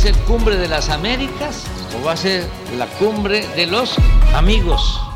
Ser 0.00 0.16
cumbre 0.20 0.56
de 0.56 0.66
las 0.66 0.88
Américas 0.88 1.64
o 1.94 2.02
va 2.06 2.12
a 2.12 2.16
ser 2.16 2.48
la 2.78 2.86
cumbre 2.86 3.46
de 3.48 3.66
los 3.66 3.96
amigos? 4.34 5.09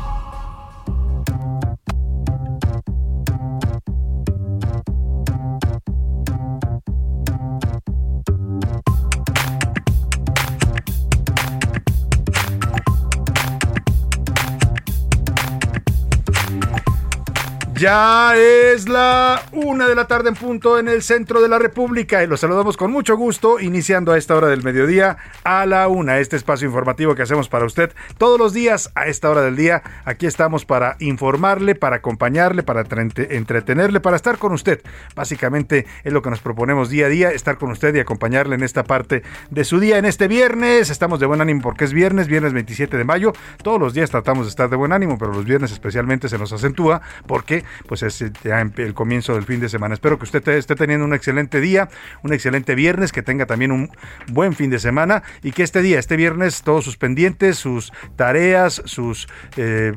Ya 17.77 18.37
es 18.37 18.87
la 18.87 19.41
una 19.51 19.89
de 19.89 19.95
la 19.95 20.07
tarde 20.07 20.29
en 20.29 20.35
punto 20.35 20.79
en 20.79 20.87
el 20.87 21.03
centro 21.03 21.41
de 21.41 21.49
la 21.49 21.59
República 21.59 22.23
y 22.23 22.27
los 22.27 22.39
saludamos 22.39 22.77
con 22.77 22.89
mucho 22.89 23.17
gusto, 23.17 23.59
iniciando 23.59 24.13
a 24.13 24.17
esta 24.17 24.33
hora 24.33 24.47
del 24.47 24.63
mediodía 24.63 25.17
a 25.43 25.65
la 25.65 25.89
una, 25.89 26.19
este 26.19 26.37
espacio 26.37 26.67
informativo 26.67 27.15
que 27.15 27.23
hacemos 27.23 27.49
para 27.49 27.65
usted 27.65 27.91
todos 28.17 28.39
los 28.39 28.53
días 28.53 28.91
a 28.95 29.07
esta 29.07 29.29
hora 29.29 29.41
del 29.41 29.57
día. 29.57 29.83
Aquí 30.05 30.25
estamos 30.25 30.63
para 30.63 30.95
informarle, 30.99 31.75
para 31.75 31.97
acompañarle, 31.97 32.63
para 32.63 32.81
entretenerle, 32.81 33.99
para 33.99 34.15
estar 34.15 34.37
con 34.37 34.53
usted. 34.53 34.81
Básicamente 35.13 35.85
es 36.05 36.13
lo 36.13 36.21
que 36.21 36.29
nos 36.29 36.39
proponemos 36.39 36.89
día 36.89 37.07
a 37.07 37.09
día, 37.09 37.31
estar 37.31 37.57
con 37.57 37.71
usted 37.71 37.93
y 37.93 37.99
acompañarle 37.99 38.55
en 38.55 38.63
esta 38.63 38.85
parte 38.85 39.21
de 39.49 39.65
su 39.65 39.81
día. 39.81 39.97
En 39.97 40.05
este 40.05 40.29
viernes 40.29 40.89
estamos 40.89 41.19
de 41.19 41.25
buen 41.25 41.41
ánimo 41.41 41.61
porque 41.61 41.83
es 41.83 41.91
viernes, 41.91 42.27
viernes 42.27 42.53
27 42.53 42.95
de 42.95 43.03
mayo. 43.03 43.33
Todos 43.61 43.81
los 43.81 43.93
días 43.93 44.11
tratamos 44.11 44.45
de 44.45 44.51
estar 44.51 44.69
de 44.69 44.77
buen 44.77 44.93
ánimo, 44.93 45.17
pero 45.17 45.33
los 45.33 45.43
viernes 45.43 45.73
especialmente 45.73 46.29
se 46.29 46.37
nos 46.37 46.53
acentúa 46.53 47.01
porque 47.27 47.64
pues 47.87 48.03
es 48.03 48.23
ya 48.43 48.61
el 48.61 48.93
comienzo 48.93 49.33
del 49.33 49.43
fin 49.43 49.59
de 49.59 49.69
semana. 49.69 49.93
Espero 49.93 50.17
que 50.17 50.25
usted 50.25 50.47
esté 50.49 50.75
teniendo 50.75 51.05
un 51.05 51.13
excelente 51.13 51.59
día, 51.61 51.89
un 52.23 52.33
excelente 52.33 52.75
viernes, 52.75 53.11
que 53.11 53.21
tenga 53.21 53.45
también 53.45 53.71
un 53.71 53.89
buen 54.31 54.53
fin 54.53 54.69
de 54.69 54.79
semana 54.79 55.23
y 55.43 55.51
que 55.51 55.63
este 55.63 55.81
día, 55.81 55.99
este 55.99 56.15
viernes, 56.15 56.63
todos 56.63 56.83
sus 56.83 56.97
pendientes, 56.97 57.57
sus 57.57 57.91
tareas, 58.15 58.81
sus 58.85 59.27
eh, 59.57 59.93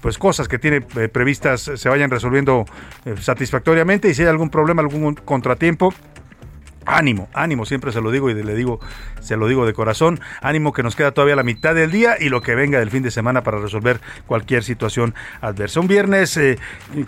pues 0.00 0.18
cosas 0.18 0.48
que 0.48 0.58
tiene 0.58 0.84
eh, 0.96 1.08
previstas 1.08 1.70
se 1.74 1.88
vayan 1.88 2.10
resolviendo 2.10 2.64
eh, 3.04 3.14
satisfactoriamente 3.20 4.08
y 4.08 4.14
si 4.14 4.22
hay 4.22 4.28
algún 4.28 4.50
problema, 4.50 4.82
algún 4.82 5.14
contratiempo, 5.14 5.92
Ánimo, 6.86 7.28
ánimo, 7.32 7.64
siempre 7.64 7.92
se 7.92 8.00
lo 8.00 8.10
digo 8.10 8.28
y 8.30 8.34
le 8.34 8.54
digo, 8.54 8.80
se 9.20 9.36
lo 9.36 9.48
digo 9.48 9.64
de 9.66 9.72
corazón. 9.72 10.20
Ánimo 10.42 10.72
que 10.72 10.82
nos 10.82 10.96
queda 10.96 11.12
todavía 11.12 11.34
la 11.36 11.42
mitad 11.42 11.74
del 11.74 11.90
día 11.90 12.16
y 12.20 12.28
lo 12.28 12.42
que 12.42 12.54
venga 12.54 12.78
del 12.78 12.90
fin 12.90 13.02
de 13.02 13.10
semana 13.10 13.42
para 13.42 13.58
resolver 13.58 14.00
cualquier 14.26 14.62
situación 14.64 15.14
adversa. 15.40 15.80
Un 15.80 15.88
viernes 15.88 16.36
eh, 16.36 16.58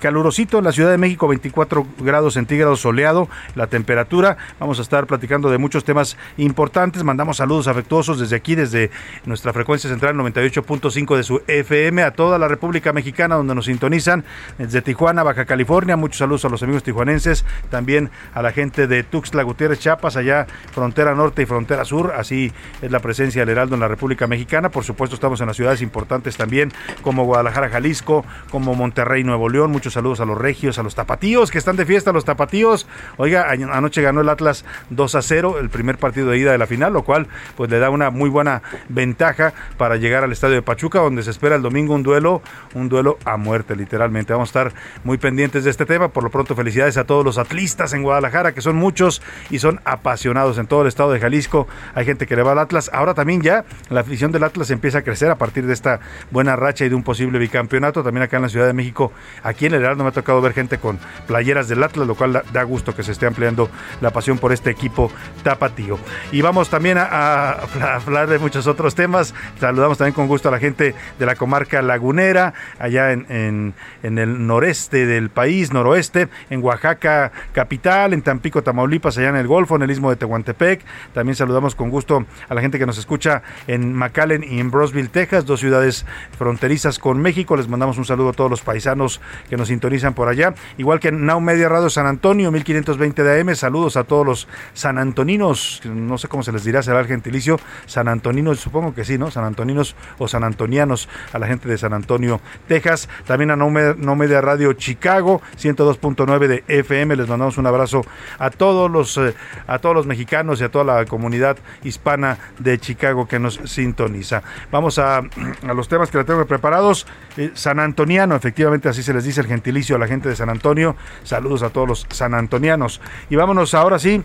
calurosito 0.00 0.58
en 0.58 0.64
la 0.64 0.72
Ciudad 0.72 0.90
de 0.90 0.98
México, 0.98 1.28
24 1.28 1.86
grados 1.98 2.34
centígrados 2.34 2.80
soleado, 2.80 3.28
la 3.54 3.66
temperatura. 3.66 4.36
Vamos 4.58 4.78
a 4.78 4.82
estar 4.82 5.06
platicando 5.06 5.50
de 5.50 5.58
muchos 5.58 5.84
temas 5.84 6.16
importantes. 6.38 7.04
Mandamos 7.04 7.36
saludos 7.36 7.68
afectuosos 7.68 8.18
desde 8.18 8.36
aquí, 8.36 8.54
desde 8.54 8.90
nuestra 9.26 9.52
frecuencia 9.52 9.90
central 9.90 10.16
98.5 10.16 11.16
de 11.16 11.22
su 11.22 11.42
FM 11.46 12.02
a 12.02 12.12
toda 12.12 12.38
la 12.38 12.48
República 12.48 12.92
Mexicana 12.92 13.34
donde 13.34 13.54
nos 13.54 13.66
sintonizan, 13.66 14.24
desde 14.56 14.80
Tijuana, 14.80 15.22
Baja 15.22 15.44
California. 15.44 15.96
Muchos 15.96 16.18
saludos 16.18 16.44
a 16.44 16.48
los 16.48 16.62
amigos 16.62 16.82
tijuanenses, 16.82 17.44
también 17.70 18.10
a 18.32 18.40
la 18.40 18.52
gente 18.52 18.86
de 18.86 19.02
Tuxtla 19.02 19.42
Gutiérrez 19.42 19.65
Chiapas, 19.74 20.16
allá 20.16 20.46
frontera 20.70 21.14
norte 21.14 21.42
y 21.42 21.46
frontera 21.46 21.84
sur, 21.84 22.12
así 22.16 22.52
es 22.80 22.90
la 22.90 23.00
presencia 23.00 23.42
del 23.42 23.48
Heraldo 23.48 23.74
en 23.74 23.80
la 23.80 23.88
República 23.88 24.26
Mexicana. 24.28 24.68
Por 24.68 24.84
supuesto, 24.84 25.16
estamos 25.16 25.40
en 25.40 25.48
las 25.48 25.56
ciudades 25.56 25.82
importantes 25.82 26.36
también, 26.36 26.72
como 27.02 27.24
Guadalajara, 27.24 27.68
Jalisco, 27.68 28.24
como 28.50 28.74
Monterrey, 28.74 29.24
Nuevo 29.24 29.48
León. 29.48 29.72
Muchos 29.72 29.94
saludos 29.94 30.20
a 30.20 30.24
los 30.24 30.38
regios, 30.38 30.78
a 30.78 30.82
los 30.82 30.94
tapatíos, 30.94 31.50
que 31.50 31.58
están 31.58 31.76
de 31.76 31.86
fiesta, 31.86 32.12
los 32.12 32.24
tapatíos. 32.24 32.86
Oiga, 33.16 33.50
anoche 33.50 34.02
ganó 34.02 34.20
el 34.20 34.28
Atlas 34.28 34.64
2 34.90 35.14
a 35.14 35.22
0, 35.22 35.58
el 35.58 35.70
primer 35.70 35.98
partido 35.98 36.30
de 36.30 36.38
ida 36.38 36.52
de 36.52 36.58
la 36.58 36.66
final, 36.66 36.92
lo 36.92 37.02
cual 37.02 37.26
pues 37.56 37.70
le 37.70 37.78
da 37.78 37.90
una 37.90 38.10
muy 38.10 38.30
buena 38.30 38.62
ventaja 38.88 39.52
para 39.76 39.96
llegar 39.96 40.22
al 40.22 40.32
estadio 40.32 40.54
de 40.54 40.62
Pachuca, 40.62 41.00
donde 41.00 41.22
se 41.22 41.30
espera 41.30 41.56
el 41.56 41.62
domingo 41.62 41.94
un 41.94 42.02
duelo, 42.02 42.42
un 42.74 42.88
duelo 42.88 43.18
a 43.24 43.36
muerte, 43.36 43.74
literalmente. 43.74 44.32
Vamos 44.32 44.48
a 44.48 44.60
estar 44.60 44.80
muy 45.04 45.18
pendientes 45.18 45.64
de 45.64 45.70
este 45.70 45.86
tema. 45.86 46.08
Por 46.08 46.22
lo 46.22 46.30
pronto, 46.30 46.54
felicidades 46.54 46.96
a 46.96 47.04
todos 47.04 47.24
los 47.24 47.38
atlistas 47.38 47.92
en 47.92 48.02
Guadalajara, 48.02 48.52
que 48.52 48.60
son 48.60 48.76
muchos 48.76 49.22
son 49.58 49.80
apasionados 49.84 50.58
en 50.58 50.66
todo 50.66 50.82
el 50.82 50.88
estado 50.88 51.12
de 51.12 51.20
Jalisco. 51.20 51.66
Hay 51.94 52.04
gente 52.04 52.26
que 52.26 52.36
le 52.36 52.42
va 52.42 52.52
al 52.52 52.58
Atlas. 52.58 52.90
Ahora 52.92 53.14
también 53.14 53.42
ya 53.42 53.64
la 53.90 54.00
afición 54.00 54.32
del 54.32 54.44
Atlas 54.44 54.70
empieza 54.70 54.98
a 54.98 55.02
crecer 55.02 55.30
a 55.30 55.36
partir 55.36 55.66
de 55.66 55.72
esta 55.72 56.00
buena 56.30 56.56
racha 56.56 56.84
y 56.84 56.88
de 56.88 56.94
un 56.94 57.02
posible 57.02 57.38
bicampeonato. 57.38 58.02
También 58.02 58.22
acá 58.24 58.36
en 58.36 58.42
la 58.42 58.48
Ciudad 58.48 58.66
de 58.66 58.72
México, 58.72 59.12
aquí 59.42 59.66
en 59.66 59.74
el 59.74 59.82
Heraldo 59.82 60.04
me 60.04 60.10
ha 60.10 60.12
tocado 60.12 60.40
ver 60.40 60.52
gente 60.52 60.78
con 60.78 60.98
playeras 61.26 61.68
del 61.68 61.82
Atlas, 61.82 62.06
lo 62.06 62.14
cual 62.14 62.42
da 62.52 62.62
gusto 62.62 62.94
que 62.94 63.02
se 63.02 63.12
esté 63.12 63.26
ampliando 63.26 63.70
la 64.00 64.10
pasión 64.10 64.38
por 64.38 64.52
este 64.52 64.70
equipo 64.70 65.10
tapatío. 65.42 65.98
Y 66.32 66.42
vamos 66.42 66.70
también 66.70 66.98
a, 66.98 67.56
hablar 67.96 68.28
de 68.28 68.38
muchos 68.38 68.66
otros 68.66 68.94
temas. 68.94 69.34
Saludamos 69.60 69.98
también 69.98 70.14
con 70.14 70.26
gusto 70.26 70.48
a 70.48 70.52
la 70.52 70.58
gente 70.58 70.94
de 71.18 71.26
la 71.26 71.34
comarca 71.34 71.82
lagunera, 71.82 72.54
allá 72.78 73.12
en, 73.12 73.74
el 74.02 74.46
noreste 74.46 75.06
del 75.06 75.30
país, 75.30 75.72
noroeste, 75.72 76.28
en 76.50 76.62
Oaxaca 76.62 77.32
capital, 77.52 78.12
en 78.12 78.22
Tampico, 78.22 78.62
Tamaulipas, 78.62 79.18
allá 79.18 79.30
en 79.30 79.36
el 79.36 79.45
Golfo, 79.46 79.76
en 79.76 79.82
el 79.82 79.90
istmo 79.90 80.10
de 80.10 80.16
Tehuantepec. 80.16 80.82
También 81.12 81.36
saludamos 81.36 81.74
con 81.74 81.90
gusto 81.90 82.24
a 82.48 82.54
la 82.54 82.60
gente 82.60 82.78
que 82.78 82.86
nos 82.86 82.98
escucha 82.98 83.42
en 83.66 83.94
McAllen 83.94 84.44
y 84.44 84.60
en 84.60 84.70
Brosville, 84.70 85.08
Texas, 85.08 85.46
dos 85.46 85.60
ciudades 85.60 86.06
fronterizas 86.36 86.98
con 86.98 87.20
México. 87.20 87.56
Les 87.56 87.68
mandamos 87.68 87.98
un 87.98 88.04
saludo 88.04 88.30
a 88.30 88.32
todos 88.32 88.50
los 88.50 88.62
paisanos 88.62 89.20
que 89.48 89.56
nos 89.56 89.68
sintonizan 89.68 90.14
por 90.14 90.28
allá. 90.28 90.54
Igual 90.78 91.00
que 91.00 91.08
en 91.08 91.24
Now 91.24 91.40
Media 91.40 91.68
Radio 91.68 91.90
San 91.90 92.06
Antonio, 92.06 92.50
1520 92.50 93.22
de 93.22 93.40
AM. 93.40 93.54
Saludos 93.54 93.96
a 93.96 94.04
todos 94.04 94.26
los 94.26 94.48
San 94.74 94.98
Antoninos, 94.98 95.80
no 95.84 96.18
sé 96.18 96.28
cómo 96.28 96.42
se 96.42 96.52
les 96.52 96.64
dirá, 96.64 96.82
será 96.82 97.00
el 97.00 97.06
gentilicio. 97.06 97.58
San 97.86 98.08
Antoninos, 98.08 98.60
supongo 98.60 98.94
que 98.94 99.04
sí, 99.04 99.18
¿no? 99.18 99.30
San 99.30 99.44
Antoninos 99.44 99.94
o 100.18 100.28
San 100.28 100.44
Antonianos, 100.44 101.08
a 101.32 101.38
la 101.38 101.46
gente 101.46 101.68
de 101.68 101.78
San 101.78 101.92
Antonio, 101.92 102.40
Texas. 102.68 103.08
También 103.26 103.50
a 103.50 103.56
No 103.56 104.16
Media 104.16 104.40
Radio 104.40 104.72
Chicago, 104.72 105.40
102.9 105.58 106.46
de 106.46 106.64
FM. 106.68 107.16
Les 107.16 107.28
mandamos 107.28 107.58
un 107.58 107.66
abrazo 107.66 108.02
a 108.38 108.50
todos 108.50 108.90
los 108.90 109.16
eh, 109.18 109.34
a 109.66 109.78
todos 109.78 109.94
los 109.94 110.06
mexicanos 110.06 110.60
y 110.60 110.64
a 110.64 110.70
toda 110.70 110.84
la 110.84 111.04
comunidad 111.06 111.56
hispana 111.84 112.38
de 112.58 112.78
Chicago 112.78 113.26
que 113.28 113.38
nos 113.38 113.60
sintoniza. 113.64 114.42
Vamos 114.70 114.98
a, 114.98 115.18
a 115.18 115.74
los 115.74 115.88
temas 115.88 116.10
que 116.10 116.18
le 116.18 116.24
tengo 116.24 116.44
preparados. 116.46 117.06
Eh, 117.36 117.50
San 117.54 117.80
Antoniano, 117.80 118.34
efectivamente 118.34 118.88
así 118.88 119.02
se 119.02 119.12
les 119.12 119.24
dice 119.24 119.40
el 119.40 119.46
gentilicio 119.46 119.96
a 119.96 119.98
la 119.98 120.06
gente 120.06 120.28
de 120.28 120.36
San 120.36 120.48
Antonio. 120.48 120.96
Saludos 121.24 121.62
a 121.62 121.70
todos 121.70 121.88
los 121.88 122.06
sanantonianos. 122.10 123.00
Y 123.30 123.36
vámonos 123.36 123.74
ahora 123.74 123.98
sí 123.98 124.22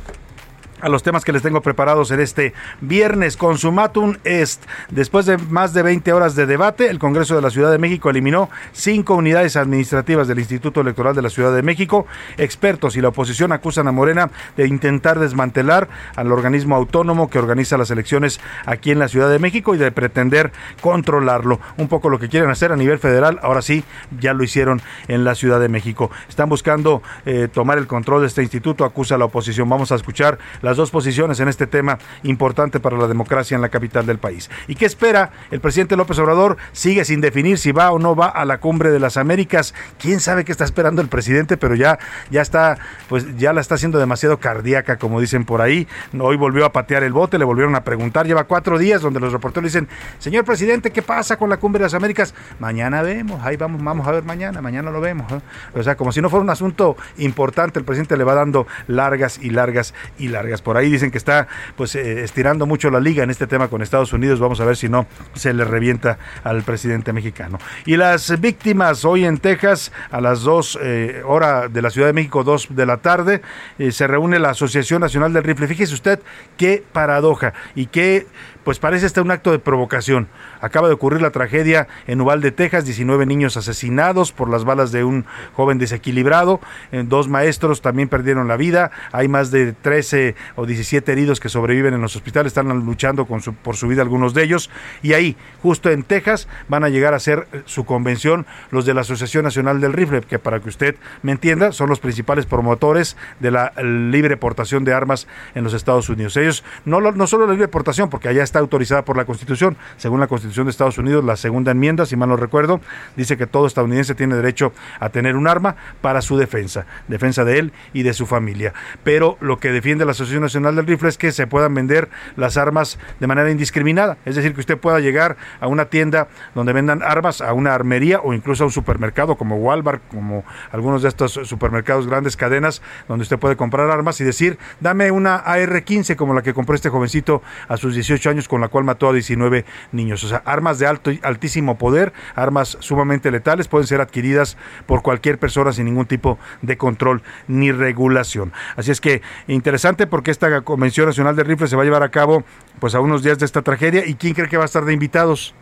a 0.81 0.89
los 0.89 1.03
temas 1.03 1.23
que 1.23 1.31
les 1.31 1.41
tengo 1.41 1.61
preparados 1.61 2.11
en 2.11 2.19
este 2.19 2.53
viernes. 2.81 3.37
Consumatum 3.37 4.17
Est. 4.23 4.63
Después 4.89 5.25
de 5.25 5.37
más 5.37 5.73
de 5.73 5.83
20 5.83 6.11
horas 6.13 6.35
de 6.35 6.45
debate, 6.45 6.89
el 6.89 6.99
Congreso 6.99 7.35
de 7.35 7.41
la 7.41 7.49
Ciudad 7.49 7.71
de 7.71 7.77
México 7.77 8.09
eliminó 8.09 8.49
cinco 8.73 9.15
unidades 9.15 9.55
administrativas 9.55 10.27
del 10.27 10.39
Instituto 10.39 10.81
Electoral 10.81 11.15
de 11.15 11.21
la 11.21 11.29
Ciudad 11.29 11.53
de 11.53 11.61
México. 11.61 12.05
Expertos 12.37 12.95
y 12.95 13.01
la 13.01 13.09
oposición 13.09 13.51
acusan 13.51 13.87
a 13.87 13.91
Morena 13.91 14.31
de 14.57 14.67
intentar 14.67 15.19
desmantelar 15.19 15.89
al 16.15 16.31
organismo 16.31 16.75
autónomo 16.75 17.29
que 17.29 17.39
organiza 17.39 17.77
las 17.77 17.91
elecciones 17.91 18.39
aquí 18.65 18.91
en 18.91 18.99
la 18.99 19.07
Ciudad 19.07 19.29
de 19.29 19.39
México 19.39 19.75
y 19.75 19.77
de 19.77 19.91
pretender 19.91 20.51
controlarlo. 20.81 21.59
Un 21.77 21.87
poco 21.87 22.09
lo 22.09 22.19
que 22.19 22.29
quieren 22.29 22.49
hacer 22.49 22.71
a 22.71 22.75
nivel 22.75 22.99
federal, 22.99 23.39
ahora 23.41 23.61
sí, 23.61 23.83
ya 24.19 24.33
lo 24.33 24.43
hicieron 24.43 24.81
en 25.07 25.23
la 25.23 25.35
Ciudad 25.35 25.59
de 25.59 25.69
México. 25.69 26.11
Están 26.27 26.49
buscando 26.49 27.01
eh, 27.25 27.47
tomar 27.51 27.77
el 27.77 27.87
control 27.87 28.21
de 28.21 28.27
este 28.27 28.41
instituto, 28.41 28.85
acusa 28.85 29.15
a 29.15 29.17
la 29.17 29.25
oposición. 29.25 29.69
Vamos 29.69 29.91
a 29.91 29.95
escuchar 29.95 30.39
la 30.61 30.70
las 30.71 30.77
dos 30.77 30.89
posiciones 30.89 31.37
en 31.41 31.49
este 31.49 31.67
tema 31.67 31.99
importante 32.23 32.79
para 32.79 32.97
la 32.97 33.07
democracia 33.07 33.55
en 33.55 33.61
la 33.61 33.67
capital 33.67 34.05
del 34.05 34.19
país. 34.19 34.49
¿Y 34.67 34.75
qué 34.75 34.85
espera? 34.85 35.31
El 35.51 35.59
presidente 35.59 35.97
López 35.97 36.17
Obrador 36.19 36.55
sigue 36.71 37.03
sin 37.03 37.19
definir 37.19 37.57
si 37.57 37.73
va 37.73 37.91
o 37.91 37.99
no 37.99 38.15
va 38.15 38.27
a 38.27 38.45
la 38.45 38.59
cumbre 38.59 38.89
de 38.89 38.99
las 38.99 39.17
Américas. 39.17 39.73
¿Quién 39.99 40.21
sabe 40.21 40.45
qué 40.45 40.53
está 40.53 40.63
esperando 40.63 41.01
el 41.01 41.09
presidente? 41.09 41.57
Pero 41.57 41.75
ya, 41.75 41.99
ya 42.29 42.41
está, 42.41 42.77
pues 43.09 43.37
ya 43.37 43.51
la 43.51 43.59
está 43.59 43.75
haciendo 43.75 43.99
demasiado 43.99 44.37
cardíaca, 44.37 44.95
como 44.97 45.19
dicen 45.19 45.43
por 45.43 45.61
ahí. 45.61 45.89
Hoy 46.17 46.37
volvió 46.37 46.63
a 46.63 46.71
patear 46.71 47.03
el 47.03 47.11
bote, 47.11 47.37
le 47.37 47.43
volvieron 47.43 47.75
a 47.75 47.83
preguntar. 47.83 48.25
Lleva 48.25 48.45
cuatro 48.45 48.79
días 48.79 49.01
donde 49.01 49.19
los 49.19 49.33
reporteros 49.33 49.69
dicen, 49.69 49.89
señor 50.19 50.45
presidente, 50.45 50.91
¿qué 50.91 51.01
pasa 51.01 51.35
con 51.35 51.49
la 51.49 51.57
cumbre 51.57 51.79
de 51.79 51.87
las 51.87 51.93
Américas? 51.95 52.33
Mañana 52.59 53.01
vemos, 53.01 53.43
ahí 53.43 53.57
vamos, 53.57 53.83
vamos 53.83 54.07
a 54.07 54.11
ver 54.11 54.23
mañana, 54.23 54.61
mañana 54.61 54.89
lo 54.89 55.01
vemos. 55.01 55.29
O 55.73 55.83
sea, 55.83 55.97
como 55.97 56.13
si 56.13 56.21
no 56.21 56.29
fuera 56.29 56.43
un 56.43 56.49
asunto 56.49 56.95
importante, 57.17 57.77
el 57.77 57.83
presidente 57.83 58.15
le 58.15 58.23
va 58.23 58.35
dando 58.35 58.67
largas 58.87 59.37
y 59.37 59.49
largas 59.49 59.93
y 60.17 60.29
largas 60.29 60.60
por 60.61 60.77
ahí 60.77 60.89
dicen 60.89 61.11
que 61.11 61.17
está 61.17 61.47
pues 61.75 61.95
eh, 61.95 62.23
estirando 62.23 62.65
mucho 62.65 62.89
la 62.89 62.99
liga 62.99 63.23
en 63.23 63.29
este 63.29 63.47
tema 63.47 63.67
con 63.67 63.81
Estados 63.81 64.13
Unidos. 64.13 64.39
Vamos 64.39 64.59
a 64.61 64.65
ver 64.65 64.75
si 64.75 64.89
no 64.89 65.07
se 65.33 65.53
le 65.53 65.65
revienta 65.65 66.17
al 66.43 66.63
presidente 66.63 67.13
mexicano. 67.13 67.59
Y 67.85 67.97
las 67.97 68.39
víctimas 68.39 69.05
hoy 69.05 69.25
en 69.25 69.37
Texas 69.37 69.91
a 70.09 70.21
las 70.21 70.41
2 70.41 70.79
eh, 70.81 71.21
hora 71.25 71.67
de 71.67 71.81
la 71.81 71.89
Ciudad 71.89 72.07
de 72.07 72.13
México, 72.13 72.43
2 72.43 72.67
de 72.69 72.85
la 72.85 72.97
tarde, 72.97 73.41
eh, 73.77 73.91
se 73.91 74.07
reúne 74.07 74.39
la 74.39 74.51
Asociación 74.51 75.01
Nacional 75.01 75.33
del 75.33 75.43
Rifle. 75.43 75.67
Fíjese 75.67 75.93
usted 75.93 76.19
qué 76.57 76.83
paradoja 76.91 77.53
y 77.75 77.87
qué 77.87 78.27
pues 78.63 78.79
parece 78.79 79.05
este 79.05 79.21
un 79.21 79.31
acto 79.31 79.51
de 79.51 79.59
provocación. 79.59 80.27
Acaba 80.59 80.87
de 80.87 80.93
ocurrir 80.93 81.21
la 81.21 81.31
tragedia 81.31 81.87
en 82.07 82.21
Uvalde, 82.21 82.51
Texas, 82.51 82.85
19 82.85 83.25
niños 83.25 83.57
asesinados 83.57 84.31
por 84.31 84.49
las 84.49 84.63
balas 84.63 84.91
de 84.91 85.03
un 85.03 85.25
joven 85.53 85.77
desequilibrado, 85.77 86.59
eh, 86.91 87.03
dos 87.05 87.27
maestros 87.27 87.81
también 87.81 88.09
perdieron 88.09 88.47
la 88.47 88.57
vida, 88.57 88.91
hay 89.11 89.27
más 89.27 89.51
de 89.51 89.73
13 89.73 90.35
o 90.55 90.65
17 90.65 91.11
heridos 91.11 91.39
que 91.39 91.49
sobreviven 91.49 91.93
en 91.93 92.01
los 92.01 92.15
hospitales, 92.15 92.51
están 92.51 92.67
luchando 92.85 93.25
con 93.25 93.41
su, 93.41 93.53
por 93.53 93.75
su 93.75 93.87
vida 93.87 94.01
algunos 94.01 94.33
de 94.33 94.43
ellos, 94.43 94.69
y 95.01 95.13
ahí, 95.13 95.35
justo 95.61 95.89
en 95.89 96.03
Texas, 96.03 96.47
van 96.67 96.83
a 96.83 96.89
llegar 96.89 97.13
a 97.13 97.17
hacer 97.17 97.47
eh, 97.53 97.61
su 97.65 97.85
convención 97.85 98.45
los 98.69 98.85
de 98.85 98.93
la 98.93 99.01
Asociación 99.01 99.43
Nacional 99.43 99.81
del 99.81 99.93
Rifle, 99.93 100.21
que 100.21 100.39
para 100.39 100.59
que 100.59 100.69
usted 100.69 100.95
me 101.21 101.31
entienda, 101.31 101.71
son 101.71 101.89
los 101.89 101.99
principales 101.99 102.45
promotores 102.45 103.17
de 103.39 103.51
la 103.51 103.73
libre 103.81 104.37
portación 104.37 104.83
de 104.83 104.93
armas 104.93 105.27
en 105.55 105.63
los 105.63 105.73
Estados 105.73 106.09
Unidos. 106.09 106.37
Ellos, 106.37 106.63
no, 106.85 106.99
no 106.99 107.27
solo 107.27 107.47
la 107.47 107.53
libre 107.53 107.67
portación, 107.67 108.09
porque 108.09 108.27
allá 108.27 108.43
está 108.51 108.59
autorizada 108.59 109.05
por 109.05 109.15
la 109.15 109.23
Constitución, 109.23 109.77
según 109.95 110.19
la 110.19 110.27
Constitución 110.27 110.65
de 110.65 110.71
Estados 110.71 110.97
Unidos, 110.97 111.23
la 111.23 111.37
segunda 111.37 111.71
enmienda, 111.71 112.05
si 112.05 112.17
mal 112.17 112.27
no 112.27 112.35
recuerdo, 112.35 112.81
dice 113.15 113.37
que 113.37 113.47
todo 113.47 113.65
estadounidense 113.65 114.13
tiene 114.13 114.35
derecho 114.35 114.73
a 114.99 115.07
tener 115.07 115.37
un 115.37 115.47
arma 115.47 115.77
para 116.01 116.21
su 116.21 116.37
defensa, 116.37 116.85
defensa 117.07 117.45
de 117.45 117.59
él 117.59 117.73
y 117.93 118.03
de 118.03 118.13
su 118.13 118.25
familia. 118.25 118.73
Pero 119.05 119.37
lo 119.39 119.57
que 119.57 119.71
defiende 119.71 120.03
la 120.03 120.11
Asociación 120.11 120.41
Nacional 120.41 120.75
del 120.75 120.85
Rifle 120.85 121.07
es 121.07 121.17
que 121.17 121.31
se 121.31 121.47
puedan 121.47 121.73
vender 121.73 122.09
las 122.35 122.57
armas 122.57 122.99
de 123.21 123.27
manera 123.27 123.49
indiscriminada, 123.49 124.17
es 124.25 124.35
decir, 124.35 124.53
que 124.53 124.59
usted 124.59 124.77
pueda 124.77 124.99
llegar 124.99 125.37
a 125.61 125.67
una 125.67 125.85
tienda 125.85 126.27
donde 126.53 126.73
vendan 126.73 127.03
armas, 127.03 127.39
a 127.39 127.53
una 127.53 127.73
armería 127.73 128.19
o 128.19 128.33
incluso 128.33 128.65
a 128.65 128.67
un 128.67 128.73
supermercado 128.73 129.37
como 129.37 129.55
Walmart, 129.55 130.01
como 130.09 130.43
algunos 130.73 131.03
de 131.03 131.07
estos 131.07 131.39
supermercados 131.45 132.05
grandes 132.05 132.35
cadenas 132.35 132.81
donde 133.07 133.23
usted 133.23 133.39
puede 133.39 133.55
comprar 133.55 133.89
armas 133.89 134.19
y 134.19 134.25
decir, 134.25 134.59
dame 134.81 135.09
una 135.11 135.37
AR-15 135.37 136.17
como 136.17 136.33
la 136.33 136.41
que 136.41 136.53
compró 136.53 136.75
este 136.75 136.89
jovencito 136.89 137.41
a 137.69 137.77
sus 137.77 137.93
18 137.93 138.29
años 138.29 138.40
con 138.47 138.61
la 138.61 138.67
cual 138.67 138.83
mató 138.83 139.09
a 139.09 139.13
19 139.13 139.65
niños. 139.91 140.23
O 140.23 140.27
sea, 140.27 140.41
armas 140.45 140.79
de 140.79 140.87
alto, 140.87 141.11
altísimo 141.23 141.77
poder, 141.77 142.13
armas 142.35 142.77
sumamente 142.79 143.31
letales, 143.31 143.67
pueden 143.67 143.87
ser 143.87 144.01
adquiridas 144.01 144.57
por 144.85 145.01
cualquier 145.01 145.39
persona 145.39 145.73
sin 145.73 145.85
ningún 145.85 146.05
tipo 146.05 146.37
de 146.61 146.77
control 146.77 147.21
ni 147.47 147.71
regulación. 147.71 148.53
Así 148.75 148.91
es 148.91 149.01
que 149.01 149.21
interesante 149.47 150.07
porque 150.07 150.31
esta 150.31 150.61
Convención 150.61 151.07
Nacional 151.07 151.35
de 151.35 151.43
Rifles 151.43 151.69
se 151.69 151.75
va 151.75 151.83
a 151.83 151.85
llevar 151.85 152.03
a 152.03 152.09
cabo 152.09 152.43
pues 152.79 152.95
a 152.95 152.99
unos 152.99 153.23
días 153.23 153.39
de 153.39 153.45
esta 153.45 153.61
tragedia 153.61 154.05
y 154.05 154.15
quién 154.15 154.33
cree 154.33 154.49
que 154.49 154.57
va 154.57 154.63
a 154.63 154.65
estar 154.65 154.85
de 154.85 154.93
invitados 154.93 155.53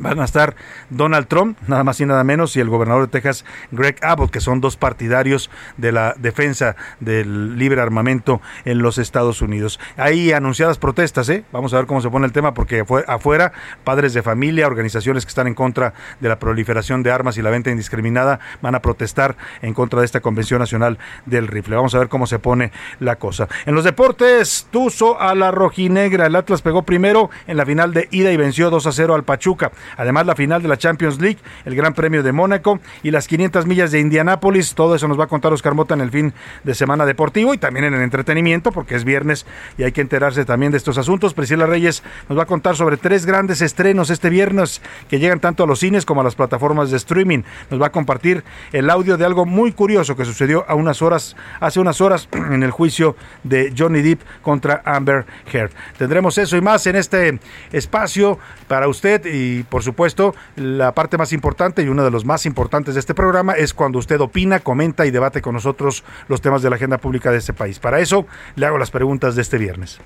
van 0.00 0.20
a 0.20 0.24
estar 0.24 0.56
Donald 0.90 1.26
Trump, 1.28 1.58
nada 1.66 1.84
más 1.84 2.00
y 2.00 2.06
nada 2.06 2.24
menos, 2.24 2.56
y 2.56 2.60
el 2.60 2.68
gobernador 2.68 3.02
de 3.02 3.08
Texas, 3.08 3.44
Greg 3.70 3.96
Abbott, 4.02 4.30
que 4.30 4.40
son 4.40 4.60
dos 4.60 4.76
partidarios 4.76 5.50
de 5.76 5.92
la 5.92 6.14
defensa 6.18 6.76
del 7.00 7.58
libre 7.58 7.80
armamento 7.80 8.40
en 8.64 8.78
los 8.78 8.98
Estados 8.98 9.42
Unidos. 9.42 9.78
Hay 9.96 10.32
anunciadas 10.32 10.78
protestas, 10.78 11.28
¿eh? 11.28 11.44
Vamos 11.52 11.72
a 11.74 11.76
ver 11.76 11.86
cómo 11.86 12.00
se 12.00 12.10
pone 12.10 12.26
el 12.26 12.32
tema, 12.32 12.54
porque 12.54 12.84
afuera, 13.06 13.52
padres 13.84 14.14
de 14.14 14.22
familia, 14.22 14.66
organizaciones 14.66 15.24
que 15.24 15.30
están 15.30 15.46
en 15.46 15.54
contra 15.54 15.94
de 16.20 16.28
la 16.28 16.38
proliferación 16.38 17.02
de 17.02 17.10
armas 17.10 17.36
y 17.36 17.42
la 17.42 17.50
venta 17.50 17.70
indiscriminada, 17.70 18.40
van 18.62 18.74
a 18.74 18.82
protestar 18.82 19.36
en 19.62 19.74
contra 19.74 20.00
de 20.00 20.06
esta 20.06 20.20
Convención 20.20 20.60
Nacional 20.60 20.98
del 21.26 21.46
Rifle. 21.46 21.76
Vamos 21.76 21.94
a 21.94 21.98
ver 21.98 22.08
cómo 22.08 22.26
se 22.26 22.38
pone 22.38 22.72
la 22.98 23.16
cosa. 23.16 23.48
En 23.66 23.74
los 23.74 23.84
deportes, 23.84 24.66
Tuzo 24.70 25.20
a 25.20 25.34
la 25.34 25.50
rojinegra. 25.50 26.26
El 26.26 26.36
Atlas 26.36 26.62
pegó 26.62 26.82
primero 26.82 27.30
en 27.46 27.56
la 27.56 27.66
final 27.66 27.92
de 27.92 28.08
ida 28.10 28.32
y 28.32 28.36
venció 28.36 28.70
2 28.70 28.86
a 28.86 28.92
0 28.92 29.14
al 29.14 29.24
Pachuca. 29.24 29.72
Además, 29.96 30.26
la 30.26 30.34
final 30.34 30.62
de 30.62 30.68
la 30.68 30.76
Champions 30.76 31.20
League, 31.20 31.38
el 31.64 31.74
Gran 31.74 31.94
Premio 31.94 32.22
de 32.22 32.32
Mónaco 32.32 32.80
y 33.02 33.10
las 33.10 33.28
500 33.28 33.66
millas 33.66 33.90
de 33.90 34.00
Indianápolis. 34.00 34.74
Todo 34.74 34.94
eso 34.94 35.08
nos 35.08 35.18
va 35.18 35.24
a 35.24 35.28
contar 35.28 35.52
Oscar 35.52 35.74
Mota 35.74 35.94
en 35.94 36.00
el 36.00 36.10
fin 36.10 36.32
de 36.64 36.74
semana 36.74 37.06
deportivo 37.06 37.54
y 37.54 37.58
también 37.58 37.84
en 37.86 37.94
el 37.94 38.02
entretenimiento, 38.02 38.72
porque 38.72 38.96
es 38.96 39.04
viernes 39.04 39.46
y 39.78 39.84
hay 39.84 39.92
que 39.92 40.00
enterarse 40.00 40.44
también 40.44 40.72
de 40.72 40.78
estos 40.78 40.98
asuntos. 40.98 41.34
Priscila 41.34 41.66
Reyes 41.66 42.02
nos 42.28 42.38
va 42.38 42.44
a 42.44 42.46
contar 42.46 42.76
sobre 42.76 42.96
tres 42.96 43.26
grandes 43.26 43.60
estrenos 43.62 44.10
este 44.10 44.30
viernes 44.30 44.82
que 45.08 45.18
llegan 45.18 45.40
tanto 45.40 45.64
a 45.64 45.66
los 45.66 45.80
cines 45.80 46.04
como 46.04 46.20
a 46.20 46.24
las 46.24 46.34
plataformas 46.34 46.90
de 46.90 46.96
streaming. 46.96 47.42
Nos 47.70 47.80
va 47.80 47.86
a 47.86 47.92
compartir 47.92 48.44
el 48.72 48.90
audio 48.90 49.16
de 49.16 49.24
algo 49.24 49.46
muy 49.46 49.72
curioso 49.72 50.16
que 50.16 50.24
sucedió 50.24 50.64
a 50.68 50.74
unas 50.74 51.02
horas, 51.02 51.36
hace 51.60 51.80
unas 51.80 52.00
horas 52.00 52.28
en 52.32 52.62
el 52.62 52.70
juicio 52.70 53.16
de 53.44 53.72
Johnny 53.76 54.02
Depp 54.02 54.22
contra 54.42 54.82
Amber 54.84 55.26
Heard. 55.52 55.70
Tendremos 55.98 56.38
eso 56.38 56.56
y 56.56 56.60
más 56.60 56.86
en 56.86 56.96
este 56.96 57.38
espacio 57.72 58.38
para 58.68 58.88
usted 58.88 59.26
y 59.26 59.62
por 59.70 59.82
supuesto, 59.82 60.34
la 60.56 60.92
parte 60.92 61.16
más 61.16 61.32
importante 61.32 61.82
y 61.82 61.88
uno 61.88 62.04
de 62.04 62.10
los 62.10 62.24
más 62.24 62.44
importantes 62.44 62.94
de 62.94 63.00
este 63.00 63.14
programa 63.14 63.54
es 63.54 63.72
cuando 63.72 63.98
usted 63.98 64.20
opina, 64.20 64.60
comenta 64.60 65.06
y 65.06 65.10
debate 65.10 65.40
con 65.40 65.54
nosotros 65.54 66.04
los 66.28 66.40
temas 66.40 66.60
de 66.60 66.70
la 66.70 66.76
agenda 66.76 66.98
pública 66.98 67.30
de 67.30 67.38
este 67.38 67.54
país. 67.54 67.78
Para 67.78 68.00
eso, 68.00 68.26
le 68.56 68.66
hago 68.66 68.76
las 68.76 68.90
preguntas 68.90 69.36
de 69.36 69.42
este 69.42 69.56
viernes. 69.56 69.98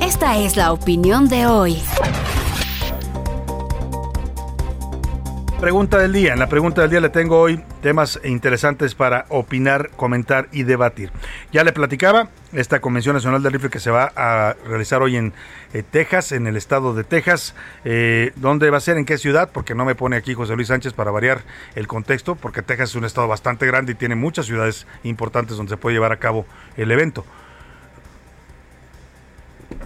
Esta 0.00 0.38
es 0.38 0.56
la 0.56 0.72
opinión 0.72 1.28
de 1.28 1.46
hoy. 1.46 1.76
Pregunta 5.60 5.98
del 5.98 6.14
día. 6.14 6.32
En 6.32 6.38
la 6.38 6.48
pregunta 6.48 6.80
del 6.80 6.90
día 6.90 7.00
le 7.02 7.10
tengo 7.10 7.38
hoy 7.38 7.62
temas 7.82 8.18
interesantes 8.24 8.94
para 8.94 9.26
opinar, 9.28 9.90
comentar 9.94 10.48
y 10.52 10.62
debatir. 10.62 11.12
Ya 11.52 11.64
le 11.64 11.72
platicaba 11.74 12.30
esta 12.54 12.80
Convención 12.80 13.14
Nacional 13.14 13.42
del 13.42 13.52
Rifle 13.52 13.68
que 13.68 13.78
se 13.78 13.90
va 13.90 14.10
a 14.16 14.56
realizar 14.66 15.02
hoy 15.02 15.16
en 15.16 15.34
eh, 15.74 15.82
Texas, 15.82 16.32
en 16.32 16.46
el 16.46 16.56
estado 16.56 16.94
de 16.94 17.04
Texas. 17.04 17.54
Eh, 17.84 18.32
¿Dónde 18.36 18.70
va 18.70 18.78
a 18.78 18.80
ser? 18.80 18.96
¿En 18.96 19.04
qué 19.04 19.18
ciudad? 19.18 19.50
Porque 19.52 19.74
no 19.74 19.84
me 19.84 19.94
pone 19.94 20.16
aquí 20.16 20.32
José 20.32 20.56
Luis 20.56 20.68
Sánchez 20.68 20.94
para 20.94 21.10
variar 21.10 21.42
el 21.74 21.86
contexto, 21.86 22.36
porque 22.36 22.62
Texas 22.62 22.90
es 22.90 22.96
un 22.96 23.04
estado 23.04 23.28
bastante 23.28 23.66
grande 23.66 23.92
y 23.92 23.96
tiene 23.96 24.14
muchas 24.14 24.46
ciudades 24.46 24.86
importantes 25.02 25.58
donde 25.58 25.68
se 25.68 25.76
puede 25.76 25.94
llevar 25.94 26.12
a 26.12 26.16
cabo 26.16 26.46
el 26.78 26.90
evento. 26.90 27.26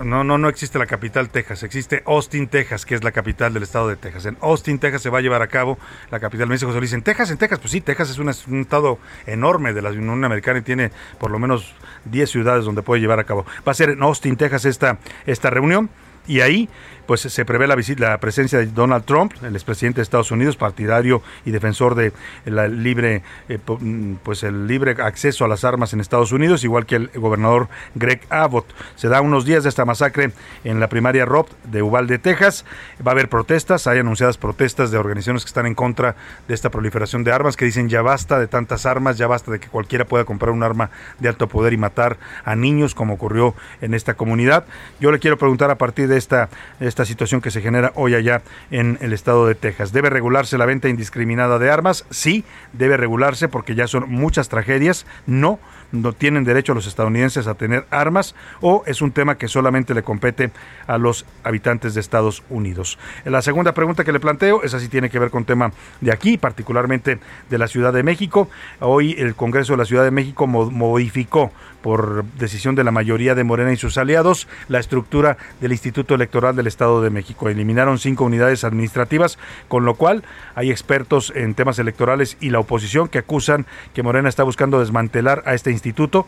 No, 0.02 0.24
no, 0.24 0.38
no 0.38 0.48
existe 0.48 0.78
la 0.78 0.86
capital 0.86 1.28
Texas, 1.28 1.62
existe 1.62 2.02
Austin, 2.06 2.48
Texas, 2.48 2.84
que 2.84 2.94
es 2.94 3.04
la 3.04 3.12
capital 3.12 3.54
del 3.54 3.62
estado 3.62 3.88
de 3.88 3.96
Texas. 3.96 4.26
En 4.26 4.36
Austin, 4.40 4.78
Texas 4.78 5.02
se 5.02 5.10
va 5.10 5.18
a 5.18 5.20
llevar 5.20 5.40
a 5.40 5.46
cabo 5.46 5.78
la 6.10 6.18
capital. 6.18 6.48
Me 6.48 6.54
dice 6.54 6.66
José 6.66 6.78
Luis, 6.78 6.92
¿en 6.92 7.02
Texas? 7.02 7.30
¿En 7.30 7.38
Texas? 7.38 7.60
Pues 7.60 7.70
sí, 7.70 7.80
Texas 7.80 8.10
es 8.10 8.18
un, 8.18 8.28
estado 8.60 8.98
enorme 9.26 9.72
de 9.72 9.82
la 9.82 9.90
Unión 9.90 10.24
Americana 10.24 10.58
y 10.58 10.62
tiene 10.62 10.90
por 11.18 11.30
lo 11.30 11.38
menos 11.38 11.74
10 12.06 12.28
ciudades 12.28 12.64
donde 12.64 12.82
puede 12.82 13.00
llevar 13.00 13.20
a 13.20 13.24
cabo. 13.24 13.46
Va 13.66 13.72
a 13.72 13.74
ser 13.74 13.90
en 13.90 14.02
Austin, 14.02 14.36
Texas 14.36 14.64
esta, 14.64 14.98
esta 15.26 15.50
reunión 15.50 15.90
y 16.26 16.40
ahí 16.40 16.68
pues 17.06 17.20
se 17.20 17.44
prevé 17.44 17.66
la, 17.66 17.74
visita, 17.74 18.10
la 18.10 18.18
presencia 18.18 18.58
de 18.58 18.66
Donald 18.66 19.04
Trump, 19.04 19.32
el 19.42 19.54
expresidente 19.54 19.96
de 19.96 20.02
Estados 20.02 20.30
Unidos, 20.30 20.56
partidario 20.56 21.22
y 21.44 21.50
defensor 21.50 21.94
de 21.94 22.12
la 22.44 22.68
libre, 22.68 23.22
eh, 23.48 23.58
mm, 23.66 24.14
pues 24.22 24.42
el 24.42 24.66
libre 24.66 24.96
acceso 25.02 25.44
a 25.44 25.48
las 25.48 25.64
armas 25.64 25.92
en 25.92 26.00
Estados 26.00 26.32
Unidos, 26.32 26.64
igual 26.64 26.86
que 26.86 26.96
el 26.96 27.10
gobernador 27.14 27.68
Greg 27.94 28.22
Abbott. 28.30 28.66
Se 28.96 29.08
da 29.08 29.20
unos 29.20 29.44
días 29.44 29.64
de 29.64 29.68
esta 29.68 29.84
masacre 29.84 30.32
en 30.64 30.80
la 30.80 30.88
primaria 30.88 31.24
Rob 31.24 31.46
de 31.64 31.82
Uvalde, 31.82 32.18
Texas. 32.18 32.64
Va 33.06 33.10
a 33.10 33.14
haber 33.14 33.28
protestas, 33.28 33.86
hay 33.86 33.98
anunciadas 33.98 34.38
protestas 34.38 34.90
de 34.90 34.98
organizaciones 34.98 35.44
que 35.44 35.48
están 35.48 35.66
en 35.66 35.74
contra 35.74 36.16
de 36.48 36.54
esta 36.54 36.70
proliferación 36.70 37.24
de 37.24 37.32
armas, 37.32 37.56
que 37.56 37.64
dicen 37.64 37.88
ya 37.88 38.02
basta 38.02 38.38
de 38.38 38.46
tantas 38.46 38.86
armas, 38.86 39.18
ya 39.18 39.26
basta 39.26 39.50
de 39.50 39.60
que 39.60 39.68
cualquiera 39.68 40.04
pueda 40.04 40.24
comprar 40.24 40.52
un 40.52 40.62
arma 40.62 40.90
de 41.18 41.28
alto 41.28 41.48
poder 41.48 41.72
y 41.72 41.76
matar 41.76 42.16
a 42.44 42.56
niños, 42.56 42.94
como 42.94 43.14
ocurrió 43.14 43.54
en 43.80 43.94
esta 43.94 44.14
comunidad. 44.14 44.64
Yo 45.00 45.10
le 45.12 45.18
quiero 45.18 45.36
preguntar 45.38 45.70
a 45.70 45.78
partir 45.78 46.08
de 46.08 46.16
esta 46.16 46.48
esta 46.80 46.93
situación 47.02 47.40
que 47.40 47.50
se 47.50 47.60
genera 47.60 47.92
hoy 47.96 48.14
allá 48.14 48.42
en 48.70 48.98
el 49.00 49.12
estado 49.12 49.46
de 49.46 49.54
Texas. 49.54 49.92
¿Debe 49.92 50.10
regularse 50.10 50.58
la 50.58 50.66
venta 50.66 50.88
indiscriminada 50.88 51.58
de 51.58 51.70
armas? 51.70 52.04
Sí, 52.10 52.44
debe 52.72 52.96
regularse 52.96 53.48
porque 53.48 53.74
ya 53.74 53.86
son 53.86 54.08
muchas 54.10 54.48
tragedias. 54.48 55.06
No, 55.26 55.58
no 55.92 56.12
tienen 56.12 56.44
derecho 56.44 56.74
los 56.74 56.86
estadounidenses 56.86 57.46
a 57.46 57.54
tener 57.54 57.86
armas 57.90 58.34
o 58.60 58.82
es 58.86 59.02
un 59.02 59.12
tema 59.12 59.38
que 59.38 59.48
solamente 59.48 59.94
le 59.94 60.02
compete 60.02 60.50
a 60.86 60.98
los 60.98 61.24
habitantes 61.42 61.94
de 61.94 62.00
Estados 62.00 62.42
Unidos. 62.50 62.98
La 63.24 63.42
segunda 63.42 63.72
pregunta 63.72 64.04
que 64.04 64.12
le 64.12 64.20
planteo, 64.20 64.62
esa 64.62 64.80
sí 64.80 64.88
tiene 64.88 65.10
que 65.10 65.18
ver 65.18 65.30
con 65.30 65.44
tema 65.44 65.72
de 66.00 66.12
aquí, 66.12 66.38
particularmente 66.38 67.18
de 67.50 67.58
la 67.58 67.68
Ciudad 67.68 67.92
de 67.92 68.02
México. 68.02 68.48
Hoy 68.80 69.14
el 69.18 69.34
Congreso 69.34 69.72
de 69.72 69.78
la 69.78 69.84
Ciudad 69.84 70.04
de 70.04 70.10
México 70.10 70.46
modificó 70.46 71.52
por 71.84 72.24
decisión 72.38 72.74
de 72.76 72.82
la 72.82 72.92
mayoría 72.92 73.34
de 73.34 73.44
Morena 73.44 73.70
y 73.70 73.76
sus 73.76 73.98
aliados 73.98 74.48
la 74.68 74.78
estructura 74.78 75.36
del 75.60 75.72
Instituto 75.72 76.14
Electoral 76.14 76.56
del 76.56 76.66
Estado 76.66 77.02
de 77.02 77.10
México. 77.10 77.50
Eliminaron 77.50 77.98
cinco 77.98 78.24
unidades 78.24 78.64
administrativas, 78.64 79.38
con 79.68 79.84
lo 79.84 79.94
cual 79.96 80.24
hay 80.54 80.70
expertos 80.70 81.30
en 81.36 81.52
temas 81.54 81.78
electorales 81.78 82.38
y 82.40 82.48
la 82.48 82.60
oposición 82.60 83.08
que 83.08 83.18
acusan 83.18 83.66
que 83.92 84.02
Morena 84.02 84.30
está 84.30 84.44
buscando 84.44 84.80
desmantelar 84.80 85.42
a 85.44 85.52
este 85.52 85.72
instituto 85.72 86.26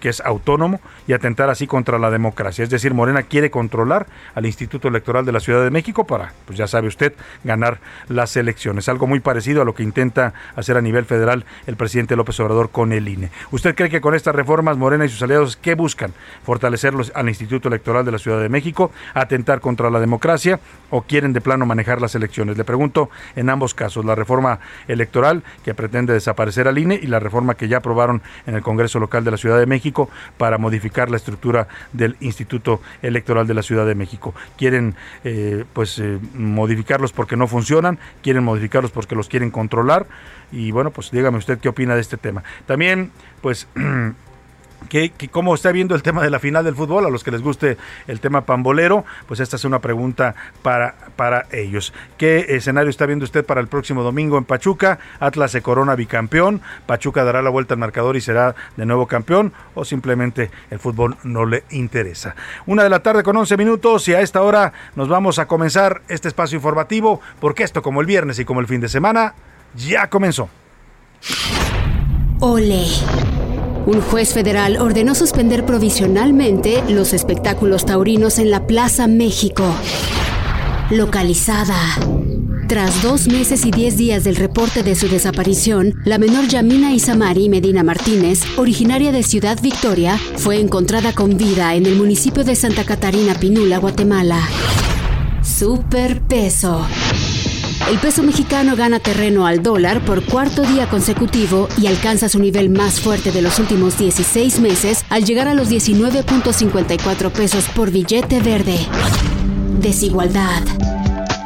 que 0.00 0.08
es 0.08 0.20
autónomo 0.20 0.80
y 1.06 1.12
atentar 1.12 1.50
así 1.50 1.66
contra 1.66 1.98
la 1.98 2.10
democracia. 2.10 2.62
Es 2.64 2.70
decir, 2.70 2.94
Morena 2.94 3.22
quiere 3.22 3.50
controlar 3.50 4.06
al 4.34 4.46
Instituto 4.46 4.88
Electoral 4.88 5.24
de 5.24 5.32
la 5.32 5.40
Ciudad 5.40 5.62
de 5.62 5.70
México 5.70 6.06
para, 6.06 6.32
pues 6.46 6.58
ya 6.58 6.66
sabe 6.66 6.88
usted, 6.88 7.14
ganar 7.44 7.80
las 8.08 8.36
elecciones. 8.36 8.88
Algo 8.88 9.06
muy 9.06 9.20
parecido 9.20 9.62
a 9.62 9.64
lo 9.64 9.74
que 9.74 9.82
intenta 9.82 10.34
hacer 10.56 10.76
a 10.76 10.80
nivel 10.80 11.04
federal 11.04 11.44
el 11.66 11.76
presidente 11.76 12.16
López 12.16 12.38
Obrador 12.40 12.70
con 12.70 12.92
el 12.92 13.08
INE. 13.08 13.30
¿Usted 13.50 13.74
cree 13.74 13.90
que 13.90 14.00
con 14.00 14.14
estas 14.14 14.34
reformas 14.34 14.76
Morena 14.76 15.04
y 15.04 15.08
sus 15.08 15.22
aliados 15.22 15.56
qué 15.56 15.74
buscan? 15.74 16.12
¿Fortalecerlos 16.44 17.12
al 17.14 17.28
Instituto 17.28 17.68
Electoral 17.68 18.04
de 18.04 18.12
la 18.12 18.18
Ciudad 18.18 18.40
de 18.40 18.48
México? 18.48 18.90
¿Atentar 19.14 19.60
contra 19.60 19.90
la 19.90 20.00
democracia? 20.00 20.60
¿O 20.90 21.02
quieren 21.02 21.32
de 21.32 21.40
plano 21.40 21.66
manejar 21.66 22.00
las 22.00 22.14
elecciones? 22.14 22.56
Le 22.56 22.64
pregunto 22.64 23.10
en 23.36 23.50
ambos 23.50 23.74
casos, 23.74 24.04
la 24.04 24.14
reforma 24.14 24.58
electoral 24.86 25.42
que 25.64 25.74
pretende 25.74 26.12
desaparecer 26.12 26.68
al 26.68 26.78
INE 26.78 26.98
y 27.00 27.06
la 27.06 27.20
reforma 27.20 27.54
que 27.54 27.68
ya 27.68 27.78
aprobaron 27.78 28.22
en 28.46 28.54
el 28.54 28.62
Congreso 28.62 28.98
Local 28.98 29.24
de 29.24 29.30
la 29.30 29.36
Ciudad 29.36 29.58
de 29.58 29.66
México 29.68 30.10
para 30.36 30.58
modificar 30.58 31.10
la 31.10 31.16
estructura 31.16 31.68
del 31.92 32.16
Instituto 32.20 32.80
Electoral 33.02 33.46
de 33.46 33.54
la 33.54 33.62
Ciudad 33.62 33.86
de 33.86 33.94
México. 33.94 34.34
Quieren 34.56 34.94
eh, 35.24 35.64
pues 35.72 35.98
eh, 35.98 36.18
modificarlos 36.34 37.12
porque 37.12 37.36
no 37.36 37.46
funcionan, 37.46 37.98
quieren 38.22 38.44
modificarlos 38.44 38.90
porque 38.90 39.14
los 39.14 39.28
quieren 39.28 39.50
controlar 39.50 40.06
y 40.50 40.70
bueno, 40.70 40.90
pues 40.90 41.10
dígame 41.10 41.38
usted 41.38 41.58
qué 41.58 41.68
opina 41.68 41.94
de 41.94 42.00
este 42.00 42.16
tema. 42.16 42.42
También 42.66 43.10
pues 43.40 43.68
que, 44.88 45.12
cómo 45.30 45.54
está 45.54 45.72
viendo 45.72 45.94
el 45.94 46.02
tema 46.02 46.22
de 46.22 46.30
la 46.30 46.38
final 46.38 46.64
del 46.64 46.74
fútbol, 46.74 47.06
a 47.06 47.10
los 47.10 47.24
que 47.24 47.30
les 47.30 47.42
guste 47.42 47.76
el 48.06 48.20
tema 48.20 48.42
pambolero, 48.42 49.04
pues 49.26 49.40
esta 49.40 49.56
es 49.56 49.64
una 49.64 49.80
pregunta 49.80 50.34
para, 50.62 50.94
para 51.16 51.46
ellos. 51.52 51.92
¿Qué 52.16 52.46
escenario 52.50 52.90
está 52.90 53.06
viendo 53.06 53.24
usted 53.24 53.44
para 53.44 53.60
el 53.60 53.68
próximo 53.68 54.02
domingo 54.02 54.38
en 54.38 54.44
Pachuca? 54.44 54.98
Atlas 55.20 55.52
se 55.52 55.62
corona 55.62 55.94
bicampeón, 55.94 56.60
Pachuca 56.86 57.24
dará 57.24 57.42
la 57.42 57.50
vuelta 57.50 57.74
al 57.74 57.80
marcador 57.80 58.16
y 58.16 58.20
será 58.20 58.54
de 58.76 58.86
nuevo 58.86 59.06
campeón, 59.06 59.52
o 59.74 59.84
simplemente 59.84 60.50
el 60.70 60.78
fútbol 60.78 61.16
no 61.24 61.44
le 61.44 61.64
interesa. 61.70 62.34
Una 62.66 62.82
de 62.82 62.90
la 62.90 63.00
tarde 63.00 63.22
con 63.22 63.36
11 63.36 63.56
minutos 63.56 64.08
y 64.08 64.14
a 64.14 64.20
esta 64.20 64.42
hora 64.42 64.72
nos 64.96 65.08
vamos 65.08 65.38
a 65.38 65.46
comenzar 65.46 66.02
este 66.08 66.28
espacio 66.28 66.56
informativo, 66.56 67.20
porque 67.40 67.64
esto 67.64 67.82
como 67.82 68.00
el 68.00 68.06
viernes 68.06 68.38
y 68.38 68.44
como 68.44 68.60
el 68.60 68.66
fin 68.66 68.80
de 68.80 68.88
semana, 68.88 69.34
ya 69.74 70.08
comenzó. 70.08 70.48
Ole. 72.40 72.86
Un 73.88 74.02
juez 74.02 74.34
federal 74.34 74.76
ordenó 74.76 75.14
suspender 75.14 75.64
provisionalmente 75.64 76.84
los 76.90 77.14
espectáculos 77.14 77.86
taurinos 77.86 78.38
en 78.38 78.50
la 78.50 78.66
Plaza 78.66 79.06
México. 79.06 79.64
Localizada. 80.90 81.74
Tras 82.68 83.02
dos 83.02 83.28
meses 83.28 83.64
y 83.64 83.70
diez 83.70 83.96
días 83.96 84.24
del 84.24 84.36
reporte 84.36 84.82
de 84.82 84.94
su 84.94 85.08
desaparición, 85.08 85.94
la 86.04 86.18
menor 86.18 86.48
Yamina 86.48 86.92
Isamari 86.92 87.48
Medina 87.48 87.82
Martínez, 87.82 88.42
originaria 88.58 89.10
de 89.10 89.22
Ciudad 89.22 89.58
Victoria, 89.62 90.18
fue 90.36 90.60
encontrada 90.60 91.14
con 91.14 91.38
vida 91.38 91.74
en 91.74 91.86
el 91.86 91.96
municipio 91.96 92.44
de 92.44 92.56
Santa 92.56 92.84
Catarina 92.84 93.36
Pinula, 93.36 93.78
Guatemala. 93.78 94.46
Superpeso. 95.42 96.86
El 97.86 97.98
peso 97.98 98.22
mexicano 98.22 98.76
gana 98.76 99.00
terreno 99.00 99.46
al 99.46 99.62
dólar 99.62 100.04
por 100.04 100.24
cuarto 100.24 100.62
día 100.62 100.90
consecutivo 100.90 101.68
y 101.80 101.86
alcanza 101.86 102.28
su 102.28 102.38
nivel 102.38 102.68
más 102.68 103.00
fuerte 103.00 103.30
de 103.30 103.40
los 103.40 103.58
últimos 103.58 103.96
16 103.96 104.60
meses 104.60 105.04
al 105.08 105.24
llegar 105.24 105.48
a 105.48 105.54
los 105.54 105.70
19.54 105.70 107.30
pesos 107.30 107.64
por 107.74 107.90
billete 107.90 108.40
verde. 108.40 108.78
Desigualdad. 109.80 110.62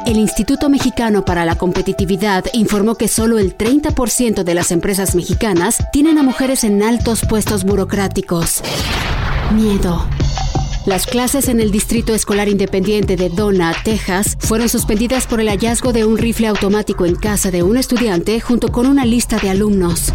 El 0.05 0.17
Instituto 0.17 0.67
Mexicano 0.67 1.23
para 1.23 1.45
la 1.45 1.55
Competitividad 1.55 2.43
informó 2.51 2.95
que 2.95 3.07
solo 3.07 3.39
el 3.39 3.57
30% 3.57 4.43
de 4.43 4.53
las 4.53 4.71
empresas 4.71 5.15
mexicanas 5.15 5.81
tienen 5.93 6.17
a 6.17 6.23
mujeres 6.23 6.65
en 6.65 6.83
altos 6.83 7.21
puestos 7.21 7.63
burocráticos. 7.63 8.61
Miedo. 9.53 10.05
Las 10.85 11.05
clases 11.05 11.47
en 11.47 11.61
el 11.61 11.71
Distrito 11.71 12.13
Escolar 12.13 12.49
Independiente 12.49 13.15
de 13.15 13.29
Donna, 13.29 13.73
Texas, 13.85 14.35
fueron 14.39 14.67
suspendidas 14.67 15.27
por 15.27 15.39
el 15.39 15.47
hallazgo 15.47 15.93
de 15.93 16.03
un 16.03 16.17
rifle 16.17 16.47
automático 16.47 17.05
en 17.05 17.15
casa 17.15 17.51
de 17.51 17.63
un 17.63 17.77
estudiante 17.77 18.41
junto 18.41 18.69
con 18.69 18.85
una 18.85 19.05
lista 19.05 19.37
de 19.37 19.49
alumnos. 19.49 20.13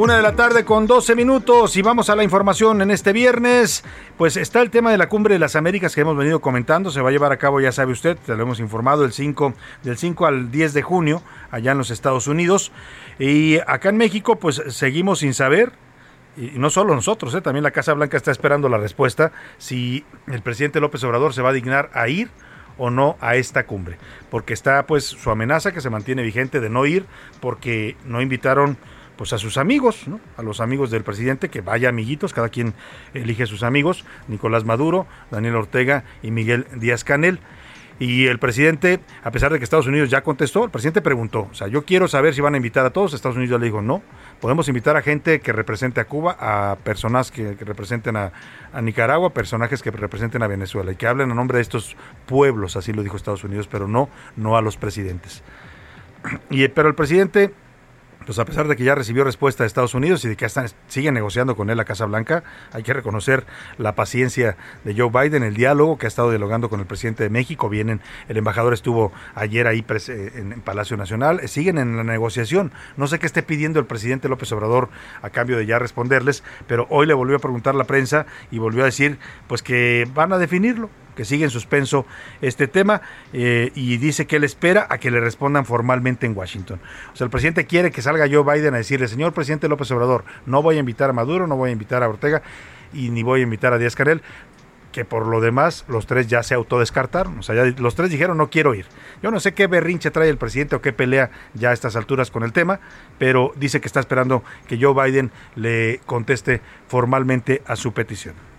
Una 0.00 0.16
de 0.16 0.22
la 0.22 0.34
tarde 0.34 0.64
con 0.64 0.86
12 0.86 1.14
minutos 1.14 1.76
y 1.76 1.82
vamos 1.82 2.08
a 2.08 2.16
la 2.16 2.24
información 2.24 2.80
en 2.80 2.90
este 2.90 3.12
viernes. 3.12 3.84
Pues 4.16 4.38
está 4.38 4.62
el 4.62 4.70
tema 4.70 4.90
de 4.90 4.96
la 4.96 5.10
Cumbre 5.10 5.34
de 5.34 5.38
las 5.38 5.56
Américas 5.56 5.94
que 5.94 6.00
hemos 6.00 6.16
venido 6.16 6.40
comentando. 6.40 6.90
Se 6.90 7.02
va 7.02 7.10
a 7.10 7.12
llevar 7.12 7.32
a 7.32 7.36
cabo, 7.36 7.60
ya 7.60 7.70
sabe 7.70 7.92
usted, 7.92 8.16
te 8.16 8.34
lo 8.34 8.44
hemos 8.44 8.60
informado, 8.60 9.04
el 9.04 9.12
5, 9.12 9.52
del 9.82 9.98
5 9.98 10.24
al 10.24 10.50
10 10.50 10.72
de 10.72 10.80
junio, 10.80 11.22
allá 11.50 11.72
en 11.72 11.76
los 11.76 11.90
Estados 11.90 12.28
Unidos. 12.28 12.72
Y 13.18 13.58
acá 13.66 13.90
en 13.90 13.98
México, 13.98 14.36
pues 14.36 14.62
seguimos 14.68 15.18
sin 15.18 15.34
saber 15.34 15.72
y 16.34 16.52
no 16.58 16.70
solo 16.70 16.94
nosotros, 16.94 17.34
¿eh? 17.34 17.42
también 17.42 17.62
la 17.62 17.70
Casa 17.70 17.92
Blanca 17.92 18.16
está 18.16 18.30
esperando 18.30 18.70
la 18.70 18.78
respuesta 18.78 19.32
si 19.58 20.06
el 20.28 20.40
presidente 20.40 20.80
López 20.80 21.04
Obrador 21.04 21.34
se 21.34 21.42
va 21.42 21.50
a 21.50 21.52
dignar 21.52 21.90
a 21.92 22.08
ir 22.08 22.30
o 22.78 22.88
no 22.88 23.18
a 23.20 23.36
esta 23.36 23.66
cumbre, 23.66 23.98
porque 24.30 24.54
está 24.54 24.86
pues 24.86 25.04
su 25.04 25.30
amenaza 25.30 25.72
que 25.72 25.82
se 25.82 25.90
mantiene 25.90 26.22
vigente 26.22 26.60
de 26.60 26.70
no 26.70 26.86
ir 26.86 27.04
porque 27.40 27.98
no 28.06 28.22
invitaron 28.22 28.78
pues 29.20 29.34
a 29.34 29.38
sus 29.38 29.58
amigos, 29.58 30.08
¿no? 30.08 30.18
a 30.38 30.42
los 30.42 30.62
amigos 30.62 30.90
del 30.90 31.04
presidente, 31.04 31.50
que 31.50 31.60
vaya 31.60 31.90
amiguitos, 31.90 32.32
cada 32.32 32.48
quien 32.48 32.72
elige 33.12 33.44
sus 33.44 33.62
amigos, 33.62 34.06
Nicolás 34.28 34.64
Maduro, 34.64 35.06
Daniel 35.30 35.56
Ortega 35.56 36.04
y 36.22 36.30
Miguel 36.30 36.66
Díaz 36.76 37.04
Canel. 37.04 37.38
Y 37.98 38.28
el 38.28 38.38
presidente, 38.38 38.98
a 39.22 39.30
pesar 39.30 39.52
de 39.52 39.58
que 39.58 39.64
Estados 39.64 39.86
Unidos 39.86 40.08
ya 40.08 40.22
contestó, 40.22 40.64
el 40.64 40.70
presidente 40.70 41.02
preguntó, 41.02 41.48
o 41.50 41.54
sea, 41.54 41.68
yo 41.68 41.84
quiero 41.84 42.08
saber 42.08 42.34
si 42.34 42.40
van 42.40 42.54
a 42.54 42.56
invitar 42.56 42.86
a 42.86 42.94
todos, 42.94 43.12
Estados 43.12 43.36
Unidos 43.36 43.60
le 43.60 43.66
dijo, 43.66 43.82
no, 43.82 44.00
podemos 44.40 44.68
invitar 44.68 44.96
a 44.96 45.02
gente 45.02 45.40
que 45.40 45.52
represente 45.52 46.00
a 46.00 46.06
Cuba, 46.06 46.38
a 46.40 46.78
personas 46.82 47.30
que, 47.30 47.52
representen 47.60 48.16
a, 48.16 48.32
a, 48.72 48.80
Nicaragua, 48.80 49.34
personajes 49.34 49.82
que 49.82 49.90
representen 49.90 50.42
a 50.42 50.46
Venezuela 50.46 50.92
y 50.92 50.96
que 50.96 51.06
hablen 51.06 51.30
a 51.30 51.34
nombre 51.34 51.58
de 51.58 51.62
estos 51.62 51.94
pueblos, 52.24 52.74
así 52.74 52.94
lo 52.94 53.02
dijo 53.02 53.18
Estados 53.18 53.44
Unidos, 53.44 53.68
pero 53.70 53.86
no, 53.86 54.08
no 54.36 54.56
a 54.56 54.62
los 54.62 54.78
presidentes. 54.78 55.42
Y, 56.48 56.66
pero 56.68 56.88
el 56.88 56.94
presidente 56.94 57.52
pues 58.26 58.38
a 58.38 58.44
pesar 58.44 58.68
de 58.68 58.76
que 58.76 58.84
ya 58.84 58.94
recibió 58.94 59.24
respuesta 59.24 59.64
de 59.64 59.68
Estados 59.68 59.94
Unidos 59.94 60.24
y 60.24 60.28
de 60.28 60.36
que 60.36 60.44
están, 60.44 60.66
sigue 60.88 61.10
negociando 61.10 61.56
con 61.56 61.70
él 61.70 61.76
la 61.76 61.84
Casa 61.84 62.04
Blanca, 62.06 62.42
hay 62.72 62.82
que 62.82 62.92
reconocer 62.92 63.46
la 63.78 63.94
paciencia 63.94 64.56
de 64.84 64.94
Joe 64.94 65.10
Biden, 65.10 65.42
el 65.42 65.54
diálogo 65.54 65.98
que 65.98 66.06
ha 66.06 66.08
estado 66.08 66.30
dialogando 66.30 66.68
con 66.68 66.80
el 66.80 66.86
presidente 66.86 67.22
de 67.22 67.30
México. 67.30 67.68
Vienen, 67.68 68.00
el 68.28 68.36
embajador 68.36 68.74
estuvo 68.74 69.12
ayer 69.34 69.66
ahí 69.66 69.84
en, 70.08 70.60
Palacio 70.60 70.96
Nacional, 70.96 71.48
siguen 71.48 71.78
en 71.78 71.96
la 71.96 72.04
negociación. 72.04 72.72
No 72.96 73.06
sé 73.06 73.18
qué 73.18 73.26
esté 73.26 73.42
pidiendo 73.42 73.80
el 73.80 73.86
presidente 73.86 74.28
López 74.28 74.52
Obrador 74.52 74.90
a 75.22 75.30
cambio 75.30 75.56
de 75.56 75.66
ya 75.66 75.78
responderles, 75.78 76.44
pero 76.66 76.86
hoy 76.90 77.06
le 77.06 77.14
volvió 77.14 77.36
a 77.36 77.40
preguntar 77.40 77.74
la 77.74 77.84
prensa 77.84 78.26
y 78.50 78.58
volvió 78.58 78.82
a 78.82 78.86
decir 78.86 79.18
pues 79.48 79.62
que 79.62 80.06
van 80.14 80.32
a 80.32 80.38
definirlo, 80.38 80.90
que 81.20 81.26
sigue 81.26 81.44
en 81.44 81.50
suspenso 81.50 82.06
este 82.40 82.66
tema 82.66 83.02
eh, 83.34 83.72
y 83.74 83.98
dice 83.98 84.26
que 84.26 84.36
él 84.36 84.44
espera 84.44 84.86
a 84.88 84.96
que 84.96 85.10
le 85.10 85.20
respondan 85.20 85.66
formalmente 85.66 86.24
en 86.24 86.34
Washington. 86.34 86.80
O 87.12 87.16
sea, 87.16 87.26
el 87.26 87.30
presidente 87.30 87.66
quiere 87.66 87.90
que 87.90 88.00
salga 88.00 88.26
Joe 88.26 88.42
Biden 88.42 88.72
a 88.72 88.78
decirle, 88.78 89.06
señor 89.06 89.34
presidente 89.34 89.68
López 89.68 89.90
Obrador, 89.90 90.24
no 90.46 90.62
voy 90.62 90.76
a 90.76 90.78
invitar 90.78 91.10
a 91.10 91.12
Maduro, 91.12 91.46
no 91.46 91.56
voy 91.56 91.68
a 91.68 91.72
invitar 91.74 92.02
a 92.02 92.08
Ortega 92.08 92.40
y 92.94 93.10
ni 93.10 93.22
voy 93.22 93.40
a 93.40 93.42
invitar 93.42 93.74
a 93.74 93.76
Díaz 93.76 93.96
Canel, 93.96 94.22
que 94.92 95.04
por 95.04 95.26
lo 95.26 95.42
demás 95.42 95.84
los 95.88 96.06
tres 96.06 96.26
ya 96.26 96.42
se 96.42 96.54
autodescartaron. 96.54 97.38
O 97.38 97.42
sea, 97.42 97.54
ya 97.54 97.64
los 97.78 97.94
tres 97.94 98.08
dijeron 98.08 98.38
no 98.38 98.48
quiero 98.48 98.74
ir. 98.74 98.86
Yo 99.22 99.30
no 99.30 99.40
sé 99.40 99.52
qué 99.52 99.66
berrinche 99.66 100.10
trae 100.10 100.30
el 100.30 100.38
presidente 100.38 100.76
o 100.76 100.80
qué 100.80 100.94
pelea 100.94 101.30
ya 101.52 101.68
a 101.68 101.72
estas 101.74 101.96
alturas 101.96 102.30
con 102.30 102.44
el 102.44 102.54
tema, 102.54 102.80
pero 103.18 103.52
dice 103.56 103.82
que 103.82 103.88
está 103.88 104.00
esperando 104.00 104.42
que 104.68 104.78
Joe 104.80 104.94
Biden 104.94 105.32
le 105.54 106.00
conteste 106.06 106.62
formalmente 106.88 107.60
a 107.66 107.76
su 107.76 107.92
petición. 107.92 108.49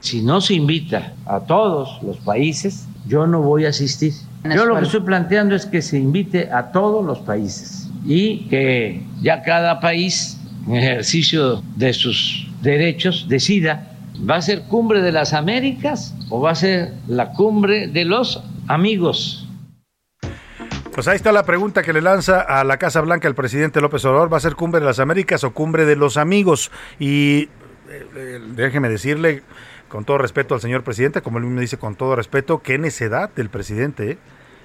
Si 0.00 0.22
no 0.22 0.40
se 0.40 0.54
invita 0.54 1.14
a 1.26 1.40
todos 1.40 2.02
los 2.02 2.18
países, 2.18 2.86
yo 3.06 3.26
no 3.26 3.42
voy 3.42 3.64
a 3.64 3.70
asistir. 3.70 4.12
Yo 4.44 4.64
lo 4.64 4.76
que 4.76 4.84
estoy 4.84 5.00
planteando 5.00 5.54
es 5.54 5.66
que 5.66 5.82
se 5.82 5.98
invite 5.98 6.50
a 6.52 6.70
todos 6.70 7.04
los 7.04 7.18
países 7.20 7.88
y 8.04 8.46
que 8.48 9.02
ya 9.20 9.42
cada 9.42 9.80
país, 9.80 10.38
en 10.68 10.76
ejercicio 10.76 11.62
de 11.74 11.92
sus 11.92 12.48
derechos, 12.62 13.26
decida 13.28 13.96
¿Va 14.18 14.36
a 14.36 14.42
ser 14.42 14.62
cumbre 14.62 15.02
de 15.02 15.12
las 15.12 15.34
Américas 15.34 16.14
o 16.30 16.40
va 16.40 16.52
a 16.52 16.54
ser 16.54 16.92
la 17.06 17.32
cumbre 17.32 17.86
de 17.88 18.04
los 18.04 18.42
amigos? 18.66 19.46
Pues 20.94 21.06
ahí 21.08 21.16
está 21.16 21.32
la 21.32 21.44
pregunta 21.44 21.82
que 21.82 21.92
le 21.92 22.00
lanza 22.00 22.40
a 22.40 22.64
la 22.64 22.78
Casa 22.78 23.02
Blanca 23.02 23.28
el 23.28 23.34
presidente 23.34 23.82
López 23.82 24.04
Obrador. 24.06 24.32
¿Va 24.32 24.38
a 24.38 24.40
ser 24.40 24.54
cumbre 24.54 24.80
de 24.80 24.86
las 24.86 24.98
Américas 24.98 25.44
o 25.44 25.52
cumbre 25.52 25.84
de 25.84 25.96
los 25.96 26.16
amigos? 26.16 26.70
Y 26.98 27.50
eh, 27.90 28.06
eh, 28.16 28.40
déjeme 28.54 28.88
decirle, 28.88 29.42
con 29.88 30.04
todo 30.04 30.18
respeto 30.18 30.54
al 30.54 30.60
señor 30.60 30.82
presidente, 30.82 31.22
como 31.22 31.38
él 31.38 31.44
me 31.44 31.60
dice 31.60 31.78
con 31.78 31.94
todo 31.94 32.16
respeto, 32.16 32.62
qué 32.62 32.78
necedad 32.78 33.30
del 33.34 33.48
presidente. 33.48 34.12
¿eh? 34.12 34.18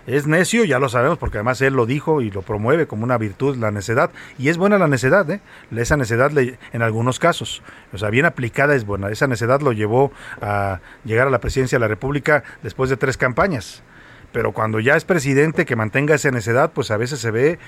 Es 0.08 0.26
necio, 0.26 0.66
ya 0.66 0.80
lo 0.80 0.90
sabemos, 0.90 1.20
porque 1.20 1.38
además 1.38 1.62
él 1.62 1.74
lo 1.76 1.86
dijo 1.86 2.22
y 2.22 2.32
lo 2.32 2.42
promueve 2.42 2.88
como 2.88 3.04
una 3.04 3.18
virtud, 3.18 3.56
la 3.58 3.70
necedad. 3.70 4.10
Y 4.40 4.50
es 4.50 4.58
buena 4.58 4.80
la 4.80 4.88
necedad, 4.88 5.30
¿eh? 5.30 5.42
Esa 5.76 5.96
necedad 5.96 6.32
le, 6.32 6.58
en 6.74 6.82
algunos 6.82 7.20
casos, 7.20 7.62
o 7.94 7.98
sea, 7.98 8.10
bien 8.10 8.26
aplicada 8.26 8.74
es 8.74 8.86
buena. 8.86 9.10
Esa 9.10 9.28
necedad 9.28 9.62
lo 9.62 9.74
llevó 9.74 10.12
a 10.42 10.80
llegar 11.06 11.28
a 11.28 11.30
la 11.30 11.40
presidencia 11.40 11.78
de 11.78 11.82
la 11.82 11.88
República 11.88 12.44
después 12.64 12.90
de 12.90 12.98
tres 12.98 13.16
campañas. 13.16 13.84
Pero 14.32 14.54
cuando 14.54 14.80
ya 14.80 14.96
es 14.96 15.06
presidente 15.06 15.66
que 15.66 15.76
mantenga 15.76 16.16
esa 16.16 16.32
necedad, 16.32 16.72
pues 16.74 16.90
a 16.90 16.98
veces 16.98 17.20
se 17.20 17.32
ve 17.32 17.60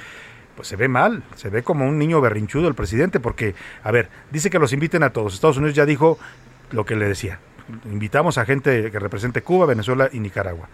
pues 0.55 0.67
se 0.67 0.75
ve 0.75 0.87
mal, 0.87 1.23
se 1.35 1.49
ve 1.49 1.63
como 1.63 1.87
un 1.87 1.97
niño 1.97 2.21
berrinchudo 2.21 2.67
el 2.67 2.75
presidente, 2.75 3.19
porque, 3.19 3.55
a 3.83 3.89
ver, 3.89 4.09
dice 4.29 4.51
que 4.51 4.59
los 4.59 4.71
inviten 4.71 5.01
a 5.01 5.09
todos. 5.09 5.33
Estados 5.33 5.57
Unidos 5.57 5.75
ya 5.75 5.87
dijo 5.87 6.19
lo 6.73 6.85
que 6.85 6.95
le 6.95 7.07
decía. 7.07 7.39
Invitamos 7.85 8.37
a 8.37 8.45
gente 8.45 8.91
que 8.91 8.99
represente 8.99 9.41
Cuba, 9.41 9.65
Venezuela 9.65 10.09
y 10.11 10.19
Nicaragua. 10.19 10.67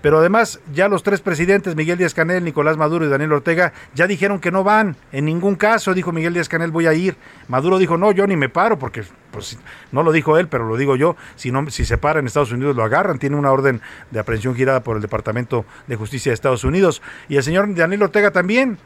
Pero 0.00 0.18
además, 0.18 0.58
ya 0.72 0.88
los 0.88 1.04
tres 1.04 1.20
presidentes, 1.20 1.76
Miguel 1.76 1.98
Díaz 1.98 2.14
Canel, 2.14 2.42
Nicolás 2.42 2.76
Maduro 2.76 3.04
y 3.04 3.08
Daniel 3.08 3.32
Ortega, 3.34 3.72
ya 3.94 4.08
dijeron 4.08 4.40
que 4.40 4.50
no 4.50 4.64
van. 4.64 4.96
En 5.12 5.24
ningún 5.26 5.54
caso, 5.54 5.94
dijo 5.94 6.10
Miguel 6.10 6.34
Díaz 6.34 6.48
Canel, 6.48 6.72
voy 6.72 6.86
a 6.88 6.94
ir. 6.94 7.16
Maduro 7.46 7.78
dijo, 7.78 7.96
no, 7.96 8.10
yo 8.10 8.26
ni 8.26 8.36
me 8.36 8.48
paro, 8.48 8.78
porque 8.78 9.04
pues, 9.30 9.56
no 9.92 10.02
lo 10.02 10.10
dijo 10.10 10.36
él, 10.38 10.48
pero 10.48 10.66
lo 10.66 10.76
digo 10.76 10.96
yo. 10.96 11.14
Si, 11.36 11.52
no, 11.52 11.70
si 11.70 11.84
se 11.84 11.98
para 11.98 12.18
en 12.18 12.26
Estados 12.26 12.50
Unidos, 12.50 12.74
lo 12.74 12.82
agarran. 12.82 13.20
Tiene 13.20 13.36
una 13.36 13.52
orden 13.52 13.80
de 14.10 14.18
aprehensión 14.18 14.56
girada 14.56 14.82
por 14.82 14.96
el 14.96 15.02
Departamento 15.02 15.64
de 15.86 15.94
Justicia 15.94 16.30
de 16.30 16.34
Estados 16.34 16.64
Unidos. 16.64 17.02
Y 17.28 17.36
el 17.36 17.44
señor 17.44 17.72
Daniel 17.72 18.02
Ortega 18.02 18.32
también. 18.32 18.78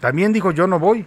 También 0.00 0.32
dijo, 0.32 0.50
yo 0.52 0.66
no 0.66 0.78
voy. 0.78 1.06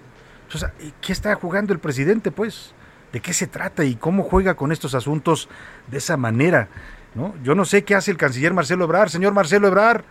¿qué 1.01 1.13
está 1.13 1.36
jugando 1.36 1.74
el 1.74 1.79
presidente, 1.79 2.32
pues? 2.32 2.74
¿De 3.11 3.19
qué 3.19 3.33
se 3.33 3.47
trata 3.47 3.83
y 3.83 3.95
cómo 3.95 4.23
juega 4.23 4.55
con 4.55 4.71
estos 4.71 4.93
asuntos 4.93 5.49
de 5.87 5.97
esa 5.97 6.17
manera? 6.17 6.69
¿no? 7.15 7.33
Yo 7.43 7.55
no 7.55 7.65
sé 7.65 7.83
qué 7.83 7.95
hace 7.95 8.11
el 8.11 8.17
canciller 8.17 8.53
Marcelo 8.53 8.85
Ebrar. 8.85 9.09
Señor 9.09 9.33
Marcelo 9.33 9.67
Ebrar, 9.67 10.03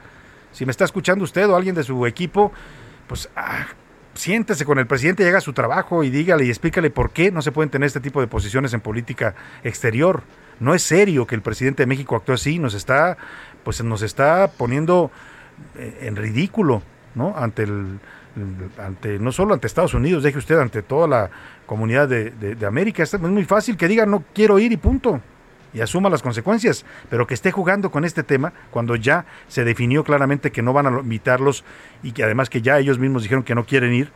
si 0.53 0.65
me 0.65 0.73
está 0.73 0.85
escuchando 0.85 1.25
usted 1.25 1.49
o 1.49 1.57
alguien 1.57 1.75
de 1.75 1.85
su 1.85 2.07
equipo, 2.07 2.53
pues 3.07 3.29
ah, 3.37 3.67
siéntese 4.15 4.65
con 4.65 4.79
el 4.79 4.87
presidente, 4.87 5.25
llega 5.25 5.39
a 5.39 5.43
su 5.43 5.53
trabajo 5.53 6.03
y 6.03 6.11
dígale 6.11 6.45
y 6.45 6.49
explícale 6.49 6.91
por 6.91 7.11
qué 7.11 7.31
no 7.31 7.41
se 7.41 7.53
pueden 7.53 7.71
tener 7.71 7.87
este 7.87 8.01
tipo 8.01 8.21
de 8.21 8.27
posiciones 8.27 8.75
en 8.75 8.81
política 8.81 9.35
exterior. 9.63 10.23
No 10.59 10.75
es 10.75 10.83
serio 10.83 11.27
que 11.27 11.37
el 11.37 11.43
presidente 11.43 11.85
de 11.85 11.87
México 11.87 12.17
actúe 12.17 12.33
así, 12.33 12.59
nos 12.59 12.75
está, 12.75 13.17
pues 13.63 13.83
nos 13.85 14.03
está 14.03 14.51
poniendo 14.57 15.13
eh, 15.77 16.01
en 16.03 16.17
ridículo, 16.17 16.83
¿no? 17.15 17.35
Ante 17.37 17.63
el, 17.63 18.01
ante 18.79 19.19
no 19.19 19.33
solo 19.33 19.55
ante 19.55 19.67
Estados 19.67 19.95
Unidos, 19.95 20.23
deje 20.23 20.39
usted 20.39 20.59
ante 20.59 20.83
toda 20.83 21.07
la 21.09 21.31
comunidad 21.67 22.09
de, 22.09 22.31
de 22.31 22.67
América. 22.67 23.03
Es 23.03 23.19
muy 23.21 23.45
fácil 23.45 23.77
que 23.77 23.89
diga 23.89 24.07
no 24.07 24.25
quiero 24.33 24.59
ir 24.59 24.73
y 24.73 24.77
punto 24.77 25.21
y 25.73 25.81
asuma 25.81 26.09
las 26.09 26.23
consecuencias, 26.23 26.85
pero 27.11 27.27
que 27.27 27.35
esté 27.35 27.51
jugando 27.51 27.91
con 27.91 28.05
este 28.05 28.23
tema 28.23 28.53
cuando 28.71 28.97
ya 28.97 29.27
se 29.49 29.65
definió 29.65 30.05
claramente 30.05 30.51
que 30.51 30.63
no 30.63 30.73
van 30.73 30.87
a 30.87 31.01
invitarlos 31.01 31.65
y 32.03 32.13
que 32.13 32.25
además 32.25 32.51
que 32.51 32.63
ya 32.63 32.79
ellos 32.79 32.99
mismos 32.99 33.23
dijeron 33.23 33.45
que 33.45 33.55
no 33.55 33.65
quieren 33.65 33.93
ir, 33.93 34.11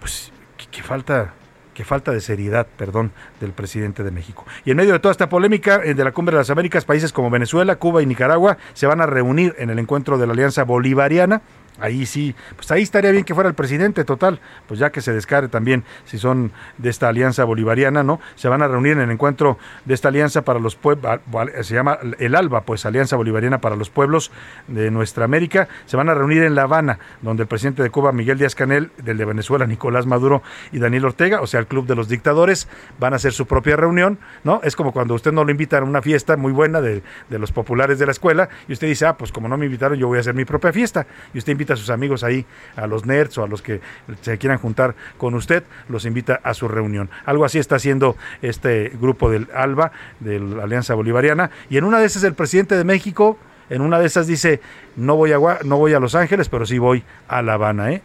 pues 0.00 0.32
que, 0.70 0.82
falta 0.82 1.34
que 1.74 1.84
falta 1.84 2.12
de 2.12 2.20
seriedad, 2.20 2.66
perdón, 2.76 3.12
del 3.40 3.52
presidente 3.52 4.02
de 4.02 4.10
México. 4.10 4.46
Y 4.64 4.70
en 4.70 4.76
medio 4.76 4.92
de 4.92 4.98
toda 4.98 5.12
esta 5.12 5.28
polémica 5.28 5.80
eh, 5.84 5.94
de 5.94 6.04
la 6.04 6.12
Cumbre 6.12 6.34
de 6.34 6.40
las 6.40 6.50
Américas, 6.50 6.84
países 6.84 7.12
como 7.12 7.28
Venezuela, 7.28 7.76
Cuba 7.76 8.02
y 8.02 8.06
Nicaragua 8.06 8.56
se 8.72 8.86
van 8.86 9.00
a 9.00 9.06
reunir 9.06 9.54
en 9.58 9.70
el 9.70 9.78
encuentro 9.78 10.16
de 10.18 10.26
la 10.26 10.32
Alianza 10.32 10.64
Bolivariana 10.64 11.42
Ahí 11.78 12.06
sí, 12.06 12.34
pues 12.54 12.70
ahí 12.70 12.82
estaría 12.82 13.10
bien 13.10 13.24
que 13.24 13.34
fuera 13.34 13.48
el 13.48 13.54
presidente, 13.54 14.04
total, 14.04 14.40
pues 14.66 14.80
ya 14.80 14.90
que 14.90 15.00
se 15.00 15.12
descargue 15.12 15.48
también 15.48 15.84
si 16.04 16.18
son 16.18 16.52
de 16.78 16.90
esta 16.90 17.08
alianza 17.08 17.44
bolivariana, 17.44 18.02
¿no? 18.02 18.20
Se 18.34 18.48
van 18.48 18.62
a 18.62 18.68
reunir 18.68 18.92
en 18.92 19.00
el 19.00 19.10
encuentro 19.10 19.58
de 19.84 19.94
esta 19.94 20.08
alianza 20.08 20.42
para 20.42 20.58
los 20.58 20.76
pueblos, 20.76 21.20
se 21.62 21.74
llama 21.74 21.98
el 22.18 22.34
ALBA, 22.34 22.62
pues 22.62 22.86
Alianza 22.86 23.16
Bolivariana 23.16 23.60
para 23.60 23.76
los 23.76 23.90
Pueblos 23.90 24.30
de 24.68 24.90
Nuestra 24.90 25.24
América, 25.24 25.68
se 25.86 25.96
van 25.96 26.08
a 26.08 26.14
reunir 26.14 26.42
en 26.42 26.54
La 26.54 26.62
Habana, 26.62 26.98
donde 27.22 27.42
el 27.42 27.48
presidente 27.48 27.82
de 27.82 27.90
Cuba, 27.90 28.12
Miguel 28.12 28.38
Díaz 28.38 28.54
Canel, 28.54 28.90
del 29.02 29.18
de 29.18 29.24
Venezuela, 29.24 29.66
Nicolás 29.66 30.06
Maduro 30.06 30.42
y 30.72 30.78
Daniel 30.78 31.04
Ortega, 31.04 31.40
o 31.40 31.46
sea, 31.46 31.60
el 31.60 31.66
Club 31.66 31.86
de 31.86 31.94
los 31.94 32.08
Dictadores, 32.08 32.68
van 32.98 33.12
a 33.12 33.16
hacer 33.16 33.32
su 33.32 33.46
propia 33.46 33.76
reunión, 33.76 34.18
¿no? 34.44 34.60
Es 34.62 34.76
como 34.76 34.92
cuando 34.92 35.14
usted 35.14 35.32
no 35.32 35.44
lo 35.44 35.50
invitan 35.50 35.82
a 35.82 35.86
una 35.86 36.02
fiesta 36.02 36.36
muy 36.36 36.52
buena 36.52 36.80
de, 36.80 37.02
de 37.28 37.38
los 37.38 37.52
populares 37.52 37.98
de 37.98 38.06
la 38.06 38.12
escuela 38.12 38.48
y 38.68 38.72
usted 38.72 38.86
dice, 38.86 39.06
ah, 39.06 39.16
pues 39.16 39.32
como 39.32 39.48
no 39.48 39.56
me 39.56 39.66
invitaron, 39.66 39.98
yo 39.98 40.08
voy 40.08 40.18
a 40.18 40.20
hacer 40.20 40.34
mi 40.34 40.44
propia 40.44 40.72
fiesta, 40.72 41.06
y 41.34 41.38
usted 41.38 41.52
invita 41.52 41.65
a 41.72 41.76
sus 41.76 41.90
amigos 41.90 42.24
ahí, 42.24 42.46
a 42.76 42.86
los 42.86 43.06
nerds 43.06 43.38
o 43.38 43.44
a 43.44 43.48
los 43.48 43.62
que 43.62 43.80
se 44.20 44.38
quieran 44.38 44.58
juntar 44.58 44.94
con 45.16 45.34
usted, 45.34 45.64
los 45.88 46.04
invita 46.04 46.40
a 46.42 46.54
su 46.54 46.68
reunión. 46.68 47.10
Algo 47.24 47.44
así 47.44 47.58
está 47.58 47.76
haciendo 47.76 48.16
este 48.42 48.92
grupo 49.00 49.30
del 49.30 49.48
ALBA, 49.54 49.92
de 50.20 50.40
la 50.40 50.64
Alianza 50.64 50.94
Bolivariana, 50.94 51.50
y 51.70 51.76
en 51.76 51.84
una 51.84 52.00
de 52.00 52.06
esas 52.06 52.24
el 52.24 52.34
presidente 52.34 52.76
de 52.76 52.84
México, 52.84 53.38
en 53.68 53.82
una 53.82 53.98
de 53.98 54.06
esas 54.06 54.26
dice, 54.26 54.60
no 54.96 55.16
voy 55.16 55.32
a, 55.32 55.38
no 55.64 55.76
voy 55.76 55.92
a 55.92 56.00
Los 56.00 56.14
Ángeles, 56.14 56.48
pero 56.48 56.66
sí 56.66 56.78
voy 56.78 57.04
a 57.28 57.42
La 57.42 57.54
Habana. 57.54 57.92
¿eh? 57.92 58.02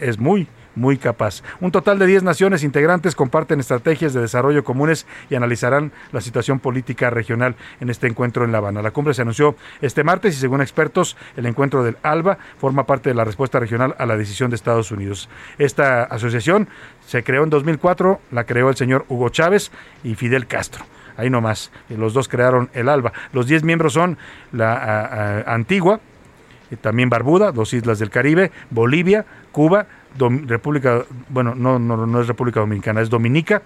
Es 0.00 0.18
muy, 0.18 0.48
muy 0.78 0.96
capaz. 0.96 1.42
Un 1.60 1.72
total 1.72 1.98
de 1.98 2.06
10 2.06 2.22
naciones 2.22 2.62
integrantes 2.62 3.14
comparten 3.14 3.60
estrategias 3.60 4.14
de 4.14 4.20
desarrollo 4.20 4.64
comunes 4.64 5.06
y 5.28 5.34
analizarán 5.34 5.92
la 6.12 6.20
situación 6.20 6.60
política 6.60 7.10
regional 7.10 7.56
en 7.80 7.90
este 7.90 8.06
encuentro 8.06 8.44
en 8.44 8.52
La 8.52 8.58
Habana. 8.58 8.80
La 8.80 8.92
cumbre 8.92 9.12
se 9.12 9.22
anunció 9.22 9.56
este 9.82 10.04
martes 10.04 10.36
y 10.36 10.40
según 10.40 10.60
expertos, 10.60 11.16
el 11.36 11.46
encuentro 11.46 11.82
del 11.82 11.98
ALBA 12.02 12.38
forma 12.58 12.84
parte 12.84 13.10
de 13.10 13.14
la 13.14 13.24
respuesta 13.24 13.58
regional 13.58 13.94
a 13.98 14.06
la 14.06 14.16
decisión 14.16 14.50
de 14.50 14.56
Estados 14.56 14.90
Unidos. 14.90 15.28
Esta 15.58 16.04
asociación 16.04 16.68
se 17.06 17.24
creó 17.24 17.44
en 17.44 17.50
2004, 17.50 18.20
la 18.30 18.44
creó 18.44 18.70
el 18.70 18.76
señor 18.76 19.04
Hugo 19.08 19.28
Chávez 19.30 19.70
y 20.04 20.14
Fidel 20.14 20.46
Castro 20.46 20.84
ahí 21.16 21.30
nomás. 21.30 21.72
Los 21.88 22.14
dos 22.14 22.28
crearon 22.28 22.70
el 22.74 22.88
ALBA. 22.88 23.12
Los 23.32 23.48
10 23.48 23.64
miembros 23.64 23.94
son 23.94 24.18
la 24.52 25.42
Antigua, 25.48 25.98
también 26.80 27.10
Barbuda, 27.10 27.50
dos 27.50 27.74
islas 27.74 27.98
del 27.98 28.10
Caribe, 28.10 28.52
Bolivia, 28.70 29.26
Cuba, 29.50 29.86
República, 30.46 31.04
bueno, 31.28 31.54
no, 31.54 31.78
no, 31.78 32.06
no 32.06 32.20
es 32.20 32.26
República 32.26 32.60
Dominicana, 32.60 33.00
es 33.00 33.10
Dominica, 33.10 33.62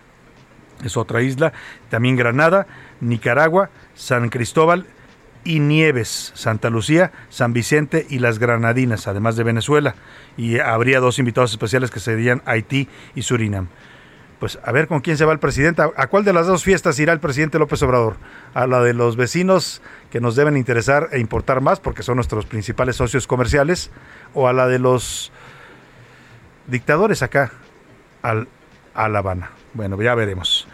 es 0.85 0.97
otra 0.97 1.23
isla, 1.23 1.53
también 1.91 2.17
Granada, 2.17 2.67
Nicaragua, 3.01 3.71
San 3.95 4.29
Cristóbal 4.29 4.87
y 5.45 5.61
Nieves, 5.61 6.33
Santa 6.35 6.71
Lucía, 6.71 7.13
San 7.29 7.53
Vicente 7.53 8.07
y 8.09 8.19
las 8.19 8.39
Granadinas, 8.39 9.07
además 9.07 9.37
de 9.37 9.45
Venezuela. 9.45 9.95
Y 10.37 10.59
habría 10.59 11.01
dos 11.01 11.19
invitados 11.19 11.51
especiales 11.53 11.91
que 11.91 12.01
serían 12.01 12.43
Haití 12.45 12.89
y 13.15 13.23
Surinam. 13.23 13.69
Pues 14.39 14.59
a 14.65 14.73
ver 14.73 14.89
con 14.89 15.01
quién 15.01 15.17
se 15.17 15.25
va 15.25 15.33
el 15.33 15.39
presidente. 15.39 15.83
¿A 15.83 16.07
cuál 16.09 16.25
de 16.25 16.33
las 16.33 16.49
dos 16.49 16.65
fiestas 16.65 16.99
irá 16.99 17.13
el 17.13 17.21
presidente 17.21 17.61
López 17.61 17.81
Obrador? 17.83 18.17
¿A 18.55 18.67
la 18.67 18.83
de 18.83 18.93
los 18.93 19.15
vecinos 19.15 19.83
que 20.11 20.21
nos 20.21 20.35
deben 20.35 20.57
interesar 20.57 21.11
e 21.13 21.21
importar 21.21 21.61
más 21.61 21.79
porque 21.79 22.03
son 22.03 22.17
nuestros 22.17 22.47
principales 22.47 22.97
socios 22.97 23.29
comerciales? 23.29 23.93
¿O 24.35 24.49
a 24.49 24.53
la 24.53 24.67
de 24.67 24.81
los 24.81 25.31
dictadores 26.73 27.23
acá 27.23 27.53
al, 28.23 28.49
a 28.95 29.09
La 29.09 29.21
Habana. 29.21 29.51
Bueno, 29.75 30.01
ya 30.03 30.15
veremos. 30.15 30.67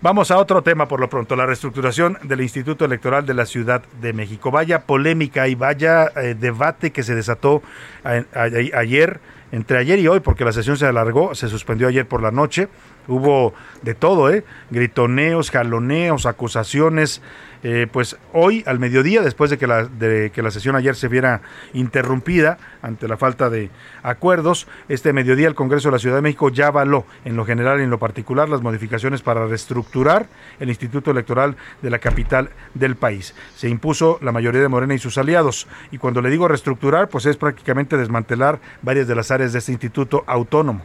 Vamos 0.00 0.30
a 0.30 0.36
otro 0.36 0.62
tema 0.62 0.86
por 0.86 1.00
lo 1.00 1.08
pronto, 1.10 1.34
la 1.34 1.44
reestructuración 1.44 2.18
del 2.22 2.40
Instituto 2.40 2.84
Electoral 2.84 3.26
de 3.26 3.34
la 3.34 3.46
Ciudad 3.46 3.82
de 4.00 4.12
México. 4.12 4.52
Vaya 4.52 4.82
polémica 4.82 5.48
y 5.48 5.56
vaya 5.56 6.12
eh, 6.14 6.36
debate 6.38 6.92
que 6.92 7.02
se 7.02 7.16
desató 7.16 7.62
ayer, 8.04 9.20
entre 9.50 9.78
ayer 9.78 9.98
y 9.98 10.06
hoy, 10.06 10.20
porque 10.20 10.44
la 10.44 10.52
sesión 10.52 10.76
se 10.76 10.86
alargó, 10.86 11.34
se 11.34 11.48
suspendió 11.48 11.88
ayer 11.88 12.06
por 12.06 12.22
la 12.22 12.30
noche. 12.30 12.68
Hubo 13.08 13.54
de 13.82 13.94
todo, 13.94 14.30
¿eh? 14.30 14.44
Gritoneos, 14.70 15.50
jaloneos, 15.50 16.26
acusaciones, 16.26 17.20
eh, 17.62 17.86
pues 17.90 18.16
hoy 18.32 18.62
al 18.66 18.78
mediodía, 18.78 19.22
después 19.22 19.50
de 19.50 19.58
que, 19.58 19.66
la, 19.66 19.84
de 19.84 20.30
que 20.32 20.42
la 20.42 20.50
sesión 20.50 20.76
ayer 20.76 20.94
se 20.94 21.08
viera 21.08 21.42
interrumpida 21.72 22.58
ante 22.82 23.08
la 23.08 23.16
falta 23.16 23.50
de 23.50 23.70
acuerdos, 24.02 24.68
este 24.88 25.12
mediodía 25.12 25.48
el 25.48 25.54
Congreso 25.54 25.88
de 25.88 25.92
la 25.92 25.98
Ciudad 25.98 26.16
de 26.16 26.22
México 26.22 26.50
ya 26.50 26.68
avaló 26.68 27.04
en 27.24 27.36
lo 27.36 27.44
general 27.44 27.80
y 27.80 27.84
en 27.84 27.90
lo 27.90 27.98
particular 27.98 28.48
las 28.48 28.62
modificaciones 28.62 29.22
para 29.22 29.46
reestructurar 29.46 30.26
el 30.60 30.68
Instituto 30.68 31.10
Electoral 31.10 31.56
de 31.82 31.90
la 31.90 31.98
capital 31.98 32.50
del 32.74 32.96
país. 32.96 33.34
Se 33.56 33.68
impuso 33.68 34.18
la 34.22 34.32
mayoría 34.32 34.60
de 34.60 34.68
Morena 34.68 34.94
y 34.94 34.98
sus 34.98 35.18
aliados. 35.18 35.66
Y 35.90 35.98
cuando 35.98 36.22
le 36.22 36.30
digo 36.30 36.48
reestructurar, 36.48 37.08
pues 37.08 37.26
es 37.26 37.36
prácticamente 37.36 37.96
desmantelar 37.96 38.60
varias 38.82 39.08
de 39.08 39.14
las 39.14 39.30
áreas 39.30 39.52
de 39.52 39.58
este 39.58 39.72
instituto 39.72 40.24
autónomo. 40.26 40.84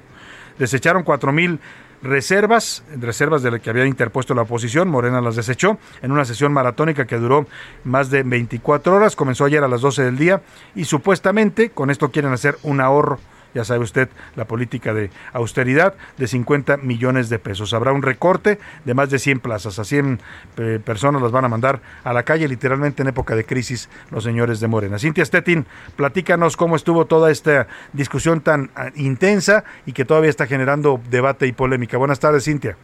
Desecharon 0.57 1.03
cuatro 1.03 1.31
mil 1.31 1.59
reservas, 2.03 2.83
reservas 2.99 3.41
de 3.41 3.51
las 3.51 3.61
que 3.61 3.69
había 3.69 3.85
interpuesto 3.85 4.35
la 4.35 4.43
oposición, 4.43 4.89
Morena 4.89 5.21
las 5.21 5.35
desechó 5.35 5.79
en 6.01 6.11
una 6.11 6.25
sesión 6.25 6.51
maratónica 6.51 7.07
que 7.07 7.17
duró 7.17 7.47
más 7.85 8.09
de 8.09 8.23
24 8.23 8.93
horas, 8.93 9.15
comenzó 9.15 9.45
ayer 9.45 9.63
a 9.63 9.67
las 9.67 9.81
12 9.81 10.03
del 10.03 10.17
día 10.17 10.41
y 10.75 10.85
supuestamente 10.85 11.69
con 11.69 11.89
esto 11.89 12.11
quieren 12.11 12.33
hacer 12.33 12.57
un 12.63 12.81
ahorro 12.81 13.19
ya 13.53 13.63
sabe 13.63 13.83
usted, 13.83 14.09
la 14.35 14.45
política 14.45 14.93
de 14.93 15.09
austeridad 15.31 15.95
de 16.17 16.27
50 16.27 16.77
millones 16.77 17.29
de 17.29 17.39
pesos. 17.39 17.73
Habrá 17.73 17.91
un 17.91 18.01
recorte 18.01 18.59
de 18.85 18.93
más 18.93 19.09
de 19.09 19.19
100 19.19 19.39
plazas, 19.39 19.79
a 19.79 19.83
100 19.83 20.19
eh, 20.57 20.79
personas 20.83 21.21
las 21.21 21.31
van 21.31 21.45
a 21.45 21.49
mandar 21.49 21.81
a 22.03 22.13
la 22.13 22.23
calle 22.23 22.47
literalmente 22.47 23.01
en 23.01 23.09
época 23.09 23.35
de 23.35 23.45
crisis 23.45 23.89
los 24.11 24.23
señores 24.23 24.59
de 24.59 24.67
Morena. 24.67 24.99
Cintia 24.99 25.25
Stettin, 25.25 25.65
platícanos 25.95 26.57
cómo 26.57 26.75
estuvo 26.75 27.05
toda 27.05 27.31
esta 27.31 27.67
discusión 27.93 28.41
tan 28.41 28.71
ah, 28.75 28.89
intensa 28.95 29.63
y 29.85 29.93
que 29.93 30.05
todavía 30.05 30.29
está 30.29 30.47
generando 30.47 31.01
debate 31.09 31.47
y 31.47 31.51
polémica. 31.51 31.97
Buenas 31.97 32.19
tardes, 32.19 32.45
Cintia. 32.45 32.77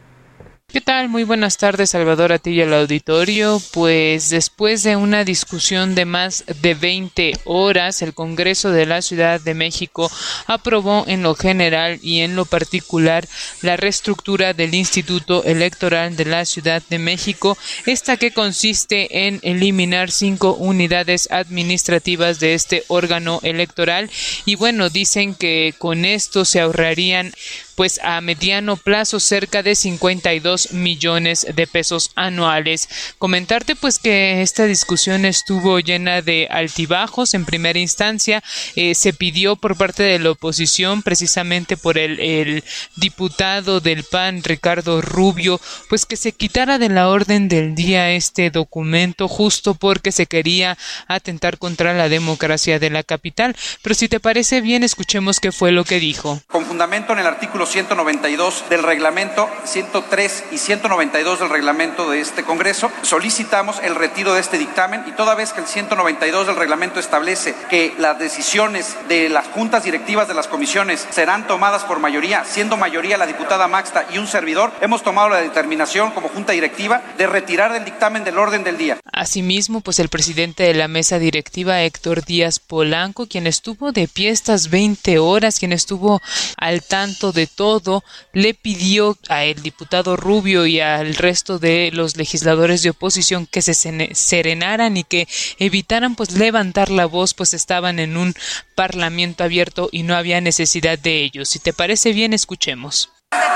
¿Qué 0.72 0.80
tal? 0.80 1.08
Muy 1.08 1.24
buenas 1.24 1.56
tardes, 1.56 1.90
Salvador, 1.90 2.30
a 2.30 2.38
ti 2.38 2.50
y 2.50 2.62
al 2.62 2.72
auditorio. 2.72 3.60
Pues 3.72 4.30
después 4.30 4.84
de 4.84 4.94
una 4.94 5.24
discusión 5.24 5.96
de 5.96 6.04
más 6.04 6.44
de 6.62 6.74
20 6.74 7.40
horas, 7.44 8.02
el 8.02 8.14
Congreso 8.14 8.70
de 8.70 8.86
la 8.86 9.02
Ciudad 9.02 9.40
de 9.40 9.54
México 9.54 10.08
aprobó 10.46 11.04
en 11.08 11.24
lo 11.24 11.34
general 11.34 11.98
y 12.02 12.20
en 12.20 12.36
lo 12.36 12.44
particular 12.44 13.26
la 13.62 13.76
reestructura 13.76 14.54
del 14.54 14.76
Instituto 14.76 15.42
Electoral 15.42 16.14
de 16.14 16.26
la 16.26 16.44
Ciudad 16.44 16.84
de 16.88 17.00
México, 17.00 17.58
esta 17.86 18.16
que 18.16 18.30
consiste 18.30 19.26
en 19.26 19.40
eliminar 19.42 20.12
cinco 20.12 20.54
unidades 20.54 21.26
administrativas 21.32 22.38
de 22.38 22.54
este 22.54 22.84
órgano 22.86 23.40
electoral. 23.42 24.08
Y 24.44 24.54
bueno, 24.54 24.88
dicen 24.88 25.34
que 25.34 25.74
con 25.78 26.04
esto 26.04 26.44
se 26.44 26.60
ahorrarían 26.60 27.32
pues 27.80 27.98
a 28.04 28.20
mediano 28.20 28.76
plazo 28.76 29.18
cerca 29.20 29.62
de 29.62 29.74
52 29.74 30.74
millones 30.74 31.46
de 31.54 31.66
pesos 31.66 32.10
anuales. 32.14 32.90
Comentarte 33.16 33.74
pues 33.74 33.98
que 33.98 34.42
esta 34.42 34.66
discusión 34.66 35.24
estuvo 35.24 35.80
llena 35.80 36.20
de 36.20 36.46
altibajos. 36.50 37.32
En 37.32 37.46
primera 37.46 37.78
instancia 37.78 38.42
eh, 38.76 38.94
se 38.94 39.14
pidió 39.14 39.56
por 39.56 39.78
parte 39.78 40.02
de 40.02 40.18
la 40.18 40.32
oposición 40.32 41.00
precisamente 41.00 41.78
por 41.78 41.96
el, 41.96 42.20
el 42.20 42.64
diputado 42.96 43.80
del 43.80 44.04
PAN 44.04 44.44
Ricardo 44.44 45.00
Rubio 45.00 45.58
pues 45.88 46.04
que 46.04 46.16
se 46.16 46.32
quitara 46.32 46.76
de 46.76 46.90
la 46.90 47.08
orden 47.08 47.48
del 47.48 47.74
día 47.74 48.10
este 48.10 48.50
documento 48.50 49.26
justo 49.26 49.72
porque 49.72 50.12
se 50.12 50.26
quería 50.26 50.76
atentar 51.08 51.56
contra 51.56 51.94
la 51.94 52.10
democracia 52.10 52.78
de 52.78 52.90
la 52.90 53.04
capital. 53.04 53.56
Pero 53.80 53.94
si 53.94 54.06
te 54.06 54.20
parece 54.20 54.60
bien 54.60 54.84
escuchemos 54.84 55.40
qué 55.40 55.50
fue 55.50 55.72
lo 55.72 55.84
que 55.84 55.98
dijo. 55.98 56.42
Con 56.46 56.66
fundamento 56.66 57.14
en 57.14 57.20
el 57.20 57.26
artículo 57.26 57.69
192 57.70 58.64
del 58.68 58.82
reglamento, 58.82 59.48
103 59.64 60.44
y 60.50 60.58
192 60.58 61.38
del 61.38 61.48
reglamento 61.48 62.10
de 62.10 62.20
este 62.20 62.42
Congreso, 62.42 62.90
solicitamos 63.02 63.80
el 63.82 63.94
retiro 63.94 64.34
de 64.34 64.40
este 64.40 64.58
dictamen 64.58 65.04
y 65.06 65.12
toda 65.12 65.34
vez 65.34 65.52
que 65.52 65.60
el 65.60 65.66
192 65.66 66.48
del 66.48 66.56
reglamento 66.56 66.98
establece 66.98 67.54
que 67.68 67.94
las 67.98 68.18
decisiones 68.18 68.96
de 69.08 69.28
las 69.28 69.46
juntas 69.48 69.84
directivas 69.84 70.26
de 70.26 70.34
las 70.34 70.48
comisiones 70.48 71.06
serán 71.10 71.46
tomadas 71.46 71.84
por 71.84 72.00
mayoría, 72.00 72.44
siendo 72.44 72.76
mayoría 72.76 73.16
la 73.16 73.26
diputada 73.26 73.68
Maxta 73.68 74.06
y 74.12 74.18
un 74.18 74.26
servidor, 74.26 74.72
hemos 74.80 75.02
tomado 75.02 75.28
la 75.28 75.40
determinación 75.40 76.10
como 76.10 76.28
junta 76.28 76.52
directiva 76.52 77.02
de 77.16 77.26
retirar 77.26 77.74
el 77.76 77.84
dictamen 77.84 78.24
del 78.24 78.38
orden 78.38 78.64
del 78.64 78.78
día. 78.78 78.98
Asimismo, 79.12 79.80
pues 79.80 79.98
el 80.00 80.08
presidente 80.08 80.64
de 80.64 80.74
la 80.74 80.88
mesa 80.88 81.18
directiva, 81.18 81.82
Héctor 81.82 82.24
Díaz 82.24 82.58
Polanco, 82.58 83.26
quien 83.26 83.46
estuvo 83.46 83.92
de 83.92 84.08
pie 84.08 84.30
estas 84.30 84.70
20 84.70 85.18
horas, 85.18 85.58
quien 85.58 85.72
estuvo 85.72 86.20
al 86.56 86.82
tanto 86.82 87.32
de 87.32 87.46
todo, 87.60 88.02
le 88.32 88.54
pidió 88.54 89.18
a 89.28 89.44
el 89.44 89.60
diputado 89.60 90.16
Rubio 90.16 90.64
y 90.64 90.80
al 90.80 91.14
resto 91.14 91.58
de 91.58 91.90
los 91.92 92.16
legisladores 92.16 92.82
de 92.82 92.88
oposición 92.88 93.44
que 93.44 93.60
se 93.60 93.74
serenaran 94.14 94.96
y 94.96 95.04
que 95.04 95.28
evitaran 95.58 96.14
pues 96.14 96.32
levantar 96.32 96.88
la 96.88 97.04
voz, 97.04 97.34
pues 97.34 97.52
estaban 97.52 97.98
en 97.98 98.16
un 98.16 98.32
parlamento 98.74 99.44
abierto 99.44 99.90
y 99.92 100.04
no 100.04 100.16
había 100.16 100.40
necesidad 100.40 100.98
de 100.98 101.22
ellos. 101.22 101.50
Si 101.50 101.58
te 101.58 101.74
parece 101.74 102.14
bien, 102.14 102.32
escuchemos. 102.32 103.10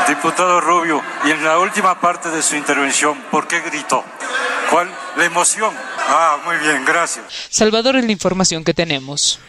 Diputado 0.06 0.60
Rubio, 0.60 1.00
y 1.24 1.30
en 1.30 1.42
la 1.42 1.58
última 1.58 1.98
parte 1.98 2.28
de 2.28 2.42
su 2.42 2.56
intervención, 2.56 3.16
¿por 3.30 3.48
qué 3.48 3.60
gritó? 3.60 4.04
¿Cuál? 4.68 4.90
La 5.16 5.24
emoción. 5.24 5.74
Ah, 5.98 6.36
muy 6.44 6.58
bien, 6.58 6.84
gracias. 6.84 7.24
Salvador, 7.48 7.96
es 7.96 8.04
la 8.04 8.12
información 8.12 8.64
que 8.64 8.74
tenemos. 8.74 9.40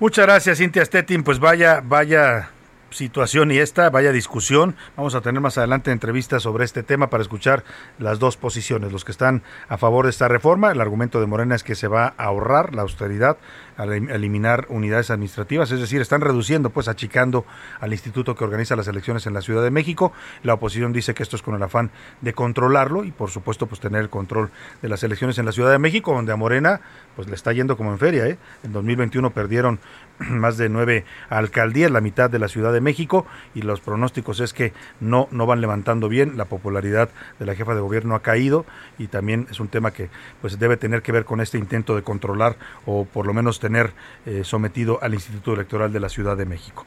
Muchas 0.00 0.26
gracias, 0.26 0.58
Cintia 0.58 0.84
Stettin. 0.84 1.22
Pues 1.22 1.38
vaya, 1.38 1.80
vaya 1.80 2.50
situación 2.94 3.50
y 3.50 3.58
esta, 3.58 3.90
vaya 3.90 4.12
discusión. 4.12 4.76
Vamos 4.96 5.14
a 5.14 5.20
tener 5.20 5.40
más 5.40 5.58
adelante 5.58 5.90
entrevistas 5.90 6.42
sobre 6.42 6.64
este 6.64 6.82
tema 6.82 7.10
para 7.10 7.22
escuchar 7.22 7.64
las 7.98 8.18
dos 8.18 8.36
posiciones. 8.36 8.92
Los 8.92 9.04
que 9.04 9.12
están 9.12 9.42
a 9.68 9.76
favor 9.76 10.06
de 10.06 10.10
esta 10.10 10.28
reforma, 10.28 10.70
el 10.70 10.80
argumento 10.80 11.20
de 11.20 11.26
Morena 11.26 11.56
es 11.56 11.64
que 11.64 11.74
se 11.74 11.88
va 11.88 12.14
a 12.16 12.24
ahorrar 12.24 12.74
la 12.74 12.82
austeridad 12.82 13.36
al 13.76 13.92
eliminar 13.92 14.66
unidades 14.68 15.10
administrativas, 15.10 15.72
es 15.72 15.80
decir, 15.80 16.00
están 16.00 16.20
reduciendo, 16.20 16.70
pues 16.70 16.86
achicando 16.86 17.44
al 17.80 17.92
instituto 17.92 18.36
que 18.36 18.44
organiza 18.44 18.76
las 18.76 18.86
elecciones 18.86 19.26
en 19.26 19.34
la 19.34 19.42
Ciudad 19.42 19.64
de 19.64 19.72
México. 19.72 20.12
La 20.44 20.54
oposición 20.54 20.92
dice 20.92 21.12
que 21.14 21.24
esto 21.24 21.34
es 21.34 21.42
con 21.42 21.56
el 21.56 21.62
afán 21.62 21.90
de 22.20 22.32
controlarlo 22.34 23.04
y 23.04 23.10
por 23.10 23.30
supuesto 23.30 23.66
pues 23.66 23.80
tener 23.80 24.00
el 24.00 24.10
control 24.10 24.50
de 24.80 24.88
las 24.88 25.02
elecciones 25.02 25.38
en 25.38 25.46
la 25.46 25.52
Ciudad 25.52 25.72
de 25.72 25.80
México, 25.80 26.14
donde 26.14 26.32
a 26.32 26.36
Morena 26.36 26.80
pues 27.16 27.28
le 27.28 27.34
está 27.34 27.52
yendo 27.52 27.76
como 27.76 27.90
en 27.90 27.98
feria, 27.98 28.26
¿eh? 28.26 28.38
En 28.62 28.72
2021 28.72 29.30
perdieron 29.30 29.80
más 30.30 30.56
de 30.56 30.68
nueve 30.68 31.04
alcaldías, 31.28 31.90
la 31.90 32.00
mitad 32.00 32.30
de 32.30 32.38
la 32.38 32.48
Ciudad 32.48 32.72
de 32.72 32.80
México, 32.80 33.26
y 33.54 33.62
los 33.62 33.80
pronósticos 33.80 34.40
es 34.40 34.52
que 34.52 34.72
no, 35.00 35.28
no 35.30 35.46
van 35.46 35.60
levantando 35.60 36.08
bien, 36.08 36.36
la 36.36 36.44
popularidad 36.44 37.08
de 37.38 37.46
la 37.46 37.54
jefa 37.54 37.74
de 37.74 37.80
gobierno 37.80 38.14
ha 38.14 38.22
caído 38.22 38.66
y 38.98 39.08
también 39.08 39.46
es 39.50 39.60
un 39.60 39.68
tema 39.68 39.92
que 39.92 40.10
pues 40.40 40.58
debe 40.58 40.76
tener 40.76 41.02
que 41.02 41.12
ver 41.12 41.24
con 41.24 41.40
este 41.40 41.58
intento 41.58 41.96
de 41.96 42.02
controlar 42.02 42.56
o 42.86 43.04
por 43.04 43.26
lo 43.26 43.34
menos 43.34 43.60
tener 43.60 43.92
eh, 44.26 44.42
sometido 44.44 44.98
al 45.02 45.14
Instituto 45.14 45.54
Electoral 45.54 45.92
de 45.92 46.00
la 46.00 46.08
Ciudad 46.08 46.36
de 46.36 46.44
México. 46.44 46.84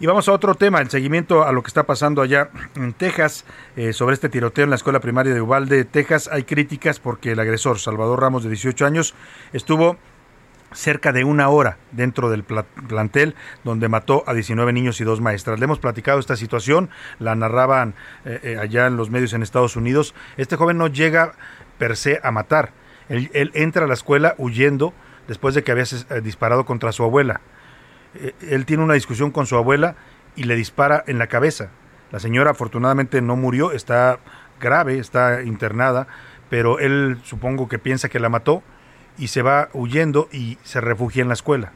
Y 0.00 0.06
vamos 0.06 0.28
a 0.28 0.32
otro 0.32 0.54
tema, 0.54 0.80
el 0.80 0.90
seguimiento 0.90 1.44
a 1.44 1.52
lo 1.52 1.62
que 1.62 1.68
está 1.68 1.84
pasando 1.84 2.22
allá 2.22 2.50
en 2.76 2.92
Texas 2.92 3.44
eh, 3.76 3.92
sobre 3.92 4.14
este 4.14 4.28
tiroteo 4.28 4.64
en 4.64 4.70
la 4.70 4.76
escuela 4.76 5.00
primaria 5.00 5.34
de 5.34 5.40
Uvalde, 5.40 5.84
Texas. 5.84 6.28
Hay 6.32 6.44
críticas 6.44 7.00
porque 7.00 7.32
el 7.32 7.40
agresor, 7.40 7.78
Salvador 7.78 8.20
Ramos, 8.20 8.44
de 8.44 8.50
18 8.50 8.86
años, 8.86 9.14
estuvo 9.52 9.96
cerca 10.72 11.12
de 11.12 11.24
una 11.24 11.48
hora 11.48 11.78
dentro 11.92 12.30
del 12.30 12.44
plantel 12.44 13.34
donde 13.64 13.88
mató 13.88 14.24
a 14.26 14.34
19 14.34 14.72
niños 14.72 15.00
y 15.00 15.04
dos 15.04 15.20
maestras. 15.20 15.58
Le 15.58 15.64
hemos 15.64 15.78
platicado 15.78 16.18
esta 16.18 16.36
situación, 16.36 16.90
la 17.18 17.34
narraban 17.34 17.94
eh, 18.24 18.40
eh, 18.42 18.58
allá 18.60 18.86
en 18.86 18.96
los 18.96 19.10
medios 19.10 19.32
en 19.32 19.42
Estados 19.42 19.76
Unidos. 19.76 20.14
Este 20.36 20.56
joven 20.56 20.78
no 20.78 20.88
llega 20.88 21.32
per 21.78 21.96
se 21.96 22.20
a 22.22 22.30
matar. 22.30 22.72
Él, 23.08 23.30
entra 23.54 23.84
a 23.84 23.88
la 23.88 23.94
escuela 23.94 24.34
huyendo 24.36 24.92
después 25.26 25.54
de 25.54 25.62
que 25.62 25.72
había 25.72 25.84
eh, 25.84 26.20
disparado 26.22 26.66
contra 26.66 26.92
su 26.92 27.02
abuela. 27.02 27.40
él 28.40 28.66
tiene 28.66 28.82
una 28.82 28.94
discusión 28.94 29.30
con 29.30 29.46
su 29.46 29.56
abuela 29.56 29.96
y 30.36 30.44
le 30.44 30.56
dispara 30.56 31.04
en 31.06 31.18
la 31.18 31.26
cabeza. 31.26 31.70
La 32.10 32.20
señora 32.20 32.52
afortunadamente 32.52 33.20
no 33.20 33.36
murió, 33.36 33.72
está 33.72 34.18
grave, 34.60 34.98
está 34.98 35.42
internada, 35.42 36.06
pero 36.48 36.78
él 36.78 37.18
supongo 37.22 37.68
que 37.68 37.78
piensa 37.78 38.08
que 38.08 38.18
la 38.18 38.28
mató 38.28 38.62
y 39.18 39.28
se 39.28 39.42
va 39.42 39.68
huyendo 39.72 40.28
y 40.32 40.58
se 40.62 40.80
refugia 40.80 41.22
en 41.22 41.28
la 41.28 41.34
escuela. 41.34 41.72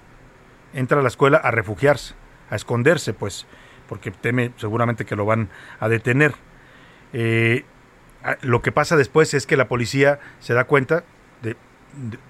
Entra 0.73 1.01
a 1.01 1.03
la 1.03 1.09
escuela 1.09 1.39
a 1.39 1.51
refugiarse, 1.51 2.15
a 2.51 2.57
esconderse, 2.57 3.13
pues, 3.13 3.47
porque 3.89 4.11
teme 4.11 4.53
seguramente 4.57 5.05
que 5.05 5.17
lo 5.17 5.27
van 5.27 5.51
a 5.81 5.89
detener. 5.89 6.35
Eh, 7.13 7.65
lo 8.41 8.63
que 8.63 8.73
pasa 8.73 8.97
después 8.97 9.35
es 9.35 9.47
que 9.47 9.57
la 9.57 9.69
policía 9.69 10.21
se 10.39 10.55
da 10.55 10.65
cuenta 10.65 11.05
de, 11.43 11.57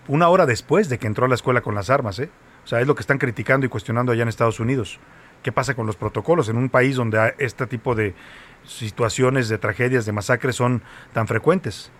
una 0.08 0.28
hora 0.28 0.46
después 0.46 0.88
de 0.88 0.98
que 0.98 1.06
entró 1.06 1.26
a 1.26 1.28
la 1.28 1.34
escuela 1.34 1.60
con 1.60 1.74
las 1.74 1.90
armas, 1.90 2.18
¿eh? 2.18 2.30
O 2.64 2.66
sea, 2.66 2.80
es 2.80 2.86
lo 2.86 2.94
que 2.94 3.00
están 3.00 3.18
criticando 3.18 3.66
y 3.66 3.68
cuestionando 3.68 4.12
allá 4.12 4.22
en 4.22 4.28
Estados 4.28 4.60
Unidos. 4.60 4.98
¿Qué 5.42 5.50
pasa 5.50 5.74
con 5.74 5.86
los 5.86 5.96
protocolos 5.96 6.48
en 6.48 6.56
un 6.56 6.68
país 6.68 6.96
donde 6.96 7.34
este 7.38 7.66
tipo 7.66 7.94
de 7.94 8.14
situaciones, 8.64 9.48
de 9.48 9.58
tragedias, 9.58 10.06
de 10.06 10.12
masacres 10.12 10.56
son 10.56 10.82
tan 11.12 11.26
frecuentes? 11.26 11.90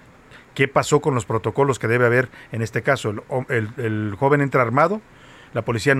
Qué 0.55 0.69
pasó 0.69 1.01
con 1.01 1.15
los 1.15 1.25
protocolos 1.25 1.79
que 1.79 1.88
debe 1.88 2.07
haber 2.07 2.29
en 2.53 2.62
este 2.62 2.83
caso. 2.83 3.15
El, 3.49 4.17
joven 4.19 4.41
entra 4.41 4.62
armado, 4.62 5.01
la 5.55 5.62
policía 5.62 5.95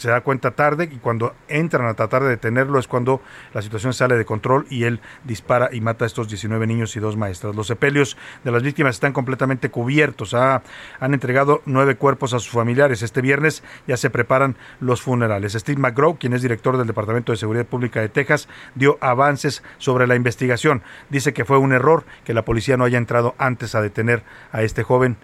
se 0.00 0.10
da 0.10 0.22
cuenta 0.22 0.52
tarde 0.52 0.88
y 0.90 0.96
cuando 0.96 1.34
entran 1.46 1.86
a 1.86 1.94
tratar 1.94 2.22
de 2.22 2.30
detenerlo 2.30 2.78
es 2.78 2.88
cuando 2.88 3.20
la 3.52 3.60
situación 3.60 3.92
sale 3.92 4.16
de 4.16 4.24
control 4.24 4.66
y 4.70 4.84
él 4.84 5.00
dispara 5.24 5.68
y 5.72 5.82
mata 5.82 6.04
a 6.04 6.06
estos 6.06 6.28
19 6.28 6.66
niños 6.66 6.96
y 6.96 7.00
dos 7.00 7.18
maestras. 7.18 7.54
Los 7.54 7.66
sepelios 7.66 8.16
de 8.42 8.50
las 8.50 8.62
víctimas 8.62 8.96
están 8.96 9.12
completamente 9.12 9.70
cubiertos. 9.70 10.32
han 10.32 10.62
entregado 11.00 11.60
nueve 11.66 11.96
cuerpos 11.96 12.32
a 12.32 12.38
sus 12.38 12.50
familiares. 12.50 13.02
Este 13.02 13.20
viernes 13.20 13.62
ya 13.86 13.98
se 13.98 14.08
preparan 14.08 14.56
los 14.80 15.02
funerales. 15.02 15.52
Steve 15.52 15.80
McGraw, 15.80 16.16
quien 16.16 16.32
es 16.32 16.40
director 16.40 16.78
del 16.78 16.86
Departamento 16.86 17.32
de 17.32 17.36
Seguridad 17.36 17.66
Pública 17.66 18.00
de 18.00 18.08
Texas, 18.08 18.48
dio 18.74 18.96
avances 19.02 19.62
sobre 19.76 20.06
la 20.06 20.16
investigación. 20.16 20.82
Dice 21.10 21.34
que 21.34 21.44
fue 21.44 21.58
un 21.58 21.72
error 21.72 22.04
que 22.24 22.32
la 22.32 22.44
policía 22.46 22.78
no 22.78 22.84
haya 22.84 22.96
entrado 22.96 23.34
antes 23.36 23.74
a 23.74 23.82
detener 23.82 24.22
a 24.50 24.62
este 24.62 24.82
joven 24.82 25.18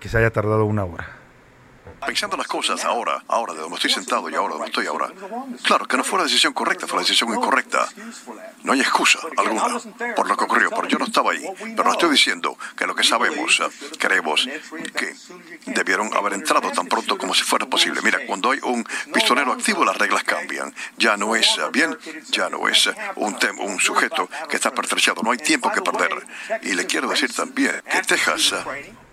que 0.00 0.08
se 0.08 0.16
haya 0.16 0.30
tardado 0.30 0.64
una 0.64 0.84
hora 0.84 1.21
pensando 2.04 2.36
las 2.36 2.46
cosas 2.46 2.84
ahora, 2.84 3.22
ahora 3.28 3.54
de 3.54 3.60
donde 3.60 3.76
estoy 3.76 3.90
sentado 3.90 4.28
y 4.28 4.34
ahora 4.34 4.54
donde 4.54 4.68
estoy 4.68 4.86
ahora, 4.86 5.10
claro 5.62 5.86
que 5.86 5.96
no 5.96 6.04
fue 6.04 6.18
la 6.18 6.24
decisión 6.24 6.52
correcta, 6.52 6.86
fue 6.86 6.96
la 6.96 7.02
decisión 7.02 7.32
incorrecta. 7.32 7.88
No 8.62 8.72
hay 8.72 8.80
excusa 8.80 9.18
alguna 9.36 9.78
por 10.14 10.28
lo 10.28 10.36
que 10.36 10.44
ocurrió, 10.44 10.70
pero 10.70 10.86
yo 10.88 10.98
no 10.98 11.04
estaba 11.04 11.32
ahí. 11.32 11.44
Pero 11.58 11.84
no 11.84 11.92
estoy 11.92 12.10
diciendo 12.10 12.56
que 12.76 12.86
lo 12.86 12.94
que 12.94 13.02
sabemos, 13.02 13.62
creemos 13.98 14.48
que 14.94 15.14
debieron 15.66 16.14
haber 16.14 16.34
entrado 16.34 16.70
tan 16.70 16.86
pronto 16.86 17.18
como 17.18 17.34
si 17.34 17.42
fuera 17.42 17.66
posible. 17.66 18.00
Mira, 18.02 18.20
cuando 18.26 18.50
hay 18.50 18.60
un 18.62 18.84
pistolero 19.12 19.52
activo, 19.52 19.84
las 19.84 19.96
reglas 19.96 20.24
cambian. 20.24 20.74
Ya 20.96 21.16
no 21.16 21.34
es 21.34 21.58
bien, 21.72 21.96
ya 22.30 22.48
no 22.48 22.68
es 22.68 22.90
un, 23.16 23.36
un 23.58 23.80
sujeto 23.80 24.28
que 24.48 24.56
está 24.56 24.72
pertrechado. 24.72 25.22
No 25.22 25.32
hay 25.32 25.38
tiempo 25.38 25.70
que 25.72 25.82
perder. 25.82 26.26
Y 26.62 26.74
le 26.74 26.86
quiero 26.86 27.08
decir 27.08 27.32
también 27.32 27.82
que 27.90 28.02
Texas 28.02 28.54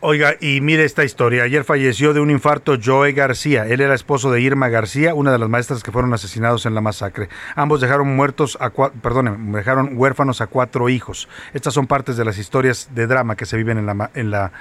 Oiga, 0.01 0.35
y 0.39 0.62
mire 0.62 0.85
esta 0.85 1.03
historia. 1.03 1.43
Ayer 1.43 1.65
falleció 1.65 2.13
de 2.13 2.21
un 2.21 2.31
infarto 2.31 2.77
Joe 2.81 3.12
García. 3.12 3.67
Él 3.67 3.81
era 3.81 3.93
esposo 3.93 4.31
de 4.31 4.39
Irma 4.39 4.69
García, 4.69 5.13
una 5.13 5.33
de 5.33 5.38
las 5.38 5.49
maestras 5.49 5.83
que 5.83 5.91
fueron 5.91 6.13
asesinados 6.13 6.65
en 6.65 6.73
la 6.73 6.79
masacre. 6.79 7.27
Ambos 7.57 7.81
dejaron 7.81 8.15
muertos 8.15 8.57
a 8.62 8.69
perdón, 8.69 9.51
dejaron 9.51 9.97
huérfanos 9.97 10.39
a 10.39 10.47
cuatro 10.47 10.88
hijos. 10.88 11.27
Estas 11.53 11.73
son 11.73 11.85
partes 11.85 12.15
de 12.15 12.23
las 12.23 12.38
historias 12.38 12.89
de 12.95 13.07
drama 13.07 13.35
que 13.35 13.45
se 13.45 13.57
viven 13.57 13.77
en 13.77 13.88
la 13.88 14.09
en 14.13 14.31
la 14.31 14.53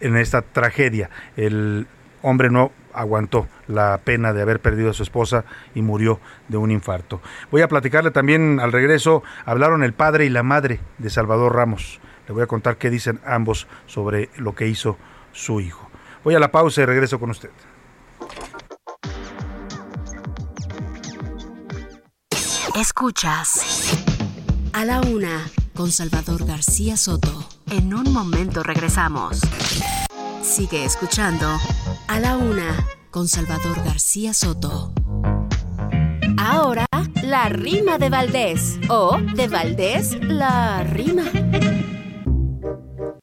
en 0.00 0.18
esta 0.18 0.42
tragedia. 0.42 1.08
El 1.34 1.86
hombre 2.20 2.50
no 2.50 2.70
aguantó 2.92 3.48
la 3.68 3.98
pena 4.04 4.34
de 4.34 4.42
haber 4.42 4.60
perdido 4.60 4.90
a 4.90 4.92
su 4.94 5.02
esposa 5.02 5.46
y 5.74 5.80
murió 5.80 6.20
de 6.48 6.58
un 6.58 6.70
infarto. 6.70 7.22
Voy 7.50 7.62
a 7.62 7.68
platicarle 7.68 8.10
también 8.10 8.60
al 8.60 8.70
regreso, 8.70 9.22
hablaron 9.46 9.82
el 9.82 9.94
padre 9.94 10.26
y 10.26 10.28
la 10.28 10.42
madre 10.42 10.80
de 10.98 11.08
Salvador 11.08 11.54
Ramos. 11.54 12.00
Le 12.26 12.34
voy 12.34 12.42
a 12.42 12.46
contar 12.46 12.76
qué 12.76 12.90
dicen 12.90 13.20
ambos 13.26 13.66
sobre 13.86 14.30
lo 14.36 14.54
que 14.54 14.66
hizo 14.66 14.96
su 15.32 15.60
hijo. 15.60 15.90
Voy 16.22 16.34
a 16.34 16.38
la 16.38 16.50
pausa 16.50 16.82
y 16.82 16.84
regreso 16.86 17.18
con 17.20 17.30
usted. 17.30 17.50
Escuchas 22.76 23.94
a 24.72 24.84
la 24.84 25.00
una 25.00 25.44
con 25.74 25.92
Salvador 25.92 26.44
García 26.44 26.96
Soto. 26.96 27.48
En 27.70 27.94
un 27.94 28.12
momento 28.12 28.62
regresamos. 28.62 29.40
Sigue 30.42 30.84
escuchando 30.84 31.46
a 32.08 32.20
la 32.20 32.36
una 32.36 32.86
con 33.10 33.28
Salvador 33.28 33.76
García 33.84 34.34
Soto. 34.34 34.92
Ahora, 36.36 36.86
la 37.22 37.48
rima 37.48 37.98
de 37.98 38.08
Valdés 38.08 38.78
o 38.88 39.18
de 39.18 39.48
Valdés, 39.48 40.16
la 40.22 40.82
rima. 40.84 41.24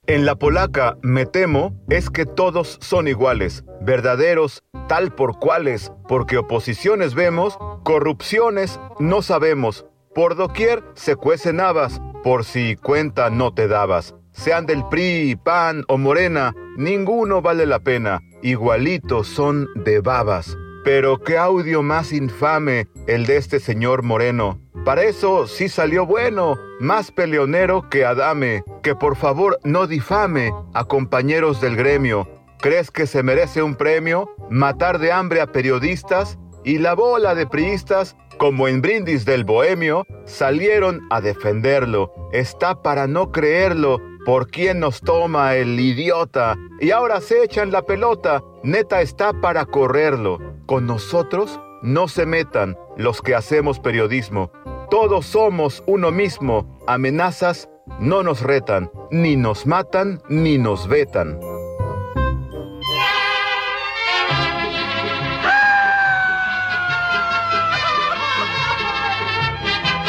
En 0.08 0.26
la 0.26 0.36
polaca, 0.36 0.98
me 1.04 1.28
temo, 1.28 1.74
es 1.88 2.10
que 2.10 2.26
todos 2.26 2.80
son 2.82 3.08
iguales, 3.08 3.64
verdaderos, 3.82 4.64
tal 4.90 5.14
por 5.14 5.38
cuales, 5.38 5.92
porque 6.08 6.40
oposiciones 6.40 7.14
vemos, 7.14 7.60
corrupciones 7.84 8.80
no 9.00 9.22
sabemos. 9.22 9.86
Por 10.16 10.36
doquier 10.36 10.84
se 10.96 11.16
cuecen 11.16 11.60
habas, 11.60 12.02
por 12.24 12.46
si 12.46 12.76
cuenta 12.78 13.30
no 13.30 13.54
te 13.54 13.68
dabas. 13.68 14.16
Sean 14.32 14.66
del 14.66 14.84
PRI, 14.90 15.36
PAN 15.36 15.86
o 15.88 16.00
Morena, 16.00 16.56
ninguno 16.78 17.44
vale 17.44 17.68
la 17.68 17.80
pena, 17.80 18.22
igualitos 18.42 19.28
son 19.28 19.70
de 19.76 20.00
babas. 20.00 20.58
Pero 20.84 21.20
qué 21.20 21.38
audio 21.38 21.84
más 21.84 22.12
infame 22.12 22.88
el 23.06 23.28
de 23.28 23.38
este 23.38 23.60
señor 23.60 24.02
Moreno. 24.02 24.60
Para 24.84 25.04
eso 25.04 25.46
sí 25.46 25.70
salió 25.70 26.08
bueno, 26.08 26.58
más 26.80 27.12
peleonero 27.12 27.88
que 27.90 28.04
Adame, 28.04 28.64
que 28.82 28.96
por 28.96 29.16
favor 29.16 29.60
no 29.64 29.86
difame 29.86 30.52
a 30.74 30.86
compañeros 30.86 31.62
del 31.62 31.76
gremio. 31.76 32.28
¿Crees 32.60 32.90
que 32.90 33.06
se 33.06 33.22
merece 33.22 33.62
un 33.62 33.76
premio? 33.76 34.30
Matar 34.50 34.98
de 34.98 35.12
hambre 35.12 35.42
a 35.42 35.52
periodistas 35.52 36.40
y 36.64 36.80
la 36.80 36.96
bola 36.96 37.36
de 37.36 37.46
priistas, 37.46 38.16
como 38.38 38.68
en 38.68 38.82
brindis 38.82 39.24
del 39.24 39.44
bohemio, 39.44 40.06
salieron 40.26 41.02
a 41.12 41.22
defenderlo. 41.22 42.12
Está 42.32 42.82
para 42.82 43.06
no 43.06 43.32
creerlo, 43.32 44.00
por 44.26 44.48
quién 44.48 44.80
nos 44.80 45.02
toma 45.02 45.56
el 45.56 45.80
idiota. 45.80 46.56
Y 46.80 46.92
ahora 46.92 47.22
se 47.22 47.44
echan 47.44 47.72
la 47.72 47.84
pelota, 47.84 48.44
neta 48.64 49.02
está 49.02 49.34
para 49.34 49.66
correrlo. 49.66 50.40
Con 50.66 50.86
nosotros 50.88 51.60
no 51.82 52.08
se 52.08 52.26
metan 52.26 52.78
los 52.98 53.22
que 53.22 53.36
hacemos 53.36 53.80
periodismo. 53.80 54.52
Todos 54.90 55.26
somos 55.26 55.84
uno 55.88 56.12
mismo. 56.12 56.80
Amenazas 56.88 57.70
no 58.00 58.24
nos 58.24 58.42
retan, 58.42 58.92
ni 59.10 59.36
nos 59.36 59.66
matan, 59.66 60.22
ni 60.30 60.58
nos 60.58 60.88
vetan. 60.88 61.40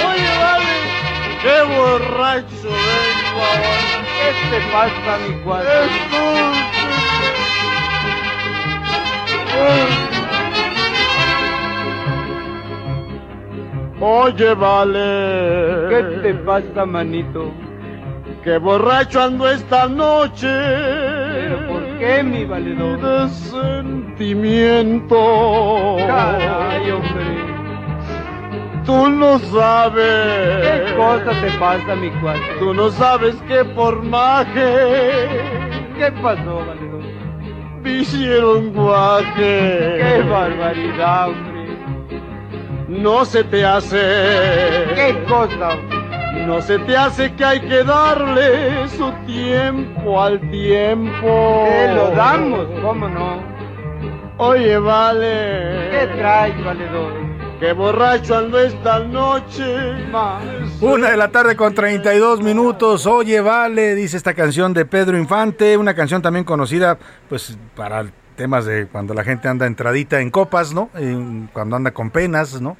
Oye, 0.04 0.30
vale, 0.40 0.76
qué 1.42 1.62
borracho 1.76 2.68
vengo 2.68 3.42
¿Qué 4.22 4.30
te 4.50 4.72
pasa, 4.72 5.18
mi 5.28 5.34
cuadro? 5.42 6.71
Oye, 14.04 14.54
vale. 14.54 15.88
¿Qué 15.88 16.02
te 16.22 16.34
pasa, 16.34 16.84
manito? 16.84 17.52
Que 18.42 18.58
borracho 18.58 19.22
ando 19.22 19.48
esta 19.48 19.86
noche. 19.86 20.48
¿Pero 20.48 21.68
por 21.68 21.82
qué, 21.98 22.22
mi 22.24 22.44
valedor? 22.44 23.00
De 23.00 23.28
sentimiento. 23.28 25.16
Ay, 25.98 26.90
hombre. 26.90 27.24
Tú 28.84 29.08
no 29.08 29.38
sabes. 29.38 30.62
¿Qué 30.62 30.94
cosa 30.96 31.30
te 31.40 31.50
pasa, 31.60 31.94
mi 31.94 32.10
cuate? 32.20 32.40
Tú 32.58 32.74
no 32.74 32.90
sabes 32.90 33.36
que 33.46 33.64
por 33.64 34.02
maje. 34.02 35.38
¿Qué 35.96 36.10
pasó, 36.20 36.56
valedor? 36.66 36.91
Me 37.82 37.98
hicieron 38.00 38.72
guaje. 38.72 39.98
¡Qué 39.98 40.22
barbaridad, 40.28 41.28
hombre! 41.28 41.52
no 42.92 43.24
se 43.24 43.42
te 43.44 43.64
hace. 43.64 43.96
¿Qué 44.94 45.24
cosa? 45.28 45.76
No 46.46 46.60
se 46.60 46.78
te 46.80 46.96
hace 46.96 47.32
que 47.34 47.44
hay 47.44 47.60
que 47.60 47.84
darle 47.84 48.88
su 48.88 49.10
tiempo 49.26 50.20
al 50.20 50.40
tiempo. 50.50 51.66
Te 51.68 51.94
lo 51.94 52.10
damos, 52.10 52.66
¿cómo 52.82 53.08
no? 53.08 53.40
Oye, 54.38 54.78
vale. 54.78 55.90
¿Qué 55.90 56.06
traes, 56.18 56.64
valedor? 56.64 57.31
Qué 57.62 57.72
borracho 57.74 58.36
ando 58.36 58.58
esta 58.58 58.98
noche. 58.98 59.62
Una 60.80 61.10
de 61.10 61.16
la 61.16 61.28
tarde 61.28 61.54
con 61.54 61.72
32 61.72 62.40
minutos. 62.40 63.06
Oye, 63.06 63.40
vale, 63.40 63.94
dice 63.94 64.16
esta 64.16 64.34
canción 64.34 64.74
de 64.74 64.84
Pedro 64.84 65.16
Infante, 65.16 65.76
una 65.76 65.94
canción 65.94 66.20
también 66.20 66.44
conocida 66.44 66.98
pues 67.28 67.56
para 67.76 68.04
temas 68.36 68.64
de 68.64 68.86
cuando 68.86 69.14
la 69.14 69.24
gente 69.24 69.48
anda 69.48 69.66
entradita 69.66 70.20
en 70.20 70.30
copas, 70.30 70.72
¿no? 70.72 70.90
cuando 71.52 71.76
anda 71.76 71.92
con 71.92 72.10
penas, 72.10 72.60
¿no? 72.60 72.76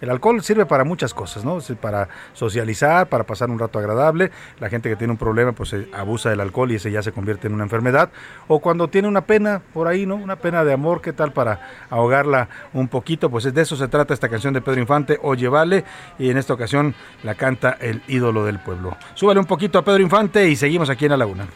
El 0.00 0.10
alcohol 0.10 0.42
sirve 0.42 0.66
para 0.66 0.84
muchas 0.84 1.14
cosas, 1.14 1.44
¿no? 1.44 1.58
Para 1.80 2.08
socializar, 2.32 3.08
para 3.08 3.24
pasar 3.24 3.50
un 3.50 3.58
rato 3.58 3.78
agradable. 3.78 4.30
La 4.60 4.68
gente 4.68 4.88
que 4.88 4.96
tiene 4.96 5.12
un 5.12 5.16
problema, 5.18 5.52
pues 5.52 5.74
abusa 5.92 6.30
del 6.30 6.40
alcohol 6.40 6.72
y 6.72 6.76
ese 6.76 6.90
ya 6.90 7.02
se 7.02 7.12
convierte 7.12 7.46
en 7.46 7.54
una 7.54 7.64
enfermedad. 7.64 8.10
O 8.48 8.60
cuando 8.60 8.88
tiene 8.88 9.08
una 9.08 9.22
pena 9.22 9.62
por 9.72 9.88
ahí, 9.88 10.06
¿no? 10.06 10.16
Una 10.16 10.36
pena 10.36 10.64
de 10.64 10.72
amor, 10.72 11.00
¿qué 11.00 11.12
tal 11.12 11.32
para 11.32 11.60
ahogarla 11.90 12.48
un 12.72 12.88
poquito? 12.88 13.30
Pues 13.30 13.52
de 13.52 13.62
eso 13.62 13.76
se 13.76 13.88
trata 13.88 14.14
esta 14.14 14.28
canción 14.28 14.54
de 14.54 14.60
Pedro 14.60 14.80
Infante, 14.80 15.18
Oye 15.22 15.48
Vale, 15.48 15.84
y 16.18 16.30
en 16.30 16.36
esta 16.36 16.54
ocasión 16.54 16.94
la 17.22 17.34
canta 17.34 17.76
el 17.80 18.02
ídolo 18.08 18.44
del 18.44 18.58
pueblo. 18.58 18.96
Súbale 19.14 19.40
un 19.40 19.46
poquito 19.46 19.78
a 19.78 19.84
Pedro 19.84 20.02
Infante 20.02 20.48
y 20.48 20.56
seguimos 20.56 20.90
aquí 20.90 21.04
en 21.04 21.12
la 21.12 21.16
laguna. 21.16 21.46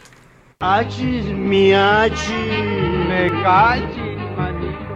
Achis, 0.59 1.25
mi 1.25 1.73
achis, 1.73 2.82
me 3.13 3.29
cachis, 3.43 4.19
manito. 4.37 4.93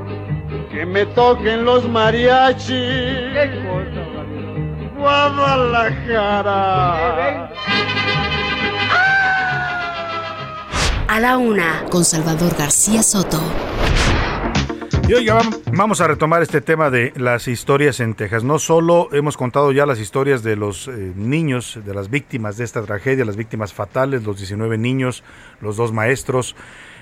Que 0.71 0.86
me 0.86 1.06
toquen 1.08 1.65
los 1.65 1.88
mariachis. 1.88 2.69
¿Qué 2.69 3.45
cosa, 3.65 4.03
Guadalajara. 4.97 6.56
A 11.08 11.19
la 11.19 11.38
una, 11.38 11.86
con 11.89 12.03
Salvador 12.03 12.56
García 12.58 13.03
Soto. 13.03 13.39
Y 15.08 15.13
oiga, 15.13 15.39
vamos 15.71 16.01
a 16.01 16.08
retomar 16.08 16.41
este 16.41 16.60
tema 16.60 16.89
de 16.89 17.13
las 17.15 17.47
historias 17.47 18.01
en 18.01 18.13
Texas. 18.13 18.43
No 18.43 18.60
solo 18.60 19.08
hemos 19.13 19.38
contado 19.38 19.71
ya 19.71 19.86
las 19.86 19.99
historias 19.99 20.43
de 20.43 20.58
los 20.58 20.89
eh, 20.89 21.13
niños, 21.15 21.80
de 21.86 21.93
las 21.93 22.10
víctimas 22.10 22.58
de 22.58 22.65
esta 22.65 22.82
tragedia, 22.82 23.23
las 23.23 23.38
víctimas 23.38 23.71
fatales, 23.73 24.25
los 24.25 24.36
19 24.36 24.77
niños, 24.77 25.23
los 25.62 25.77
dos 25.77 25.93
maestros, 25.93 26.58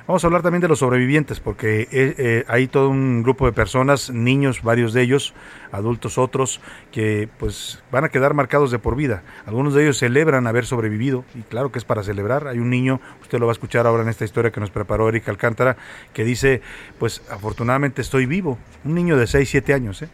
Vamos 0.07 0.23
a 0.23 0.27
hablar 0.27 0.43
también 0.43 0.61
de 0.61 0.67
los 0.67 0.79
sobrevivientes, 0.79 1.39
porque 1.39 1.81
eh, 1.81 1.87
eh, 1.91 2.43
hay 2.47 2.67
todo 2.67 2.89
un 2.89 3.23
grupo 3.23 3.47
de 3.47 3.53
personas, 3.53 4.11
niños, 4.11 4.61
varios 4.61 4.93
de 4.93 5.01
ellos, 5.01 5.33
adultos 5.71 6.19
otros, 6.19 6.61
que 6.91 7.27
pues 7.39 7.81
van 7.91 8.03
a 8.03 8.09
quedar 8.09 8.35
marcados 8.35 8.69
de 8.69 8.77
por 8.77 8.95
vida. 8.95 9.23
Algunos 9.47 9.73
de 9.73 9.81
ellos 9.81 9.97
celebran 9.97 10.45
haber 10.45 10.67
sobrevivido, 10.67 11.25
y 11.33 11.41
claro 11.41 11.71
que 11.71 11.79
es 11.79 11.85
para 11.85 12.03
celebrar. 12.03 12.47
Hay 12.47 12.59
un 12.59 12.69
niño, 12.69 13.01
usted 13.23 13.39
lo 13.39 13.47
va 13.47 13.51
a 13.51 13.53
escuchar 13.53 13.87
ahora 13.87 14.03
en 14.03 14.09
esta 14.09 14.25
historia 14.25 14.51
que 14.51 14.59
nos 14.59 14.69
preparó 14.69 15.09
Erika 15.09 15.31
Alcántara, 15.31 15.75
que 16.13 16.23
dice, 16.23 16.61
pues 16.99 17.23
afortunadamente 17.31 18.03
estoy 18.03 18.27
vivo. 18.27 18.59
Un 18.83 18.93
niño 18.93 19.17
de 19.17 19.25
6, 19.25 19.49
7 19.49 19.73
años, 19.73 20.03
¿eh? 20.03 20.09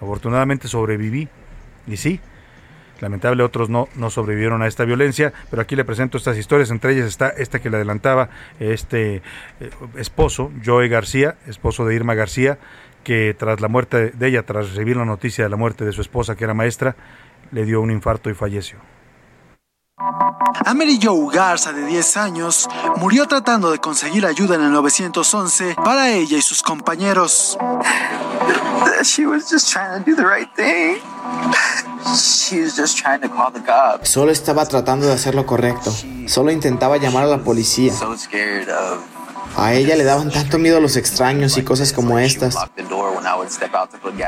Afortunadamente 0.00 0.68
sobreviví. 0.68 1.28
Y 1.86 1.98
sí, 1.98 2.18
Lamentable, 3.02 3.42
otros 3.42 3.68
no, 3.68 3.88
no 3.96 4.10
sobrevivieron 4.10 4.62
a 4.62 4.68
esta 4.68 4.84
violencia, 4.84 5.32
pero 5.50 5.60
aquí 5.60 5.74
le 5.74 5.84
presento 5.84 6.16
estas 6.16 6.38
historias. 6.38 6.70
Entre 6.70 6.92
ellas 6.92 7.06
está 7.06 7.30
esta 7.30 7.58
que 7.58 7.68
le 7.68 7.74
adelantaba 7.74 8.30
este 8.60 9.16
eh, 9.16 9.70
esposo, 9.96 10.52
Joe 10.64 10.86
García, 10.86 11.34
esposo 11.48 11.84
de 11.84 11.96
Irma 11.96 12.14
García, 12.14 12.58
que 13.02 13.34
tras 13.36 13.60
la 13.60 13.66
muerte 13.66 14.12
de 14.12 14.28
ella, 14.28 14.44
tras 14.44 14.70
recibir 14.70 14.96
la 14.96 15.04
noticia 15.04 15.42
de 15.42 15.50
la 15.50 15.56
muerte 15.56 15.84
de 15.84 15.90
su 15.90 16.00
esposa, 16.00 16.36
que 16.36 16.44
era 16.44 16.54
maestra, 16.54 16.94
le 17.50 17.64
dio 17.64 17.80
un 17.80 17.90
infarto 17.90 18.30
y 18.30 18.34
falleció. 18.34 18.78
Amery 20.64 20.98
Joe 21.02 21.32
Garza, 21.32 21.72
de 21.72 21.86
10 21.86 22.16
años, 22.16 22.68
murió 22.96 23.26
tratando 23.26 23.70
de 23.70 23.78
conseguir 23.78 24.26
ayuda 24.26 24.56
en 24.56 24.62
el 24.62 24.72
911 24.72 25.76
para 25.84 26.10
ella 26.10 26.36
y 26.36 26.42
sus 26.42 26.62
compañeros. 26.62 27.58
She 29.02 29.26
was 29.26 29.50
just 29.50 29.72
trying 29.72 30.02
to 30.02 30.10
do 30.10 30.16
the 30.16 30.24
right 30.24 30.48
thing. 30.54 31.00
Solo 34.02 34.30
estaba 34.30 34.66
tratando 34.66 35.06
de 35.06 35.12
hacer 35.12 35.34
lo 35.34 35.46
correcto. 35.46 35.92
Solo 36.26 36.50
intentaba 36.50 36.96
llamar 36.98 37.24
a 37.24 37.26
la 37.26 37.38
policía. 37.38 37.92
A 39.56 39.74
ella 39.74 39.96
le 39.96 40.04
daban 40.04 40.30
tanto 40.30 40.58
miedo 40.58 40.80
los 40.80 40.96
extraños 40.96 41.56
y 41.58 41.62
cosas 41.62 41.92
como 41.92 42.18
estas. 42.18 42.56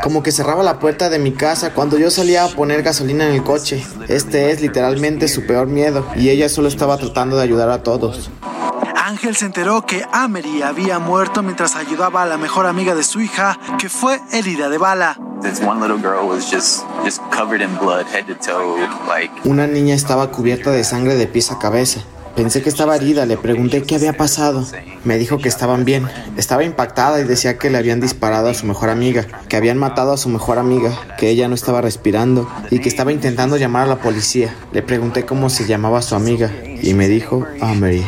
Como 0.03 0.23
que 0.23 0.33
cerraba 0.33 0.63
la 0.63 0.79
puerta 0.79 1.09
de 1.09 1.19
mi 1.19 1.33
casa 1.33 1.73
cuando 1.73 1.99
yo 1.99 2.11
salía 2.11 2.45
a 2.45 2.49
poner 2.49 2.83
gasolina 2.83 3.27
en 3.27 3.35
el 3.35 3.43
coche. 3.43 3.85
Este 4.09 4.51
es 4.51 4.61
literalmente 4.61 5.29
su 5.29 5.47
peor 5.47 5.67
miedo 5.67 6.07
y 6.17 6.29
ella 6.29 6.49
solo 6.49 6.69
estaba 6.69 6.99
tratando 6.99 7.37
de 7.37 7.43
ayudar 7.43 7.71
a 7.71 7.83
todos. 7.83 8.31
Ángel 8.97 9.37
se 9.37 9.47
enteró 9.47 9.85
que 9.85 10.05
Amery 10.13 10.63
había 10.63 10.99
muerto 10.99 11.43
mientras 11.43 11.77
ayudaba 11.77 12.23
a 12.23 12.27
la 12.27 12.39
mejor 12.39 12.67
amiga 12.67 12.95
de 12.95 13.05
su 13.05 13.21
hija, 13.21 13.59
que 13.79 13.89
fue 13.89 14.21
herida 14.33 14.69
de 14.69 14.79
bala. 14.79 15.19
Una 19.45 19.67
niña 19.67 19.95
estaba 19.95 20.31
cubierta 20.31 20.71
de 20.71 20.85
sangre 20.85 21.17
de 21.17 21.27
pies 21.27 21.51
a 21.51 21.59
cabeza. 21.59 22.01
Pensé 22.37 22.63
que 22.63 22.69
estaba 22.69 22.97
herida, 22.97 23.27
le 23.27 23.37
pregunté 23.37 23.83
qué 23.83 23.95
había 23.95 24.13
pasado. 24.17 24.67
Me 25.05 25.19
dijo 25.19 25.39
que 25.39 25.49
estaban 25.49 25.85
bien. 25.85 26.09
Estaba 26.37 26.65
impactada 26.65 27.21
y 27.21 27.25
decía 27.25 27.59
que 27.59 27.71
le 27.71 27.79
habían 27.79 28.01
disparado 28.01 28.49
a 28.49 28.55
su 28.55 28.67
mejor 28.67 28.89
amiga, 28.89 29.25
que 29.49 29.57
habían 29.57 29.79
matado 29.79 30.13
a 30.13 30.17
su 30.17 30.29
mejor 30.29 30.59
amiga, 30.59 30.91
que 31.17 31.31
ella 31.31 31.47
no 31.47 31.55
estaba 31.55 31.81
respirando 31.81 32.51
y 32.71 32.81
que 32.81 32.89
estaba 32.89 33.13
intentando 33.13 33.57
llamar 33.57 33.85
a 33.85 33.87
la 33.87 33.99
policía. 34.01 34.53
Le 34.73 34.83
pregunté 34.83 35.25
cómo 35.25 35.49
se 35.49 35.67
llamaba 35.67 36.03
su 36.03 36.17
amiga 36.17 36.51
y 36.83 36.95
me 36.95 37.07
dijo 37.07 37.47
Amery. 37.61 38.05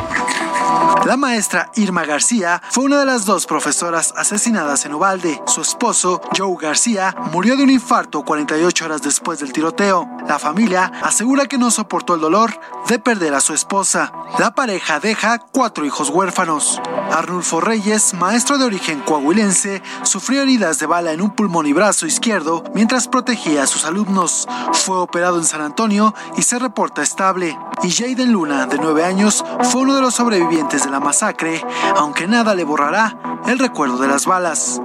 La 1.07 1.15
maestra 1.15 1.71
Irma 1.75 2.03
García 2.03 2.61
fue 2.69 2.83
una 2.83 2.99
de 2.99 3.05
las 3.05 3.23
dos 3.23 3.45
profesoras 3.45 4.13
asesinadas 4.17 4.85
en 4.85 4.93
Ubalde. 4.93 5.41
Su 5.47 5.61
esposo, 5.61 6.19
Joe 6.37 6.57
García, 6.59 7.15
murió 7.31 7.55
de 7.55 7.63
un 7.63 7.69
infarto 7.69 8.25
48 8.25 8.83
horas 8.83 9.01
después 9.01 9.39
del 9.39 9.53
tiroteo. 9.53 10.05
La 10.27 10.37
familia 10.37 10.91
asegura 11.01 11.45
que 11.45 11.57
no 11.57 11.71
soportó 11.71 12.15
el 12.15 12.19
dolor 12.19 12.59
de 12.89 12.99
perder 12.99 13.35
a 13.35 13.39
su 13.39 13.53
esposa. 13.53 14.11
La 14.37 14.53
pareja 14.53 14.99
deja 14.99 15.39
cuatro 15.39 15.85
hijos 15.85 16.09
huérfanos. 16.09 16.81
Arnulfo 17.09 17.61
Reyes, 17.61 18.13
maestro 18.13 18.57
de 18.57 18.65
origen 18.65 18.99
coahuilense, 18.99 19.81
sufrió 20.03 20.41
heridas 20.41 20.77
de 20.79 20.87
bala 20.87 21.13
en 21.13 21.21
un 21.21 21.33
pulmón 21.33 21.67
y 21.67 21.71
brazo 21.71 22.05
izquierdo 22.05 22.65
mientras 22.75 23.07
protegía 23.07 23.63
a 23.63 23.67
sus 23.67 23.85
alumnos. 23.85 24.45
Fue 24.73 24.97
operado 24.97 25.37
en 25.37 25.45
San 25.45 25.61
Antonio 25.61 26.13
y 26.35 26.41
se 26.41 26.59
reporta 26.59 27.01
estable. 27.01 27.57
Y 27.83 27.91
Jaden 27.91 28.33
Luna, 28.33 28.65
de 28.65 28.77
9 28.77 29.05
años, 29.05 29.45
fue 29.71 29.81
uno 29.81 29.95
de 29.95 30.01
los 30.01 30.15
sobrevivientes 30.15 30.83
de 30.83 30.89
la 30.89 30.96
masacre, 30.99 31.61
aunque 31.95 32.27
nada 32.27 32.55
le 32.55 32.63
borrará 32.63 33.15
el 33.47 33.59
recuerdo 33.59 33.97
de 33.97 34.07
las 34.07 34.25
balas. 34.25 34.81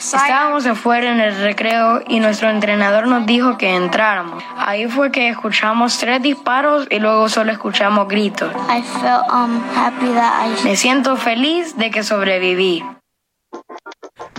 Estábamos 0.00 0.66
afuera 0.66 1.12
en 1.12 1.20
el 1.20 1.36
recreo 1.40 2.02
y 2.06 2.20
nuestro 2.20 2.50
entrenador 2.50 3.06
nos 3.06 3.26
dijo 3.26 3.56
que 3.56 3.74
entráramos. 3.74 4.42
Ahí 4.56 4.88
fue 4.88 5.10
que 5.10 5.28
escuchamos 5.28 5.98
tres 5.98 6.22
disparos 6.22 6.86
y 6.90 6.98
luego 6.98 7.28
solo 7.28 7.52
escuchamos 7.52 8.08
gritos. 8.08 8.52
Um, 8.54 9.60
Me 10.64 10.76
siento 10.76 11.16
feliz 11.16 11.76
de 11.76 11.90
que 11.90 12.02
sobreviví. 12.02 12.84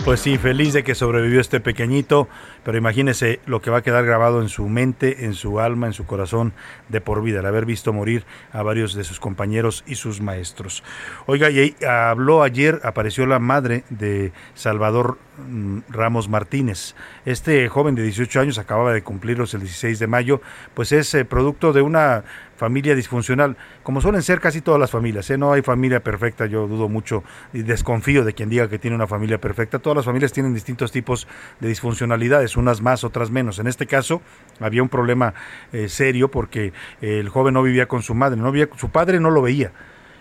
Pues 0.04 0.20
sí, 0.20 0.38
feliz 0.38 0.72
de 0.72 0.82
que 0.82 0.94
sobrevivió 0.94 1.42
este 1.42 1.60
pequeñito, 1.60 2.26
pero 2.64 2.78
imagínese 2.78 3.38
lo 3.44 3.60
que 3.60 3.70
va 3.70 3.78
a 3.78 3.82
quedar 3.82 4.06
grabado 4.06 4.40
en 4.40 4.48
su 4.48 4.66
mente, 4.66 5.26
en 5.26 5.34
su 5.34 5.60
alma, 5.60 5.86
en 5.86 5.92
su 5.92 6.06
corazón 6.06 6.54
de 6.88 7.02
por 7.02 7.22
vida, 7.22 7.40
el 7.40 7.46
haber 7.46 7.66
visto 7.66 7.92
morir 7.92 8.24
a 8.50 8.62
varios 8.62 8.94
de 8.94 9.04
sus 9.04 9.20
compañeros 9.20 9.84
y 9.86 9.96
sus 9.96 10.22
maestros. 10.22 10.82
Oiga, 11.26 11.50
y 11.50 11.76
habló 11.86 12.42
ayer, 12.42 12.80
apareció 12.82 13.26
la 13.26 13.38
madre 13.38 13.84
de 13.90 14.32
Salvador 14.54 15.18
mm, 15.46 15.80
Ramos 15.90 16.30
Martínez. 16.30 16.94
Este 17.26 17.68
joven 17.68 17.94
de 17.94 18.02
18 18.02 18.40
años 18.40 18.58
acababa 18.58 18.94
de 18.94 19.02
cumplirlos 19.02 19.52
el 19.52 19.60
16 19.60 19.98
de 19.98 20.06
mayo, 20.06 20.40
pues 20.72 20.92
es 20.92 21.14
eh, 21.14 21.26
producto 21.26 21.74
de 21.74 21.82
una 21.82 22.24
familia 22.60 22.94
disfuncional, 22.94 23.56
como 23.82 24.02
suelen 24.02 24.20
ser 24.20 24.38
casi 24.38 24.60
todas 24.60 24.78
las 24.78 24.90
familias. 24.90 25.30
¿eh? 25.30 25.38
No 25.38 25.54
hay 25.54 25.62
familia 25.62 26.00
perfecta, 26.00 26.44
yo 26.44 26.66
dudo 26.68 26.90
mucho 26.90 27.24
y 27.54 27.62
desconfío 27.62 28.22
de 28.22 28.34
quien 28.34 28.50
diga 28.50 28.68
que 28.68 28.78
tiene 28.78 28.96
una 28.96 29.06
familia 29.06 29.40
perfecta. 29.40 29.78
Todas 29.78 29.96
las 29.96 30.04
familias 30.04 30.30
tienen 30.34 30.52
distintos 30.52 30.92
tipos 30.92 31.26
de 31.58 31.68
disfuncionalidades, 31.68 32.58
unas 32.58 32.82
más, 32.82 33.02
otras 33.02 33.30
menos. 33.30 33.60
En 33.60 33.66
este 33.66 33.86
caso 33.86 34.20
había 34.60 34.82
un 34.82 34.90
problema 34.90 35.32
eh, 35.72 35.88
serio 35.88 36.30
porque 36.30 36.74
el 37.00 37.30
joven 37.30 37.54
no 37.54 37.62
vivía 37.62 37.88
con 37.88 38.02
su 38.02 38.14
madre, 38.14 38.38
no 38.38 38.52
vivía, 38.52 38.68
su 38.76 38.90
padre 38.90 39.20
no 39.20 39.30
lo 39.30 39.40
veía. 39.40 39.72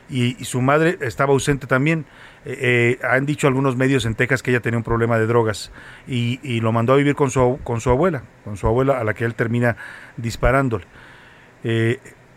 Y, 0.10 0.44
su 0.46 0.62
madre 0.62 0.98
estaba 1.02 1.34
ausente 1.34 1.68
también. 1.68 2.06
Eh, 2.46 3.00
han 3.04 3.26
dicho 3.26 3.48
algunos 3.48 3.76
medios 3.76 4.06
en 4.06 4.16
Texas 4.16 4.42
que 4.42 4.52
ella 4.52 4.62
tenía 4.62 4.78
un 4.78 4.84
problema 4.86 5.20
de 5.20 5.28
drogas 5.28 5.74
y, 6.08 6.62
lo 6.62 6.72
mandó 6.72 6.94
a 6.94 6.96
vivir 6.96 7.16
con 7.16 7.32
su, 7.32 7.60
con 7.66 7.82
su 7.82 7.90
abuela, 7.90 8.24
con 8.46 8.56
su 8.56 8.66
abuela 8.66 8.98
a 8.98 9.04
la 9.04 9.14
que 9.14 9.26
él 9.26 9.36
termina 9.36 9.76
disparándole 10.16 10.86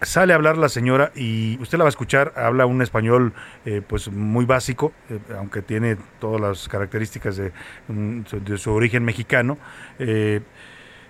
sale 0.03 0.33
a 0.33 0.37
hablar 0.37 0.59
la 0.59 0.69
señora 0.69 1.13
y 1.15 1.59
usted 1.61 1.79
la 1.79 1.85
va 1.85 1.89
a 1.89 1.91
escuchar, 1.91 2.33
habla 2.37 2.67
un 2.67 2.83
español 2.83 3.33
eh, 3.65 3.83
pues 3.87 4.11
muy 4.11 4.45
básico, 4.45 4.93
eh, 5.09 5.19
aunque 5.37 5.63
tiene 5.63 5.97
todas 6.19 6.41
las 6.41 6.69
características 6.69 7.37
de, 7.37 7.53
mm, 7.89 8.23
su 8.57 8.73
origen 8.73 9.05
mexicano. 9.05 9.59
Eh, 9.99 10.41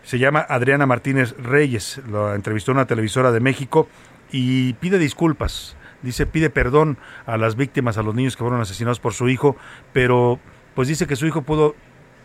se 0.03 0.19
llama 0.19 0.45
Adriana 0.49 0.87
Martínez 0.87 1.35
Reyes, 1.39 2.01
la 2.11 2.35
entrevistó 2.35 2.73
una 2.73 2.87
televisora 2.87 3.33
de 3.33 3.41
México 3.41 3.89
y 4.31 4.75
pide 4.75 4.99
disculpas. 4.99 5.77
Dice, 6.03 6.27
pide 6.27 6.51
perdón 6.51 6.99
a 7.27 7.37
las 7.37 7.55
víctimas, 7.55 7.97
a 7.97 8.03
los 8.03 8.15
niños 8.15 8.37
que 8.37 8.43
fueron 8.43 8.61
asesinados 8.61 8.99
por 8.99 9.15
su 9.15 9.29
hijo, 9.29 9.57
pero 9.93 10.41
pues 10.75 10.89
dice 10.89 11.07
que 11.07 11.15
su 11.15 11.27
hijo 11.27 11.43
pudo 11.43 11.77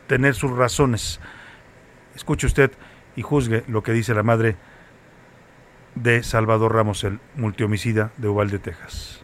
tener 0.07 0.33
sus 0.33 0.51
razones. 0.51 1.19
Escuche 2.15 2.47
usted 2.47 2.71
y 3.15 3.21
juzgue 3.21 3.63
lo 3.67 3.83
que 3.83 3.91
dice 3.91 4.15
la 4.15 4.23
madre 4.23 4.55
de 6.03 6.23
Salvador 6.23 6.73
Ramos, 6.73 7.03
el 7.03 7.19
multihomicida 7.35 8.11
de 8.17 8.27
Uvalde, 8.27 8.59
Texas. 8.59 9.19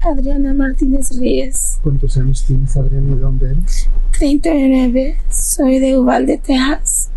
Adriana 0.00 0.52
Martínez 0.52 1.18
Ríez. 1.18 1.78
¿Cuántos 1.82 2.16
años 2.16 2.44
tienes, 2.44 2.76
Adriana, 2.76 3.12
y 3.12 3.18
dónde 3.18 3.52
eres? 3.52 3.88
39. 4.18 5.16
Soy 5.30 5.78
de 5.78 5.96
Uvalde, 5.98 6.38
Texas. 6.38 7.10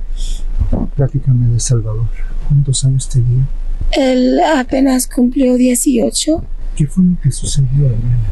Platícame 0.96 1.50
de 1.50 1.60
Salvador. 1.60 2.08
¿Cuántos 2.48 2.86
años 2.86 3.10
tenía? 3.10 3.46
Él 3.92 4.40
apenas 4.40 5.08
cumplió 5.08 5.56
18. 5.56 6.44
¿Qué 6.76 6.88
fue 6.88 7.04
lo 7.04 7.20
que 7.22 7.32
sucedió, 7.32 7.88
Adriana? 7.88 8.32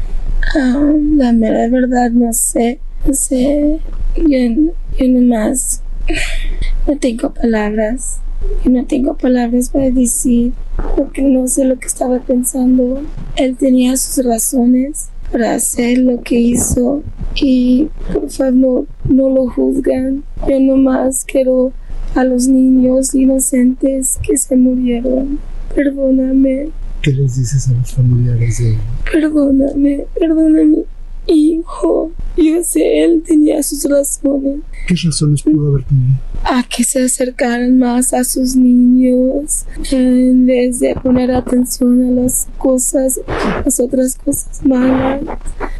Ah, 0.54 0.92
la 1.16 1.32
mera 1.32 1.68
verdad, 1.68 2.10
no 2.10 2.32
sé. 2.32 2.80
No 3.06 3.12
sé. 3.12 3.80
Yo, 4.16 4.72
yo 4.98 5.08
nomás 5.08 5.82
no 6.86 6.96
tengo 6.98 7.32
palabras 7.34 8.20
y 8.64 8.68
no 8.68 8.84
tengo 8.86 9.16
palabras 9.16 9.70
para 9.70 9.90
decir 9.90 10.52
porque 10.96 11.22
no 11.22 11.46
sé 11.48 11.64
lo 11.64 11.78
que 11.78 11.86
estaba 11.86 12.18
pensando. 12.20 13.02
Él 13.36 13.56
tenía 13.56 13.96
sus 13.96 14.24
razones 14.24 15.08
para 15.30 15.54
hacer 15.54 15.98
lo 15.98 16.22
que 16.22 16.38
hizo 16.38 17.02
y 17.34 17.88
por 18.12 18.30
favor 18.30 18.86
no, 19.04 19.30
lo 19.30 19.48
juzgan. 19.50 20.24
Yo 20.48 20.60
nomás 20.60 21.24
quiero 21.24 21.72
a 22.14 22.24
los 22.24 22.48
niños 22.48 23.14
inocentes 23.14 24.18
que 24.26 24.36
se 24.36 24.56
murieron. 24.56 25.38
Perdóname. 25.74 26.68
¿Qué 27.02 27.12
les 27.12 27.36
dices 27.36 27.68
a 27.68 27.72
los 27.72 27.92
familiares 27.92 28.58
de 28.58 28.70
él? 28.70 28.78
Perdóname, 29.12 30.06
perdóname. 30.18 30.84
Hijo. 31.26 32.10
Yo 32.36 32.62
sé, 32.62 33.04
él 33.04 33.22
tenía 33.26 33.62
sus 33.62 33.84
razones. 33.84 34.60
¿Qué 34.86 34.94
razones 34.94 35.42
pudo 35.42 35.68
haber 35.68 35.84
tenido? 35.84 36.14
A 36.44 36.62
que 36.62 36.84
se 36.84 37.04
acercaran 37.04 37.78
más 37.78 38.12
a 38.12 38.24
sus 38.24 38.54
niños 38.56 39.66
en 39.90 40.46
vez 40.46 40.80
de 40.80 40.94
poner 40.94 41.30
atención 41.30 42.04
a 42.04 42.22
las 42.22 42.46
cosas, 42.58 43.20
las 43.64 43.80
otras 43.80 44.16
cosas 44.16 44.64
malas. 44.64 45.22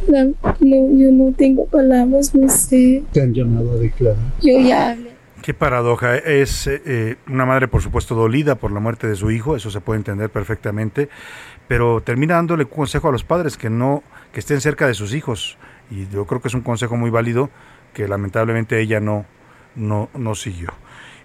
no, 0.07 0.33
yo 0.59 1.11
no 1.11 1.31
tengo 1.33 1.65
palabras, 1.65 2.33
no 2.33 2.49
sé. 2.49 3.03
¿Te 3.11 3.21
han 3.21 3.33
llamado 3.33 3.71
a 3.71 3.75
declarar? 3.75 4.33
Yo 4.41 4.59
ya 4.59 4.91
hablé. 4.91 5.17
Qué 5.47 5.53
paradoja. 5.53 6.17
Es 6.17 6.67
eh, 6.67 7.15
una 7.29 7.45
madre, 7.45 7.69
por 7.69 7.81
supuesto, 7.81 8.15
dolida 8.15 8.55
por 8.55 8.73
la 8.73 8.81
muerte 8.81 9.07
de 9.07 9.15
su 9.15 9.31
hijo, 9.31 9.55
eso 9.55 9.71
se 9.71 9.79
puede 9.79 9.99
entender 9.99 10.29
perfectamente, 10.29 11.07
pero 11.67 12.01
termina 12.01 12.35
dándole 12.35 12.65
consejo 12.65 13.09
a 13.09 13.11
los 13.11 13.23
padres 13.23 13.57
que 13.57 13.69
no, 13.69 14.03
que 14.31 14.39
estén 14.39 14.61
cerca 14.61 14.87
de 14.87 14.93
sus 14.93 15.13
hijos. 15.13 15.57
Y 15.89 16.07
yo 16.07 16.25
creo 16.25 16.41
que 16.41 16.47
es 16.47 16.53
un 16.53 16.61
consejo 16.61 16.95
muy 16.97 17.09
válido 17.09 17.49
que 17.93 18.07
lamentablemente 18.07 18.79
ella 18.79 18.99
no, 18.99 19.25
no, 19.75 20.09
no 20.13 20.35
siguió. 20.35 20.69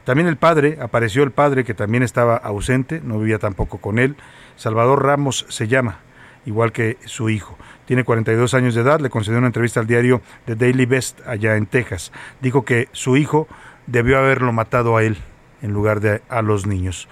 También 0.05 0.27
el 0.27 0.37
padre, 0.37 0.79
apareció 0.81 1.23
el 1.23 1.31
padre 1.31 1.65
que 1.65 1.75
también 1.75 2.03
estaba 2.03 2.37
ausente, 2.37 3.01
no 3.05 3.19
vivía 3.19 3.39
tampoco 3.39 3.79
con 3.79 3.99
él. 3.99 4.17
Salvador 4.57 5.05
Ramos 5.05 5.47
se 5.49 5.69
llama, 5.69 6.01
igual 6.45 6.73
que 6.73 6.99
su 7.05 7.31
hijo. 7.31 7.57
Tiene 7.87 8.03
42 8.03 8.55
años 8.55 8.75
de 8.75 8.81
edad, 8.81 9.01
le 9.01 9.11
concedió 9.11 9.39
una 9.39 9.47
entrevista 9.47 9.79
al 9.81 9.87
diario 9.87 10.21
The 10.47 10.57
Daily 10.57 10.87
Best 10.87 11.21
allá 11.27 11.57
en 11.57 11.67
Texas. 11.67 12.11
Dijo 12.41 12.65
que 12.65 12.89
su 12.93 13.17
hijo 13.17 13.47
debió 13.87 14.19
haberlo 14.19 14.53
matado 14.53 14.97
a 14.97 15.05
él 15.05 15.19
en 15.63 15.73
lugar 15.73 16.01
de 16.01 16.23
a 16.29 16.43
los 16.43 16.67
niños. 16.67 17.09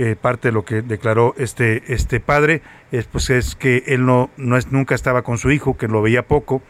Eh, 0.00 0.14
parte 0.14 0.48
de 0.48 0.52
lo 0.52 0.64
que 0.64 0.80
declaró 0.80 1.34
este, 1.38 1.82
este 1.92 2.20
padre 2.20 2.62
es, 2.92 3.06
pues, 3.06 3.30
es 3.30 3.56
que 3.56 3.82
él 3.88 4.06
no, 4.06 4.30
no 4.36 4.56
es, 4.56 4.70
nunca 4.70 4.94
estaba 4.94 5.22
con 5.22 5.38
su 5.38 5.50
hijo, 5.50 5.76
que 5.76 5.88
lo 5.88 6.00
veía 6.00 6.24
poco 6.28 6.62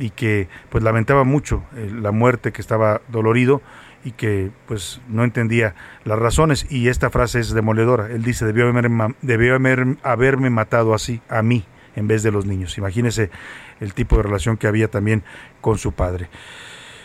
y 0.00 0.10
que 0.10 0.48
pues 0.68 0.82
lamentaba 0.82 1.22
mucho 1.22 1.62
eh, 1.76 1.92
la 1.94 2.10
muerte, 2.10 2.50
que 2.50 2.60
estaba 2.60 3.00
dolorido 3.06 3.62
y 4.04 4.10
que 4.10 4.50
pues 4.66 5.00
no 5.06 5.22
entendía 5.22 5.76
las 6.02 6.18
razones 6.18 6.66
y 6.70 6.88
esta 6.88 7.08
frase 7.08 7.38
es 7.38 7.52
demoledora. 7.52 8.08
Él 8.10 8.24
dice, 8.24 8.44
debió, 8.46 8.66
haber, 8.66 8.90
debió 9.22 9.54
haber, 9.54 9.98
haberme 10.02 10.50
matado 10.50 10.92
así, 10.92 11.22
a 11.28 11.40
mí, 11.42 11.64
en 11.94 12.08
vez 12.08 12.24
de 12.24 12.32
los 12.32 12.46
niños. 12.46 12.78
Imagínese 12.78 13.30
el 13.78 13.94
tipo 13.94 14.16
de 14.16 14.24
relación 14.24 14.56
que 14.56 14.66
había 14.66 14.88
también 14.88 15.22
con 15.60 15.78
su 15.78 15.92
padre. 15.92 16.30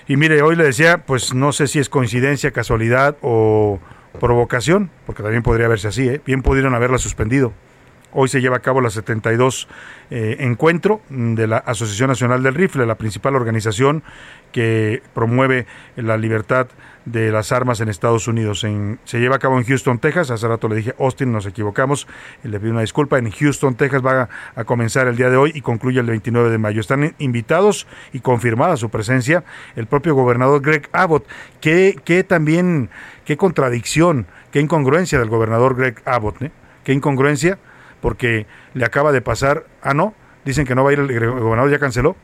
Y 0.07 0.17
mire, 0.17 0.41
hoy 0.41 0.55
le 0.55 0.63
decía, 0.63 1.05
pues 1.05 1.35
no 1.35 1.51
sé 1.51 1.67
si 1.67 1.77
es 1.77 1.87
coincidencia, 1.87 2.49
casualidad 2.49 3.15
o 3.21 3.79
provocación, 4.19 4.89
porque 5.05 5.23
también 5.23 5.43
podría 5.43 5.67
verse 5.67 5.87
así, 5.87 6.07
¿eh? 6.07 6.21
bien 6.25 6.41
pudieron 6.41 6.73
haberla 6.75 6.97
suspendido. 6.97 7.53
Hoy 8.13 8.29
se 8.29 8.39
lleva 8.39 8.57
a 8.57 8.61
cabo 8.61 8.81
la 8.81 8.89
72 8.89 9.67
eh, 10.09 10.37
encuentro 10.39 11.01
de 11.09 11.45
la 11.45 11.57
Asociación 11.57 12.09
Nacional 12.09 12.41
del 12.41 12.55
Rifle, 12.55 12.85
la 12.85 12.95
principal 12.95 13.35
organización 13.35 14.01
que 14.51 15.03
promueve 15.13 15.67
la 15.97 16.17
libertad 16.17 16.67
de 17.07 17.31
las 17.31 17.51
armas 17.53 17.79
en 17.79 17.87
Estados 17.89 18.27
Unidos. 18.27 18.65
se 19.05 19.19
lleva 19.19 19.37
a 19.37 19.39
cabo 19.39 19.57
en 19.57 19.63
Houston, 19.63 19.99
Texas. 19.99 20.29
Hace 20.29 20.47
rato 20.47 20.67
le 20.67 20.75
dije 20.75 20.93
Austin, 20.99 21.31
nos 21.31 21.45
equivocamos. 21.45 22.07
Le 22.43 22.59
pido 22.59 22.71
una 22.71 22.81
disculpa. 22.81 23.17
En 23.17 23.31
Houston, 23.31 23.75
Texas 23.75 24.05
va 24.05 24.29
a, 24.55 24.63
comenzar 24.65 25.07
el 25.07 25.15
día 25.15 25.29
de 25.29 25.37
hoy 25.37 25.51
y 25.55 25.61
concluye 25.61 25.99
el 25.99 26.05
29 26.07 26.49
de 26.49 26.57
mayo. 26.57 26.81
Están 26.81 27.15
invitados 27.17 27.87
y 28.11 28.19
confirmada 28.19 28.75
su 28.75 28.89
presencia 28.89 29.45
el 29.75 29.87
propio 29.87 30.15
gobernador 30.15 30.61
Greg 30.61 30.89
Abbott. 30.91 31.25
Qué, 31.61 31.97
qué 32.03 32.23
también, 32.23 32.89
qué 33.27 33.35
contradicción, 33.35 34.25
qué 34.51 34.61
incongruencia 34.61 35.19
del 35.19 35.27
gobernador 35.27 35.75
Greg 35.75 36.01
Abbott. 36.05 36.41
¿eh? 36.41 36.51
Qué 36.85 36.93
incongruencia, 36.93 37.59
porque 37.99 38.47
le 38.73 38.85
acaba 38.85 39.11
de 39.11 39.21
pasar. 39.21 39.65
Ah, 39.81 39.93
no, 39.93 40.13
dicen 40.45 40.65
que 40.65 40.75
no 40.75 40.85
va 40.85 40.91
a 40.91 40.93
ir 40.93 40.99
el, 40.99 41.29
gobernador, 41.31 41.69
ya 41.69 41.77
canceló. 41.77 42.15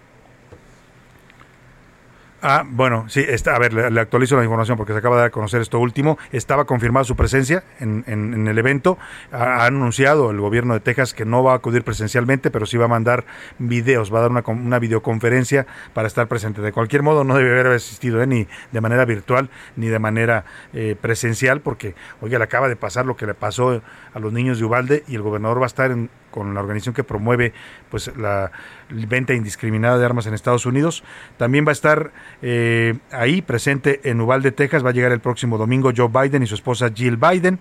Ah, 2.45 2.65
bueno, 2.67 3.05
sí, 3.07 3.23
está, 3.25 3.55
a 3.55 3.59
ver, 3.59 3.71
le, 3.71 4.01
actualizo 4.01 4.35
la 4.35 4.43
información 4.43 4.75
porque 4.75 4.91
se 4.91 4.99
acaba 4.99 5.15
de 5.15 5.21
dar 5.21 5.27
a 5.29 5.31
conocer 5.31 5.61
esto 5.61 5.79
último. 5.79 6.17
Estaba 6.33 6.65
confirmada 6.65 7.05
su 7.05 7.15
presencia 7.15 7.63
en, 7.79 8.03
en, 8.05 8.49
el 8.49 8.57
evento. 8.57 8.97
Ha, 9.31 9.65
anunciado 9.65 10.29
el 10.29 10.41
gobierno 10.41 10.73
de 10.73 10.81
Texas 10.81 11.13
que 11.13 11.23
no 11.23 11.41
va 11.41 11.53
a 11.53 11.55
acudir 11.55 11.85
presencialmente, 11.85 12.51
pero 12.51 12.65
sí 12.65 12.75
va 12.75 12.83
a 12.83 12.89
mandar 12.89 13.23
videos, 13.59 14.13
va 14.13 14.17
a 14.19 14.21
dar 14.23 14.31
una, 14.31 14.43
una 14.45 14.77
videoconferencia 14.77 15.65
para 15.93 16.05
estar 16.05 16.27
presente. 16.27 16.61
De 16.61 16.73
cualquier 16.73 17.01
modo, 17.01 17.23
no 17.23 17.37
debe 17.37 17.51
haber 17.51 17.67
asistido 17.67 18.21
¿eh? 18.21 18.27
ni 18.27 18.45
de 18.73 18.81
manera 18.81 19.05
virtual 19.05 19.49
ni 19.77 19.87
de 19.87 19.99
manera 19.99 20.43
eh, 20.73 20.97
presencial, 20.99 21.61
porque, 21.61 21.95
oiga, 22.19 22.39
le 22.39 22.43
acaba 22.43 22.67
de 22.67 22.75
pasar 22.75 23.05
lo 23.05 23.15
que 23.15 23.25
le 23.25 23.35
pasó 23.35 23.81
a 24.13 24.19
los 24.19 24.33
niños 24.33 24.59
de 24.59 24.65
Ubalde 24.65 25.05
y 25.07 25.15
el 25.15 25.21
gobernador 25.21 25.61
va 25.61 25.65
a 25.65 25.67
estar 25.67 25.91
en, 25.91 26.09
con 26.33 26.55
la 26.55 26.61
organización 26.61 26.95
que 26.95 27.03
promueve 27.03 27.53
pues 27.91 28.11
la 28.17 28.51
venta 28.89 29.35
indiscriminada 29.35 29.99
de 29.99 30.05
armas 30.05 30.25
en 30.25 30.33
Estados 30.33 30.65
Unidos. 30.65 31.03
También 31.37 31.63
va 31.65 31.69
a 31.69 31.73
estar 31.73 32.11
eh, 32.41 32.95
ahí 33.11 33.43
presente 33.43 34.01
en 34.03 34.19
Uvalde, 34.19 34.51
Texas. 34.51 34.83
Va 34.83 34.89
a 34.89 34.93
llegar 34.93 35.11
el 35.11 35.19
próximo 35.19 35.59
domingo 35.59 35.91
Joe 35.95 36.09
Biden 36.09 36.41
y 36.41 36.47
su 36.47 36.55
esposa 36.55 36.89
Jill 36.93 37.17
Biden. 37.17 37.59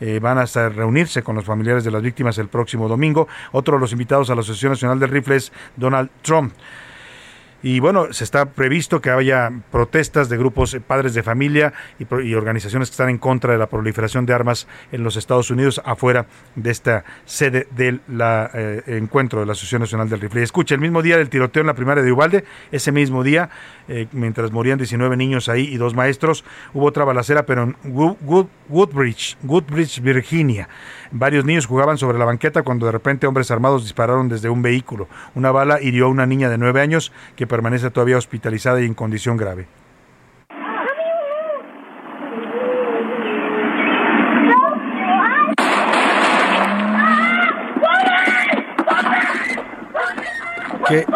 Eh, 0.00 0.18
van 0.20 0.36
a 0.36 0.44
reunirse 0.68 1.22
con 1.22 1.36
los 1.36 1.44
familiares 1.44 1.84
de 1.84 1.90
las 1.90 2.02
víctimas 2.02 2.36
el 2.36 2.48
próximo 2.48 2.86
domingo. 2.86 3.28
Otro 3.52 3.76
de 3.76 3.80
los 3.80 3.92
invitados 3.92 4.28
a 4.28 4.34
la 4.34 4.42
Asociación 4.42 4.72
Nacional 4.72 5.00
del 5.00 5.08
Rifle 5.08 5.36
es 5.36 5.52
Donald 5.76 6.10
Trump. 6.20 6.52
Y 7.62 7.78
bueno, 7.80 8.12
se 8.12 8.24
está 8.24 8.46
previsto 8.46 9.00
que 9.00 9.10
haya 9.10 9.50
protestas 9.70 10.28
de 10.28 10.36
grupos 10.36 10.74
eh, 10.74 10.80
padres 10.80 11.14
de 11.14 11.22
familia 11.22 11.72
y, 11.98 12.34
organizaciones 12.34 12.88
que 12.88 12.94
están 12.94 13.08
en 13.08 13.18
contra 13.18 13.52
de 13.52 13.58
la 13.58 13.68
proliferación 13.68 14.26
de 14.26 14.34
armas 14.34 14.66
en 14.90 15.04
los 15.04 15.16
Estados 15.16 15.50
Unidos 15.50 15.80
afuera 15.84 16.26
de 16.56 16.70
esta 16.70 17.04
sede 17.24 17.68
del 17.70 18.00
eh, 18.08 18.82
encuentro 18.86 19.40
de 19.40 19.46
la 19.46 19.52
Asociación 19.52 19.82
Nacional 19.82 20.08
del 20.08 20.20
Rifle. 20.20 20.42
escucha, 20.42 20.74
el 20.74 20.80
mismo 20.80 21.02
día 21.02 21.16
del 21.16 21.28
tiroteo 21.28 21.60
en 21.60 21.68
la 21.68 21.74
primaria 21.74 22.02
de 22.02 22.10
Ubalde, 22.10 22.44
ese 22.72 22.90
mismo 22.90 23.22
día, 23.22 23.50
eh, 23.88 24.06
mientras 24.12 24.52
morían 24.52 24.78
19 24.78 25.16
niños 25.16 25.48
ahí 25.48 25.68
y 25.72 25.76
dos 25.76 25.94
maestros, 25.94 26.44
hubo 26.74 26.86
otra 26.86 27.04
balacera, 27.04 27.46
pero 27.46 27.62
en 27.62 27.76
Woodbridge, 28.68 29.36
Woodbridge, 29.42 30.00
Virginia. 30.00 30.68
Varios 31.10 31.44
niños 31.44 31.66
jugaban 31.66 31.98
sobre 31.98 32.18
la 32.18 32.24
banqueta 32.24 32.62
cuando 32.62 32.86
de 32.86 32.92
repente 32.92 33.26
hombres 33.26 33.50
armados 33.50 33.82
dispararon 33.82 34.28
desde 34.28 34.48
un 34.48 34.62
vehículo. 34.62 35.08
Una 35.34 35.50
bala 35.50 35.80
hirió 35.80 36.06
a 36.06 36.08
una 36.08 36.26
niña 36.26 36.48
de 36.48 36.58
nueve 36.58 36.80
años 36.80 37.12
que 37.36 37.46
permanece 37.46 37.90
todavía 37.90 38.16
hospitalizada 38.18 38.80
y 38.80 38.86
en 38.86 38.94
condición 38.94 39.36
grave. 39.36 39.66
Qué, 50.88 51.06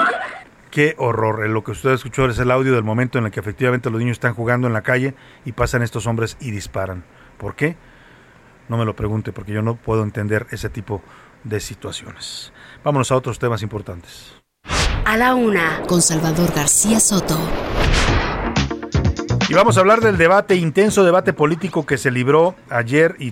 qué 0.77 0.95
horror. 0.99 1.49
Lo 1.49 1.65
que 1.65 1.71
usted 1.71 1.93
escuchó 1.93 2.27
es 2.27 2.39
el 2.39 2.51
audio 2.51 2.75
del 2.75 2.85
momento 2.85 3.19
en 3.19 3.25
el 3.25 3.31
que 3.31 3.41
efectivamente 3.41 3.89
los 3.89 3.99
niños 3.99 4.17
están 4.17 4.35
jugando 4.35 4.67
en 4.67 4.75
la 4.75 4.83
calle 4.83 5.15
y 5.47 5.53
pasan 5.53 5.81
estos 5.81 6.07
hombres 6.07 6.37
y 6.39 6.51
disparan. 6.51 7.03
¿Por 7.39 7.57
qué? 7.57 7.79
No 8.69 8.77
me 8.77 8.85
lo 8.85 8.95
pregunte 8.95 9.33
porque 9.33 9.53
yo 9.53 9.63
no 9.63 9.77
puedo 9.77 10.03
entender 10.03 10.47
ese 10.51 10.69
tipo 10.69 11.01
de 11.45 11.61
situaciones. 11.61 12.53
Vámonos 12.85 13.11
a 13.11 13.17
otros 13.17 13.39
temas 13.39 13.63
importantes. 13.63 14.35
A 15.07 15.17
la 15.17 15.35
una, 15.35 15.81
con 15.89 16.03
Salvador 16.03 16.53
García 16.55 17.01
Soto. 17.01 17.39
Y 19.49 19.55
vamos 19.55 19.77
a 19.77 19.81
hablar 19.81 20.01
del 20.01 20.17
debate, 20.17 20.57
intenso 20.57 21.05
debate 21.05 21.33
político 21.33 21.87
que 21.87 21.99
se 21.99 22.11
libró 22.11 22.57
ayer 22.69 23.15
y, 23.21 23.31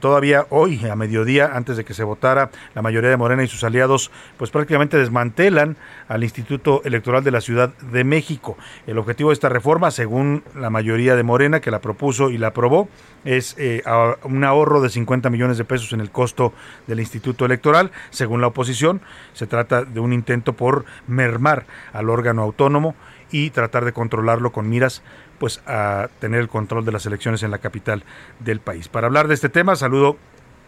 todavía 0.00 0.46
hoy 0.50 0.84
a 0.84 0.96
mediodía, 0.96 1.52
antes 1.54 1.76
de 1.76 1.84
que 1.84 1.94
se 1.94 2.02
votara, 2.02 2.50
la 2.74 2.82
mayoría 2.82 3.08
de 3.08 3.16
Morena 3.16 3.44
y 3.44 3.46
sus 3.46 3.62
aliados, 3.62 4.10
pues 4.36 4.50
prácticamente 4.50 4.96
desmantelan 4.98 5.76
al 6.08 6.24
Instituto 6.24 6.82
Electoral 6.84 7.22
de 7.22 7.30
la 7.30 7.40
Ciudad 7.40 7.72
de 7.78 8.02
México. 8.02 8.58
El 8.88 8.98
objetivo 8.98 9.30
de 9.30 9.34
esta 9.34 9.48
reforma, 9.48 9.92
según 9.92 10.42
la 10.56 10.70
mayoría 10.70 11.14
de 11.14 11.22
Morena 11.22 11.60
que 11.60 11.70
la 11.70 11.80
propuso 11.80 12.30
y 12.30 12.38
la 12.38 12.48
aprobó, 12.48 12.88
es 13.24 13.54
eh, 13.56 13.84
un 14.24 14.42
ahorro 14.42 14.80
de 14.80 14.90
50 14.90 15.30
millones 15.30 15.56
de 15.56 15.64
pesos 15.64 15.92
en 15.92 16.00
el 16.00 16.10
costo 16.10 16.52
del 16.88 16.98
Instituto 16.98 17.44
Electoral. 17.44 17.92
Según 18.10 18.40
la 18.40 18.48
oposición, 18.48 19.02
se 19.34 19.46
trata 19.46 19.84
de 19.84 20.00
un 20.00 20.12
intento 20.12 20.54
por 20.54 20.84
mermar 21.06 21.64
al 21.92 22.10
órgano 22.10 22.42
autónomo 22.42 22.96
y 23.34 23.50
tratar 23.50 23.84
de 23.84 23.92
controlarlo 23.92 24.52
con 24.52 24.68
miras 24.68 25.02
pues 25.38 25.60
a 25.66 26.08
tener 26.18 26.40
el 26.40 26.48
control 26.48 26.84
de 26.84 26.92
las 26.92 27.06
elecciones 27.06 27.42
en 27.42 27.50
la 27.50 27.58
capital 27.58 28.04
del 28.40 28.60
país. 28.60 28.88
Para 28.88 29.06
hablar 29.06 29.28
de 29.28 29.34
este 29.34 29.48
tema, 29.48 29.76
saludo 29.76 30.16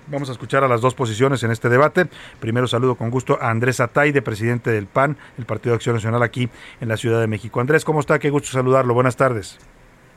Vamos 0.08 0.28
a 0.28 0.32
escuchar 0.32 0.62
a 0.62 0.68
las 0.68 0.80
dos 0.80 0.94
posiciones 0.94 1.42
en 1.42 1.50
este 1.50 1.68
debate. 1.68 2.06
Primero 2.38 2.68
saludo 2.68 2.94
con 2.94 3.10
gusto 3.10 3.38
a 3.40 3.50
Andrés 3.50 3.80
Ataide, 3.80 4.22
presidente 4.22 4.70
del 4.70 4.86
PAN, 4.86 5.16
el 5.36 5.46
Partido 5.46 5.72
de 5.72 5.76
Acción 5.76 5.96
Nacional 5.96 6.22
aquí 6.22 6.48
en 6.80 6.88
la 6.88 6.96
Ciudad 6.96 7.20
de 7.20 7.26
México. 7.26 7.60
Andrés, 7.60 7.84
¿cómo 7.84 7.98
está? 7.98 8.20
Qué 8.20 8.30
gusto 8.30 8.48
saludarlo. 8.50 8.94
Buenas 8.94 9.16
tardes. 9.16 9.58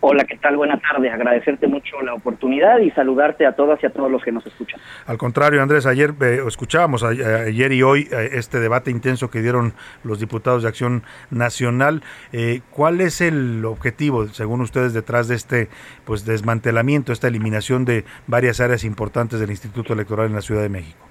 Hola, 0.01 0.23
¿qué 0.23 0.37
tal? 0.37 0.55
Buenas 0.55 0.81
tardes. 0.81 1.11
Agradecerte 1.11 1.67
mucho 1.67 2.01
la 2.01 2.13
oportunidad 2.13 2.79
y 2.79 2.89
saludarte 2.91 3.45
a 3.45 3.51
todas 3.51 3.83
y 3.83 3.85
a 3.85 3.89
todos 3.89 4.09
los 4.09 4.23
que 4.23 4.31
nos 4.31 4.45
escuchan. 4.47 4.79
Al 5.05 5.17
contrario, 5.17 5.61
Andrés, 5.61 5.85
ayer 5.85 6.13
eh, 6.21 6.39
escuchábamos 6.47 7.03
ayer 7.03 7.73
y 7.73 7.83
hoy 7.83 8.07
eh, 8.11 8.29
este 8.33 8.59
debate 8.59 8.91
intenso 8.91 9.29
que 9.29 9.41
dieron 9.41 9.73
los 10.05 10.21
diputados 10.21 10.63
de 10.63 10.69
Acción 10.69 11.03
Nacional. 11.31 12.01
Eh, 12.31 12.61
¿Cuál 12.69 13.01
es 13.01 13.19
el 13.19 13.65
objetivo, 13.65 14.27
según 14.27 14.61
ustedes, 14.61 14.93
detrás 14.93 15.27
de 15.27 15.35
este 15.35 15.67
pues 16.05 16.25
desmantelamiento, 16.25 17.11
esta 17.11 17.27
eliminación 17.27 17.83
de 17.83 18.05
varias 18.25 18.61
áreas 18.61 18.85
importantes 18.85 19.41
del 19.41 19.49
Instituto 19.49 19.91
Electoral 19.91 20.27
en 20.27 20.35
la 20.35 20.41
Ciudad 20.41 20.61
de 20.61 20.69
México? 20.69 21.05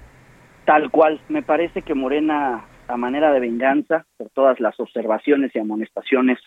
Tal 0.65 0.89
cual. 0.89 1.21
Me 1.29 1.43
parece 1.43 1.83
que 1.83 1.93
Morena 1.93 2.65
a 2.87 2.97
manera 2.97 3.31
de 3.31 3.39
venganza 3.39 4.05
por 4.17 4.29
todas 4.29 4.59
las 4.59 4.79
observaciones 4.79 5.55
y 5.55 5.59
amonestaciones 5.59 6.39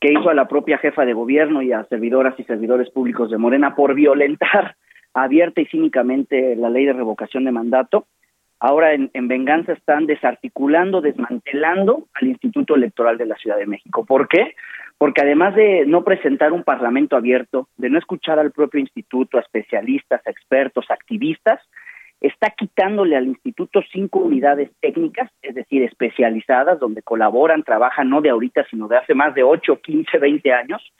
que 0.00 0.12
hizo 0.12 0.30
a 0.30 0.34
la 0.34 0.48
propia 0.48 0.78
jefa 0.78 1.04
de 1.04 1.12
gobierno 1.12 1.60
y 1.62 1.72
a 1.72 1.84
servidoras 1.84 2.34
y 2.38 2.44
servidores 2.44 2.90
públicos 2.90 3.30
de 3.30 3.38
Morena 3.38 3.74
por 3.74 3.94
violentar 3.94 4.76
abierta 5.14 5.60
y 5.60 5.66
cínicamente 5.66 6.56
la 6.56 6.70
ley 6.70 6.86
de 6.86 6.94
revocación 6.94 7.44
de 7.44 7.52
mandato. 7.52 8.06
Ahora 8.58 8.92
en, 8.92 9.10
en, 9.14 9.28
venganza 9.28 9.72
están 9.72 10.06
desarticulando, 10.06 11.00
desmantelando 11.00 12.08
al 12.14 12.28
Instituto 12.28 12.74
Electoral 12.74 13.16
de 13.16 13.26
la 13.26 13.36
Ciudad 13.36 13.56
de 13.56 13.66
México. 13.66 14.04
¿Por 14.04 14.28
qué? 14.28 14.54
Porque 14.98 15.22
además 15.22 15.54
de 15.54 15.84
no 15.86 16.04
presentar 16.04 16.52
un 16.52 16.62
parlamento 16.62 17.16
abierto, 17.16 17.68
de 17.78 17.88
no 17.88 17.98
escuchar 17.98 18.38
al 18.38 18.52
propio 18.52 18.80
instituto, 18.80 19.38
a 19.38 19.40
especialistas, 19.40 20.20
a 20.26 20.30
expertos, 20.30 20.84
a 20.90 20.94
activistas, 20.94 21.60
está 22.20 22.50
quitándole 22.50 23.16
al 23.16 23.26
instituto 23.26 23.82
cinco 23.92 24.20
unidades 24.20 24.70
técnicas, 24.80 25.30
es 25.42 25.54
decir, 25.54 25.82
especializadas, 25.82 26.78
donde 26.78 27.02
colaboran, 27.02 27.62
trabajan 27.62 28.10
no 28.10 28.20
de 28.20 28.30
ahorita, 28.30 28.66
sino 28.70 28.88
de 28.88 28.98
hace 28.98 29.14
más 29.14 29.34
de 29.34 29.42
8, 29.42 29.80
15, 29.80 30.18
20 30.18 30.52
años, 30.52 30.92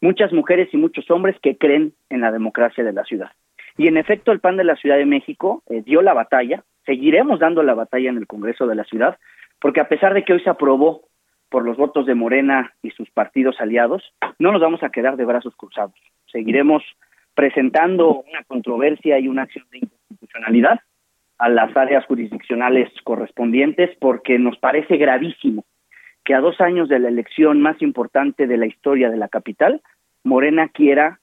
muchas 0.00 0.32
mujeres 0.32 0.68
y 0.72 0.76
muchos 0.76 1.10
hombres 1.10 1.36
que 1.42 1.56
creen 1.56 1.92
en 2.08 2.20
la 2.20 2.30
democracia 2.30 2.84
de 2.84 2.92
la 2.92 3.04
ciudad. 3.04 3.30
Y 3.76 3.88
en 3.88 3.96
efecto, 3.96 4.32
el 4.32 4.40
PAN 4.40 4.56
de 4.56 4.64
la 4.64 4.76
Ciudad 4.76 4.96
de 4.96 5.06
México 5.06 5.62
eh, 5.68 5.82
dio 5.84 6.02
la 6.02 6.14
batalla, 6.14 6.62
seguiremos 6.86 7.40
dando 7.40 7.62
la 7.62 7.74
batalla 7.74 8.10
en 8.10 8.18
el 8.18 8.26
Congreso 8.26 8.66
de 8.66 8.74
la 8.74 8.84
ciudad, 8.84 9.18
porque 9.60 9.80
a 9.80 9.88
pesar 9.88 10.14
de 10.14 10.24
que 10.24 10.32
hoy 10.32 10.40
se 10.40 10.50
aprobó 10.50 11.02
por 11.48 11.64
los 11.64 11.76
votos 11.76 12.06
de 12.06 12.14
Morena 12.14 12.72
y 12.82 12.90
sus 12.90 13.10
partidos 13.10 13.60
aliados, 13.60 14.14
no 14.38 14.52
nos 14.52 14.60
vamos 14.60 14.82
a 14.82 14.90
quedar 14.90 15.16
de 15.16 15.24
brazos 15.24 15.54
cruzados. 15.56 15.94
Seguiremos 16.30 16.84
presentando 17.40 18.22
una 18.28 18.44
controversia 18.46 19.18
y 19.18 19.26
una 19.26 19.44
acción 19.44 19.64
de 19.72 19.78
inconstitucionalidad 19.78 20.80
a 21.38 21.48
las 21.48 21.74
áreas 21.74 22.04
jurisdiccionales 22.04 22.90
correspondientes 23.02 23.88
porque 23.98 24.38
nos 24.38 24.58
parece 24.58 24.98
gravísimo 24.98 25.64
que 26.22 26.34
a 26.34 26.40
dos 26.40 26.60
años 26.60 26.90
de 26.90 26.98
la 26.98 27.08
elección 27.08 27.62
más 27.62 27.80
importante 27.80 28.46
de 28.46 28.58
la 28.58 28.66
historia 28.66 29.08
de 29.08 29.16
la 29.16 29.28
capital, 29.28 29.80
Morena 30.22 30.68
quiera 30.68 31.18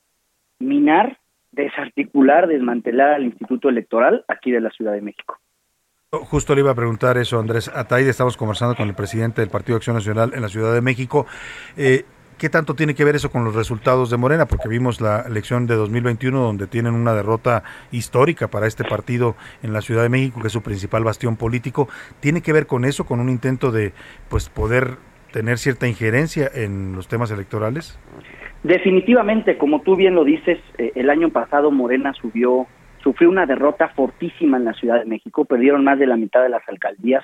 minar, 0.57 1.20
desarticular, 1.51 2.47
desmantelar 2.47 3.13
al 3.13 3.26
Instituto 3.26 3.70
Electoral 3.70 4.26
aquí 4.28 4.49
de 4.49 4.61
la 4.61 4.72
Ciudad 4.72 4.93
de 4.93 5.01
México. 5.01 5.38
Justo 6.09 6.55
le 6.55 6.61
iba 6.61 6.72
a 6.72 6.76
preguntar 6.76 7.18
eso, 7.18 7.39
Andrés 7.39 7.70
Ataide. 7.72 8.09
Estamos 8.09 8.38
conversando 8.38 8.74
con 8.74 8.88
el 8.88 8.95
presidente 8.95 9.41
del 9.41 9.51
Partido 9.51 9.76
Acción 9.76 9.95
Nacional 9.95 10.32
en 10.34 10.41
la 10.41 10.47
Ciudad 10.47 10.74
de 10.74 10.82
México. 10.82 11.28
Eh, 11.76 12.05
¿Qué 12.38 12.49
tanto 12.49 12.75
tiene 12.75 12.93
que 12.93 13.03
ver 13.03 13.15
eso 13.15 13.31
con 13.31 13.43
los 13.43 13.55
resultados 13.55 14.11
de 14.11 14.17
Morena? 14.17 14.45
Porque 14.45 14.69
vimos 14.69 15.01
la 15.01 15.21
elección 15.21 15.65
de 15.65 15.73
2021 15.73 16.39
donde 16.39 16.67
tienen 16.67 16.93
una 16.93 17.15
derrota 17.15 17.63
histórica 17.91 18.47
para 18.47 18.67
este 18.67 18.83
partido 18.83 19.35
en 19.63 19.73
la 19.73 19.81
Ciudad 19.81 20.03
de 20.03 20.09
México, 20.09 20.39
que 20.39 20.47
es 20.47 20.53
su 20.53 20.61
principal 20.61 21.03
bastión 21.03 21.35
político. 21.35 21.89
¿Tiene 22.19 22.41
que 22.41 22.53
ver 22.53 22.67
con 22.67 22.85
eso, 22.85 23.07
con 23.07 23.19
un 23.19 23.29
intento 23.29 23.71
de 23.71 23.91
pues 24.29 24.49
poder 24.49 24.97
tener 25.31 25.57
cierta 25.57 25.88
injerencia 25.88 26.47
en 26.53 26.93
los 26.93 27.07
temas 27.07 27.31
electorales? 27.31 27.99
Definitivamente, 28.61 29.57
como 29.57 29.81
tú 29.81 29.95
bien 29.95 30.13
lo 30.13 30.23
dices, 30.23 30.59
eh, 30.77 30.91
el 30.93 31.09
año 31.09 31.29
pasado 31.29 31.71
Morena 31.71 32.13
subió 32.13 32.67
sufrió 33.01 33.29
una 33.29 33.45
derrota 33.45 33.88
fortísima 33.95 34.57
en 34.57 34.65
la 34.65 34.73
Ciudad 34.73 34.99
de 34.99 35.05
México, 35.05 35.45
perdieron 35.45 35.83
más 35.83 35.97
de 35.97 36.07
la 36.07 36.17
mitad 36.17 36.43
de 36.43 36.49
las 36.49 36.67
alcaldías, 36.67 37.23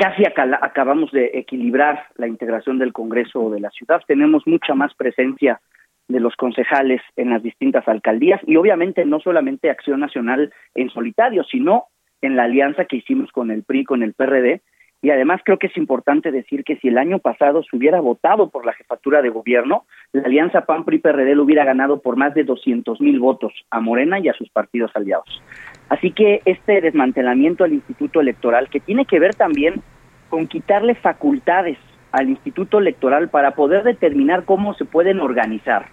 casi 0.00 0.22
acabamos 0.24 1.12
de 1.12 1.30
equilibrar 1.34 2.06
la 2.16 2.26
integración 2.26 2.78
del 2.78 2.90
Congreso 2.90 3.50
de 3.50 3.60
la 3.60 3.68
ciudad, 3.68 4.00
tenemos 4.06 4.46
mucha 4.46 4.74
más 4.74 4.94
presencia 4.94 5.60
de 6.08 6.20
los 6.20 6.36
concejales 6.36 7.02
en 7.16 7.28
las 7.28 7.42
distintas 7.42 7.86
alcaldías 7.86 8.40
y 8.46 8.56
obviamente 8.56 9.04
no 9.04 9.20
solamente 9.20 9.68
Acción 9.68 10.00
Nacional 10.00 10.54
en 10.74 10.88
solitario, 10.88 11.44
sino 11.44 11.88
en 12.22 12.34
la 12.34 12.44
alianza 12.44 12.86
que 12.86 12.96
hicimos 12.96 13.30
con 13.30 13.50
el 13.50 13.62
PRI, 13.62 13.84
con 13.84 14.02
el 14.02 14.14
PRD, 14.14 14.62
y 15.02 15.10
además 15.10 15.40
creo 15.44 15.58
que 15.58 15.68
es 15.68 15.76
importante 15.76 16.30
decir 16.30 16.62
que 16.64 16.76
si 16.76 16.88
el 16.88 16.98
año 16.98 17.18
pasado 17.18 17.62
se 17.62 17.74
hubiera 17.74 18.00
votado 18.00 18.50
por 18.50 18.66
la 18.66 18.74
jefatura 18.74 19.22
de 19.22 19.30
gobierno, 19.30 19.84
la 20.12 20.22
alianza 20.22 20.66
PAN-PRI-PRD 20.66 21.34
lo 21.34 21.44
hubiera 21.44 21.64
ganado 21.64 22.00
por 22.00 22.16
más 22.16 22.34
de 22.34 22.44
200 22.44 23.00
mil 23.00 23.18
votos 23.18 23.52
a 23.70 23.80
Morena 23.80 24.18
y 24.18 24.28
a 24.28 24.34
sus 24.34 24.50
partidos 24.50 24.90
aliados. 24.94 25.42
Así 25.88 26.12
que 26.12 26.42
este 26.44 26.80
desmantelamiento 26.82 27.64
al 27.64 27.72
Instituto 27.72 28.20
Electoral, 28.20 28.68
que 28.68 28.80
tiene 28.80 29.06
que 29.06 29.18
ver 29.18 29.34
también 29.34 29.82
con 30.30 30.46
quitarle 30.46 30.94
facultades 30.94 31.76
al 32.12 32.30
Instituto 32.30 32.78
Electoral 32.78 33.28
para 33.28 33.50
poder 33.52 33.84
determinar 33.84 34.44
cómo 34.44 34.74
se 34.74 34.84
pueden 34.84 35.20
organizar, 35.20 35.88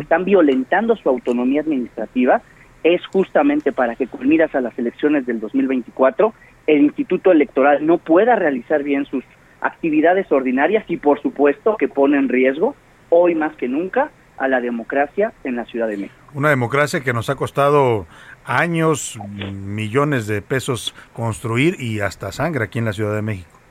están 0.00 0.24
violentando 0.24 0.96
su 0.96 1.08
autonomía 1.08 1.60
administrativa, 1.60 2.42
es 2.82 3.04
justamente 3.06 3.72
para 3.72 3.94
que 3.94 4.06
con 4.06 4.26
miras 4.26 4.54
a 4.54 4.60
las 4.60 4.76
elecciones 4.78 5.26
del 5.26 5.38
2024 5.38 6.34
el 6.66 6.82
Instituto 6.82 7.30
Electoral 7.30 7.86
no 7.86 7.98
pueda 7.98 8.36
realizar 8.36 8.82
bien 8.82 9.04
sus 9.04 9.24
actividades 9.60 10.30
ordinarias 10.32 10.84
y 10.88 10.96
por 10.96 11.20
supuesto 11.20 11.76
que 11.76 11.88
pone 11.88 12.16
en 12.18 12.28
riesgo, 12.28 12.74
hoy 13.10 13.34
más 13.34 13.54
que 13.56 13.68
nunca, 13.68 14.10
a 14.38 14.48
la 14.48 14.60
democracia 14.60 15.32
en 15.44 15.56
la 15.56 15.64
Ciudad 15.66 15.88
de 15.88 15.98
México. 15.98 16.16
Una 16.34 16.48
democracia 16.48 17.00
que 17.00 17.12
nos 17.12 17.30
ha 17.30 17.36
costado 17.36 18.06
años, 18.44 19.18
millones 19.28 20.26
de 20.26 20.42
pesos 20.42 20.94
construir 21.12 21.76
y 21.78 22.00
hasta 22.00 22.32
sangre 22.32 22.64
aquí 22.64 22.78
en 22.78 22.86
la 22.86 22.92
Ciudad 22.92 23.14
de 23.14 23.22
México. 23.22 23.61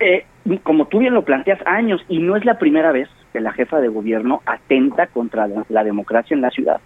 Eh, 0.00 0.24
como 0.62 0.86
tú 0.86 0.98
bien 0.98 1.14
lo 1.14 1.24
planteas, 1.24 1.60
años, 1.66 2.04
y 2.08 2.18
no 2.18 2.36
es 2.36 2.44
la 2.44 2.58
primera 2.58 2.90
vez 2.90 3.08
que 3.32 3.40
la 3.40 3.52
jefa 3.52 3.80
de 3.80 3.88
gobierno 3.88 4.42
atenta 4.46 5.06
contra 5.06 5.46
la, 5.46 5.64
la 5.68 5.84
democracia 5.84 6.34
en 6.34 6.40
la 6.40 6.50
ciudad. 6.50 6.80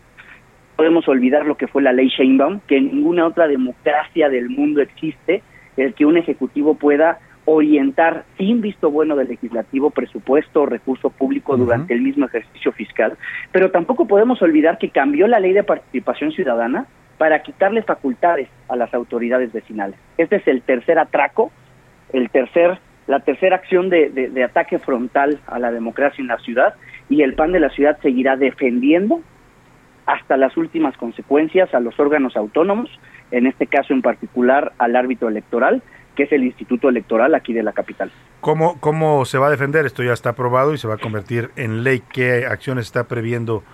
Podemos 0.77 1.07
olvidar 1.09 1.47
lo 1.47 1.57
que 1.57 1.69
fue 1.69 1.83
la 1.83 1.93
ley 1.93 2.09
Sheinbaum, 2.09 2.61
que 2.67 2.77
en 2.77 2.87
ninguna 2.89 3.27
otra 3.27 3.47
democracia 3.47 4.29
del 4.29 4.51
mundo 4.51 4.83
existe 4.83 5.43
el 5.77 5.95
que 5.95 6.05
un 6.05 6.17
ejecutivo 6.17 6.75
pueda 6.75 7.19
orientar 7.45 8.25
sin 8.39 8.61
visto 8.61 8.91
bueno 8.91 9.17
del 9.17 9.29
legislativo 9.29 9.91
presupuesto 9.91 10.63
o 10.63 10.67
recurso 10.67 11.11
público 11.11 11.57
durante 11.57 11.93
el 11.93 12.01
mismo 12.01 12.27
ejercicio 12.27 12.73
fiscal, 12.73 13.17
pero 13.53 13.71
tampoco 13.71 14.07
podemos 14.07 14.41
olvidar 14.41 14.79
que 14.79 14.91
cambió 14.91 15.27
la 15.27 15.41
ley 15.41 15.53
de 15.53 15.63
participación 15.63 16.33
ciudadana 16.33 16.87
para 17.19 17.43
quitarle 17.43 17.83
facultades 17.83 18.49
a 18.69 18.77
las 18.77 18.93
autoridades 18.95 19.53
vecinales. 19.53 19.97
Este 20.17 20.37
es 20.37 20.49
el 20.49 20.63
tercer 20.63 20.99
atraco, 20.99 21.53
el 22.13 22.31
tercer, 22.31 22.79
la 23.07 23.21
tercera 23.21 23.57
acción 23.57 23.91
de, 23.91 24.11
de 24.11 24.45
ataque 24.45 24.79
frontal 24.79 25.39
a 25.47 25.59
la 25.59 25.71
democracia 25.71 26.23
en 26.23 26.29
la 26.29 26.39
ciudad 26.39 26.75
y 27.09 27.23
el 27.23 27.35
PAN 27.35 27.53
de 27.53 27.61
la 27.61 27.71
ciudad 27.71 27.99
seguirá 28.01 28.37
defendiendo 28.37 29.21
hasta 30.07 30.37
las 30.37 30.57
últimas 30.57 30.97
consecuencias 30.97 31.73
a 31.75 31.81
los 31.81 31.99
órganos 31.99 32.37
autónomos, 32.37 32.91
en 33.31 33.47
este 33.47 33.67
caso 33.67 33.93
en 33.93 34.03
particular 34.03 34.73
al 34.79 34.97
árbitro 34.97 35.29
electoral, 35.29 35.83
que 36.15 36.25
es 36.25 36.33
el 36.33 36.45
Instituto 36.45 36.89
Electoral 36.89 37.35
aquí 37.35 37.53
de 37.53 37.63
la 37.63 37.73
capital. 37.73 38.11
¿Cómo, 38.41 38.79
¿Cómo 38.81 39.25
se 39.25 39.39
va 39.39 39.49
a 39.49 39.51
defender? 39.51 39.87
Esto 39.87 40.03
ya 40.03 40.13
está 40.13 40.31
aprobado 40.31 40.75
y 40.75 40.79
se 40.79 40.87
va 40.87 40.95
a 40.95 40.99
convertir 40.99 41.51
en 41.57 41.83
ley. 41.83 42.03
¿Qué 42.13 42.47
acciones 42.47 42.87
está 42.87 43.09
previendo 43.09 43.65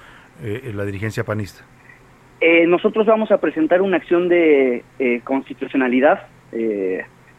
eh, 0.43 0.73
la 0.75 0.85
dirigencia 0.85 1.25
panista? 1.25 1.65
Eh, 2.41 2.67
nosotros 2.67 3.07
vamos 3.07 3.31
a 3.31 3.39
presentar 3.39 3.83
una 3.83 3.99
acción 3.99 4.29
de 4.29 4.85
eh, 4.99 5.21
constitucionalidad. 5.25 6.29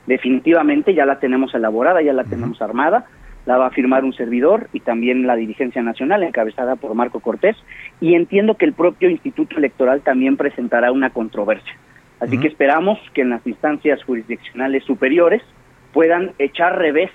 Definitivamente 0.08 0.94
ya 0.94 1.06
la 1.06 1.20
tenemos 1.20 1.54
elaborada, 1.54 2.02
ya 2.02 2.14
la 2.14 2.24
tenemos 2.24 2.62
armada 2.62 3.06
la 3.46 3.58
va 3.58 3.68
a 3.68 3.72
firmar 3.72 4.04
un 4.04 4.14
servidor 4.14 4.68
y 4.74 4.82
también 4.82 5.26
la 5.26 5.36
dirigencia 5.36 5.82
nacional 5.82 6.24
encabezada 6.24 6.76
por 6.76 6.94
Marco 6.94 7.20
Cortés 7.20 7.58
y 8.00 8.14
entiendo 8.14 8.56
que 8.56 8.66
el 8.66 8.74
propio 8.74 9.10
Instituto 9.10 9.58
Electoral 9.58 10.02
también 10.02 10.38
presentará 10.38 10.92
una 10.92 11.10
controversia. 11.10 11.74
Así 12.20 12.38
que 12.38 12.48
esperamos 12.48 13.00
que 13.16 13.22
en 13.22 13.32
las 13.32 13.46
instancias 13.48 14.04
jurisdiccionales 14.04 14.84
superiores 14.84 15.42
puedan 15.92 16.34
echar 16.38 16.78
revés 16.78 17.10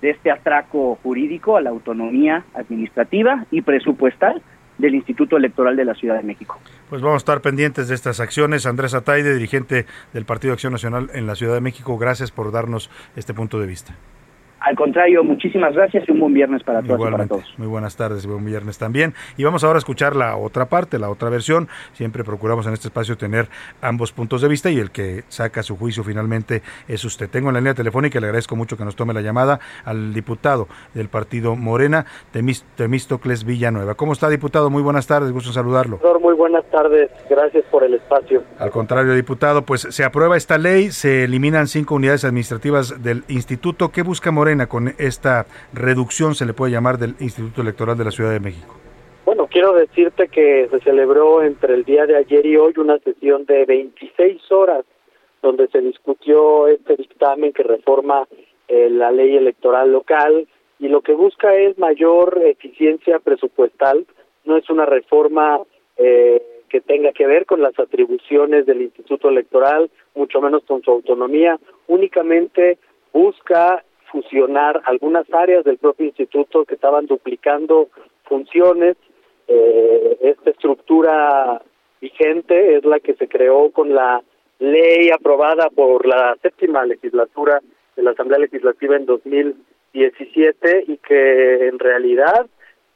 de 0.00 0.10
este 0.10 0.30
atraco 0.30 0.96
jurídico 1.02 1.56
a 1.56 1.60
la 1.60 1.70
autonomía 1.70 2.44
administrativa 2.54 3.46
y 3.50 3.62
presupuestal 3.62 4.40
del 4.78 4.94
Instituto 4.94 5.36
Electoral 5.36 5.76
de 5.76 5.84
la 5.84 5.94
Ciudad 5.94 6.16
de 6.16 6.22
México. 6.22 6.58
Pues 6.88 7.02
vamos 7.02 7.14
a 7.14 7.18
estar 7.18 7.40
pendientes 7.40 7.88
de 7.88 7.94
estas 7.94 8.20
acciones. 8.20 8.66
Andrés 8.66 8.94
Ataide, 8.94 9.34
dirigente 9.34 9.86
del 10.12 10.24
Partido 10.24 10.52
Acción 10.52 10.72
Nacional 10.72 11.10
en 11.14 11.26
la 11.26 11.34
Ciudad 11.34 11.54
de 11.54 11.60
México, 11.60 11.96
gracias 11.98 12.30
por 12.30 12.52
darnos 12.52 12.90
este 13.16 13.34
punto 13.34 13.60
de 13.60 13.66
vista. 13.66 13.94
Al 14.64 14.76
contrario, 14.76 15.24
muchísimas 15.24 15.74
gracias 15.74 16.08
y 16.08 16.12
un 16.12 16.20
buen 16.20 16.34
viernes 16.34 16.62
para 16.62 16.82
todos 16.82 17.00
y 17.00 17.10
para 17.10 17.26
todos. 17.26 17.54
Muy 17.58 17.66
buenas 17.66 17.96
tardes 17.96 18.24
y 18.24 18.28
buen 18.28 18.44
viernes 18.44 18.78
también. 18.78 19.12
Y 19.36 19.44
vamos 19.44 19.64
ahora 19.64 19.78
a 19.78 19.80
escuchar 19.80 20.14
la 20.14 20.36
otra 20.36 20.66
parte, 20.66 20.98
la 20.98 21.10
otra 21.10 21.30
versión. 21.30 21.68
Siempre 21.94 22.22
procuramos 22.22 22.66
en 22.66 22.72
este 22.74 22.86
espacio 22.88 23.16
tener 23.16 23.48
ambos 23.80 24.12
puntos 24.12 24.40
de 24.40 24.48
vista 24.48 24.70
y 24.70 24.78
el 24.78 24.92
que 24.92 25.24
saca 25.28 25.62
su 25.62 25.76
juicio 25.76 26.04
finalmente 26.04 26.62
es 26.86 27.04
usted. 27.04 27.28
Tengo 27.28 27.48
en 27.48 27.54
la 27.54 27.60
línea 27.60 27.74
telefónica 27.74 28.18
y 28.18 28.20
le 28.20 28.28
agradezco 28.28 28.54
mucho 28.54 28.76
que 28.76 28.84
nos 28.84 28.94
tome 28.94 29.12
la 29.12 29.20
llamada 29.20 29.58
al 29.84 30.14
diputado 30.14 30.68
del 30.94 31.08
partido 31.08 31.56
Morena, 31.56 32.06
Temístocles 32.76 33.44
Villanueva. 33.44 33.94
¿Cómo 33.96 34.12
está, 34.12 34.28
diputado? 34.28 34.70
Muy 34.70 34.82
buenas 34.82 35.08
tardes, 35.08 35.32
gusto 35.32 35.52
saludarlo. 35.52 35.98
Muy 36.20 36.34
buenas 36.34 36.64
tardes, 36.70 37.10
gracias 37.28 37.64
por 37.70 37.82
el 37.82 37.94
espacio. 37.94 38.44
Al 38.58 38.70
contrario, 38.70 39.12
diputado, 39.14 39.62
pues 39.62 39.88
se 39.90 40.04
aprueba 40.04 40.36
esta 40.36 40.56
ley, 40.56 40.92
se 40.92 41.24
eliminan 41.24 41.66
cinco 41.66 41.96
unidades 41.96 42.24
administrativas 42.24 43.02
del 43.02 43.24
instituto. 43.26 43.90
¿Qué 43.90 44.02
busca 44.02 44.30
Morena? 44.30 44.51
Con 44.68 44.94
esta 44.98 45.46
reducción, 45.72 46.34
se 46.34 46.46
le 46.46 46.52
puede 46.52 46.72
llamar, 46.72 46.98
del 46.98 47.14
Instituto 47.20 47.62
Electoral 47.62 47.96
de 47.96 48.04
la 48.04 48.10
Ciudad 48.10 48.32
de 48.32 48.40
México? 48.40 48.74
Bueno, 49.24 49.46
quiero 49.46 49.72
decirte 49.72 50.28
que 50.28 50.68
se 50.70 50.80
celebró 50.80 51.42
entre 51.42 51.74
el 51.74 51.84
día 51.84 52.06
de 52.06 52.16
ayer 52.16 52.44
y 52.44 52.56
hoy 52.56 52.74
una 52.76 52.98
sesión 52.98 53.46
de 53.46 53.64
26 53.64 54.40
horas 54.52 54.84
donde 55.40 55.68
se 55.68 55.80
discutió 55.80 56.68
este 56.68 56.96
dictamen 56.96 57.52
que 57.52 57.62
reforma 57.62 58.26
eh, 58.68 58.90
la 58.90 59.10
ley 59.10 59.36
electoral 59.36 59.90
local 59.90 60.46
y 60.78 60.88
lo 60.88 61.00
que 61.00 61.14
busca 61.14 61.54
es 61.54 61.78
mayor 61.78 62.40
eficiencia 62.44 63.18
presupuestal, 63.20 64.06
no 64.44 64.56
es 64.56 64.68
una 64.68 64.86
reforma 64.86 65.60
eh, 65.96 66.42
que 66.68 66.80
tenga 66.80 67.12
que 67.12 67.26
ver 67.26 67.46
con 67.46 67.60
las 67.62 67.78
atribuciones 67.78 68.66
del 68.66 68.82
Instituto 68.82 69.28
Electoral, 69.28 69.90
mucho 70.14 70.40
menos 70.40 70.64
con 70.64 70.82
su 70.82 70.90
autonomía, 70.90 71.58
únicamente 71.86 72.78
busca 73.12 73.84
fusionar 74.12 74.82
algunas 74.84 75.26
áreas 75.32 75.64
del 75.64 75.78
propio 75.78 76.06
instituto 76.06 76.64
que 76.66 76.74
estaban 76.74 77.06
duplicando 77.06 77.88
funciones. 78.24 78.96
Eh, 79.48 80.18
esta 80.20 80.50
estructura 80.50 81.62
vigente 82.00 82.76
es 82.76 82.84
la 82.84 83.00
que 83.00 83.14
se 83.14 83.26
creó 83.26 83.70
con 83.70 83.94
la 83.94 84.22
ley 84.58 85.10
aprobada 85.10 85.70
por 85.70 86.06
la 86.06 86.36
séptima 86.42 86.84
legislatura 86.84 87.60
de 87.96 88.02
la 88.02 88.10
Asamblea 88.12 88.38
Legislativa 88.38 88.96
en 88.96 89.06
2017 89.06 90.84
y 90.86 90.96
que 90.98 91.68
en 91.68 91.78
realidad 91.78 92.46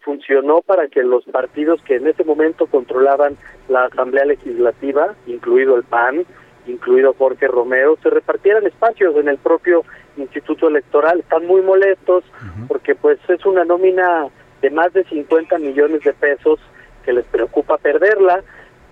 funcionó 0.01 0.61
para 0.61 0.87
que 0.87 1.03
los 1.03 1.25
partidos 1.25 1.83
que 1.83 1.97
en 1.97 2.07
ese 2.07 2.25
momento 2.25 2.67
controlaban 2.67 3.37
la 3.69 3.87
Asamblea 3.87 4.25
Legislativa, 4.27 5.17
incluido 5.27 5.77
el 5.77 5.83
PAN, 5.83 6.25
incluido 6.69 7.15
Jorge 7.15 7.49
Romero, 7.49 7.97
se 8.03 8.11
repartieran 8.11 8.67
espacios 8.67 9.17
en 9.17 9.29
el 9.29 9.39
propio 9.39 9.85
Instituto 10.17 10.69
Electoral. 10.69 11.21
Están 11.21 11.47
muy 11.47 11.63
molestos 11.63 12.25
porque 12.69 12.95
pues 12.95 13.19
es 13.29 13.45
una 13.45 13.65
nómina 13.65 14.27
de 14.63 14.71
más 14.71 14.93
de 14.93 15.05
50 15.05 15.59
millones 15.59 16.03
de 16.03 16.13
pesos 16.13 16.59
que 17.05 17.13
les 17.13 17.25
preocupa 17.27 17.79
perderla. 17.79 18.43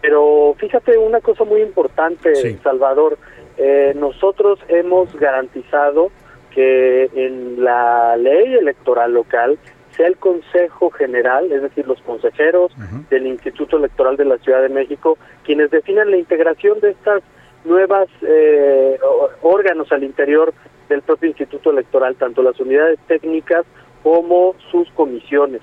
Pero 0.01 0.55
fíjate 0.59 0.99
una 0.99 1.20
cosa 1.20 1.45
muy 1.45 1.62
importante, 1.62 2.59
Salvador. 2.62 3.18
Eh, 3.57 3.95
nosotros 3.97 4.59
hemos 4.68 5.14
garantizado 5.16 6.11
que 6.51 7.11
en 7.14 7.64
la 7.64 8.16
ley 8.16 8.55
electoral 8.55 9.14
local 9.14 9.59
sea 9.97 10.07
el 10.07 10.16
Consejo 10.16 10.91
General, 10.91 11.51
es 11.51 11.62
decir, 11.62 11.87
los 11.87 12.01
consejeros 12.03 12.72
del 13.11 13.27
Instituto 13.27 13.77
Electoral 13.77 14.16
de 14.16 14.25
la 14.25 14.39
Ciudad 14.39 14.62
de 14.62 14.68
México, 14.68 15.18
quienes 15.45 15.70
definan 15.70 16.11
la 16.11 16.16
integración 16.16 16.81
de 16.81 16.91
estas 16.91 17.22
nuevas 17.64 18.08
eh, 18.22 18.98
órganos 19.42 19.90
al 19.92 20.04
interior 20.04 20.52
del 20.88 21.02
propio 21.02 21.28
Instituto 21.28 21.70
Electoral, 21.70 22.16
tanto 22.16 22.42
las 22.42 22.58
unidades 22.60 22.98
técnicas 23.06 23.64
como 24.02 24.54
sus 24.70 24.88
comisiones. 24.90 25.62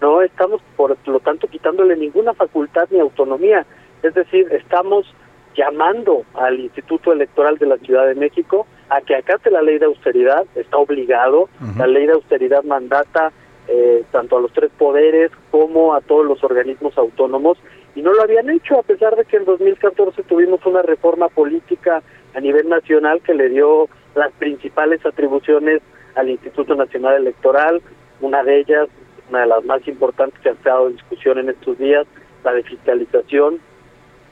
No 0.00 0.22
estamos, 0.22 0.62
por 0.76 0.96
lo 1.06 1.20
tanto, 1.20 1.48
quitándole 1.48 1.96
ninguna 1.96 2.32
facultad 2.32 2.88
ni 2.90 3.00
autonomía, 3.00 3.66
es 4.02 4.14
decir, 4.14 4.48
estamos 4.52 5.06
llamando 5.54 6.24
al 6.34 6.60
Instituto 6.60 7.12
Electoral 7.12 7.58
de 7.58 7.66
la 7.66 7.76
Ciudad 7.78 8.06
de 8.06 8.14
México 8.14 8.66
a 8.88 9.00
que 9.00 9.16
acate 9.16 9.50
la 9.50 9.62
ley 9.62 9.78
de 9.78 9.86
austeridad, 9.86 10.46
está 10.54 10.78
obligado, 10.78 11.48
la 11.76 11.86
ley 11.86 12.06
de 12.06 12.12
austeridad 12.12 12.62
mandata 12.64 13.32
eh, 13.68 14.04
tanto 14.10 14.36
a 14.36 14.40
los 14.40 14.52
tres 14.52 14.70
poderes 14.76 15.30
como 15.50 15.94
a 15.94 16.00
todos 16.00 16.26
los 16.26 16.42
organismos 16.42 16.96
autónomos 16.98 17.58
y 17.94 18.02
no 18.02 18.12
lo 18.12 18.22
habían 18.22 18.48
hecho 18.50 18.78
a 18.78 18.82
pesar 18.82 19.16
de 19.16 19.24
que 19.24 19.36
en 19.36 19.44
2014 19.44 20.22
tuvimos 20.22 20.64
una 20.64 20.82
reforma 20.82 21.28
política 21.28 22.02
a 22.34 22.40
nivel 22.40 22.68
nacional 22.68 23.20
que 23.22 23.34
le 23.34 23.48
dio 23.50 23.88
las 24.14 24.32
principales 24.32 25.04
atribuciones 25.04 25.82
al 26.14 26.30
Instituto 26.30 26.74
Nacional 26.74 27.16
Electoral, 27.16 27.82
una 28.20 28.42
de 28.42 28.60
ellas, 28.60 28.88
una 29.28 29.40
de 29.40 29.46
las 29.46 29.64
más 29.64 29.86
importantes 29.86 30.38
que 30.40 30.50
ha 30.50 30.52
estado 30.52 30.88
en 30.88 30.94
discusión 30.94 31.38
en 31.38 31.50
estos 31.50 31.78
días, 31.78 32.06
la 32.44 32.52
de 32.52 32.62
fiscalización. 32.62 33.60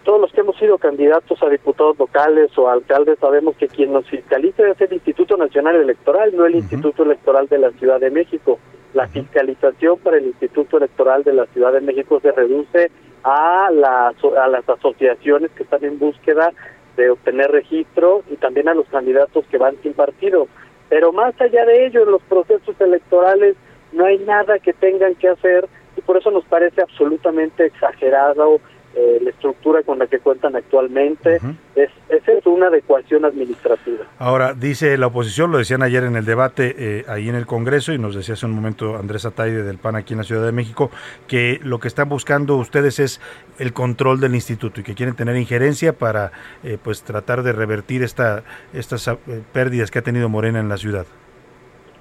Todos 0.04 0.20
los 0.20 0.32
que 0.32 0.40
hemos 0.40 0.56
sido 0.56 0.78
candidatos 0.78 1.42
a 1.42 1.48
diputados 1.48 1.98
locales 1.98 2.56
o 2.56 2.68
alcaldes 2.68 3.18
sabemos 3.18 3.56
que 3.56 3.68
quien 3.68 3.92
nos 3.92 4.08
fiscaliza 4.08 4.66
es 4.68 4.80
el 4.80 4.94
Instituto 4.94 5.36
Nacional 5.36 5.76
Electoral, 5.76 6.34
no 6.34 6.46
el 6.46 6.54
Instituto 6.54 7.02
Electoral 7.02 7.48
de 7.48 7.58
la 7.58 7.70
Ciudad 7.72 8.00
de 8.00 8.10
México. 8.10 8.58
La 8.94 9.06
fiscalización 9.08 9.98
para 9.98 10.16
el 10.16 10.26
Instituto 10.26 10.78
Electoral 10.78 11.22
de 11.22 11.34
la 11.34 11.46
Ciudad 11.46 11.72
de 11.72 11.82
México 11.82 12.18
se 12.20 12.32
reduce 12.32 12.90
a, 13.24 13.70
las 13.72 14.14
a 14.24 14.48
las 14.48 14.68
asociaciones 14.68 15.50
que 15.52 15.62
están 15.62 15.84
en 15.84 15.98
búsqueda 15.98 16.52
de 16.96 17.10
obtener 17.10 17.50
registro 17.50 18.22
y 18.30 18.36
también 18.36 18.68
a 18.68 18.74
los 18.74 18.86
candidatos 18.88 19.44
que 19.46 19.58
van 19.58 19.76
sin 19.82 19.94
partido. 19.94 20.48
Pero 20.88 21.12
más 21.12 21.40
allá 21.40 21.64
de 21.64 21.86
ello, 21.86 22.02
en 22.02 22.10
los 22.10 22.22
procesos 22.22 22.78
electorales 22.80 23.56
no 23.92 24.04
hay 24.04 24.18
nada 24.18 24.58
que 24.58 24.72
tengan 24.72 25.14
que 25.14 25.28
hacer 25.28 25.68
y 25.96 26.00
por 26.00 26.16
eso 26.16 26.30
nos 26.30 26.44
parece 26.44 26.82
absolutamente 26.82 27.66
exagerado 27.66 28.60
eh, 28.94 29.20
la 29.22 29.30
estructura 29.30 29.82
con 29.84 29.98
la 30.00 30.06
que 30.08 30.18
cuentan 30.18 30.56
actualmente. 30.56 31.38
es, 31.76 31.90
es 32.08 32.46
una 32.46 32.66
adecuación 32.66 33.24
administrativa. 33.24 34.04
Ahora, 34.18 34.54
dice 34.54 34.96
la 34.98 35.06
oposición, 35.06 35.52
lo 35.52 35.58
decían 35.58 35.82
ayer 35.82 36.04
en 36.04 36.16
el 36.16 36.24
debate 36.24 36.74
eh, 36.76 37.04
ahí 37.06 37.28
en 37.28 37.34
el 37.34 37.46
Congreso 37.46 37.92
y 37.92 37.98
nos 37.98 38.14
decía 38.14 38.34
hace 38.34 38.46
un 38.46 38.52
momento 38.52 38.96
Andrés 38.96 39.24
Ataide 39.24 39.62
del 39.62 39.78
PAN 39.78 39.96
aquí 39.96 40.14
en 40.14 40.18
la 40.18 40.24
Ciudad 40.24 40.44
de 40.44 40.52
México, 40.52 40.90
que 41.28 41.60
lo 41.62 41.78
que 41.78 41.88
están 41.88 42.08
buscando 42.08 42.56
ustedes 42.56 42.98
es 42.98 43.20
el 43.58 43.72
control 43.72 44.20
del 44.20 44.34
instituto 44.34 44.80
y 44.80 44.84
que 44.84 44.94
quieren 44.94 45.14
tener 45.14 45.36
injerencia 45.36 45.92
para 45.92 46.32
eh, 46.64 46.78
pues 46.82 47.02
tratar 47.02 47.42
de 47.42 47.52
revertir 47.52 48.02
esta, 48.02 48.42
estas 48.72 49.08
pérdidas 49.52 49.90
que 49.90 50.00
ha 50.00 50.02
tenido 50.02 50.28
Morena 50.28 50.60
en 50.60 50.68
la 50.68 50.76
ciudad. 50.76 51.06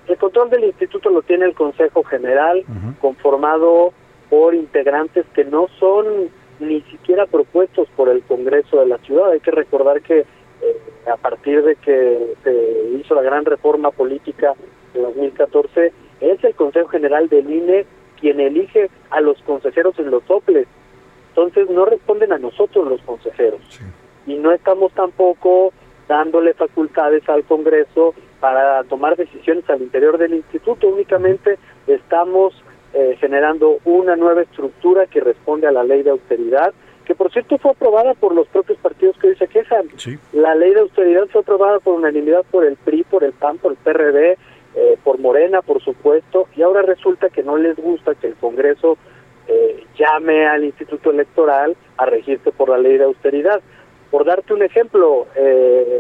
El 0.08 0.18
control 0.18 0.50
del 0.50 0.64
instituto 0.64 1.10
lo 1.12 1.22
tiene 1.22 1.46
el 1.46 1.54
Consejo 1.54 2.04
General, 2.04 2.64
conformado 3.00 3.94
por 4.30 4.56
integrantes 4.56 5.26
que 5.36 5.46
no 5.46 5.68
son 5.80 6.30
ni 6.60 6.82
siquiera 6.82 7.26
propuestos 7.26 7.88
por 7.95 8.10
el 8.10 8.22
Congreso 8.24 8.80
de 8.80 8.88
la 8.88 8.97
ciudad. 8.99 9.32
Hay 9.32 9.39
que 9.39 9.51
recordar 9.51 10.01
que 10.01 10.20
eh, 10.20 10.78
a 11.12 11.18
partir 11.18 11.64
de 11.64 11.76
que 11.76 12.36
se 12.43 12.97
hizo 12.99 13.16
la 13.16 13.22
gran 13.22 13.45
reforma 13.45 13.91
política 13.91 14.53
de 14.93 15.01
2014, 15.01 15.93
es 16.22 16.43
el 16.43 16.55
Consejo 16.55 16.89
General 16.89 17.30
del 17.30 17.49
INE 17.49 17.86
quien 18.20 18.39
elige 18.39 18.89
a 19.10 19.22
los 19.22 19.41
consejeros 19.43 19.97
en 19.99 20.12
los 20.12 20.24
soples. 20.26 20.68
Entonces 21.30 21.70
no 21.70 21.86
responden 21.86 22.34
a 22.34 22.38
nosotros 22.38 22.88
los 22.88 23.01
consejeros. 23.01 23.62
Y 24.28 24.36
no 24.36 24.51
estamos 24.51 24.91
tampoco 24.91 25.72
dándole 26.07 26.53
facultades 26.53 27.28
al 27.30 27.43
Congreso 27.45 28.14
para 28.39 28.84
tomar 28.86 29.16
decisiones 29.16 29.70
al 29.70 29.82
interior 29.82 30.18
del 30.18 30.34
instituto, 30.34 30.88
únicamente 30.88 31.57
estamos 31.88 32.53
eh, 32.92 33.18
generando 33.20 33.78
una 33.86 34.16
nueva 34.16 34.42
estructura 34.42 35.06
que 35.06 35.20
responde 35.20 35.68
a 35.68 35.72
la 35.72 35.84
ley 35.84 36.02
de 36.02 36.10
austeridad, 36.10 36.74
que 37.06 37.14
por 37.14 37.32
cierto 37.32 37.60
fue 37.60 37.72
aprobada 37.72 38.16
por 38.16 38.34
los 38.34 38.48
propios 38.48 38.80
partidos 38.80 39.16
que 39.20 39.28
hoy 39.28 39.36
se 39.36 39.48
quejan. 39.48 39.88
La 40.34 40.56
ley 40.56 40.74
de 40.74 40.80
austeridad 40.80 41.28
fue 41.28 41.42
aprobada 41.42 41.80
por 41.80 41.94
unanimidad 41.94 42.44
por 42.50 42.66
el 42.66 42.78
PRI, 42.78 43.04
por 43.04 43.24
el 43.24 43.34
PAN, 43.34 43.60
por 43.60 43.74
el 43.74 43.78
PRD, 43.78 44.38
eh, 44.76 44.98
por 45.04 45.20
Morena, 45.20 45.62
por 45.62 45.84
supuesto, 45.84 46.48
y 46.56 46.64
ahora 46.64 46.82
resulta 46.82 47.30
que 47.30 47.44
no 47.44 47.58
les 47.58 47.76
gusta 47.76 48.16
que 48.16 48.26
el 48.26 48.36
Congreso 48.36 48.98
eh, 49.48 49.84
llame 49.96 50.48
al 50.48 50.64
Instituto 50.64 51.12
Electoral 51.12 51.78
a 51.98 52.08
regirse 52.08 52.52
por 52.52 52.70
la 52.70 52.80
ley 52.80 52.98
de 52.98 53.04
austeridad. 53.04 53.62
Por 54.10 54.26
darte 54.26 54.56
un 54.56 54.64
ejemplo, 54.64 55.28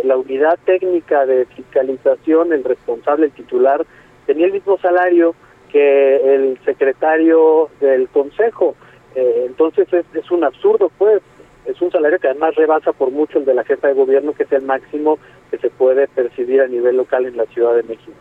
la 0.03 0.17
unidad 0.17 0.57
técnica 0.65 1.27
de 1.27 1.45
fiscalización, 1.45 2.51
el 2.53 2.63
responsable, 2.63 3.27
el 3.27 3.31
titular, 3.31 3.85
tenía 4.25 4.47
el 4.47 4.53
mismo 4.53 4.79
salario 4.79 5.35
que 5.71 6.35
el 6.35 6.59
secretario 6.65 7.69
del 7.79 8.09
Consejo. 8.09 8.75
Eh, 9.15 9.45
entonces 9.47 9.87
es, 9.91 10.31
un 10.31 10.43
absurdo, 10.43 10.91
pues. 10.97 11.21
Es 11.65 11.79
un 11.81 11.91
salario 11.91 12.17
que 12.17 12.27
además 12.27 12.55
rebasa 12.55 12.93
por 12.93 13.11
mucho 13.11 13.37
el 13.37 13.45
de 13.45 13.53
la 13.53 13.63
jefa 13.63 13.89
de 13.89 13.93
gobierno, 13.93 14.33
que 14.33 14.43
es 14.43 14.51
el 14.51 14.63
máximo 14.63 15.19
que 15.51 15.57
se 15.59 15.69
puede 15.69 16.07
percibir 16.07 16.61
a 16.61 16.67
nivel 16.67 16.97
local 16.97 17.25
en 17.25 17.37
la 17.37 17.45
Ciudad 17.45 17.75
de 17.75 17.83
México. 17.83 18.17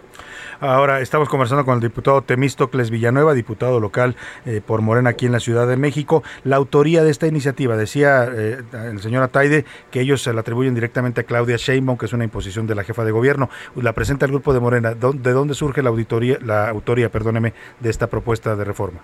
Ahora 0.61 1.01
estamos 1.01 1.29
conversando 1.29 1.65
con 1.65 1.77
el 1.77 1.81
diputado 1.81 2.21
Temístocles 2.23 2.91
Villanueva, 2.91 3.33
diputado 3.33 3.79
local 3.79 4.17
eh, 4.45 4.61
por 4.65 4.83
Morena 4.83 5.11
aquí 5.11 5.27
en 5.27 5.31
la 5.31 5.39
Ciudad 5.39 5.69
de 5.69 5.77
México. 5.77 6.25
La 6.43 6.57
autoría 6.57 7.05
de 7.05 7.13
esta 7.13 7.29
iniciativa, 7.29 7.77
decía 7.77 8.25
eh, 8.25 8.59
el 8.73 8.99
señor 8.99 9.23
Ataide 9.23 9.65
que 9.93 10.01
ellos 10.01 10.21
se 10.21 10.33
la 10.33 10.41
atribuyen 10.41 10.75
directamente 10.75 11.21
a 11.21 11.25
Claudia 11.25 11.59
Sheinbaum, 11.59 11.97
que 11.97 12.07
es 12.07 12.13
una 12.13 12.25
imposición 12.25 12.67
de 12.67 12.75
la 12.75 12.83
jefa 12.83 13.05
de 13.05 13.13
gobierno. 13.13 13.49
La 13.77 13.93
presenta 13.93 14.27
el 14.27 14.33
grupo 14.33 14.53
de 14.53 14.59
Morena. 14.59 14.95
¿De 14.95 15.33
dónde 15.33 15.55
surge 15.55 15.81
la 15.81 15.91
auditoría, 15.91 16.39
la 16.45 16.69
autoría, 16.69 17.09
perdóneme, 17.09 17.53
de 17.79 17.91
esta 17.91 18.09
propuesta 18.09 18.57
de 18.57 18.65
reforma? 18.65 18.99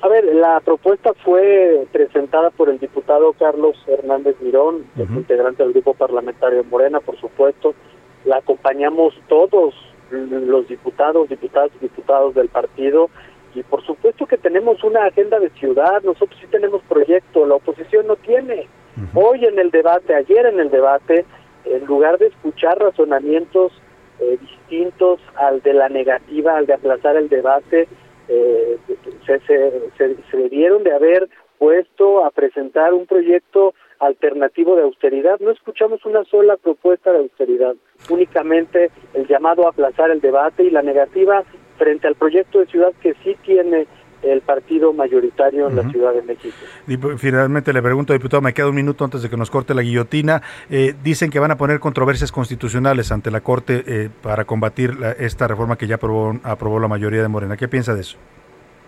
A 0.00 0.08
ver, 0.08 0.24
la 0.24 0.60
propuesta 0.60 1.12
fue 1.22 1.86
presentada 1.92 2.48
por 2.48 2.70
el 2.70 2.78
diputado 2.78 3.34
Carlos 3.34 3.76
Hernández 3.86 4.36
Mirón, 4.40 4.86
integrante 4.96 5.62
del 5.62 5.74
grupo 5.74 5.92
parlamentario 5.92 6.62
de 6.62 6.68
Morena, 6.70 7.00
por 7.00 7.20
supuesto. 7.20 7.74
La 8.24 8.38
acompañamos 8.38 9.14
todos 9.28 9.74
los 10.10 10.68
diputados, 10.68 11.28
diputadas 11.28 11.70
y 11.76 11.78
diputados 11.80 12.34
del 12.34 12.48
partido 12.48 13.10
y 13.56 13.62
por 13.62 13.82
supuesto 13.84 14.26
que 14.26 14.36
tenemos 14.36 14.84
una 14.84 15.06
agenda 15.06 15.40
de 15.40 15.48
ciudad, 15.50 16.02
nosotros 16.02 16.38
sí 16.40 16.46
tenemos 16.48 16.82
proyecto, 16.82 17.46
la 17.46 17.54
oposición 17.54 18.06
no 18.06 18.16
tiene. 18.16 18.68
Hoy 19.14 19.44
en 19.46 19.58
el 19.58 19.70
debate, 19.70 20.14
ayer 20.14 20.46
en 20.46 20.60
el 20.60 20.70
debate, 20.70 21.24
en 21.64 21.84
lugar 21.86 22.18
de 22.18 22.26
escuchar 22.26 22.78
razonamientos 22.78 23.72
eh, 24.20 24.38
distintos 24.40 25.20
al 25.36 25.62
de 25.62 25.72
la 25.72 25.88
negativa, 25.88 26.56
al 26.56 26.66
de 26.66 26.74
aplazar 26.74 27.16
el 27.16 27.28
debate, 27.30 27.88
eh, 28.28 28.76
se, 29.26 29.40
se, 29.40 30.16
se, 30.30 30.36
debieron 30.36 30.82
de 30.82 30.92
haber 30.92 31.28
puesto 31.58 32.24
a 32.24 32.30
presentar 32.30 32.92
un 32.92 33.06
proyecto 33.06 33.74
alternativo 34.00 34.76
de 34.76 34.82
austeridad. 34.82 35.38
No 35.40 35.50
escuchamos 35.50 36.04
una 36.04 36.24
sola 36.24 36.56
propuesta 36.56 37.12
de 37.12 37.18
austeridad, 37.18 37.74
únicamente 38.10 38.90
el 39.14 39.26
llamado 39.26 39.66
a 39.66 39.70
aplazar 39.70 40.10
el 40.10 40.20
debate 40.20 40.64
y 40.64 40.70
la 40.70 40.82
negativa 40.82 41.44
frente 41.78 42.06
al 42.06 42.14
proyecto 42.14 42.60
de 42.60 42.66
ciudad 42.66 42.92
que 43.02 43.14
sí 43.22 43.36
tiene 43.44 43.86
el 44.22 44.40
partido 44.40 44.92
mayoritario 44.92 45.68
en 45.68 45.76
la 45.76 45.88
Ciudad 45.90 46.12
de 46.12 46.22
México. 46.22 46.56
finalmente 47.18 47.72
le 47.72 47.82
pregunto, 47.82 48.12
diputado, 48.12 48.40
me 48.40 48.54
queda 48.54 48.68
un 48.68 48.74
minuto 48.74 49.04
antes 49.04 49.22
de 49.22 49.30
que 49.30 49.36
nos 49.36 49.50
corte 49.50 49.74
la 49.74 49.82
guillotina. 49.82 50.42
Eh, 50.70 50.94
dicen 51.02 51.30
que 51.30 51.38
van 51.38 51.50
a 51.50 51.56
poner 51.56 51.80
controversias 51.80 52.32
constitucionales 52.32 53.12
ante 53.12 53.30
la 53.30 53.40
Corte 53.42 53.84
eh, 53.86 54.10
para 54.22 54.44
combatir 54.44 54.96
esta 55.18 55.46
reforma 55.46 55.76
que 55.76 55.86
ya 55.86 55.96
aprobó, 55.96 56.34
aprobó 56.42 56.80
la 56.80 56.88
mayoría 56.88 57.22
de 57.22 57.28
Morena. 57.28 57.56
¿Qué 57.56 57.68
piensa 57.68 57.94
de 57.94 58.00
eso? 58.00 58.16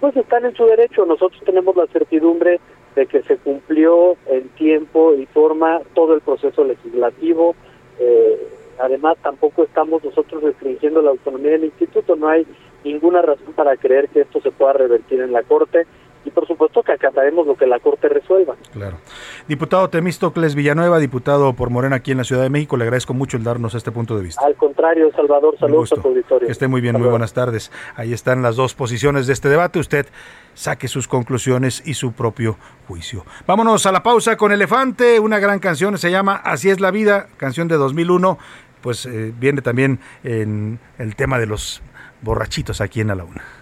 Pues 0.01 0.17
están 0.17 0.45
en 0.45 0.55
su 0.55 0.65
derecho. 0.65 1.05
Nosotros 1.05 1.41
tenemos 1.45 1.77
la 1.77 1.87
certidumbre 1.87 2.61
de 2.99 3.07
que 3.07 3.23
se 3.23 3.37
cumplió 3.37 4.17
en 4.27 4.49
tiempo 4.51 5.15
y 5.15 5.27
forma 5.27 5.81
todo 5.95 6.15
el 6.15 6.21
proceso 6.21 6.65
legislativo. 6.65 7.55
Eh, 8.01 8.49
además, 8.81 9.17
tampoco 9.23 9.63
estamos 9.63 10.03
nosotros 10.03 10.43
restringiendo 10.43 11.01
la 11.01 11.11
autonomía 11.11 11.53
del 11.53 11.65
instituto. 11.65 12.17
No 12.17 12.29
hay 12.29 12.45
ninguna 12.85 13.23
razón 13.23 13.53
para 13.55 13.77
creer 13.77 14.09
que 14.09 14.23
esto 14.23 14.41
se 14.41 14.51
pueda 14.51 14.73
revertir 14.73 15.21
en 15.21 15.33
la 15.33 15.45
Corte 15.45 15.87
y 16.25 16.31
por 16.31 16.47
supuesto 16.47 16.83
que 16.83 16.93
acataremos 16.93 17.47
lo 17.47 17.57
que 17.57 17.67
la 17.67 17.79
Corte 17.79 18.09
resuelva. 18.09 18.57
Claro. 18.73 18.99
Diputado 19.47 19.89
Temístocles 19.89 20.55
Villanueva, 20.55 20.99
diputado 20.99 21.53
por 21.55 21.71
Morena 21.71 21.97
aquí 21.97 22.13
en 22.13 22.19
la 22.19 22.25
Ciudad 22.25 22.43
de 22.43 22.51
México, 22.51 22.77
le 22.77 22.85
agradezco 22.85 23.15
mucho 23.15 23.37
el 23.37 23.45
darnos 23.45 23.75
este 23.75 23.91
punto 23.91 24.17
de 24.17 24.23
vista. 24.23 24.45
Al 24.45 24.57
contrario, 24.57 25.11
Salvador, 25.15 25.59
saludos 25.59 25.93
a 25.93 25.97
tu 25.97 26.09
auditorio. 26.09 26.47
Que 26.47 26.53
esté 26.53 26.69
muy 26.69 26.81
bien, 26.81 26.99
muy 26.99 27.09
buenas 27.09 27.33
tardes. 27.33 27.71
Ahí 27.97 28.13
están 28.13 28.43
las 28.43 28.57
dos 28.57 28.75
posiciones 28.75 29.27
de 29.27 29.33
este 29.33 29.49
debate. 29.49 29.79
Usted 29.79 30.07
saque 30.55 30.89
sus 30.89 31.07
conclusiones 31.07 31.83
y 31.87 31.95
su 31.95 32.13
propio 32.13 32.57
juicio. 32.89 33.25
Vámonos 33.47 33.87
a 33.87 33.93
la 33.93 34.03
pausa 34.03 34.37
con 34.37 34.51
Elefante, 34.51 35.21
una 35.21 35.39
gran 35.39 35.61
canción, 35.61 35.97
se 35.99 36.11
llama 36.11 36.35
Así 36.35 36.69
es 36.69 36.81
la 36.81 36.91
vida, 36.91 37.29
canción 37.37 37.69
de 37.69 37.77
2001, 37.77 38.39
pues 38.81 39.07
eh, 39.07 39.33
viene 39.39 39.63
también 39.63 40.01
en 40.25 40.81
el 40.99 41.15
tema 41.15 41.39
de 41.39 41.47
los 41.47 41.81
borrachitos 42.23 42.81
aquí 42.81 43.01
en 43.01 43.09
la 43.09 43.25
Una. 43.25 43.58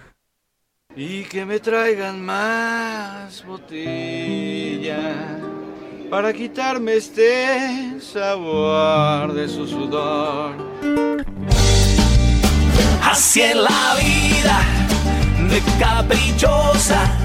Y 0.99 1.25
que 1.25 1.45
me 1.45 1.59
traigan 1.59 2.25
más 2.25 3.45
botella 3.45 4.97
para 6.09 6.33
quitarme 6.33 6.95
este 6.95 8.01
sabor 8.01 9.31
de 9.31 9.47
su 9.47 9.67
sudor. 9.67 10.55
Así 13.03 13.43
en 13.43 13.63
la 13.63 13.95
vida, 13.99 14.59
de 15.51 15.61
caprichosa, 15.79 17.15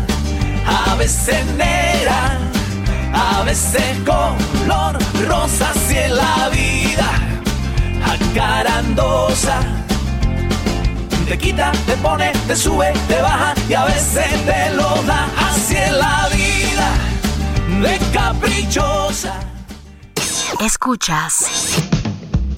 a 0.67 0.95
veces 0.97 1.43
negra, 1.57 2.39
a 3.15 3.43
veces 3.45 3.99
color 4.05 4.99
rosa. 5.27 5.71
Así 5.71 5.97
en 5.97 6.15
la 6.15 6.51
vida, 6.51 7.11
acarandosa 8.05 9.82
te 11.27 11.39
quita, 11.39 11.73
te 11.87 11.97
pone, 11.97 12.33
te 12.47 12.57
sube, 12.57 12.93
te 13.09 13.21
baja 13.21 13.55
y 13.69 13.75
a 13.75 13.85
veces 13.85 14.45
te 14.45 14.75
lo 14.75 15.03
da. 15.03 15.29
Así 15.37 15.77
en 15.77 15.99
la 15.99 16.29
vida, 16.29 16.91
de 17.81 17.99
caprichosa. 18.13 19.41
Escuchas 20.61 21.47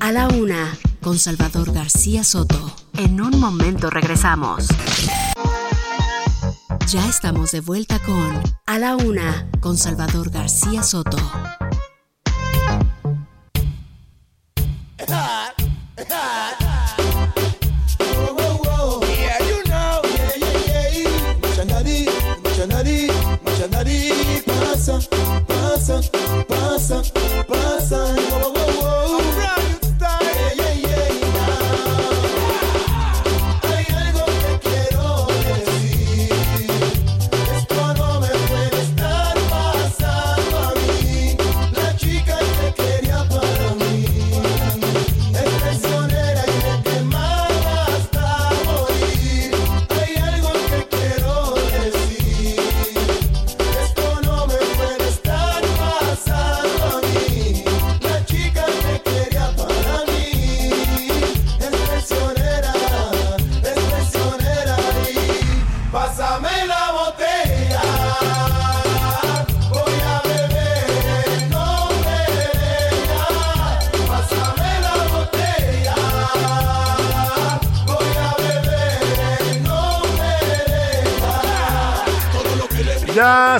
a 0.00 0.12
la 0.12 0.28
una 0.28 0.76
con 1.02 1.18
Salvador 1.18 1.72
García 1.72 2.24
Soto. 2.24 2.74
En 2.98 3.20
un 3.20 3.38
momento 3.38 3.90
regresamos. 3.90 4.68
Ya 6.88 7.06
estamos 7.08 7.50
de 7.52 7.60
vuelta 7.60 7.98
con 8.00 8.42
A 8.66 8.78
la 8.78 8.96
una 8.96 9.48
con 9.60 9.76
Salvador 9.76 10.30
García 10.30 10.82
Soto. 10.82 11.16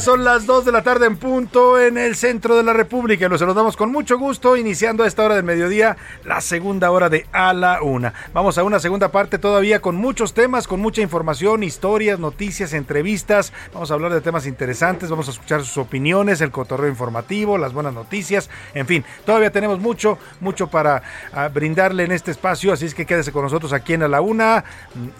Son 0.00 0.24
las 0.24 0.44
2 0.44 0.66
de 0.66 0.72
la 0.72 0.82
tarde 0.82 1.06
en 1.06 1.16
punto 1.16 1.80
en 1.80 1.96
el 1.96 2.16
centro 2.16 2.54
de 2.54 2.62
la 2.62 2.74
República. 2.74 3.28
Los 3.30 3.40
saludamos 3.40 3.78
con 3.78 3.90
mucho 3.90 4.18
gusto, 4.18 4.58
iniciando 4.58 5.04
a 5.04 5.06
esta 5.06 5.24
hora 5.24 5.36
del 5.36 5.44
mediodía 5.44 5.96
la 6.22 6.42
segunda 6.42 6.90
hora 6.90 7.08
de 7.08 7.26
A 7.32 7.54
la 7.54 7.80
Una. 7.80 8.12
Vamos 8.34 8.58
a 8.58 8.64
una 8.64 8.78
segunda 8.78 9.10
parte 9.10 9.38
todavía 9.38 9.80
con 9.80 9.96
muchos 9.96 10.34
temas, 10.34 10.68
con 10.68 10.80
mucha 10.80 11.00
información, 11.00 11.62
historias, 11.62 12.18
noticias, 12.18 12.74
entrevistas. 12.74 13.54
Vamos 13.72 13.90
a 13.90 13.94
hablar 13.94 14.12
de 14.12 14.20
temas 14.20 14.46
interesantes, 14.46 15.08
vamos 15.08 15.28
a 15.28 15.30
escuchar 15.30 15.60
sus 15.60 15.78
opiniones, 15.78 16.42
el 16.42 16.50
cotorreo 16.50 16.90
informativo, 16.90 17.56
las 17.56 17.72
buenas 17.72 17.94
noticias. 17.94 18.50
En 18.74 18.86
fin, 18.86 19.02
todavía 19.24 19.50
tenemos 19.50 19.78
mucho, 19.78 20.18
mucho 20.40 20.66
para 20.68 21.02
ah, 21.32 21.48
brindarle 21.48 22.04
en 22.04 22.12
este 22.12 22.32
espacio, 22.32 22.70
así 22.70 22.84
es 22.84 22.94
que 22.94 23.06
quédese 23.06 23.32
con 23.32 23.42
nosotros 23.42 23.72
aquí 23.72 23.94
en 23.94 24.02
A 24.02 24.08
la 24.08 24.20
Una. 24.20 24.64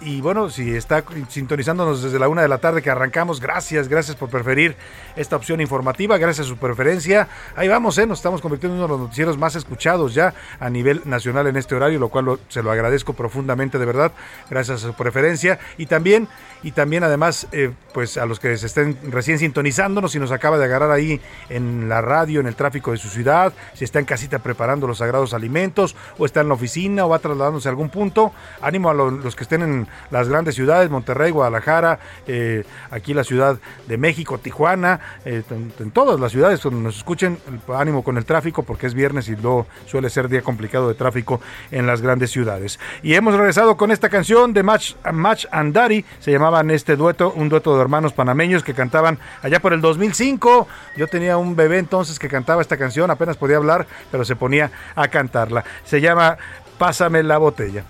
Y 0.01 0.21
bueno, 0.21 0.51
si 0.51 0.75
está 0.75 1.03
sintonizándonos 1.29 2.03
desde 2.03 2.19
la 2.19 2.27
una 2.27 2.43
de 2.43 2.47
la 2.47 2.59
tarde 2.59 2.83
que 2.83 2.91
arrancamos, 2.91 3.39
gracias, 3.39 3.87
gracias 3.87 4.15
por 4.15 4.34
preferir 4.35 4.75
esta 5.15 5.37
opción 5.37 5.61
informativa. 5.61 6.17
Gracias 6.17 6.47
a 6.47 6.49
su 6.49 6.57
preferencia. 6.57 7.29
Ahí 7.55 7.69
vamos, 7.69 7.97
¿eh? 7.97 8.05
nos 8.05 8.19
estamos 8.19 8.41
convirtiendo 8.41 8.75
en 8.75 8.83
uno 8.83 8.87
de 8.87 8.93
los 8.93 8.99
noticieros 8.99 9.37
más 9.37 9.55
escuchados 9.55 10.13
ya 10.13 10.33
a 10.59 10.69
nivel 10.69 11.01
nacional 11.05 11.47
en 11.47 11.55
este 11.55 11.73
horario, 11.75 11.99
lo 11.99 12.09
cual 12.09 12.37
se 12.49 12.61
lo 12.61 12.71
agradezco 12.71 13.13
profundamente, 13.13 13.79
de 13.79 13.85
verdad. 13.85 14.11
Gracias 14.49 14.83
a 14.83 14.87
su 14.87 14.93
preferencia. 14.93 15.57
Y 15.77 15.85
también, 15.85 16.27
y 16.63 16.71
también 16.71 17.03
además, 17.03 17.47
eh, 17.53 17.71
pues 17.93 18.17
a 18.17 18.25
los 18.25 18.39
que 18.39 18.57
se 18.57 18.65
estén 18.65 18.97
recién 19.09 19.39
sintonizándonos, 19.39 20.11
si 20.11 20.19
nos 20.19 20.31
acaba 20.31 20.57
de 20.57 20.65
agarrar 20.65 20.91
ahí 20.91 21.21
en 21.49 21.87
la 21.87 22.01
radio, 22.01 22.41
en 22.41 22.47
el 22.47 22.55
tráfico 22.55 22.91
de 22.91 22.97
su 22.97 23.07
ciudad, 23.07 23.53
si 23.73 23.85
está 23.85 23.99
en 23.99 24.05
casita 24.05 24.39
preparando 24.39 24.87
los 24.87 24.97
sagrados 24.97 25.33
alimentos, 25.33 25.95
o 26.17 26.25
está 26.25 26.41
en 26.41 26.49
la 26.49 26.55
oficina, 26.55 27.05
o 27.05 27.09
va 27.09 27.19
trasladándose 27.19 27.69
a 27.69 27.71
algún 27.71 27.89
punto. 27.89 28.33
Ánimo 28.61 28.89
a 28.89 28.93
los 28.93 29.35
que 29.35 29.43
estén 29.43 29.61
en 29.61 29.87
las 30.11 30.27
grandes 30.27 30.55
ciudades, 30.55 30.89
Monterrey, 30.89 31.31
Guadalajara, 31.31 31.99
eh, 32.27 32.65
aquí 32.91 33.13
la 33.13 33.23
Ciudad 33.23 33.59
de 33.87 33.97
México, 33.97 34.24
Tijuana 34.25 34.41
Tijuana, 34.55 34.99
eh, 35.25 35.43
en, 35.49 35.91
todas 35.91 36.19
las 36.19 36.31
ciudades 36.31 36.61
donde 36.61 36.81
nos 36.81 36.97
escuchen, 36.97 37.37
ánimo 37.73 38.03
con 38.03 38.17
el 38.17 38.25
tráfico 38.25 38.63
porque 38.63 38.87
es 38.87 38.93
viernes 38.93 39.27
y 39.29 39.35
luego 39.35 39.67
suele 39.85 40.09
ser 40.09 40.27
día 40.29 40.41
complicado 40.41 40.87
de 40.87 40.95
tráfico 40.95 41.39
en 41.71 41.85
las 41.85 42.01
grandes 42.01 42.31
ciudades. 42.31 42.79
Y 43.03 43.13
hemos 43.15 43.35
regresado 43.35 43.77
con 43.77 43.91
esta 43.91 44.09
canción 44.09 44.53
de 44.53 44.63
Match, 44.63 44.95
Match 45.11 45.45
and 45.51 45.73
Daddy, 45.73 46.05
se 46.19 46.31
llamaban 46.31 46.71
este 46.71 46.95
dueto, 46.95 47.33
un 47.35 47.49
dueto 47.49 47.75
de 47.75 47.81
hermanos 47.81 48.13
panameños 48.13 48.63
que 48.63 48.73
cantaban 48.73 49.19
allá 49.41 49.59
por 49.59 49.73
el 49.73 49.81
2005. 49.81 50.67
Yo 50.97 51.07
tenía 51.07 51.37
un 51.37 51.55
bebé 51.55 51.77
entonces 51.77 52.17
que 52.17 52.27
cantaba 52.27 52.61
esta 52.61 52.77
canción, 52.77 53.11
apenas 53.11 53.37
podía 53.37 53.57
hablar, 53.57 53.85
pero 54.11 54.25
se 54.25 54.35
ponía 54.35 54.71
a 54.95 55.07
cantarla. 55.07 55.63
Se 55.83 56.01
llama 56.01 56.37
Pásame 56.77 57.23
la 57.23 57.37
botella. 57.37 57.83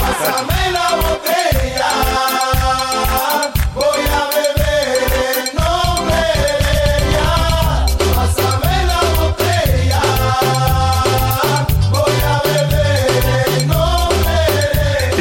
Pásame 0.00 0.72
la 0.72 0.96
botella. 0.96 1.29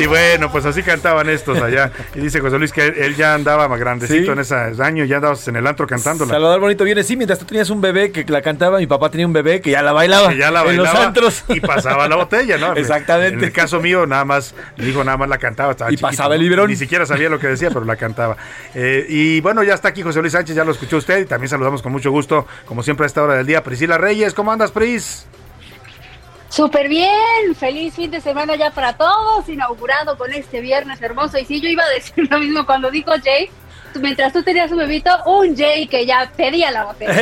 Bueno, 0.10 0.52
pues 0.52 0.66
así 0.66 0.84
cantaban 0.84 1.30
estos 1.30 1.62
allá. 1.62 1.92
Y 2.16 2.20
dice 2.20 2.40
José 2.40 2.58
Luis 2.58 2.74
que 2.74 2.86
él 2.88 3.16
ya 3.16 3.34
andaba 3.36 3.68
más 3.68 3.80
grandecito 3.80 4.34
en 4.34 4.40
ese 4.40 4.56
año, 4.56 5.06
ya 5.06 5.18
andabas 5.18 5.48
en 5.48 5.56
el 5.56 5.66
antro 5.68 5.88
cantándola. 5.88 6.32
Salvador 6.34 6.60
Bonito 6.60 6.84
viene, 6.84 7.04
sí, 7.04 7.16
mientras 7.16 7.40
tú 7.40 7.46
tenías 7.46 7.70
un 7.70 7.80
bebé 7.80 8.12
que 8.12 8.26
la 8.28 8.42
cantaba, 8.42 8.80
mi 8.80 8.88
papá 8.88 9.10
tenía 9.12 9.28
un 9.28 9.34
bebé 9.34 9.62
que 9.62 9.72
ya 9.72 9.82
la 9.82 9.94
bailaba. 9.94 10.30
Que 10.30 10.38
ya 10.38 10.52
la 10.52 10.62
en 10.64 10.78
los 10.78 10.86
bailaba 10.88 11.06
antros. 11.08 11.44
y 11.50 11.60
pasaba 11.60 12.08
la 12.08 12.16
botella, 12.16 12.58
¿no? 12.58 12.74
Exactamente. 12.76 13.38
En 13.38 13.44
el 13.44 13.52
caso 13.52 13.80
mío, 13.80 14.06
nada 14.06 14.26
más, 14.26 14.54
mi 14.78 14.88
hijo 14.88 15.04
nada 15.04 15.18
más 15.18 15.30
la 15.30 15.38
cantaba. 15.38 15.72
estaba 15.72 15.92
Y 15.92 15.96
chiquito, 15.96 16.08
pasaba 16.08 16.36
el 16.36 16.42
¿no? 16.42 16.44
biberón. 16.46 16.70
Ni 16.70 16.76
siquiera 16.76 17.06
sabía 17.06 17.30
lo 17.30 17.40
que 17.40 17.48
decía, 17.48 17.70
pero 17.70 17.86
la 17.86 17.96
cantaba. 17.96 18.38
Eh, 18.74 19.06
y 19.08 19.42
bueno, 19.42 19.64
ya 19.64 19.74
está 19.74 19.90
aquí 19.90 20.02
José 20.02 20.22
Luis 20.22 20.34
Sánchez, 20.34 20.56
ya 20.56 20.64
lo 20.64 20.72
escuchó 20.72 20.98
usted. 20.98 21.20
Y 21.20 21.26
también 21.26 21.50
saludamos 21.50 21.82
con 21.82 21.92
mucho 21.92 22.12
gusto, 22.12 22.48
como 22.66 22.84
siempre 22.84 23.06
a 23.06 23.08
esta 23.08 23.22
hora 23.24 23.36
del 23.36 23.46
día. 23.46 23.64
Priscila 23.64 23.98
Reyes, 23.98 24.34
¿cómo 24.34 24.52
andas, 24.52 24.72
Pris? 24.72 25.26
Súper 26.50 26.90
bien, 26.90 27.56
feliz 27.58 27.94
fin 27.94 28.10
de 28.10 28.22
semana 28.22 28.56
ya 28.56 28.72
para 28.72 28.94
todos, 28.94 29.48
inaugurado 29.48 30.18
con 30.18 30.34
este 30.34 30.62
viernes 30.62 31.02
hermoso. 31.02 31.38
Y 31.38 31.46
sí, 31.46 31.62
yo 31.62 31.70
iba 31.70 31.84
a 31.84 31.90
decir 31.90 32.28
lo 32.30 32.40
mismo 32.40 32.66
cuando 32.66 32.90
dijo 32.90 33.12
Jay, 33.24 33.50
mientras 34.02 34.34
tú 34.34 34.42
tenías 34.44 34.72
un 34.72 34.80
bebito, 34.80 35.12
un 35.26 35.56
Jay 35.56 35.88
que 35.88 36.06
ya 36.06 36.32
pedía 36.36 36.72
la 36.72 36.86
botella. 36.86 37.14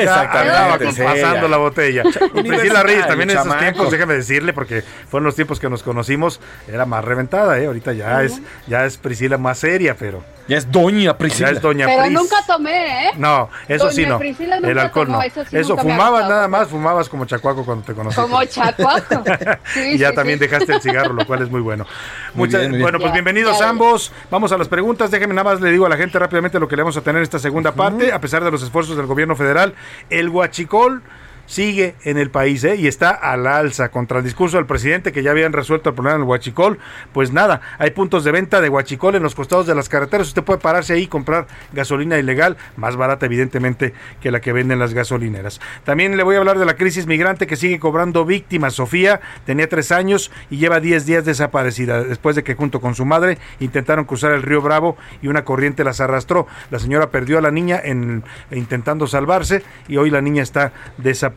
Sí, 0.91 1.01
pasando 1.03 1.47
la 1.47 1.57
botella. 1.57 2.03
Y 2.33 2.43
Priscila 2.43 2.83
Reyes 2.83 3.07
también 3.07 3.29
en 3.29 3.37
esos 3.37 3.57
tiempos, 3.59 3.91
déjame 3.91 4.13
decirle, 4.13 4.53
porque 4.53 4.81
fueron 4.81 5.25
los 5.25 5.35
tiempos 5.35 5.59
que 5.59 5.69
nos 5.69 5.83
conocimos, 5.83 6.39
era 6.67 6.85
más 6.85 7.03
reventada, 7.03 7.59
¿eh? 7.59 7.67
Ahorita 7.67 7.93
ya 7.93 8.23
es, 8.23 8.41
ya 8.67 8.85
es 8.85 8.97
Priscila 8.97 9.37
más 9.37 9.59
seria, 9.59 9.95
pero. 9.97 10.23
Ya 10.47 10.57
es 10.57 10.71
doña 10.71 11.17
Priscila. 11.17 11.49
Ya 11.51 11.55
es 11.57 11.61
doña 11.61 11.85
Pero 11.87 12.01
Pris. 12.03 12.13
nunca 12.13 12.35
tomé, 12.47 13.07
¿eh? 13.07 13.11
No, 13.17 13.49
eso 13.67 13.91
sí 13.91 14.05
no. 14.05 14.17
Priscila 14.17 14.55
nunca 14.55 14.69
El 14.71 14.79
alcohol 14.79 15.05
tomó, 15.07 15.17
no. 15.17 15.23
eso 15.23 15.41
Eso, 15.51 15.75
sí 15.75 15.81
fumabas 15.81 16.29
nada 16.29 16.47
más, 16.47 16.67
fumabas 16.69 17.09
como 17.09 17.25
chacuaco 17.25 17.65
cuando 17.65 17.83
te 17.85 17.93
conocí. 17.93 18.15
Como 18.15 18.43
chacuaco. 18.45 19.23
Sí, 19.73 19.81
y 19.93 19.97
ya 19.97 20.09
sí, 20.09 20.15
también 20.15 20.39
sí. 20.39 20.45
dejaste 20.45 20.73
el 20.73 20.81
cigarro, 20.81 21.13
lo 21.13 21.25
cual 21.27 21.41
es 21.41 21.49
muy 21.51 21.61
bueno. 21.61 21.85
Muy 22.33 22.47
Muchas- 22.47 22.61
bien, 22.61 22.71
muy 22.71 22.77
bien. 22.77 22.83
Bueno, 22.85 22.99
pues 22.99 23.09
Ya, 23.09 23.13
bienvenidos 23.13 23.59
ya. 23.59 23.69
ambos. 23.69 24.11
Vamos 24.31 24.51
a 24.51 24.57
las 24.57 24.67
preguntas. 24.67 25.11
Déjenme 25.11 25.33
nada 25.33 25.51
más 25.51 25.61
le 25.61 25.69
digo 25.71 25.85
a 25.85 25.89
la 25.89 25.97
gente 25.97 26.17
rápidamente 26.17 26.59
lo 26.59 26.67
que 26.67 26.75
le 26.77 26.83
vamos 26.83 26.95
a 26.97 27.01
tener 27.01 27.17
en 27.17 27.23
esta 27.23 27.39
segunda 27.39 27.73
parte. 27.73 28.11
A 28.13 28.21
pesar 28.21 28.43
de 28.43 28.49
los 28.51 28.63
esfuerzos 28.63 28.95
del 28.95 29.05
gobierno 29.05 29.35
federal, 29.35 29.73
el 30.09 30.29
huachicol 30.29 31.03
sigue 31.47 31.95
en 32.03 32.17
el 32.17 32.29
país 32.29 32.63
¿eh? 32.63 32.75
y 32.75 32.87
está 32.87 33.09
al 33.09 33.47
alza 33.47 33.89
contra 33.89 34.19
el 34.19 34.23
discurso 34.23 34.57
del 34.57 34.67
presidente 34.67 35.11
que 35.11 35.23
ya 35.23 35.31
habían 35.31 35.53
resuelto 35.53 35.89
el 35.89 35.95
problema 35.95 36.19
del 36.19 36.27
huachicol. 36.27 36.77
Pues 37.13 37.31
nada, 37.31 37.61
hay 37.79 37.91
puntos 37.91 38.23
de 38.23 38.31
venta 38.31 38.61
de 38.61 38.69
huachicol 38.69 39.15
en 39.15 39.23
los 39.23 39.33
costados 39.33 39.65
de 39.65 39.73
las 39.73 39.89
carreteras. 39.89 40.27
Usted 40.27 40.43
puede 40.43 40.59
pararse 40.59 40.93
ahí 40.93 41.03
y 41.03 41.07
comprar 41.07 41.47
gasolina 41.73 42.19
ilegal, 42.19 42.57
más 42.75 42.95
barata 42.95 43.25
evidentemente 43.25 43.93
que 44.21 44.29
la 44.29 44.41
que 44.41 44.53
venden 44.53 44.77
las 44.77 44.93
gasolineras. 44.93 45.59
También 45.83 46.15
le 46.17 46.23
voy 46.23 46.35
a 46.35 46.39
hablar 46.39 46.59
de 46.59 46.65
la 46.65 46.75
crisis 46.75 47.07
migrante 47.07 47.47
que 47.47 47.55
sigue 47.55 47.79
cobrando 47.79 48.25
víctimas. 48.25 48.73
Sofía 48.73 49.21
tenía 49.45 49.67
tres 49.69 49.91
años 49.91 50.31
y 50.49 50.57
lleva 50.57 50.79
10 50.79 51.05
días 51.05 51.25
desaparecida 51.25 52.03
después 52.03 52.35
de 52.35 52.43
que 52.43 52.55
junto 52.55 52.81
con 52.81 52.93
su 52.93 53.05
madre 53.05 53.37
intentaron 53.59 54.05
cruzar 54.05 54.33
el 54.33 54.43
río 54.43 54.61
Bravo 54.61 54.97
y 55.21 55.27
una 55.27 55.45
corriente 55.45 55.85
las 55.85 56.01
arrastró. 56.01 56.45
La 56.69 56.79
señora 56.79 57.09
perdió 57.09 57.37
a 57.37 57.41
la 57.41 57.51
niña 57.51 57.79
en, 57.81 58.23
intentando 58.51 59.07
salvarse 59.07 59.63
y 59.87 59.97
hoy 59.97 60.09
la 60.09 60.21
niña 60.21 60.43
está 60.43 60.73
desaparecida. 60.97 61.36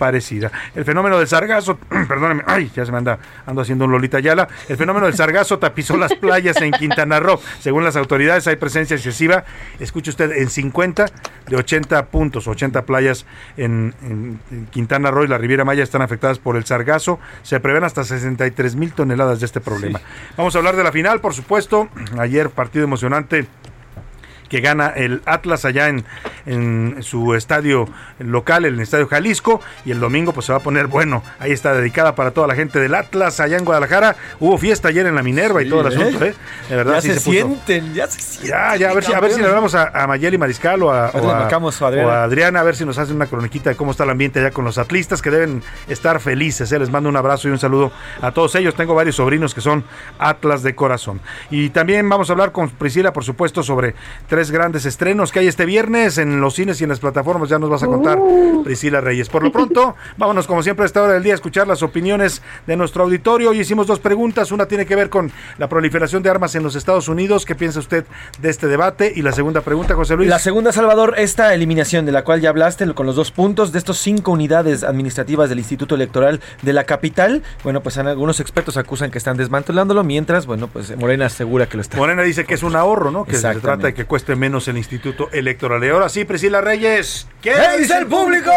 El 0.74 0.84
fenómeno 0.84 1.18
del 1.18 1.28
sargazo, 1.28 1.78
perdóneme, 2.08 2.42
ay, 2.46 2.70
ya 2.74 2.84
se 2.86 2.92
me 2.92 2.98
anda, 2.98 3.18
ando 3.46 3.62
haciendo 3.62 3.84
un 3.84 3.92
Lolita 3.92 4.18
Yala. 4.20 4.48
El 4.68 4.76
fenómeno 4.76 5.06
del 5.06 5.14
sargazo 5.14 5.58
tapizó 5.58 5.96
las 5.96 6.14
playas 6.14 6.60
en 6.62 6.72
Quintana 6.72 7.20
Roo. 7.20 7.40
Según 7.60 7.84
las 7.84 7.96
autoridades, 7.96 8.46
hay 8.46 8.56
presencia 8.56 8.94
excesiva, 8.96 9.44
escuche 9.78 10.10
usted, 10.10 10.32
en 10.32 10.48
50 10.50 11.06
de 11.48 11.56
80 11.56 12.06
puntos, 12.06 12.46
80 12.48 12.82
playas 12.86 13.26
en, 13.56 13.94
en- 14.02 14.40
en 14.50 14.66
Quintana 14.66 15.10
Roo 15.10 15.24
y 15.24 15.28
la 15.28 15.38
Riviera 15.38 15.64
Maya 15.64 15.82
están 15.82 16.02
afectadas 16.02 16.38
por 16.38 16.56
el 16.56 16.64
sargazo. 16.64 17.18
Se 17.42 17.60
prevén 17.60 17.84
hasta 17.84 18.04
63 18.04 18.76
mil 18.76 18.92
toneladas 18.92 19.40
de 19.40 19.46
este 19.46 19.60
problema. 19.60 20.00
Vamos 20.36 20.54
a 20.54 20.58
hablar 20.58 20.76
de 20.76 20.84
la 20.84 20.92
final, 20.92 21.20
por 21.20 21.34
supuesto. 21.34 21.88
Ayer, 22.18 22.50
partido 22.50 22.84
emocionante 22.84 23.46
que 24.50 24.60
gana 24.60 24.88
el 24.88 25.22
Atlas 25.24 25.64
allá 25.64 25.88
en, 25.88 26.04
en 26.44 27.02
su 27.02 27.34
estadio 27.34 27.88
local, 28.18 28.64
el 28.66 28.78
Estadio 28.80 29.06
Jalisco, 29.08 29.60
y 29.86 29.92
el 29.92 30.00
domingo 30.00 30.32
pues 30.32 30.46
se 30.46 30.52
va 30.52 30.58
a 30.58 30.62
poner 30.62 30.86
bueno. 30.88 31.22
Ahí 31.38 31.52
está 31.52 31.72
dedicada 31.72 32.14
para 32.14 32.32
toda 32.32 32.46
la 32.48 32.54
gente 32.54 32.78
del 32.80 32.94
Atlas 32.94 33.40
allá 33.40 33.56
en 33.56 33.64
Guadalajara. 33.64 34.16
Hubo 34.40 34.58
fiesta 34.58 34.88
ayer 34.88 35.06
en 35.06 35.14
la 35.14 35.22
Minerva 35.22 35.62
y 35.62 35.68
todo 35.68 35.86
el 35.86 35.92
Sí, 35.94 36.00
asunto, 36.02 36.24
¿eh? 36.24 36.34
De 36.68 36.76
verdad 36.76 36.94
ya 36.96 37.00
sí 37.00 37.08
se, 37.08 37.14
se, 37.20 37.20
puso. 37.20 37.32
sienten, 37.46 37.94
ya 37.94 38.06
se 38.06 38.20
sienten. 38.20 38.50
Ya, 38.50 38.76
ya, 38.76 38.90
a 38.90 38.94
ver, 38.94 39.04
si, 39.04 39.12
a 39.12 39.20
ver 39.20 39.30
si 39.32 39.40
le 39.40 39.46
hablamos 39.46 39.74
a, 39.74 39.88
a 39.94 40.06
Mayeli 40.06 40.36
Mariscal 40.36 40.82
o 40.82 40.90
a, 40.92 41.06
Ahorita 41.06 41.20
o 41.20 41.26
le 41.26 41.32
a- 41.32 41.36
marcamos 41.40 41.80
a 41.82 41.86
Adriana. 41.86 42.08
o 42.08 42.10
a 42.10 42.22
Adriana, 42.24 42.60
a 42.60 42.62
ver 42.64 42.74
si 42.76 42.84
nos 42.84 42.98
hacen 42.98 43.16
una 43.16 43.26
croniquita 43.26 43.70
de 43.70 43.76
cómo 43.76 43.92
está 43.92 44.04
el 44.04 44.10
ambiente 44.10 44.40
allá 44.40 44.50
con 44.50 44.64
los 44.64 44.78
atlistas, 44.78 45.22
que 45.22 45.30
deben 45.30 45.62
estar 45.88 46.18
felices. 46.20 46.70
¿eh? 46.72 46.78
Les 46.78 46.90
mando 46.90 47.08
un 47.08 47.16
abrazo 47.16 47.48
y 47.48 47.52
un 47.52 47.58
saludo 47.58 47.92
a 48.20 48.32
todos 48.32 48.54
ellos. 48.56 48.74
Tengo 48.74 48.94
varios 48.94 49.16
sobrinos 49.16 49.54
que 49.54 49.60
son 49.60 49.84
Atlas 50.18 50.62
de 50.62 50.74
corazón. 50.74 51.20
Y 51.50 51.70
también 51.70 52.08
vamos 52.08 52.30
a 52.30 52.32
hablar 52.32 52.50
con 52.52 52.68
Priscila, 52.70 53.12
por 53.12 53.24
supuesto, 53.24 53.62
sobre 53.62 53.94
tres 54.28 54.39
grandes 54.50 54.86
estrenos 54.86 55.30
que 55.32 55.40
hay 55.40 55.48
este 55.48 55.66
viernes 55.66 56.18
en 56.18 56.40
los 56.40 56.54
cines 56.54 56.80
y 56.80 56.84
en 56.84 56.90
las 56.90 57.00
plataformas. 57.00 57.48
Ya 57.48 57.58
nos 57.58 57.68
vas 57.68 57.82
a 57.82 57.86
contar, 57.86 58.18
Priscila 58.64 59.00
Reyes. 59.00 59.28
Por 59.28 59.42
lo 59.42 59.52
pronto, 59.52 59.94
vámonos 60.16 60.46
como 60.46 60.62
siempre 60.62 60.84
a 60.84 60.86
esta 60.86 61.02
hora 61.02 61.12
del 61.12 61.22
día 61.22 61.34
a 61.34 61.36
escuchar 61.36 61.68
las 61.68 61.82
opiniones 61.82 62.42
de 62.66 62.76
nuestro 62.76 63.04
auditorio. 63.04 63.50
Hoy 63.50 63.60
hicimos 63.60 63.86
dos 63.86 64.00
preguntas. 64.00 64.52
Una 64.52 64.66
tiene 64.66 64.86
que 64.86 64.96
ver 64.96 65.10
con 65.10 65.30
la 65.58 65.68
proliferación 65.68 66.22
de 66.22 66.30
armas 66.30 66.54
en 66.54 66.62
los 66.62 66.74
Estados 66.76 67.08
Unidos. 67.08 67.44
¿Qué 67.44 67.54
piensa 67.54 67.78
usted 67.78 68.06
de 68.40 68.48
este 68.48 68.66
debate? 68.66 69.12
Y 69.14 69.22
la 69.22 69.32
segunda 69.32 69.60
pregunta, 69.60 69.94
José 69.94 70.16
Luis. 70.16 70.30
La 70.30 70.38
segunda, 70.38 70.72
Salvador, 70.72 71.14
esta 71.18 71.52
eliminación 71.52 72.06
de 72.06 72.12
la 72.12 72.24
cual 72.24 72.40
ya 72.40 72.48
hablaste 72.48 72.80
con 72.94 73.04
los 73.04 73.16
dos 73.16 73.30
puntos 73.30 73.72
de 73.72 73.78
estos 73.78 73.98
cinco 73.98 74.32
unidades 74.32 74.84
administrativas 74.84 75.48
del 75.48 75.58
Instituto 75.58 75.94
Electoral 75.94 76.40
de 76.62 76.72
la 76.72 76.84
capital, 76.84 77.42
bueno, 77.62 77.82
pues 77.82 77.98
algunos 77.98 78.40
expertos 78.40 78.76
acusan 78.76 79.10
que 79.10 79.18
están 79.18 79.36
desmantelándolo, 79.36 80.04
mientras, 80.04 80.46
bueno, 80.46 80.68
pues 80.68 80.96
Morena 80.96 81.26
asegura 81.26 81.66
que 81.66 81.76
lo 81.76 81.82
está. 81.82 81.96
Morena 81.96 82.22
dice 82.22 82.44
que 82.44 82.54
es 82.54 82.62
un 82.62 82.76
ahorro, 82.76 83.10
¿no? 83.10 83.24
Que 83.24 83.36
se 83.36 83.54
trata 83.56 83.88
de 83.88 83.94
que 83.94 84.04
cueste 84.04 84.29
menos 84.36 84.68
el 84.68 84.76
Instituto 84.78 85.28
Electoral. 85.32 85.82
Y 85.84 85.88
ahora 85.88 86.08
sí, 86.08 86.24
Priscila 86.24 86.60
Reyes. 86.60 87.26
¿Qué 87.42 87.52
¿Qué 87.52 87.78
dice 87.80 87.96
el 87.98 88.06
público? 88.06 88.50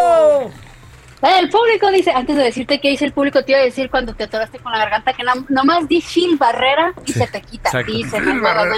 El 1.40 1.48
público 1.50 1.90
dice, 1.90 2.12
antes 2.12 2.36
de 2.36 2.44
decirte 2.44 2.82
qué 2.82 2.90
dice 2.90 3.06
el 3.06 3.14
público, 3.14 3.46
te 3.46 3.54
iba 3.54 3.62
a 3.62 3.64
decir 3.64 3.90
cuando 3.90 4.14
te 4.14 4.26
atoraste 4.26 4.60
con 4.60 4.74
la 4.74 4.80
garganta 4.80 5.14
que 5.14 5.24
no- 5.24 5.46
nomás 5.48 5.88
di 5.88 6.02
Phil 6.02 6.36
Barrera 6.38 6.92
y 7.06 7.14
se 7.14 7.26
te 7.28 7.40
quita. 7.42 7.70
Dice, 7.84 8.20
Phil 8.20 8.42
Barrera. 8.42 8.76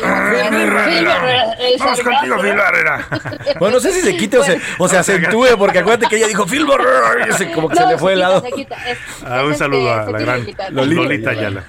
Vamos 1.79 1.97
es 1.99 2.03
contigo, 2.03 2.37
Phil 2.39 2.55
Barrera. 2.55 3.07
Bueno, 3.59 3.75
no 3.77 3.79
sé 3.81 3.91
si 3.93 4.01
se 4.01 4.15
quite 4.15 4.37
o 4.37 4.43
se, 4.43 4.61
o 4.77 4.87
se 4.87 4.97
acentúe, 4.97 5.57
porque 5.57 5.79
acuérdate 5.79 6.07
que 6.07 6.17
ella 6.17 6.27
dijo 6.27 6.45
Phil 6.45 6.65
Barrera", 6.65 7.27
y 7.29 7.33
se- 7.33 7.51
como 7.51 7.67
que 7.69 7.77
se 7.77 7.87
le 7.87 7.97
fue 7.97 8.13
el 8.13 8.19
quita, 8.19 8.29
lado. 8.29 8.41
se 8.41 8.51
quita, 8.51 8.75
es- 8.91 8.97
Ah, 9.25 9.37
es 9.39 9.43
un 9.45 9.51
este, 9.51 9.57
saludo 9.63 9.93
a 9.93 10.05
la 10.11 10.19
gran 10.19 10.47
Lolita 10.71 11.29
Ayala. 11.31 11.63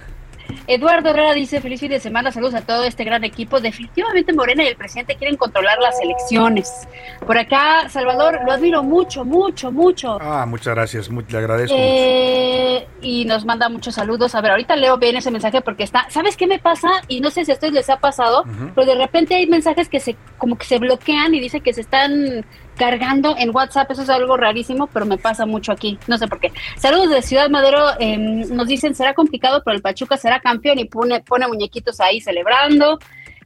Eduardo 0.66 1.10
Herrera 1.10 1.32
dice, 1.34 1.60
feliz 1.60 1.80
fin 1.80 1.90
de 1.90 2.00
semana, 2.00 2.32
saludos 2.32 2.54
a 2.54 2.60
todo 2.62 2.84
este 2.84 3.04
gran 3.04 3.24
equipo. 3.24 3.60
Definitivamente 3.60 4.32
Morena 4.32 4.64
y 4.64 4.68
el 4.68 4.76
presidente 4.76 5.16
quieren 5.16 5.36
controlar 5.36 5.78
las 5.78 6.00
elecciones. 6.00 6.88
Por 7.26 7.38
acá, 7.38 7.88
Salvador, 7.88 8.40
lo 8.44 8.52
admiro 8.52 8.82
mucho, 8.82 9.24
mucho, 9.24 9.70
mucho. 9.72 10.18
Ah, 10.20 10.44
muchas 10.46 10.74
gracias, 10.74 11.08
mu- 11.10 11.22
le 11.28 11.38
agradezco. 11.38 11.74
mucho. 11.76 11.86
Eh, 11.88 12.86
y 13.02 13.24
nos 13.24 13.44
manda 13.44 13.68
muchos 13.68 13.94
saludos. 13.94 14.34
A 14.34 14.40
ver, 14.40 14.50
ahorita 14.52 14.76
leo 14.76 14.96
bien 14.98 15.16
ese 15.16 15.30
mensaje 15.30 15.60
porque 15.60 15.84
está. 15.84 16.06
¿Sabes 16.10 16.36
qué 16.36 16.46
me 16.46 16.58
pasa? 16.58 16.88
Y 17.08 17.20
no 17.20 17.30
sé 17.30 17.44
si 17.44 17.50
a 17.50 17.54
ustedes 17.54 17.72
les 17.74 17.90
ha 17.90 17.98
pasado, 17.98 18.44
pero 18.74 18.86
de 18.86 18.94
repente 18.96 19.34
hay 19.34 19.46
mensajes 19.46 19.88
que 19.88 20.00
se 20.00 20.16
como 20.38 20.56
que 20.58 20.66
se 20.66 20.78
bloquean 20.78 21.34
y 21.34 21.40
dice 21.40 21.60
que 21.60 21.72
se 21.72 21.80
están 21.82 22.44
cargando 22.76 23.34
en 23.38 23.54
WhatsApp. 23.54 23.90
Eso 23.90 24.02
es 24.02 24.10
algo 24.10 24.36
rarísimo, 24.36 24.86
pero 24.88 25.06
me 25.06 25.18
pasa 25.18 25.46
mucho 25.46 25.72
aquí. 25.72 25.98
No 26.06 26.18
sé 26.18 26.28
por 26.28 26.38
qué. 26.40 26.52
Saludos 26.76 27.10
de 27.10 27.22
Ciudad 27.22 27.48
Madero. 27.50 27.86
eh, 27.98 28.16
nos 28.18 28.68
dicen 28.68 28.94
será 28.94 29.14
complicado, 29.14 29.62
pero 29.64 29.76
el 29.76 29.82
Pachuca 29.82 30.16
será 30.16 30.40
campeón 30.40 30.78
y 30.78 30.84
pone, 30.84 31.20
pone 31.20 31.46
muñequitos 31.48 32.00
ahí 32.00 32.20
celebrando. 32.20 32.98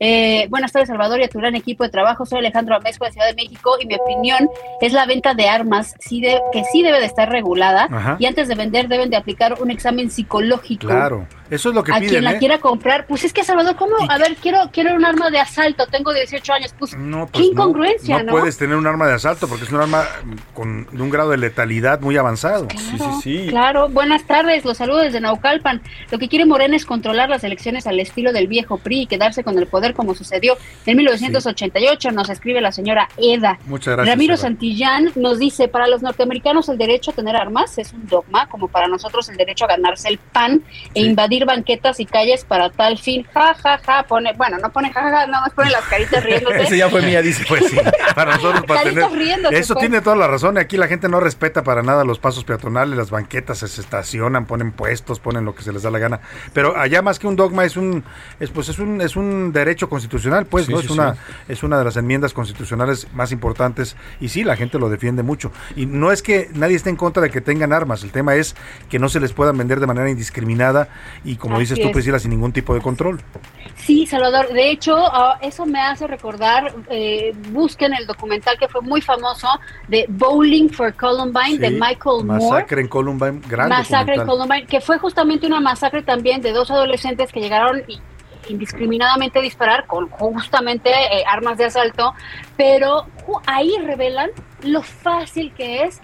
Eh, 0.02 0.46
buenas 0.48 0.72
tardes, 0.72 0.88
Salvador, 0.88 1.20
y 1.20 1.24
a 1.24 1.28
tu 1.28 1.38
gran 1.38 1.54
equipo 1.54 1.84
de 1.84 1.90
trabajo. 1.90 2.24
Soy 2.24 2.38
Alejandro 2.38 2.74
Amesco 2.74 3.04
de 3.04 3.12
Ciudad 3.12 3.26
de 3.26 3.34
México 3.34 3.76
y 3.78 3.86
mi 3.86 3.96
opinión 3.96 4.48
es 4.80 4.94
la 4.94 5.04
venta 5.04 5.34
de 5.34 5.46
armas 5.46 5.94
sí 6.00 6.22
de- 6.22 6.40
que 6.52 6.64
sí 6.72 6.82
debe 6.82 7.00
de 7.00 7.04
estar 7.06 7.28
regulada 7.28 7.86
Ajá. 7.90 8.16
y 8.18 8.24
antes 8.24 8.48
de 8.48 8.54
vender 8.54 8.88
deben 8.88 9.10
de 9.10 9.18
aplicar 9.18 9.60
un 9.60 9.70
examen 9.70 10.10
psicológico. 10.10 10.86
Claro, 10.86 11.26
eso 11.50 11.68
es 11.70 11.74
lo 11.74 11.82
que 11.82 11.92
a 11.92 11.98
quien 11.98 12.10
piden, 12.10 12.24
la 12.24 12.32
¿eh? 12.32 12.38
quiera 12.38 12.58
comprar, 12.58 13.06
pues 13.06 13.24
es 13.24 13.32
que 13.32 13.44
Salvador, 13.44 13.76
¿cómo? 13.76 13.96
A 14.08 14.18
ver, 14.18 14.36
quiero 14.36 14.70
quiero 14.72 14.94
un 14.94 15.04
arma 15.04 15.30
de 15.30 15.40
asalto, 15.40 15.86
tengo 15.86 16.12
18 16.12 16.52
años, 16.52 16.74
pues, 16.78 16.96
No, 16.96 17.26
qué 17.26 17.32
pues 17.32 17.44
no, 17.46 17.52
incongruencia, 17.52 18.18
¿no? 18.18 18.24
no 18.24 18.32
puedes 18.32 18.56
tener 18.56 18.76
un 18.76 18.86
arma 18.86 19.06
de 19.06 19.14
asalto 19.14 19.48
porque 19.48 19.64
es 19.64 19.72
un 19.72 19.80
arma 19.80 20.04
con 20.54 20.86
de 20.90 21.02
un 21.02 21.10
grado 21.10 21.30
de 21.30 21.38
letalidad 21.38 22.00
muy 22.00 22.16
avanzado. 22.16 22.68
Claro, 22.68 23.20
Claro, 23.48 23.88
buenas 23.88 24.24
tardes, 24.24 24.64
los 24.64 24.76
saludos 24.76 25.02
desde 25.02 25.20
Naucalpan. 25.20 25.82
Lo 26.10 26.18
que 26.18 26.28
quiere 26.28 26.44
Morena 26.46 26.76
es 26.76 26.86
controlar 26.86 27.28
las 27.28 27.44
elecciones 27.44 27.86
al 27.86 27.98
estilo 28.00 28.32
del 28.32 28.46
viejo 28.46 28.78
PRI 28.78 29.02
y 29.02 29.06
quedarse 29.06 29.44
con 29.44 29.58
el 29.58 29.66
poder 29.66 29.94
como 29.94 30.14
sucedió 30.14 30.56
en 30.86 30.96
1988, 30.96 32.10
nos 32.12 32.30
escribe 32.30 32.60
la 32.60 32.72
señora 32.72 33.08
Eda. 33.16 33.58
Muchas 33.66 33.94
gracias. 33.94 34.14
Ramiro 34.14 34.34
Eva. 34.34 34.42
Santillán 34.42 35.12
nos 35.16 35.38
dice, 35.38 35.68
para 35.68 35.86
los 35.86 36.02
norteamericanos 36.02 36.68
el 36.68 36.78
derecho 36.78 37.10
a 37.10 37.14
tener 37.14 37.36
armas 37.36 37.78
es 37.78 37.92
un 37.92 38.06
dogma, 38.06 38.48
como 38.48 38.68
para 38.68 38.86
nosotros 38.88 39.28
el 39.28 39.36
derecho 39.36 39.64
a 39.64 39.68
ganarse 39.68 40.08
el 40.08 40.18
pan 40.18 40.62
e 40.94 41.02
invadir 41.02 41.39
construir 41.40 41.46
banquetas 41.46 42.00
y 42.00 42.06
calles 42.06 42.44
para 42.44 42.70
tal 42.70 42.98
fin. 42.98 43.26
Ja, 43.32 43.54
ja, 43.54 43.78
ja, 43.78 44.02
pone, 44.04 44.32
bueno, 44.34 44.58
no 44.58 44.70
pone 44.70 44.92
ja, 44.92 45.00
ja, 45.02 45.10
ja, 45.10 45.26
nada 45.26 45.42
más 45.42 45.52
pone 45.52 45.70
las 45.70 45.84
caritas 45.84 46.22
riéndose. 46.24 46.62
Ese 46.62 46.78
ya 46.78 46.88
fue 46.88 47.02
mía, 47.02 47.22
dice. 47.22 47.44
Pues 47.48 47.66
sí, 47.66 47.76
para 48.14 48.36
nosotros, 48.36 48.64
para 48.66 48.82
tener... 48.82 49.10
riéndose, 49.10 49.58
Eso 49.58 49.74
pues. 49.74 49.86
tiene 49.86 50.00
toda 50.00 50.16
la 50.16 50.28
razón. 50.28 50.58
Aquí 50.58 50.76
la 50.76 50.86
gente 50.88 51.08
no 51.08 51.20
respeta 51.20 51.62
para 51.62 51.82
nada 51.82 52.04
los 52.04 52.18
pasos 52.18 52.44
peatonales, 52.44 52.96
las 52.96 53.10
banquetas 53.10 53.58
se 53.58 53.80
estacionan, 53.80 54.46
ponen 54.46 54.72
puestos, 54.72 55.20
ponen 55.20 55.44
lo 55.44 55.54
que 55.54 55.62
se 55.62 55.72
les 55.72 55.82
da 55.82 55.90
la 55.90 55.98
gana. 55.98 56.20
Pero 56.52 56.76
allá 56.76 57.02
más 57.02 57.18
que 57.18 57.26
un 57.26 57.36
dogma 57.36 57.64
es 57.64 57.76
un, 57.76 58.04
es, 58.38 58.50
pues 58.50 58.68
es 58.68 58.78
un, 58.78 59.00
es 59.00 59.16
un 59.16 59.52
derecho 59.52 59.88
constitucional, 59.88 60.46
pues, 60.46 60.66
Sí, 60.66 60.72
¿no? 60.72 60.78
sí, 60.80 60.86
es 60.86 60.90
una, 60.90 61.14
sí. 61.14 61.20
es 61.48 61.62
una 61.62 61.78
de 61.78 61.84
las 61.84 61.96
enmiendas 61.96 62.34
constitucionales 62.34 63.08
más 63.14 63.32
importantes 63.32 63.96
y 64.20 64.28
sí, 64.28 64.44
la 64.44 64.56
gente 64.56 64.78
lo 64.78 64.88
defiende 64.88 65.22
mucho. 65.22 65.52
Y 65.74 65.86
no 65.86 66.12
es 66.12 66.22
que 66.22 66.50
nadie 66.54 66.76
esté 66.76 66.90
en 66.90 66.96
contra 66.96 67.22
de 67.22 67.30
que 67.30 67.40
tengan 67.40 67.72
armas, 67.72 68.02
el 68.02 68.12
tema 68.12 68.34
es 68.34 68.54
que 68.88 68.98
no 68.98 69.08
se 69.08 69.20
les 69.20 69.32
puedan 69.32 69.56
vender 69.56 69.80
de 69.80 69.86
manera 69.86 70.10
indiscriminada 70.10 70.88
y 71.24 71.29
como 71.36 71.56
Así 71.56 71.62
dices 71.62 71.80
tú. 71.80 71.90
Priscila, 71.92 72.18
sin 72.18 72.30
ningún 72.30 72.52
tipo 72.52 72.74
de 72.74 72.80
control. 72.80 73.20
Sí, 73.76 74.06
Salvador. 74.06 74.48
De 74.52 74.70
hecho, 74.70 74.96
ah, 74.96 75.38
eso 75.40 75.64
me 75.66 75.80
hace 75.80 76.06
recordar, 76.06 76.72
eh, 76.90 77.32
busquen 77.50 77.94
el 77.94 78.06
documental 78.06 78.58
que 78.58 78.68
fue 78.68 78.80
muy 78.82 79.00
famoso 79.00 79.48
de 79.88 80.04
Bowling 80.08 80.68
for 80.70 80.94
Columbine 80.94 81.58
de 81.58 81.70
Michael 81.70 82.24
Moore. 82.24 82.44
Masacre 82.44 82.80
en 82.82 82.88
Columbine, 82.88 83.40
gran 83.48 83.68
Masacre 83.68 84.14
en. 84.16 84.26
Columbine, 84.26 84.66
que 84.66 84.80
fue 84.80 84.98
justamente 84.98 85.46
una 85.46 85.60
masacre 85.60 86.02
también 86.02 86.40
de 86.40 86.52
dos 86.52 86.70
adolescentes 86.70 87.32
que 87.32 87.40
llegaron 87.40 87.82
y- 87.88 88.00
indiscriminadamente 88.48 89.38
a 89.38 89.42
disparar 89.42 89.86
con 89.86 90.08
justamente 90.08 90.90
eh, 90.90 91.24
armas 91.26 91.56
de 91.58 91.66
asalto, 91.66 92.14
pero 92.56 93.06
ahí 93.46 93.72
revelan 93.84 94.30
lo 94.62 94.82
fácil 94.82 95.52
que 95.54 95.84
es 95.84 96.00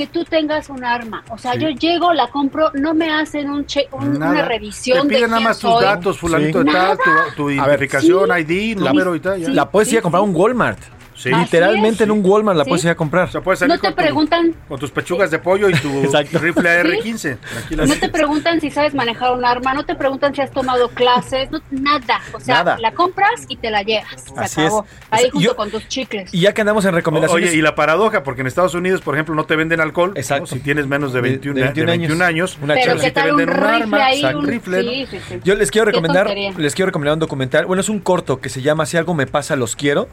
que 0.00 0.06
tú 0.06 0.24
tengas 0.24 0.70
un 0.70 0.82
arma. 0.82 1.22
O 1.28 1.36
sea, 1.36 1.52
Sí. 1.52 1.58
yo 1.60 1.68
llego, 1.68 2.14
la 2.14 2.28
compro, 2.28 2.70
no 2.72 2.94
me 2.94 3.12
hacen 3.12 3.50
un 3.50 3.66
che- 3.66 3.86
un- 3.92 4.16
una 4.16 4.32
Nada. 4.32 4.48
revisión 4.48 5.02
Te 5.06 5.08
de 5.08 5.14
piden 5.16 5.30
nada 5.30 5.36
quién 5.40 5.48
más 5.48 5.58
tus 5.58 5.70
soy. 5.70 5.84
datos, 5.84 6.18
fulanito 6.18 6.60
Sí. 6.60 6.64
de 6.66 6.72
tal, 6.72 6.98
tu, 6.98 7.10
Nada. 7.10 7.24
tu 7.36 7.50
identificación, 7.50 8.30
sí. 8.34 8.40
ID, 8.40 8.74
La- 8.80 8.90
número 8.92 9.14
y 9.14 9.20
tal. 9.20 9.38
ya. 9.40 9.50
La 9.50 9.70
puedes 9.70 9.92
ir 9.92 9.98
a 9.98 10.02
comprar 10.02 10.22
un 10.22 10.34
Walmart. 10.34 10.78
Sí. 11.14 11.28
Literalmente 11.30 12.04
en 12.04 12.10
un 12.12 12.24
Walmart 12.24 12.56
la 12.56 12.64
Sí. 12.64 12.70
puedes 12.70 12.84
ir 12.84 12.90
a 12.90 12.94
comprar. 12.94 13.28
O 13.28 13.30
sea, 13.30 13.40
puedes 13.42 13.58
salir 13.58 13.74
No 13.74 13.80
te 13.80 13.88
con, 13.88 13.94
tu- 13.94 14.02
preguntan 14.02 14.54
con 14.68 14.78
tus 14.80 14.90
pechugas 14.90 15.30
de 15.30 15.38
pollo 15.38 15.68
y 15.68 15.74
tu 15.74 15.88
Exacto. 16.04 16.38
rifle 16.38 16.68
AR-15. 16.70 17.36
tranquilamente. 17.36 17.94
No 17.94 18.00
te 18.00 18.08
preguntan 18.08 18.60
si 18.60 18.70
sabes 18.70 18.94
manejar 18.94 19.32
un 19.36 19.44
arma, 19.44 19.74
no 19.74 19.84
te 19.84 19.94
preguntan 19.94 20.34
si 20.34 20.40
has 20.40 20.50
tomado 20.50 20.88
clases, 20.88 21.50
no- 21.50 21.60
nada. 21.70 22.20
O 22.32 22.40
sea, 22.40 22.56
Nada. 22.64 22.78
la 22.78 22.92
compras 22.92 23.44
y 23.48 23.56
te 23.56 23.70
la 23.70 23.82
llevas. 23.82 24.24
Se 24.24 24.40
Así 24.40 24.60
acabó. 24.62 24.84
es. 24.84 24.90
Ahí 25.10 25.30
junto 25.30 25.40
yo- 25.50 25.56
con 25.56 25.70
tus 25.70 25.86
chicles. 25.88 26.32
Y 26.32 26.40
ya 26.40 26.54
que 26.54 26.62
andamos 26.62 26.84
en 26.86 26.94
recomendaciones. 26.94 27.50
Oye, 27.50 27.58
y 27.58 27.60
la 27.60 27.74
paradoja, 27.74 28.22
porque 28.22 28.40
en 28.40 28.46
Estados 28.46 28.74
Unidos, 28.74 29.02
por 29.02 29.14
ejemplo, 29.14 29.34
no 29.34 29.44
te 29.44 29.56
venden 29.56 29.80
alcohol. 29.80 30.12
Exacto. 30.16 30.42
¿no? 30.44 30.46
Si 30.46 30.60
tienes 30.60 30.86
menos 30.86 31.12
de 31.12 31.20
De- 31.20 31.28
21, 31.28 31.54
de 31.56 31.60
de 31.60 31.66
21 31.66 31.90
21 31.90 32.24
años. 32.24 32.58
Una 32.62 32.74
Pero 32.74 32.92
chela. 32.92 33.02
te 33.04 33.10
tal 33.10 33.30
un 33.32 33.36
venden 33.36 33.56
un 33.56 33.62
rifle 33.62 33.82
arma, 33.82 34.06
ahí, 34.06 34.22
sac- 34.22 34.36
un 34.36 34.46
rifle, 34.46 34.82
¿no? 34.82 34.90
sí, 34.90 35.06
sí, 35.10 35.18
sí. 35.28 35.40
Yo 35.44 35.54
les 35.54 35.70
quiero 35.70 35.84
Qué 35.84 35.90
recomendar, 35.92 36.26
tontería. 36.26 36.52
les 36.56 36.74
quiero 36.74 36.86
recomendar 36.86 37.12
un 37.14 37.20
documental. 37.20 37.66
Bueno, 37.66 37.80
es 37.82 37.88
un 37.90 38.00
corto 38.00 38.40
que 38.40 38.48
se 38.48 38.62
llama 38.62 38.86
Si 38.86 38.96
algo 38.96 39.12
me 39.12 39.26
pasa, 39.26 39.54
los 39.56 39.76
quiero, 39.76 40.08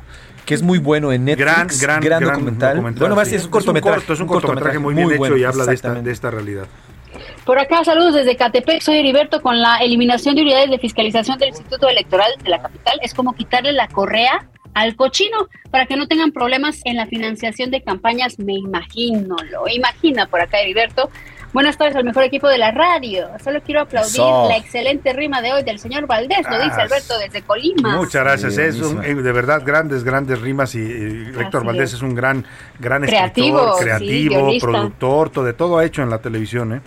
que 0.46 0.54
es 0.54 0.62
muy 0.64 0.78
bueno 1.00 1.14
en 1.14 1.26
Netflix. 1.26 1.82
Gran, 1.82 2.02
gran, 2.02 2.20
gran 2.20 2.24
documental. 2.24 2.82
Bueno, 2.82 3.16
más 3.16 3.28
sí. 3.28 3.36
es 3.36 3.46
un 3.46 3.52
cortometraje. 3.52 3.98
corto, 3.98 4.14
es 4.14 4.20
un 4.20 4.28
cortometraje 4.28 4.80
muy 4.80 4.94
bien 4.94 5.10
hecho 5.10 5.18
bueno, 5.18 5.38
y 5.38 5.44
habla 5.44 5.66
de 5.66 5.74
esta, 5.74 5.94
de 5.94 6.12
esta 6.12 6.32
realidad. 6.32 6.68
Por 7.46 7.60
acá, 7.60 7.84
saludos 7.84 8.14
desde 8.16 8.36
Catepec. 8.36 8.82
Soy 8.82 8.98
Heriberto. 8.98 9.42
Con 9.42 9.62
la 9.62 9.78
eliminación 9.78 10.36
de 10.36 10.42
unidades 10.42 10.70
de 10.70 10.80
fiscalización 10.80 11.38
del 11.38 11.50
Instituto 11.50 11.88
Electoral 11.88 12.32
de 12.44 12.50
la 12.50 12.62
capital, 12.62 13.00
es 13.02 13.14
como 13.14 13.34
quitarle 13.34 13.72
la 13.72 13.88
correa 13.88 14.48
al 14.74 14.96
cochino 14.96 15.48
para 15.72 15.86
que 15.86 15.96
no 15.96 16.08
tengan 16.08 16.32
problemas 16.32 16.82
en 16.86 16.98
la 16.98 17.08
financiación 17.08 17.72
de 17.72 17.82
campañas. 17.82 18.38
Me 18.38 18.54
imagino, 18.54 19.36
lo 19.52 19.68
imagina 19.68 20.28
por 20.28 20.42
acá, 20.42 20.60
Heriberto. 20.60 21.10
Buenas 21.54 21.78
tardes 21.78 21.96
al 21.96 22.04
mejor 22.04 22.24
equipo 22.24 22.48
de 22.50 22.58
la 22.58 22.72
radio. 22.72 23.30
Solo 23.44 23.62
quiero 23.62 23.82
aplaudir 23.82 24.12
Eso. 24.12 24.48
la 24.50 24.58
excelente 24.58 25.14
rima 25.14 25.42
de 25.42 25.54
hoy 25.54 25.64
del 25.64 25.80
señor 25.80 26.06
Valdés, 26.06 26.46
lo 26.50 26.62
dice 26.62 26.82
Alberto 26.82 27.18
desde 27.18 27.42
Colima. 27.42 27.96
Muchas 27.96 28.24
gracias. 28.24 28.56
Sí, 28.56 28.62
es 28.62 28.82
un- 28.82 29.04
eh, 29.04 29.16
de 29.16 29.32
verdad 29.32 29.62
grandes, 29.66 30.04
grandes 30.04 30.40
rimas 30.42 30.76
y, 30.76 30.80
y 30.80 31.28
Héctor 31.30 31.58
Así 31.62 31.66
Valdés 31.68 31.90
es. 31.90 31.94
es 31.96 32.02
un 32.02 32.14
gran, 32.16 32.46
gran 32.80 33.02
Creativo, 33.04 33.60
escritor, 33.60 33.80
creativo, 33.84 34.52
productor, 34.60 35.30
todo, 35.32 35.46
de 35.46 35.54
todo 35.54 35.78
ha 35.80 35.86
hecho 35.86 36.04
en 36.04 36.10
la 36.10 36.20
televisión, 36.20 36.74
¿eh? 36.74 36.82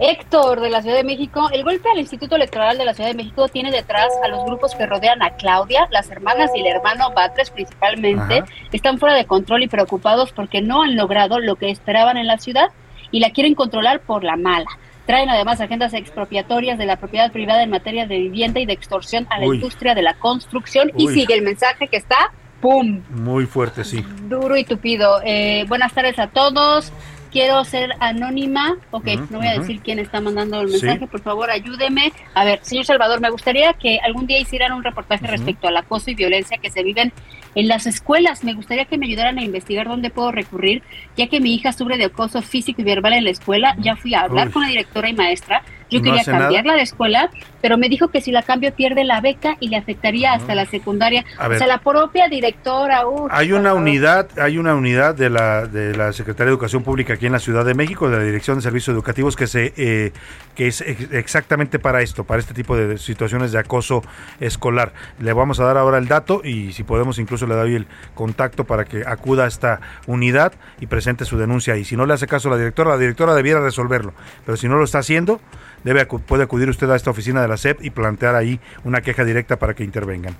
Héctor 0.00 0.60
de 0.60 0.70
la 0.70 0.82
Ciudad 0.82 0.96
de 0.96 1.04
México, 1.04 1.48
el 1.52 1.62
golpe 1.62 1.88
al 1.88 1.98
Instituto 2.00 2.34
Electoral 2.34 2.76
de 2.76 2.84
la 2.84 2.94
Ciudad 2.94 3.10
de 3.10 3.14
México 3.14 3.46
tiene 3.46 3.70
detrás 3.70 4.08
a 4.24 4.28
los 4.28 4.44
grupos 4.44 4.74
que 4.74 4.86
rodean 4.86 5.22
a 5.22 5.30
Claudia, 5.36 5.86
las 5.92 6.10
hermanas 6.10 6.50
y 6.56 6.60
el 6.62 6.66
hermano 6.66 7.12
Batres 7.14 7.50
principalmente, 7.50 8.38
Ajá. 8.38 8.46
están 8.72 8.98
fuera 8.98 9.14
de 9.14 9.24
control 9.26 9.62
y 9.62 9.68
preocupados 9.68 10.32
porque 10.32 10.62
no 10.62 10.82
han 10.82 10.96
logrado 10.96 11.38
lo 11.38 11.54
que 11.54 11.70
esperaban 11.70 12.16
en 12.16 12.26
la 12.26 12.38
ciudad 12.38 12.70
y 13.14 13.20
la 13.20 13.30
quieren 13.30 13.54
controlar 13.54 14.00
por 14.00 14.24
la 14.24 14.34
mala. 14.34 14.66
Traen 15.06 15.30
además 15.30 15.60
agendas 15.60 15.94
expropiatorias 15.94 16.78
de 16.78 16.84
la 16.84 16.96
propiedad 16.96 17.30
privada 17.30 17.62
en 17.62 17.70
materia 17.70 18.08
de 18.08 18.18
vivienda 18.18 18.58
y 18.58 18.66
de 18.66 18.72
extorsión 18.72 19.28
a 19.30 19.38
la 19.38 19.46
Uy. 19.46 19.56
industria 19.58 19.94
de 19.94 20.02
la 20.02 20.14
construcción 20.14 20.90
y 20.96 21.06
sigue 21.06 21.34
el 21.34 21.42
mensaje 21.42 21.86
que 21.86 21.96
está, 21.96 22.16
¡pum!, 22.60 23.02
Muy 23.10 23.46
fuerte, 23.46 23.84
sí. 23.84 24.04
duro 24.28 24.56
y 24.56 24.64
tupido. 24.64 25.20
Eh, 25.24 25.64
buenas 25.68 25.94
tardes 25.94 26.18
a 26.18 26.26
todos. 26.26 26.92
Quiero 27.34 27.64
ser 27.64 27.90
anónima. 27.98 28.76
Ok, 28.92 29.06
no 29.28 29.38
voy 29.38 29.48
a 29.48 29.58
decir 29.58 29.80
quién 29.82 29.98
está 29.98 30.20
mandando 30.20 30.60
el 30.60 30.68
Sí. 30.68 30.86
mensaje. 30.86 31.08
Por 31.08 31.20
favor, 31.20 31.50
ayúdeme. 31.50 32.12
A 32.32 32.44
ver, 32.44 32.60
señor 32.62 32.84
Salvador, 32.84 33.20
me 33.20 33.28
gustaría 33.28 33.72
que 33.72 33.98
algún 34.04 34.28
día 34.28 34.38
hicieran 34.38 34.70
un 34.72 34.84
reportaje 34.84 35.26
respecto 35.26 35.66
al 35.66 35.76
acoso 35.76 36.12
y 36.12 36.14
violencia 36.14 36.58
que 36.58 36.70
se 36.70 36.84
viven 36.84 37.12
en 37.56 37.66
las 37.66 37.88
escuelas. 37.88 38.44
Me 38.44 38.54
gustaría 38.54 38.84
que 38.84 38.98
me 38.98 39.06
ayudaran 39.06 39.38
a 39.38 39.42
investigar 39.42 39.88
dónde 39.88 40.10
puedo 40.10 40.30
recurrir, 40.30 40.84
ya 41.16 41.26
que 41.26 41.40
mi 41.40 41.52
hija 41.56 41.72
sufre 41.72 41.98
de 41.98 42.04
acoso 42.04 42.40
físico 42.40 42.82
y 42.82 42.84
verbal 42.84 43.14
en 43.14 43.24
la 43.24 43.30
escuela. 43.30 43.74
Ya 43.80 43.96
fui 43.96 44.14
a 44.14 44.20
hablar 44.20 44.46
Uy. 44.46 44.52
con 44.52 44.62
la 44.62 44.68
directora 44.68 45.08
y 45.08 45.14
maestra. 45.14 45.64
Yo 45.94 46.00
¿No 46.00 46.04
quería 46.04 46.20
hace 46.22 46.30
nada? 46.32 46.44
cambiarla 46.44 46.74
de 46.74 46.82
escuela, 46.82 47.30
pero 47.62 47.78
me 47.78 47.88
dijo 47.88 48.08
que 48.08 48.20
si 48.20 48.30
la 48.32 48.42
cambio 48.42 48.74
pierde 48.74 49.04
la 49.04 49.20
beca 49.20 49.56
y 49.60 49.68
le 49.68 49.76
afectaría 49.76 50.32
hasta 50.34 50.54
la 50.54 50.66
secundaria. 50.66 51.24
A 51.38 51.46
o 51.46 51.48
ver. 51.48 51.58
sea, 51.58 51.66
la 51.66 51.78
propia 51.78 52.28
directora. 52.28 53.06
uy, 53.06 53.28
Hay 53.30 53.52
una 53.52 53.70
favor. 53.70 53.82
unidad, 53.82 54.28
hay 54.38 54.58
una 54.58 54.74
unidad 54.74 55.14
de 55.14 55.30
la 55.30 55.66
de 55.66 55.96
la 55.96 56.12
Secretaría 56.12 56.46
de 56.46 56.52
Educación 56.52 56.82
Pública 56.82 57.14
aquí 57.14 57.26
en 57.26 57.32
la 57.32 57.38
Ciudad 57.38 57.64
de 57.64 57.74
México, 57.74 58.08
de 58.10 58.18
la 58.18 58.22
Dirección 58.24 58.56
de 58.58 58.62
Servicios 58.62 58.92
Educativos, 58.94 59.36
que 59.36 59.46
se 59.46 59.72
eh, 59.76 60.12
que 60.54 60.66
es 60.68 60.80
ex- 60.82 61.12
exactamente 61.12 61.78
para 61.78 62.02
esto, 62.02 62.24
para 62.24 62.40
este 62.40 62.54
tipo 62.54 62.76
de 62.76 62.98
situaciones 62.98 63.52
de 63.52 63.58
acoso 63.58 64.02
escolar. 64.40 64.92
Le 65.18 65.32
vamos 65.32 65.60
a 65.60 65.64
dar 65.64 65.76
ahora 65.76 65.98
el 65.98 66.08
dato 66.08 66.42
y 66.44 66.72
si 66.72 66.82
podemos 66.84 67.18
incluso 67.18 67.46
le 67.46 67.54
doy 67.54 67.74
el 67.76 67.86
contacto 68.14 68.64
para 68.64 68.84
que 68.84 69.04
acuda 69.06 69.44
a 69.44 69.48
esta 69.48 69.80
unidad 70.06 70.52
y 70.80 70.86
presente 70.86 71.24
su 71.24 71.38
denuncia. 71.38 71.76
Y 71.76 71.84
si 71.84 71.96
no 71.96 72.06
le 72.06 72.14
hace 72.14 72.26
caso 72.26 72.48
a 72.48 72.52
la 72.52 72.58
directora, 72.58 72.90
la 72.90 72.98
directora 72.98 73.34
debiera 73.34 73.60
resolverlo. 73.60 74.12
Pero 74.44 74.56
si 74.56 74.68
no 74.68 74.76
lo 74.76 74.84
está 74.84 74.98
haciendo, 74.98 75.40
debe 75.84 76.06
acu- 76.08 76.20
puede 76.20 76.42
acudir 76.44 76.68
usted 76.68 76.90
a 76.90 76.96
esta 76.96 77.10
oficina 77.10 77.42
de 77.42 77.48
la 77.48 77.56
SEP 77.56 77.82
y 77.84 77.90
plantear 77.90 78.34
ahí 78.34 78.58
una 78.84 79.00
queja 79.02 79.24
directa 79.24 79.58
para 79.58 79.74
que 79.74 79.84
intervengan. 79.84 80.36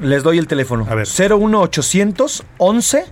Les 0.00 0.22
doy 0.22 0.38
el 0.38 0.46
teléfono. 0.46 0.86
A 0.90 0.94
ver. 0.94 1.06
01800 1.06 2.44
11 2.58 3.04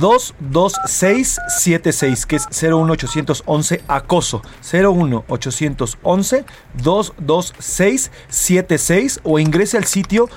22676, 0.00 2.26
que 2.26 2.36
es 2.36 2.46
01811 2.62 3.82
acoso. 3.88 4.42
01811 4.72 6.44
22676 6.82 9.20
o 9.24 9.38
ingrese 9.38 9.76
al 9.78 9.84
sitio 9.84 10.28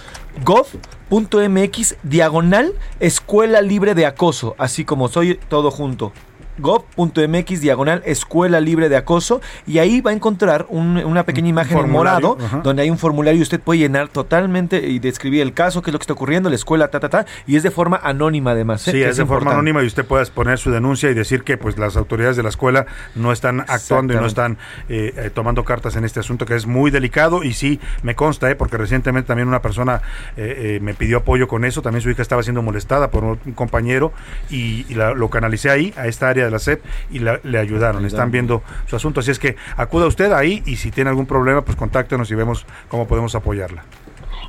gov.mx 0.44 1.96
diagonal 2.04 2.74
escuela 3.00 3.62
libre 3.62 3.94
de 3.96 4.06
acoso, 4.06 4.56
así 4.58 4.84
como 4.86 5.08
soy 5.10 5.40
todo 5.50 5.72
junto 5.72 6.12
gov.mx 6.58 7.62
diagonal 7.62 8.02
escuela 8.06 8.60
libre 8.60 8.90
de 8.90 8.98
acoso 8.98 9.42
y 9.68 9.80
ahí 9.80 10.02
va 10.02 10.12
a 10.12 10.14
encontrar 10.14 10.66
un- 10.70 10.98
una 10.98 11.24
pequeña 11.24 11.50
imagen 11.50 11.78
en 11.78 11.90
morado 11.90 12.38
ajá. 12.44 12.62
donde 12.64 12.82
hay 12.84 12.90
un 12.90 12.98
formulario 12.98 13.40
y 13.40 13.44
usted 13.44 13.60
puede 13.60 13.80
llenar 13.80 14.08
totalmente 14.10 14.88
y 14.88 15.00
describir 15.00 15.42
el 15.42 15.54
caso, 15.54 15.82
qué 15.82 15.90
es 15.90 15.94
lo 15.94 16.00
que 16.00 16.04
está 16.04 16.14
ocurriendo, 16.14 16.50
la 16.50 16.56
escuela, 16.56 16.88
ta, 16.90 17.00
ta, 17.00 17.10
ta, 17.10 17.26
y 17.48 17.56
es 17.56 17.64
de 17.64 17.72
forma 17.72 18.00
anónima 18.04 18.52
además. 18.52 18.88
¿eh? 18.88 18.92
Sí, 18.92 19.02
es 19.04 19.18
de 19.18 19.26
forma 19.26 19.52
anónima 19.52 19.84
y 19.84 19.88
usted 19.88 20.06
puede 20.06 20.26
poner 20.28 20.58
su 20.58 20.72
denuncia 20.72 21.10
y 21.10 21.14
decir 21.14 21.44
que 21.44 21.58
pues 21.58 21.78
las 21.78 21.98
autoridades 21.98 22.38
de 22.38 22.44
la 22.44 22.50
escuela 22.50 22.86
no 23.16 23.32
están 23.32 23.62
actuando 23.62 24.14
y 24.14 24.18
no 24.18 24.26
están 24.26 24.58
eh, 24.90 25.14
eh, 25.18 25.30
tomando 25.34 25.64
cartas 25.64 25.96
en 25.96 26.06
este 26.06 26.20
asunto 26.20 26.46
que 26.46 26.56
es 26.56 26.66
muy 26.66 26.92
delicado 26.92 27.44
y 27.44 27.54
sí 27.54 27.80
me 28.04 28.16
consta, 28.16 28.50
eh, 28.52 28.56
porque 28.56 28.78
recientemente 28.78 29.28
también 29.28 29.48
una 29.48 29.62
persona 29.62 30.02
me 30.38 30.94
pidió 30.94 31.18
apoyo 31.18 31.48
con 31.48 31.66
eso, 31.66 31.82
también 31.82 32.02
su 32.02 32.10
hija 32.10 32.22
estaba 32.22 32.44
siendo 32.44 32.62
molestada 32.62 33.10
por 33.12 33.24
un 33.24 33.38
compañero 33.54 34.14
y, 34.50 34.86
y 34.90 34.96
la- 34.96 35.14
lo 35.14 35.30
canalicé 35.30 35.70
ahí, 35.70 35.94
a 35.98 36.08
esta 36.08 36.30
área 36.30 36.43
de 36.46 36.52
la 36.52 36.60
SEP 36.60 36.84
y 37.12 37.20
la- 37.20 37.40
le 37.44 37.58
ayudaron, 37.60 38.06
están 38.06 38.32
viendo 38.32 38.64
su 38.88 38.96
asunto, 38.96 39.20
así 39.22 39.32
es 39.32 39.40
que 39.40 39.56
acuda 39.78 40.06
usted 40.08 40.32
ahí 40.32 40.62
y 40.66 40.76
si 40.78 40.92
tiene 40.92 41.10
algún 41.10 41.26
problema 41.26 41.62
pues 41.64 41.78
contáctenos 41.78 42.30
y 42.32 42.36
vemos 42.36 42.66
cómo 42.90 43.08
podemos 43.08 43.36
apoyarla. 43.36 43.84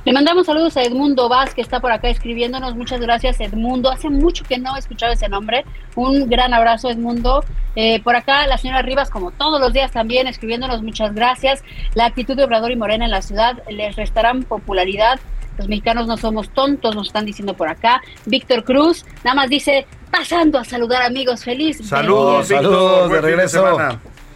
Le 0.03 0.13
mandamos 0.13 0.45
saludos 0.45 0.77
a 0.77 0.83
Edmundo 0.83 1.29
Vaz, 1.29 1.55
que 1.55 1.61
está 1.61 1.79
por 1.79 1.91
acá 1.91 2.09
escribiéndonos. 2.09 2.75
Muchas 2.75 2.99
gracias, 3.01 3.39
Edmundo. 3.39 3.89
Hace 3.89 4.07
mucho 4.09 4.43
que 4.43 4.59
no 4.59 4.75
he 4.75 4.79
escuchado 4.79 5.13
ese 5.13 5.27
nombre. 5.29 5.65
Un 5.95 6.29
gran 6.29 6.53
abrazo, 6.53 6.91
Edmundo. 6.91 7.43
Eh, 7.75 8.01
por 8.03 8.15
acá, 8.15 8.45
la 8.45 8.59
señora 8.59 8.83
Rivas, 8.83 9.09
como 9.09 9.31
todos 9.31 9.59
los 9.59 9.73
días 9.73 9.91
también, 9.91 10.27
escribiéndonos. 10.27 10.83
Muchas 10.83 11.15
gracias. 11.15 11.63
La 11.95 12.05
actitud 12.05 12.35
de 12.37 12.43
Obrador 12.43 12.69
y 12.71 12.75
Morena 12.75 13.05
en 13.05 13.11
la 13.11 13.23
ciudad 13.23 13.63
les 13.67 13.95
restarán 13.95 14.43
popularidad. 14.43 15.19
Los 15.57 15.67
mexicanos 15.69 16.05
no 16.05 16.17
somos 16.17 16.49
tontos, 16.49 16.95
nos 16.95 17.07
están 17.07 17.25
diciendo 17.25 17.55
por 17.55 17.67
acá. 17.69 18.01
Víctor 18.27 18.63
Cruz, 18.63 19.05
nada 19.23 19.33
más 19.35 19.49
dice, 19.49 19.87
pasando 20.17 20.59
a 20.59 20.63
saludar 20.65 21.01
amigos, 21.03 21.43
feliz. 21.43 21.79
Saludos, 21.87 22.47
Saludos, 22.47 23.11
de 23.11 23.21
regreso. 23.21 23.77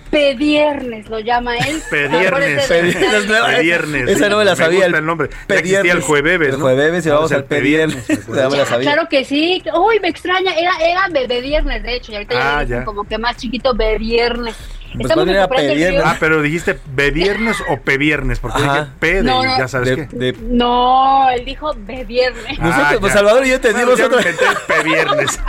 Pediernes 0.09 1.07
lo 1.07 1.19
llama 1.19 1.55
él. 1.57 1.81
Pediernes. 1.91 2.65
Pediernes, 2.67 3.27
no, 3.27 3.45
Pediernes. 3.45 4.09
esa 4.09 4.27
no 4.29 4.37
me 4.39 4.45
la 4.45 4.55
sabía, 4.55 4.79
gusta 4.79 4.87
el 4.87 4.95
el 4.95 5.05
nombre. 5.05 5.29
Ya 5.29 5.37
Pediernes. 5.45 5.71
existía 5.71 5.93
el 5.93 6.01
jueves, 6.01 6.41
El 6.41 6.51
¿no? 6.53 6.59
jueves 6.59 7.05
y 7.05 7.09
vamos 7.09 7.31
el 7.31 7.37
al 7.37 7.43
Pediernes. 7.45 8.07
Ya 8.07 8.49
me 8.49 8.65
sabía. 8.65 8.91
Claro 8.93 9.07
que 9.07 9.23
sí. 9.23 9.63
Uy, 9.75 9.99
me 9.99 10.07
extraña. 10.09 10.51
Era, 10.57 10.71
era 10.81 11.07
bebé 11.11 11.41
viernes, 11.41 11.83
de 11.83 11.95
hecho. 11.95 12.11
Y 12.11 12.15
ahorita 12.15 12.33
ya 12.33 12.57
Ah, 12.57 12.61
dicen 12.65 12.79
ya. 12.79 12.85
como 12.85 13.03
que 13.03 13.17
más 13.19 13.37
chiquito, 13.37 13.75
bebé 13.75 13.99
viernes. 13.99 14.55
Pues 14.99 15.11
Estamos 15.11 15.25
Pediernes. 15.55 15.89
río. 16.01 16.03
Ah, 16.05 16.17
pero 16.19 16.41
dijiste 16.41 16.79
beviernes 16.93 17.57
o 17.69 17.77
peviernes, 17.79 18.39
porque 18.39 18.61
Ajá. 18.61 18.73
dije 18.73 18.87
P 18.99 19.13
de, 19.15 19.23
No, 19.23 19.43
no. 19.43 19.57
ya 19.57 19.67
sabes 19.67 19.89
De- 19.95 20.07
qué. 20.07 20.15
de- 20.17 20.33
No, 20.41 21.29
él 21.29 21.45
dijo 21.45 21.73
bebé 21.77 22.03
viernes. 22.03 22.59
Nosotros, 22.59 22.87
Ah, 22.89 22.97
pues. 22.99 23.13
Salvador 23.13 23.45
y 23.45 23.49
yo 23.49 23.61
te 23.61 23.71
Bueno, 23.71 23.95
dimos 23.95 24.11
inventé 24.19 24.45
el 24.49 24.57
peviernes. 24.67 25.39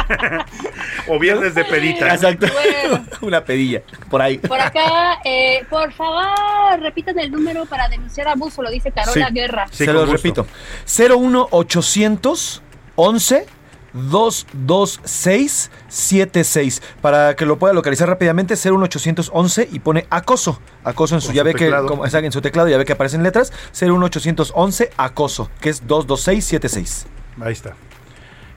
o 1.08 1.18
viernes 1.18 1.54
de 1.54 1.64
pedita. 1.64 2.14
Exacto. 2.14 2.46
Bueno. 2.52 3.04
Una 3.22 3.44
pedilla, 3.44 3.82
por 4.08 4.22
ahí. 4.22 4.38
Por 4.38 4.60
acá, 4.60 5.18
eh, 5.24 5.64
por 5.68 5.92
favor, 5.92 6.80
repitan 6.80 7.18
el 7.18 7.30
número 7.30 7.66
para 7.66 7.88
denunciar 7.88 8.28
abuso, 8.28 8.62
lo 8.62 8.70
dice 8.70 8.90
Carola 8.92 9.26
Sí. 9.28 9.34
Guerra. 9.34 9.66
Sí, 9.70 9.84
Se 9.84 9.92
lo 9.92 10.06
repito. 10.06 10.46
01800 10.86 12.62
11 12.96 13.46
226 13.92 15.70
76 15.88 16.82
para 17.00 17.34
que 17.36 17.46
lo 17.46 17.58
pueda 17.58 17.72
localizar 17.74 18.08
rápidamente 18.08 18.54
01800 18.56 19.30
11 19.32 19.68
y 19.72 19.78
pone 19.80 20.06
acoso 20.10 20.60
acoso 20.84 21.14
en 21.14 21.20
su 21.20 21.28
Con 21.28 21.36
ya 21.36 21.42
su 21.42 21.46
ve 21.46 21.54
que 21.54 21.70
como, 21.86 22.06
en 22.06 22.32
su 22.32 22.40
teclado 22.40 22.68
ya 22.68 22.78
ve 22.78 22.84
que 22.84 22.92
aparecen 22.92 23.22
letras 23.22 23.52
01800 23.80 24.52
11 24.54 24.90
acoso 24.96 25.50
que 25.60 25.70
es 25.70 25.86
226 25.86 26.44
76 26.44 27.06
Ahí 27.40 27.52
está. 27.52 27.74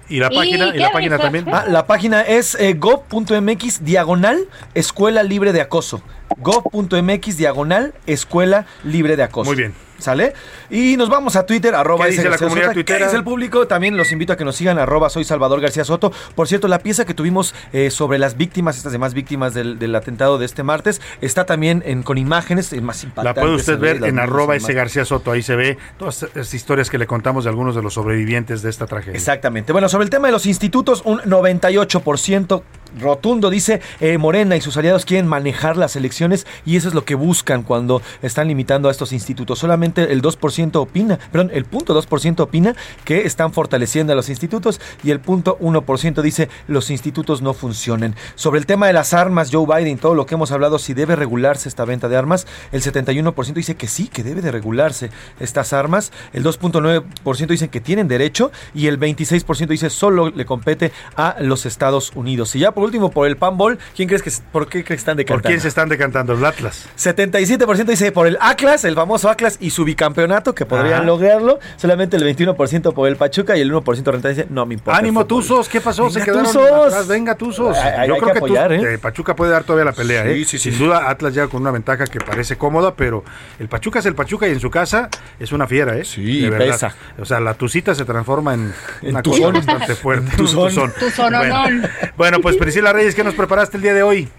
Y 0.09 0.19
la 0.19 0.27
¿Y 0.31 0.36
página, 0.36 0.75
y 0.75 0.79
la 0.79 0.91
página 0.91 1.17
mensaje? 1.17 1.23
también. 1.23 1.55
Ah, 1.55 1.65
la 1.67 1.88
página 1.88 2.21
es 2.21 2.55
eh, 2.55 2.73
gov.mx 2.73 3.86
diagonal 3.86 4.47
escuela 4.73 5.23
libre 5.23 5.53
de 5.53 5.61
acoso. 5.61 6.01
gov.mx 6.38 7.38
diagonal 7.38 7.93
escuela 8.05 8.65
libre 8.84 9.15
de 9.15 9.23
acoso. 9.23 9.49
Muy 9.49 9.57
bien. 9.57 9.73
¿Sale? 10.04 10.34
Y 10.70 10.97
nos 10.97 11.10
vamos 11.10 11.38
a 11.38 11.45
Twitter, 11.45 11.74
arroba 11.74 12.06
¿Qué 12.06 12.12
dice 12.12 12.24
la 12.26 12.32
García 12.32 12.47
comunidad 12.47 12.68
Soto. 12.68 12.74
¿Qué 12.80 12.84
tuitera? 12.84 13.06
dice 13.06 13.18
el 13.18 13.24
público? 13.24 13.68
También 13.68 13.95
los 13.95 14.12
invito 14.12 14.34
a 14.34 14.38
que 14.38 14.43
nos 14.43 14.58
sigan, 14.58 14.78
arroba 14.78 15.10
soy 15.10 15.24
Salvador 15.24 15.62
García 15.62 15.86
Soto. 15.86 16.12
Por 16.36 16.49
cierto, 16.49 16.68
la 16.68 16.80
pieza 16.80 17.06
que 17.06 17.14
tuvimos 17.14 17.56
eh, 17.72 17.89
sobre 17.89 18.20
las 18.20 18.36
víctimas, 18.36 18.76
estas 18.76 18.91
demás 18.91 19.14
víctimas 19.14 19.54
del, 19.54 19.80
del 19.80 19.95
atentado 19.95 20.38
de 20.38 20.45
este 20.45 20.62
martes, 20.62 21.01
está 21.22 21.45
también 21.45 21.84
en, 21.86 22.04
con 22.04 22.18
imágenes, 22.18 22.74
es 22.74 22.82
más 22.82 23.04
La 23.04 23.10
impactante. 23.10 23.41
puede 23.41 23.56
usted 23.56 23.80
ver 23.80 24.01
las 24.01 24.10
en 24.10 24.16
imágenes 24.16 24.34
arroba 24.34 24.56
ese 24.56 24.74
García 24.74 25.06
Soto. 25.06 25.32
Ahí 25.32 25.41
se 25.41 25.56
ve 25.56 25.78
todas 25.97 26.24
estas 26.24 26.54
historias 26.54 26.89
que 26.89 26.97
le 26.97 27.08
contamos 27.08 27.45
de 27.45 27.49
algunos 27.49 27.76
de 27.76 27.82
los 27.82 27.93
sobrevivientes 27.93 28.62
de 28.62 28.70
esta 28.70 28.88
tragedia. 28.88 29.16
Exactamente. 29.16 29.72
Bueno, 29.72 29.88
sobre 29.88 30.04
el 30.04 30.10
tema 30.10 30.28
de 30.28 30.34
los 30.34 30.45
institutos, 30.45 31.01
un 31.06 31.20
98% 31.20 32.64
rotundo 32.99 33.49
dice 33.49 33.82
eh, 33.99 34.18
Morena 34.18 34.56
y 34.56 34.62
sus 34.62 34.78
aliados 34.78 35.06
quieren 35.06 35.28
manejar 35.28 35.78
las 35.78 35.95
elecciones 35.95 36.45
y 36.66 36.78
eso 36.78 36.88
es 36.88 36.93
lo 36.93 37.06
que 37.06 37.16
buscan 37.16 37.64
cuando 37.64 38.01
están 38.22 38.47
limitando 38.47 38.88
a 38.88 38.91
estos 38.91 39.14
institutos. 39.14 39.60
Solamente 39.60 39.93
el 40.02 40.22
2% 40.22 40.76
opina, 40.76 41.18
perdón, 41.32 41.52
el 41.54 41.66
punto 41.66 42.00
2% 42.00 42.39
opina 42.41 42.76
que 43.06 43.26
están 43.26 43.54
fortaleciendo 43.54 44.14
a 44.14 44.16
los 44.16 44.30
institutos 44.30 44.82
y 45.04 45.12
el 45.12 45.20
punto 45.20 45.58
1% 45.60 46.22
dice 46.22 46.50
los 46.68 46.89
institutos 46.89 47.41
no 47.41 47.54
funcionan. 47.54 48.16
Sobre 48.36 48.60
el 48.60 48.66
tema 48.66 48.88
de 48.88 48.94
las 48.94 49.14
armas, 49.14 49.50
Joe 49.52 49.66
Biden, 49.66 49.98
todo 49.98 50.16
lo 50.16 50.26
que 50.26 50.36
hemos 50.36 50.52
hablado, 50.52 50.80
si 50.80 50.94
debe 50.94 51.16
regularse 51.16 51.70
esta 51.70 51.86
venta 51.86 52.10
de 52.10 52.18
armas, 52.18 52.48
el 52.72 52.82
71% 52.82 53.54
dice 53.54 53.76
que 53.76 53.88
sí, 53.88 54.08
que 54.08 54.24
debe 54.24 54.41
de 54.41 54.52
regularse 54.52 55.10
estas 55.39 55.74
armas, 55.74 56.12
el 56.34 56.44
2.9% 56.44 57.48
dicen 57.48 57.70
que 57.70 57.82
tienen 57.82 58.08
derecho 58.08 58.52
y 58.74 58.88
el 58.88 59.00
26% 59.00 59.68
dice 59.68 59.89
solo 59.89 60.30
le 60.30 60.46
compete 60.46 60.91
a 61.16 61.36
los 61.39 61.66
Estados 61.66 62.12
Unidos. 62.16 62.56
Y 62.56 62.60
ya 62.60 62.72
por 62.72 62.84
último, 62.84 63.12
por 63.12 63.28
el 63.28 63.38
panball, 63.38 63.80
¿quién 63.96 64.08
crees 64.08 64.24
que 64.24 64.32
por 64.52 64.68
qué 64.68 64.84
crees 64.84 64.88
que 64.88 64.94
están 64.96 65.16
¿Por 65.16 65.26
decantando? 65.26 65.48
quién 65.50 65.62
se 65.62 65.68
están 65.68 65.89
decantando? 65.89 66.34
El 66.34 66.46
Atlas. 66.46 66.88
77% 66.98 67.86
dice 67.86 68.12
por 68.12 68.28
el 68.28 68.38
Atlas, 68.41 68.84
el 68.84 68.96
famoso 68.96 69.30
Atlas 69.30 69.58
y 69.60 69.70
su 69.70 69.82
bicampeonato, 69.84 70.53
que 70.55 70.65
podrían 70.65 70.95
Ajá. 70.95 71.03
lograrlo. 71.03 71.59
Solamente 71.77 72.17
el 72.17 72.23
21% 72.23 72.93
por 72.93 73.07
el 73.07 73.15
Pachuca 73.15 73.55
y 73.57 73.61
el 73.61 73.71
1% 73.73 74.11
renta 74.11 74.29
dice, 74.29 74.47
no 74.49 74.65
me 74.65 74.73
importa. 74.75 74.99
Ánimo, 74.99 75.21
fútbol". 75.21 75.41
Tuzos. 75.41 75.69
¿Qué 75.69 75.81
pasó? 75.81 76.09
se 76.09 76.19
Venga, 76.19 76.25
quedaron 76.25 76.45
Tuzos. 76.51 76.71
atrás. 76.93 77.07
Venga, 77.07 77.36
Tuzos. 77.36 77.77
Hay- 77.77 77.91
hay- 77.93 78.07
Yo 78.07 78.13
hay 78.15 78.19
creo 78.19 78.27
que 78.27 78.34
que, 78.34 78.38
apoyar, 78.39 78.71
Tuz- 78.71 78.84
¿eh? 78.86 78.93
eh, 78.93 78.97
Pachuca 78.97 79.36
puede 79.36 79.51
dar 79.51 79.63
todavía 79.63 79.86
la 79.86 79.93
pelea. 79.93 80.23
Sí, 80.23 80.29
¿eh? 80.29 80.45
sí, 80.45 80.57
sí. 80.59 80.71
Sin 80.71 80.79
duda, 80.79 81.09
Atlas 81.09 81.34
llega 81.34 81.47
con 81.47 81.61
una 81.61 81.71
ventaja 81.71 82.05
que 82.05 82.19
parece 82.19 82.57
cómoda, 82.57 82.95
pero 82.95 83.23
el 83.59 83.67
Pachuca 83.69 83.99
es 83.99 84.05
el 84.05 84.15
Pachuca 84.15 84.47
y 84.47 84.51
en 84.51 84.59
su 84.59 84.69
casa 84.69 85.09
es 85.39 85.51
una 85.51 85.67
fiera, 85.67 85.95
¿eh? 85.97 86.05
Sí, 86.05 86.41
De 86.41 86.49
verdad. 86.49 86.65
pesa. 86.67 86.95
O 87.19 87.25
sea, 87.25 87.39
la 87.39 87.53
tucita 87.53 87.93
se 87.95 88.05
transforma 88.05 88.53
en, 88.53 88.73
En 89.01 89.09
una 89.11 89.21
tuzón. 89.21 89.53
cosa 89.53 89.65
bastante 89.73 89.95
fuerte. 89.95 90.31
En 90.31 90.38
tuzón. 90.38 90.63
Un 90.63 90.91
Tuzononón. 90.99 91.51
Bueno. 91.81 91.89
bueno, 92.17 92.39
pues 92.41 92.57
Priscila 92.57 92.93
Reyes, 92.93 93.15
¿qué 93.15 93.23
nos 93.23 93.34
preparaste 93.34 93.77
el 93.77 93.84
día 93.84 93.93
de 93.93 94.03
hoy? 94.03 94.29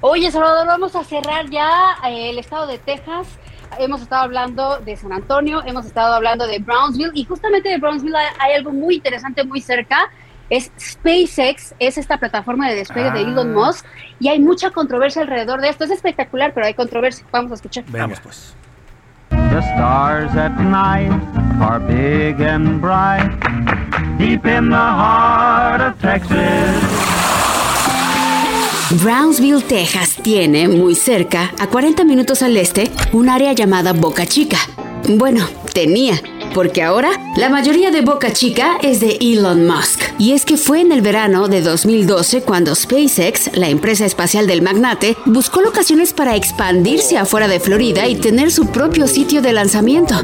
Oye, 0.00 0.30
Salvador, 0.30 0.66
vamos 0.66 0.94
a 0.96 1.04
cerrar 1.04 1.48
ya 1.50 1.96
eh, 2.08 2.30
el 2.30 2.38
estado 2.38 2.66
de 2.66 2.78
Texas. 2.78 3.26
Hemos 3.78 4.02
estado 4.02 4.22
hablando 4.22 4.78
de 4.80 4.96
San 4.96 5.12
Antonio, 5.12 5.62
hemos 5.66 5.86
estado 5.86 6.14
hablando 6.14 6.46
de 6.46 6.58
Brownsville 6.58 7.10
y 7.14 7.24
justamente 7.24 7.68
de 7.68 7.78
Brownsville 7.78 8.16
hay, 8.16 8.26
hay 8.40 8.54
algo 8.56 8.72
muy 8.72 8.96
interesante 8.96 9.44
muy 9.44 9.60
cerca. 9.60 10.10
Es 10.50 10.70
SpaceX, 10.78 11.74
es 11.78 11.96
esta 11.96 12.18
plataforma 12.18 12.68
de 12.68 12.76
despegue 12.76 13.10
de 13.10 13.18
Ah. 13.20 13.22
Elon 13.22 13.54
Musk 13.54 13.86
y 14.20 14.28
hay 14.28 14.38
mucha 14.40 14.70
controversia 14.70 15.22
alrededor 15.22 15.60
de 15.60 15.70
esto. 15.70 15.84
Es 15.84 15.90
espectacular, 15.90 16.52
pero 16.52 16.66
hay 16.66 16.74
controversia. 16.74 17.24
Vamos 17.32 17.52
a 17.52 17.54
escuchar. 17.54 17.84
Venga. 17.88 18.14
pues. 18.22 18.54
The 19.30 19.60
stars 19.60 20.34
at 20.36 20.52
night 20.60 21.10
are 21.60 21.78
big 21.80 22.40
and 22.42 22.80
bright, 22.80 23.30
deep 24.18 24.44
in 24.46 24.68
the 24.68 24.76
heart 24.76 25.80
of 25.80 25.98
Texas. 26.00 26.93
Brownsville, 28.90 29.62
Texas 29.62 30.16
tiene, 30.22 30.68
muy 30.68 30.94
cerca, 30.94 31.52
a 31.58 31.66
40 31.68 32.04
minutos 32.04 32.42
al 32.42 32.56
este, 32.56 32.90
un 33.12 33.30
área 33.30 33.52
llamada 33.52 33.92
Boca 33.92 34.26
Chica. 34.26 34.58
Bueno, 35.08 35.48
tenía, 35.72 36.20
porque 36.54 36.82
ahora 36.82 37.10
la 37.36 37.48
mayoría 37.48 37.90
de 37.90 38.02
Boca 38.02 38.32
Chica 38.32 38.76
es 38.82 39.00
de 39.00 39.18
Elon 39.20 39.66
Musk. 39.66 40.02
Y 40.18 40.32
es 40.32 40.44
que 40.44 40.56
fue 40.56 40.80
en 40.80 40.92
el 40.92 41.00
verano 41.00 41.48
de 41.48 41.62
2012 41.62 42.42
cuando 42.42 42.74
SpaceX, 42.74 43.56
la 43.56 43.68
empresa 43.68 44.04
espacial 44.04 44.46
del 44.46 44.62
magnate, 44.62 45.16
buscó 45.24 45.62
locaciones 45.62 46.12
para 46.12 46.36
expandirse 46.36 47.16
afuera 47.16 47.48
de 47.48 47.60
Florida 47.60 48.06
y 48.06 48.16
tener 48.16 48.52
su 48.52 48.66
propio 48.66 49.08
sitio 49.08 49.40
de 49.40 49.52
lanzamiento. 49.52 50.14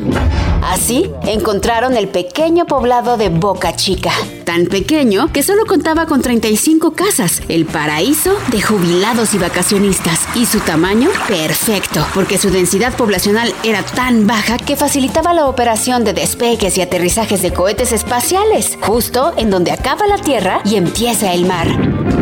Así, 0.63 1.11
encontraron 1.23 1.97
el 1.97 2.09
pequeño 2.09 2.67
poblado 2.67 3.17
de 3.17 3.29
Boca 3.29 3.75
Chica, 3.75 4.13
tan 4.45 4.67
pequeño 4.67 5.33
que 5.33 5.43
solo 5.43 5.65
contaba 5.67 6.07
con 6.07 6.23
35 6.23 6.93
casas, 6.93 7.43
el 7.49 7.67
paraíso 7.67 8.37
de 8.51 8.61
jubilados 8.61 9.35
y 9.35 9.39
vacacionistas, 9.39 10.21
y 10.35 10.47
su 10.47 10.61
tamaño 10.61 11.11
perfecto, 11.29 12.07
porque 12.15 12.39
su 12.39 12.51
densidad 12.51 12.95
poblacional 12.97 13.53
era 13.65 13.83
tan 13.83 14.27
baja 14.27 14.59
que 14.59 14.77
facilitaba 14.77 15.33
la 15.33 15.47
operación 15.47 16.05
de 16.05 16.13
despegues 16.13 16.77
y 16.79 16.83
aterrizajes 16.83 17.43
de 17.43 17.53
cohetes 17.53 17.93
espaciales, 17.93 18.79
justo 18.83 19.33
en 19.37 19.51
donde 19.51 19.73
acaba 19.73 20.07
la 20.07 20.19
Tierra 20.19 20.61
y 20.65 20.77
empieza 20.77 21.33
el 21.33 21.47
mar. 21.47 22.20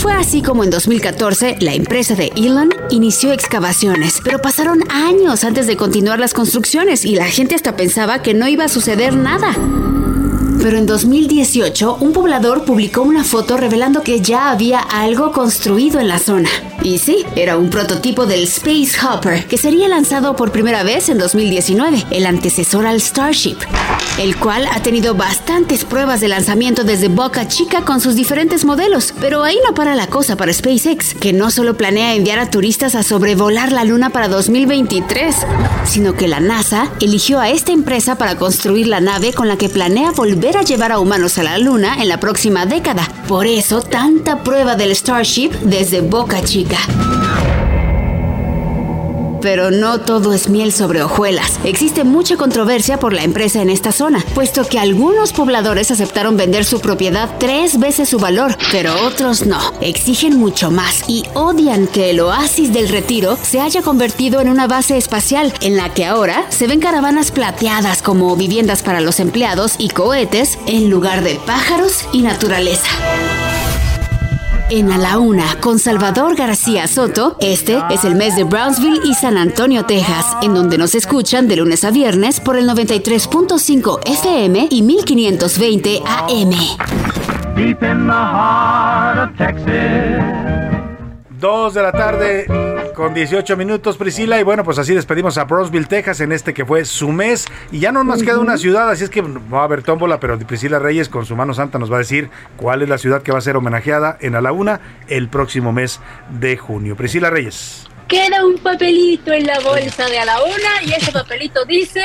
Fue 0.00 0.14
así 0.14 0.40
como 0.40 0.64
en 0.64 0.70
2014 0.70 1.56
la 1.60 1.74
empresa 1.74 2.14
de 2.14 2.32
Elon 2.34 2.70
inició 2.88 3.32
excavaciones, 3.32 4.22
pero 4.24 4.38
pasaron 4.38 4.80
años 4.90 5.44
antes 5.44 5.66
de 5.66 5.76
continuar 5.76 6.18
las 6.18 6.32
construcciones 6.32 7.04
y 7.04 7.16
la 7.16 7.26
gente 7.26 7.54
hasta 7.54 7.76
pensaba 7.76 8.22
que 8.22 8.32
no 8.32 8.48
iba 8.48 8.64
a 8.64 8.68
suceder 8.68 9.14
nada. 9.14 9.54
Pero 10.62 10.76
en 10.76 10.84
2018 10.84 11.96
un 12.00 12.12
poblador 12.12 12.64
publicó 12.64 13.00
una 13.02 13.24
foto 13.24 13.56
revelando 13.56 14.02
que 14.02 14.20
ya 14.20 14.50
había 14.50 14.80
algo 14.80 15.32
construido 15.32 16.00
en 16.00 16.08
la 16.08 16.18
zona. 16.18 16.50
Y 16.82 16.98
sí, 16.98 17.24
era 17.36 17.58
un 17.58 17.68
prototipo 17.68 18.26
del 18.26 18.44
Space 18.44 18.92
Hopper 19.04 19.46
que 19.46 19.58
sería 19.58 19.88
lanzado 19.88 20.36
por 20.36 20.50
primera 20.50 20.82
vez 20.82 21.08
en 21.08 21.18
2019, 21.18 22.06
el 22.10 22.26
antecesor 22.26 22.86
al 22.86 23.00
Starship, 23.00 23.56
el 24.18 24.36
cual 24.36 24.66
ha 24.70 24.82
tenido 24.82 25.14
bastantes 25.14 25.84
pruebas 25.84 26.20
de 26.20 26.28
lanzamiento 26.28 26.84
desde 26.84 27.08
Boca 27.08 27.48
Chica 27.48 27.82
con 27.82 28.00
sus 28.00 28.14
diferentes 28.14 28.64
modelos. 28.64 29.14
Pero 29.20 29.44
ahí 29.44 29.58
no 29.66 29.74
para 29.74 29.94
la 29.94 30.06
cosa 30.06 30.36
para 30.36 30.52
SpaceX, 30.52 31.14
que 31.14 31.34
no 31.34 31.50
solo 31.50 31.76
planea 31.76 32.14
enviar 32.14 32.38
a 32.38 32.50
turistas 32.50 32.94
a 32.94 33.02
sobrevolar 33.02 33.72
la 33.72 33.84
Luna 33.84 34.10
para 34.10 34.28
2023, 34.28 35.36
sino 35.84 36.14
que 36.14 36.28
la 36.28 36.40
NASA 36.40 36.90
eligió 37.00 37.40
a 37.40 37.50
esta 37.50 37.72
empresa 37.72 38.16
para 38.16 38.36
construir 38.36 38.86
la 38.86 39.00
nave 39.00 39.32
con 39.34 39.48
la 39.48 39.56
que 39.56 39.68
planea 39.68 40.12
volver 40.12 40.49
a 40.56 40.62
llevar 40.62 40.92
a 40.92 40.98
humanos 40.98 41.38
a 41.38 41.42
la 41.42 41.58
Luna 41.58 42.02
en 42.02 42.08
la 42.08 42.18
próxima 42.18 42.66
década. 42.66 43.08
Por 43.28 43.46
eso, 43.46 43.82
tanta 43.82 44.42
prueba 44.42 44.76
del 44.76 44.94
Starship 44.94 45.50
desde 45.62 46.00
Boca 46.00 46.42
Chica. 46.42 46.78
Pero 49.40 49.70
no 49.70 50.00
todo 50.00 50.32
es 50.32 50.48
miel 50.48 50.72
sobre 50.72 51.02
hojuelas. 51.02 51.58
Existe 51.64 52.04
mucha 52.04 52.36
controversia 52.36 52.98
por 52.98 53.12
la 53.12 53.24
empresa 53.24 53.62
en 53.62 53.70
esta 53.70 53.92
zona, 53.92 54.24
puesto 54.34 54.64
que 54.64 54.78
algunos 54.78 55.32
pobladores 55.32 55.90
aceptaron 55.90 56.36
vender 56.36 56.64
su 56.64 56.80
propiedad 56.80 57.36
tres 57.38 57.78
veces 57.78 58.08
su 58.08 58.18
valor, 58.18 58.56
pero 58.72 58.94
otros 59.06 59.46
no. 59.46 59.60
Exigen 59.80 60.38
mucho 60.38 60.70
más 60.70 61.04
y 61.08 61.24
odian 61.34 61.86
que 61.86 62.10
el 62.10 62.20
oasis 62.20 62.72
del 62.72 62.88
retiro 62.88 63.38
se 63.42 63.60
haya 63.60 63.82
convertido 63.82 64.40
en 64.40 64.48
una 64.48 64.66
base 64.66 64.96
espacial 64.96 65.52
en 65.60 65.76
la 65.76 65.92
que 65.94 66.06
ahora 66.06 66.46
se 66.50 66.66
ven 66.66 66.80
caravanas 66.80 67.30
plateadas 67.30 68.02
como 68.02 68.36
viviendas 68.36 68.82
para 68.82 69.00
los 69.00 69.20
empleados 69.20 69.74
y 69.78 69.88
cohetes 69.88 70.58
en 70.66 70.90
lugar 70.90 71.22
de 71.22 71.36
pájaros 71.46 72.04
y 72.12 72.22
naturaleza. 72.22 72.88
En 74.72 74.92
A 74.92 74.98
la 74.98 75.18
Una, 75.18 75.58
con 75.60 75.80
Salvador 75.80 76.36
García 76.36 76.86
Soto, 76.86 77.36
este 77.40 77.82
es 77.90 78.04
el 78.04 78.14
mes 78.14 78.36
de 78.36 78.44
Brownsville 78.44 79.00
y 79.04 79.14
San 79.14 79.36
Antonio, 79.36 79.84
Texas, 79.84 80.36
en 80.42 80.54
donde 80.54 80.78
nos 80.78 80.94
escuchan 80.94 81.48
de 81.48 81.56
lunes 81.56 81.82
a 81.82 81.90
viernes 81.90 82.38
por 82.38 82.56
el 82.56 82.68
93.5 82.68 83.98
FM 84.06 84.68
y 84.70 84.82
1520 84.82 86.02
AM. 86.06 86.50
Deep 87.56 87.82
in 87.82 88.06
the 88.06 88.12
heart 88.12 89.30
of 89.30 89.36
Texas. 89.36 90.22
Dos 91.40 91.74
de 91.74 91.82
la 91.82 91.90
tarde 91.90 92.46
con 93.00 93.14
18 93.14 93.56
minutos, 93.56 93.96
Priscila. 93.96 94.38
Y 94.38 94.42
bueno, 94.42 94.62
pues 94.62 94.78
así 94.78 94.94
despedimos 94.94 95.38
a 95.38 95.44
Brownsville, 95.44 95.86
Texas, 95.86 96.20
en 96.20 96.32
este 96.32 96.52
que 96.52 96.66
fue 96.66 96.84
su 96.84 97.08
mes. 97.08 97.46
Y 97.72 97.78
ya 97.78 97.92
no 97.92 98.04
nos 98.04 98.22
queda 98.22 98.38
una 98.38 98.58
ciudad, 98.58 98.90
así 98.90 99.04
es 99.04 99.08
que 99.08 99.22
va 99.22 99.62
a 99.62 99.64
haber 99.64 99.82
tómbola, 99.82 100.20
pero 100.20 100.38
Priscila 100.38 100.78
Reyes 100.78 101.08
con 101.08 101.24
su 101.24 101.34
mano 101.34 101.54
santa 101.54 101.78
nos 101.78 101.90
va 101.90 101.96
a 101.96 102.00
decir 102.00 102.28
cuál 102.58 102.82
es 102.82 102.90
la 102.90 102.98
ciudad 102.98 103.22
que 103.22 103.32
va 103.32 103.38
a 103.38 103.40
ser 103.40 103.56
homenajeada 103.56 104.18
en 104.20 104.34
A 104.34 104.42
la 104.42 104.52
Una 104.52 104.82
el 105.08 105.28
próximo 105.28 105.72
mes 105.72 105.98
de 106.28 106.58
junio. 106.58 106.94
Priscila 106.94 107.30
Reyes. 107.30 107.88
Queda 108.06 108.44
un 108.44 108.58
papelito 108.58 109.32
en 109.32 109.46
la 109.46 109.58
bolsa 109.60 110.06
de 110.06 110.18
a 110.18 110.26
la 110.26 110.42
una 110.42 110.82
y 110.84 110.92
ese 110.92 111.10
papelito 111.10 111.64
dice 111.64 112.02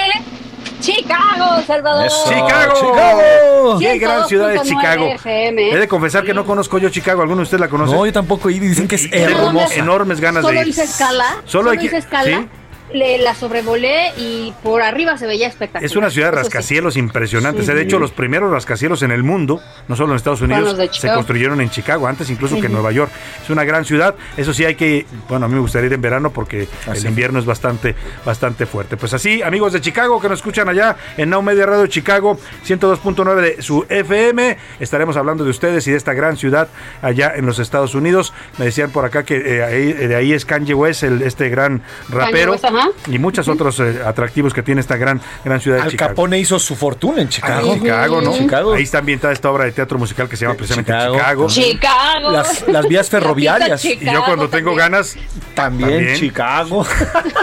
Chicago, 0.81 1.61
Salvador. 1.65 2.09
Chicago. 2.09 2.73
Chicago. 2.75 3.79
Qué 3.79 3.97
gran 3.99 4.27
ciudad 4.27 4.49
de 4.49 4.59
102.9 4.59 4.63
Chicago. 4.67 5.05
FM. 5.07 5.71
He 5.71 5.77
de 5.77 5.87
confesar 5.87 6.23
que 6.23 6.33
no 6.33 6.45
conozco 6.45 6.77
yo 6.77 6.89
Chicago. 6.89 7.21
¿Alguno 7.21 7.37
de 7.37 7.43
ustedes 7.43 7.61
la 7.61 7.69
conoce? 7.69 7.93
No, 7.95 8.05
yo 8.05 8.13
tampoco 8.13 8.49
he 8.49 8.53
ido 8.53 8.65
y 8.65 8.69
dicen 8.69 8.87
que 8.87 8.95
es 8.95 9.09
Tengo 9.09 9.47
hermosa. 9.47 9.73
enormes 9.75 10.19
ganas 10.19 10.43
Solo 10.43 10.55
de 10.59 10.61
ir. 10.61 10.67
hice 10.69 10.83
escala. 10.83 11.25
Solo 11.45 11.49
Solo, 11.49 11.69
hay 11.71 11.77
que- 11.79 11.85
hice 11.85 11.97
escala. 11.97 12.37
¿sí? 12.37 12.49
Le, 12.93 13.17
la 13.17 13.33
sobrevolé 13.35 14.13
y 14.17 14.53
por 14.63 14.81
arriba 14.81 15.17
se 15.17 15.25
veía 15.27 15.47
espectacular. 15.47 15.83
Es 15.83 15.95
una 15.95 16.09
ciudad 16.09 16.27
de 16.31 16.35
Eso 16.37 16.43
sí. 16.45 16.53
rascacielos 16.53 16.97
impresionante. 16.97 17.63
De 17.63 17.81
hecho, 17.81 17.99
los 17.99 18.11
primeros 18.11 18.51
rascacielos 18.51 19.01
en 19.01 19.11
el 19.11 19.23
mundo, 19.23 19.59
no 19.87 19.95
solo 19.95 20.11
en 20.11 20.17
Estados 20.17 20.41
Unidos, 20.41 20.75
se 20.77 20.89
Chicago. 20.89 21.15
construyeron 21.15 21.61
en 21.61 21.69
Chicago, 21.69 22.07
antes 22.07 22.29
incluso 22.29 22.59
que 22.59 22.67
en. 22.67 22.73
Nueva 22.73 22.91
York. 22.91 23.11
Es 23.43 23.49
una 23.49 23.63
gran 23.63 23.85
ciudad. 23.85 24.15
Eso 24.37 24.53
sí, 24.53 24.65
hay 24.65 24.75
que. 24.75 25.05
Bueno, 25.27 25.45
a 25.45 25.49
mí 25.49 25.55
me 25.55 25.61
gustaría 25.61 25.87
ir 25.87 25.93
en 25.93 26.01
verano 26.01 26.29
porque 26.31 26.67
el 26.93 27.05
invierno 27.05 27.39
es 27.39 27.45
bastante, 27.45 27.95
bastante 28.25 28.65
fuerte. 28.65 28.97
Pues 28.97 29.13
así, 29.13 29.41
amigos 29.41 29.73
de 29.73 29.81
Chicago 29.81 30.21
que 30.21 30.29
nos 30.29 30.39
escuchan 30.39 30.69
allá 30.69 30.95
en 31.17 31.29
Now 31.29 31.41
Media 31.41 31.65
Radio 31.65 31.87
Chicago, 31.87 32.37
102.9 32.67 33.35
de 33.41 33.61
su 33.61 33.85
FM, 33.89 34.57
estaremos 34.79 35.17
hablando 35.17 35.43
de 35.43 35.49
ustedes 35.49 35.87
y 35.87 35.91
de 35.91 35.97
esta 35.97 36.13
gran 36.13 36.37
ciudad 36.37 36.67
allá 37.01 37.33
en 37.35 37.45
los 37.45 37.59
Estados 37.59 37.95
Unidos. 37.95 38.33
Me 38.57 38.65
decían 38.65 38.91
por 38.91 39.05
acá 39.05 39.23
que 39.23 39.37
eh, 39.37 39.63
ahí- 39.63 39.93
de 39.93 40.15
ahí 40.15 40.33
es 40.33 40.45
Kanye 40.45 40.73
West, 40.73 41.03
el, 41.03 41.21
este 41.21 41.49
gran 41.49 41.81
rapero, 42.09 42.51
West, 42.53 42.65
ajá. 42.77 42.89
y 43.07 43.19
muchos 43.19 43.47
otros 43.47 43.79
eh, 43.79 44.01
atractivos 44.05 44.53
que 44.53 44.63
tiene 44.63 44.81
esta 44.81 44.97
gran, 44.97 45.21
gran 45.43 45.59
ciudad 45.61 45.77
de 45.77 45.83
Al 45.83 45.91
Chicago. 45.91 46.09
Capone 46.09 46.39
hizo 46.39 46.59
su 46.59 46.75
fortuna 46.75 47.21
en 47.21 47.29
Chicago. 47.29 47.73
en 47.73 47.81
Chicago, 47.81 48.21
¿no? 48.21 48.33
Chicago. 48.37 48.73
Ahí 48.73 48.83
está 48.83 48.99
ambientada 48.99 49.33
esta 49.33 49.51
obra 49.51 49.65
de 49.65 49.71
teatro 49.71 49.97
musical 49.97 50.27
que 50.29 50.37
se 50.37 50.45
llama 50.45 50.55
precisamente 50.55 50.91
Chicago. 50.91 51.15
Chicago. 51.15 51.47
Chicago. 51.47 52.31
Las, 52.31 52.67
las 52.67 52.87
vías 52.87 53.09
ferroviarias. 53.11 53.83
Y 53.85 53.99
yo 53.99 54.23
cuando 54.25 54.49
tengo 54.49 54.75
ganas, 54.75 55.15
También, 55.53 55.89
También. 55.89 56.15
Chicago. 56.17 56.85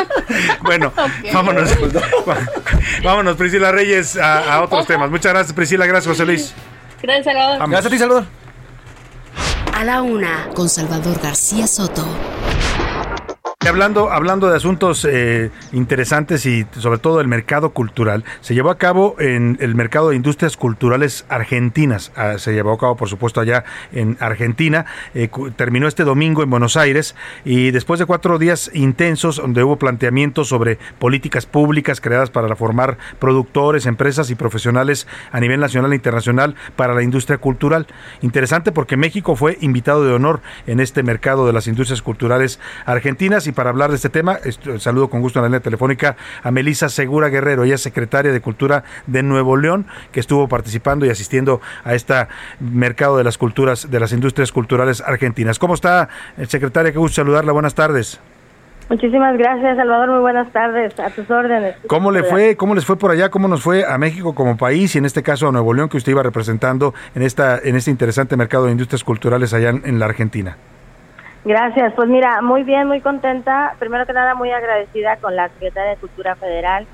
bueno, 0.62 0.92
vámonos. 1.32 1.70
vámonos, 3.04 3.36
Priscila 3.36 3.72
Reyes, 3.72 4.16
a, 4.16 4.54
a 4.54 4.62
otros 4.62 4.86
temas. 4.86 5.10
Muchas 5.10 5.32
gracias, 5.32 5.52
Priscila. 5.54 5.86
Gracias, 5.86 6.08
José 6.08 6.26
Luis. 6.26 6.54
Gracias, 7.02 7.24
Salvador. 7.26 7.58
Vamos. 7.58 7.70
Gracias 7.70 7.86
a 7.86 7.90
ti, 7.90 7.98
Salvador. 7.98 8.24
A 9.74 9.84
la 9.84 10.02
Una, 10.02 10.48
con 10.54 10.68
Salvador 10.68 11.18
García 11.20 11.66
Soto. 11.66 12.06
Hablando, 13.64 14.10
hablando 14.10 14.50
de 14.50 14.56
asuntos 14.56 15.06
eh, 15.08 15.52
interesantes 15.72 16.46
y 16.46 16.66
sobre 16.78 16.98
todo 16.98 17.20
el 17.20 17.28
mercado 17.28 17.70
cultural, 17.70 18.24
se 18.40 18.54
llevó 18.54 18.70
a 18.70 18.76
cabo 18.76 19.14
en 19.20 19.56
el 19.60 19.76
mercado 19.76 20.10
de 20.10 20.16
industrias 20.16 20.56
culturales 20.56 21.24
argentinas. 21.28 22.10
Ah, 22.16 22.38
se 22.38 22.52
llevó 22.52 22.72
a 22.72 22.78
cabo, 22.78 22.96
por 22.96 23.08
supuesto, 23.08 23.40
allá 23.40 23.64
en 23.92 24.16
Argentina. 24.18 24.84
Eh, 25.14 25.30
terminó 25.54 25.86
este 25.86 26.02
domingo 26.02 26.42
en 26.42 26.50
Buenos 26.50 26.76
Aires 26.76 27.14
y 27.44 27.70
después 27.70 28.00
de 28.00 28.06
cuatro 28.06 28.40
días 28.40 28.68
intensos 28.74 29.36
donde 29.36 29.62
hubo 29.62 29.76
planteamientos 29.76 30.48
sobre 30.48 30.78
políticas 30.98 31.46
públicas 31.46 32.00
creadas 32.00 32.30
para 32.30 32.54
formar 32.56 32.98
productores, 33.20 33.86
empresas 33.86 34.28
y 34.30 34.34
profesionales 34.34 35.06
a 35.30 35.38
nivel 35.38 35.60
nacional 35.60 35.92
e 35.92 35.96
internacional 35.96 36.56
para 36.74 36.94
la 36.94 37.04
industria 37.04 37.38
cultural. 37.38 37.86
Interesante 38.22 38.72
porque 38.72 38.96
México 38.96 39.36
fue 39.36 39.56
invitado 39.60 40.04
de 40.04 40.12
honor 40.12 40.40
en 40.66 40.80
este 40.80 41.04
mercado 41.04 41.46
de 41.46 41.52
las 41.52 41.68
industrias 41.68 42.02
culturales 42.02 42.58
argentinas 42.86 43.46
y 43.46 43.51
para 43.52 43.70
hablar 43.70 43.90
de 43.90 43.96
este 43.96 44.08
tema, 44.08 44.38
est- 44.44 44.78
saludo 44.78 45.08
con 45.08 45.20
gusto 45.20 45.38
en 45.38 45.42
la 45.44 45.48
línea 45.48 45.60
telefónica 45.60 46.16
a 46.42 46.50
Melisa 46.50 46.88
Segura 46.88 47.28
Guerrero, 47.28 47.64
ella 47.64 47.74
es 47.76 47.82
secretaria 47.82 48.32
de 48.32 48.40
Cultura 48.40 48.84
de 49.06 49.22
Nuevo 49.22 49.56
León, 49.56 49.86
que 50.12 50.20
estuvo 50.20 50.48
participando 50.48 51.06
y 51.06 51.10
asistiendo 51.10 51.60
a 51.84 51.94
este 51.94 52.14
mercado 52.60 53.16
de 53.16 53.24
las 53.24 53.38
culturas, 53.38 53.90
de 53.90 54.00
las 54.00 54.12
industrias 54.12 54.52
culturales 54.52 55.00
argentinas. 55.00 55.58
¿Cómo 55.58 55.74
está, 55.74 56.08
eh, 56.38 56.46
secretaria? 56.46 56.92
Qué 56.92 56.98
gusto 56.98 57.16
saludarla. 57.16 57.52
Buenas 57.52 57.74
tardes. 57.74 58.20
Muchísimas 58.88 59.38
gracias, 59.38 59.76
Salvador. 59.76 60.10
Muy 60.10 60.20
buenas 60.20 60.52
tardes. 60.52 60.98
A 61.00 61.08
tus 61.10 61.30
órdenes. 61.30 61.76
¿Cómo 61.86 62.10
le 62.10 62.24
fue? 62.24 62.56
¿Cómo 62.56 62.74
les 62.74 62.84
fue 62.84 62.98
por 62.98 63.10
allá? 63.10 63.30
¿Cómo 63.30 63.48
nos 63.48 63.62
fue 63.62 63.86
a 63.86 63.96
México 63.96 64.34
como 64.34 64.56
país 64.58 64.94
y 64.94 64.98
en 64.98 65.06
este 65.06 65.22
caso 65.22 65.48
a 65.48 65.52
Nuevo 65.52 65.72
León 65.72 65.88
que 65.88 65.96
usted 65.96 66.12
iba 66.12 66.22
representando 66.22 66.92
en 67.14 67.22
esta 67.22 67.58
en 67.58 67.76
este 67.76 67.90
interesante 67.90 68.36
mercado 68.36 68.66
de 68.66 68.72
industrias 68.72 69.02
culturales 69.04 69.54
allá 69.54 69.70
en, 69.70 69.82
en 69.86 69.98
la 69.98 70.06
Argentina? 70.06 70.56
Gracias. 71.44 71.92
Pues 71.94 72.08
mira, 72.08 72.40
muy 72.40 72.62
bien, 72.62 72.86
muy 72.86 73.00
contenta. 73.00 73.74
Primero 73.78 74.06
que 74.06 74.12
nada, 74.12 74.34
muy 74.34 74.50
agradecida 74.50 75.16
con 75.16 75.34
la 75.34 75.48
Secretaria 75.48 75.90
de 75.90 75.96
Cultura 75.96 76.36
Federal, 76.36 76.86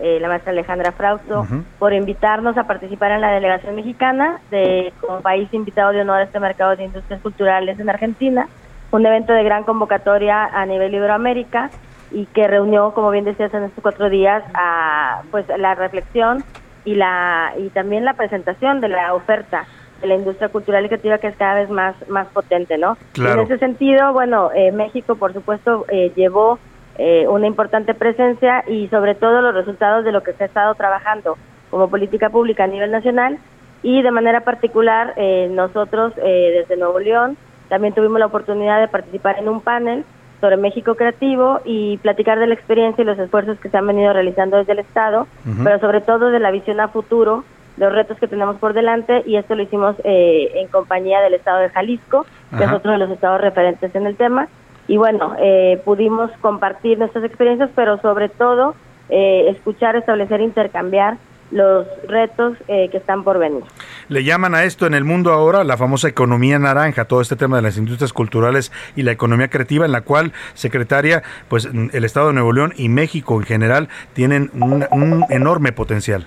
eh, 0.00 0.18
la 0.20 0.28
maestra 0.28 0.52
Alejandra 0.52 0.92
Frausto, 0.92 1.46
por 1.78 1.92
invitarnos 1.92 2.56
a 2.56 2.64
participar 2.64 3.12
en 3.12 3.20
la 3.20 3.30
delegación 3.30 3.76
mexicana 3.76 4.40
de 4.50 4.92
como 5.00 5.20
país 5.20 5.52
invitado 5.52 5.92
de 5.92 6.00
honor 6.00 6.20
a 6.20 6.24
este 6.24 6.40
mercado 6.40 6.74
de 6.76 6.84
industrias 6.84 7.20
culturales 7.20 7.78
en 7.78 7.90
Argentina. 7.90 8.48
Un 8.90 9.04
evento 9.04 9.34
de 9.34 9.44
gran 9.44 9.64
convocatoria 9.64 10.46
a 10.46 10.64
nivel 10.64 10.94
Iberoamérica 10.94 11.70
y 12.10 12.24
que 12.26 12.48
reunió, 12.48 12.92
como 12.92 13.10
bien 13.10 13.24
decías, 13.26 13.52
en 13.52 13.64
estos 13.64 13.82
cuatro 13.82 14.08
días, 14.08 14.42
a 14.54 15.22
pues 15.30 15.46
la 15.58 15.74
reflexión 15.74 16.42
y 16.86 16.94
la 16.94 17.52
y 17.58 17.68
también 17.68 18.06
la 18.06 18.14
presentación 18.14 18.80
de 18.80 18.88
la 18.88 19.12
oferta 19.12 19.66
de 20.00 20.06
la 20.06 20.14
industria 20.14 20.48
cultural 20.48 20.84
y 20.84 20.88
creativa 20.88 21.18
que 21.18 21.28
es 21.28 21.36
cada 21.36 21.54
vez 21.54 21.70
más 21.70 21.94
más 22.08 22.26
potente, 22.28 22.78
¿no? 22.78 22.96
Claro. 23.12 23.42
En 23.42 23.46
ese 23.46 23.58
sentido, 23.58 24.12
bueno, 24.12 24.50
eh, 24.54 24.72
México, 24.72 25.16
por 25.16 25.32
supuesto, 25.32 25.84
eh, 25.88 26.12
llevó 26.16 26.58
eh, 27.02 27.26
una 27.28 27.46
importante 27.46 27.94
presencia 27.94 28.62
y 28.68 28.88
sobre 28.88 29.14
todo 29.14 29.40
los 29.40 29.54
resultados 29.54 30.04
de 30.04 30.12
lo 30.12 30.22
que 30.22 30.34
se 30.34 30.42
ha 30.42 30.46
estado 30.46 30.74
trabajando 30.74 31.38
como 31.70 31.88
política 31.88 32.28
pública 32.28 32.64
a 32.64 32.66
nivel 32.66 32.90
nacional 32.90 33.38
y 33.82 34.02
de 34.02 34.10
manera 34.10 34.42
particular 34.42 35.14
eh, 35.16 35.48
nosotros 35.50 36.12
eh, 36.18 36.50
desde 36.58 36.76
Nuevo 36.76 36.98
León 36.98 37.38
también 37.70 37.94
tuvimos 37.94 38.18
la 38.18 38.26
oportunidad 38.26 38.80
de 38.80 38.88
participar 38.88 39.38
en 39.38 39.48
un 39.48 39.62
panel 39.62 40.04
sobre 40.42 40.58
México 40.58 40.94
Creativo 40.94 41.60
y 41.64 41.96
platicar 41.98 42.38
de 42.38 42.48
la 42.48 42.54
experiencia 42.54 43.00
y 43.00 43.06
los 43.06 43.18
esfuerzos 43.18 43.58
que 43.60 43.70
se 43.70 43.78
han 43.78 43.86
venido 43.86 44.12
realizando 44.12 44.58
desde 44.58 44.72
el 44.72 44.80
Estado, 44.80 45.26
pero 45.64 45.78
sobre 45.80 46.02
todo 46.02 46.30
de 46.30 46.40
la 46.40 46.50
visión 46.50 46.80
a 46.80 46.88
futuro, 46.88 47.44
los 47.80 47.94
retos 47.94 48.18
que 48.18 48.28
tenemos 48.28 48.56
por 48.56 48.74
delante 48.74 49.22
y 49.24 49.36
esto 49.36 49.54
lo 49.54 49.62
hicimos 49.62 49.96
eh, 50.04 50.52
en 50.54 50.68
compañía 50.68 51.22
del 51.22 51.32
Estado 51.32 51.60
de 51.60 51.70
Jalisco, 51.70 52.26
que 52.56 52.62
es 52.62 52.70
otro 52.70 52.92
de 52.92 52.98
los 52.98 53.10
estados 53.10 53.40
referentes 53.40 53.94
en 53.94 54.06
el 54.06 54.16
tema. 54.16 54.48
Y 54.86 54.98
bueno, 54.98 55.34
eh, 55.38 55.80
pudimos 55.82 56.30
compartir 56.42 56.98
nuestras 56.98 57.24
experiencias, 57.24 57.70
pero 57.74 57.98
sobre 58.02 58.28
todo 58.28 58.74
eh, 59.08 59.46
escuchar, 59.48 59.96
establecer, 59.96 60.42
intercambiar 60.42 61.16
los 61.52 61.86
retos 62.06 62.58
eh, 62.68 62.90
que 62.90 62.98
están 62.98 63.24
por 63.24 63.38
venir. 63.38 63.64
Le 64.08 64.24
llaman 64.24 64.54
a 64.54 64.64
esto 64.64 64.86
en 64.86 64.92
el 64.92 65.04
mundo 65.04 65.32
ahora 65.32 65.64
la 65.64 65.78
famosa 65.78 66.06
economía 66.06 66.58
naranja, 66.58 67.06
todo 67.06 67.22
este 67.22 67.34
tema 67.34 67.56
de 67.56 67.62
las 67.62 67.78
industrias 67.78 68.12
culturales 68.12 68.72
y 68.94 69.04
la 69.04 69.12
economía 69.12 69.48
creativa, 69.48 69.86
en 69.86 69.92
la 69.92 70.02
cual, 70.02 70.34
secretaria, 70.52 71.22
pues 71.48 71.64
el 71.64 72.04
Estado 72.04 72.26
de 72.26 72.34
Nuevo 72.34 72.52
León 72.52 72.74
y 72.76 72.90
México 72.90 73.36
en 73.36 73.44
general 73.44 73.88
tienen 74.12 74.50
un, 74.52 74.86
un 74.90 75.24
enorme 75.30 75.72
potencial. 75.72 76.26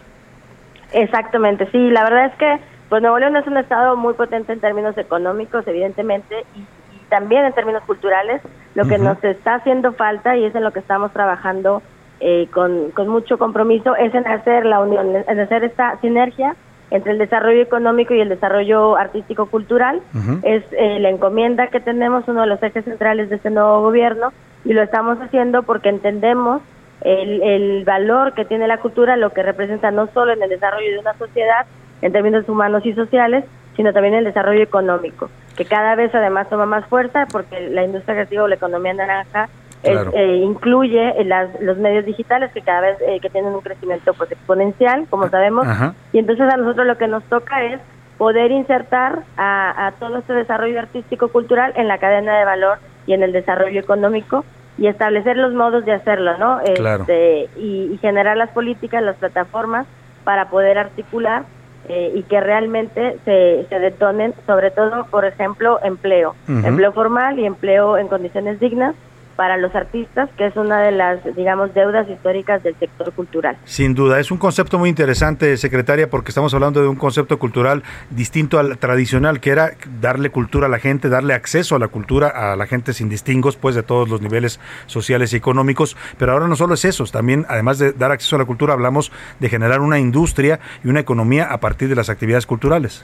Exactamente, 0.94 1.68
sí, 1.72 1.90
la 1.90 2.04
verdad 2.04 2.26
es 2.28 2.36
que 2.36 2.60
pues 2.90 3.02
Nuevo 3.02 3.18
León 3.18 3.36
es 3.36 3.48
un 3.48 3.58
estado 3.58 3.96
muy 3.98 4.14
potente 4.14 4.54
en 4.54 4.60
términos 4.60 4.96
económicos, 4.98 5.66
evidentemente, 5.66 6.46
y, 6.56 6.60
y 6.60 7.00
también 7.10 7.44
en 7.44 7.54
términos 7.54 7.82
culturales. 7.84 8.42
Lo 8.76 8.86
que 8.86 9.00
nos 9.00 9.24
está 9.24 9.56
haciendo 9.56 9.94
falta 9.94 10.38
y 10.38 10.46
es 10.46 10.54
en 10.54 10.64
lo 10.64 10.72
que 10.72 10.80
estamos 10.80 11.12
trabajando 11.12 11.82
eh, 12.20 12.48
con, 12.54 12.92
con 12.92 13.08
mucho 13.08 13.38
compromiso 13.38 13.96
es 13.96 14.14
en 14.14 14.28
hacer 14.28 14.66
la 14.66 14.80
unión, 14.80 15.16
en 15.28 15.40
hacer 15.40 15.64
esta 15.64 16.00
sinergia 16.02 16.56
entre 16.92 17.14
el 17.14 17.18
desarrollo 17.18 17.62
económico 17.62 18.14
y 18.14 18.22
el 18.22 18.30
desarrollo 18.30 18.96
artístico-cultural. 18.96 20.02
Es 20.44 20.64
eh, 20.74 21.00
la 21.00 21.10
encomienda 21.10 21.68
que 21.68 21.80
tenemos, 21.80 22.28
uno 22.28 22.42
de 22.42 22.48
los 22.48 22.62
ejes 22.62 22.86
centrales 22.86 23.30
de 23.30 23.38
este 23.38 23.50
nuevo 23.50 23.82
gobierno, 23.82 24.32
y 24.64 24.74
lo 24.74 24.84
estamos 24.84 25.18
haciendo 25.20 25.64
porque 25.64 25.90
entendemos 25.90 26.62
el, 27.02 27.42
el 27.44 27.84
valor 27.86 28.34
que 28.34 28.46
tiene 28.46 28.68
la 28.68 28.78
cultura, 28.78 29.18
lo 29.18 29.32
que 29.32 29.44
representa 29.44 29.92
no 29.92 30.08
solo 30.14 30.34
en 30.34 30.42
el 30.44 30.50
desarrollo 30.50 30.92
de 30.92 31.00
una 31.00 31.14
sociedad 31.16 31.66
en 32.02 32.12
términos 32.12 32.48
humanos 32.48 32.86
y 32.86 32.94
sociales, 32.94 33.44
sino 33.76 33.92
también 33.94 34.14
en 34.14 34.20
el 34.20 34.26
desarrollo 34.26 34.62
económico, 34.62 35.30
que 35.58 35.66
cada 35.66 35.96
vez 35.96 36.14
además 36.14 36.50
toma 36.50 36.66
más 36.66 36.86
fuerza 36.88 37.26
porque 37.32 37.70
la 37.70 37.84
industria 37.84 38.16
creativa 38.16 38.44
o 38.44 38.48
la 38.48 38.56
economía 38.56 38.94
naranja 38.94 39.50
es, 39.84 39.98
eh, 40.14 40.36
incluye 40.38 41.14
las- 41.26 41.60
los 41.60 41.78
medios 41.78 42.06
digitales 42.06 42.52
que 42.54 42.62
cada 42.62 42.82
vez 42.82 42.98
eh, 43.02 43.20
que 43.20 43.30
tienen 43.30 43.54
un 43.54 43.60
crecimiento 43.62 44.14
pues 44.14 44.32
exponencial, 44.32 45.06
como 45.10 45.28
sabemos, 45.30 45.68
Ajá. 45.68 45.94
y 46.14 46.20
entonces 46.20 46.54
a 46.54 46.58
nosotros 46.58 46.86
lo 46.88 46.98
que 46.98 47.08
nos 47.08 47.24
toca 47.26 47.64
es 47.66 47.82
poder 48.18 48.52
insertar 48.52 49.20
a, 49.36 49.88
a 49.88 49.92
todo 49.94 50.20
este 50.20 50.34
desarrollo 50.34 50.80
artístico-cultural 50.80 51.74
en 51.76 51.88
la 51.90 51.98
cadena 51.98 52.38
de 52.38 52.46
valor 52.46 52.78
y 53.08 53.14
en 53.14 53.24
el 53.24 53.34
desarrollo 53.34 53.80
económico 53.80 54.46
y 54.78 54.88
establecer 54.88 55.38
los 55.38 55.54
modos 55.54 55.86
de 55.86 55.94
hacerlo, 55.94 56.38
¿no? 56.38 56.60
Claro. 56.76 57.02
Este, 57.02 57.50
y, 57.58 57.92
y 57.94 57.98
generar 58.02 58.38
las 58.38 58.50
políticas, 58.50 59.04
las 59.04 59.18
plataformas 59.18 59.86
para 60.24 60.50
poder 60.50 60.78
articular 60.78 61.44
eh, 61.90 62.12
y 62.16 62.24
que 62.24 62.40
realmente 62.40 63.18
se, 63.26 63.66
se 63.68 63.80
detonen, 63.80 64.34
sobre 64.48 64.72
todo, 64.72 65.06
por 65.06 65.26
ejemplo, 65.26 65.80
empleo, 65.84 66.34
empleo 66.48 66.94
formal 66.94 67.38
y 67.40 67.46
empleo 67.46 67.98
en 67.98 68.08
condiciones 68.08 68.60
dignas 68.60 68.96
para 69.36 69.58
los 69.58 69.74
artistas, 69.76 70.30
que 70.38 70.48
es 70.48 70.56
una 70.56 70.82
de 70.82 70.92
las, 70.92 71.20
digamos, 71.36 71.74
deudas 71.74 72.10
históricas 72.10 72.64
del 72.64 72.76
sector 72.80 73.12
cultural. 73.14 73.58
Sin 73.66 73.94
duda, 73.94 74.20
es 74.20 74.32
un 74.32 74.38
concepto 74.38 74.80
muy 74.80 74.90
interesante, 74.90 75.58
secretaria, 75.58 76.10
porque 76.10 76.30
estamos 76.30 76.54
hablando 76.54 76.82
de 76.82 76.88
un 76.88 76.96
concepto 76.96 77.40
cultural 77.40 77.84
distinto 78.10 78.60
al 78.60 78.78
tradicional, 78.78 79.40
que 79.40 79.52
era 79.52 79.72
darle 80.02 80.30
cultura 80.30 80.68
a 80.68 80.70
la 80.70 80.80
gente, 80.80 81.10
darle 81.10 81.34
acceso 81.34 81.76
a 81.76 81.80
la 81.80 81.88
cultura 81.88 82.28
a 82.28 82.56
la 82.56 82.68
gente 82.68 82.94
sin 82.94 83.10
distingos, 83.10 83.58
pues 83.58 83.76
de 83.76 83.84
todos 83.84 84.10
los 84.10 84.22
niveles 84.22 84.60
sociales 84.86 85.34
y 85.34 85.38
económicos. 85.38 85.98
Pero 86.18 86.34
ahora 86.34 86.48
no 86.48 86.56
solo 86.56 86.76
es 86.76 86.86
eso, 86.86 87.04
también, 87.06 87.46
además 87.50 87.80
de 87.80 87.94
dar 87.94 88.12
acceso 88.12 88.36
a 88.36 88.40
la 88.40 88.46
cultura, 88.46 88.74
hablamos 88.74 89.12
de 89.40 89.50
generar 89.50 89.82
una 89.82 90.00
industria 90.00 90.60
y 90.84 90.90
una 90.90 91.00
economía 91.00 91.46
a 91.46 91.60
partir 91.60 91.90
de 91.90 91.96
las 91.96 92.10
actividades 92.10 92.46
culturales. 92.46 93.04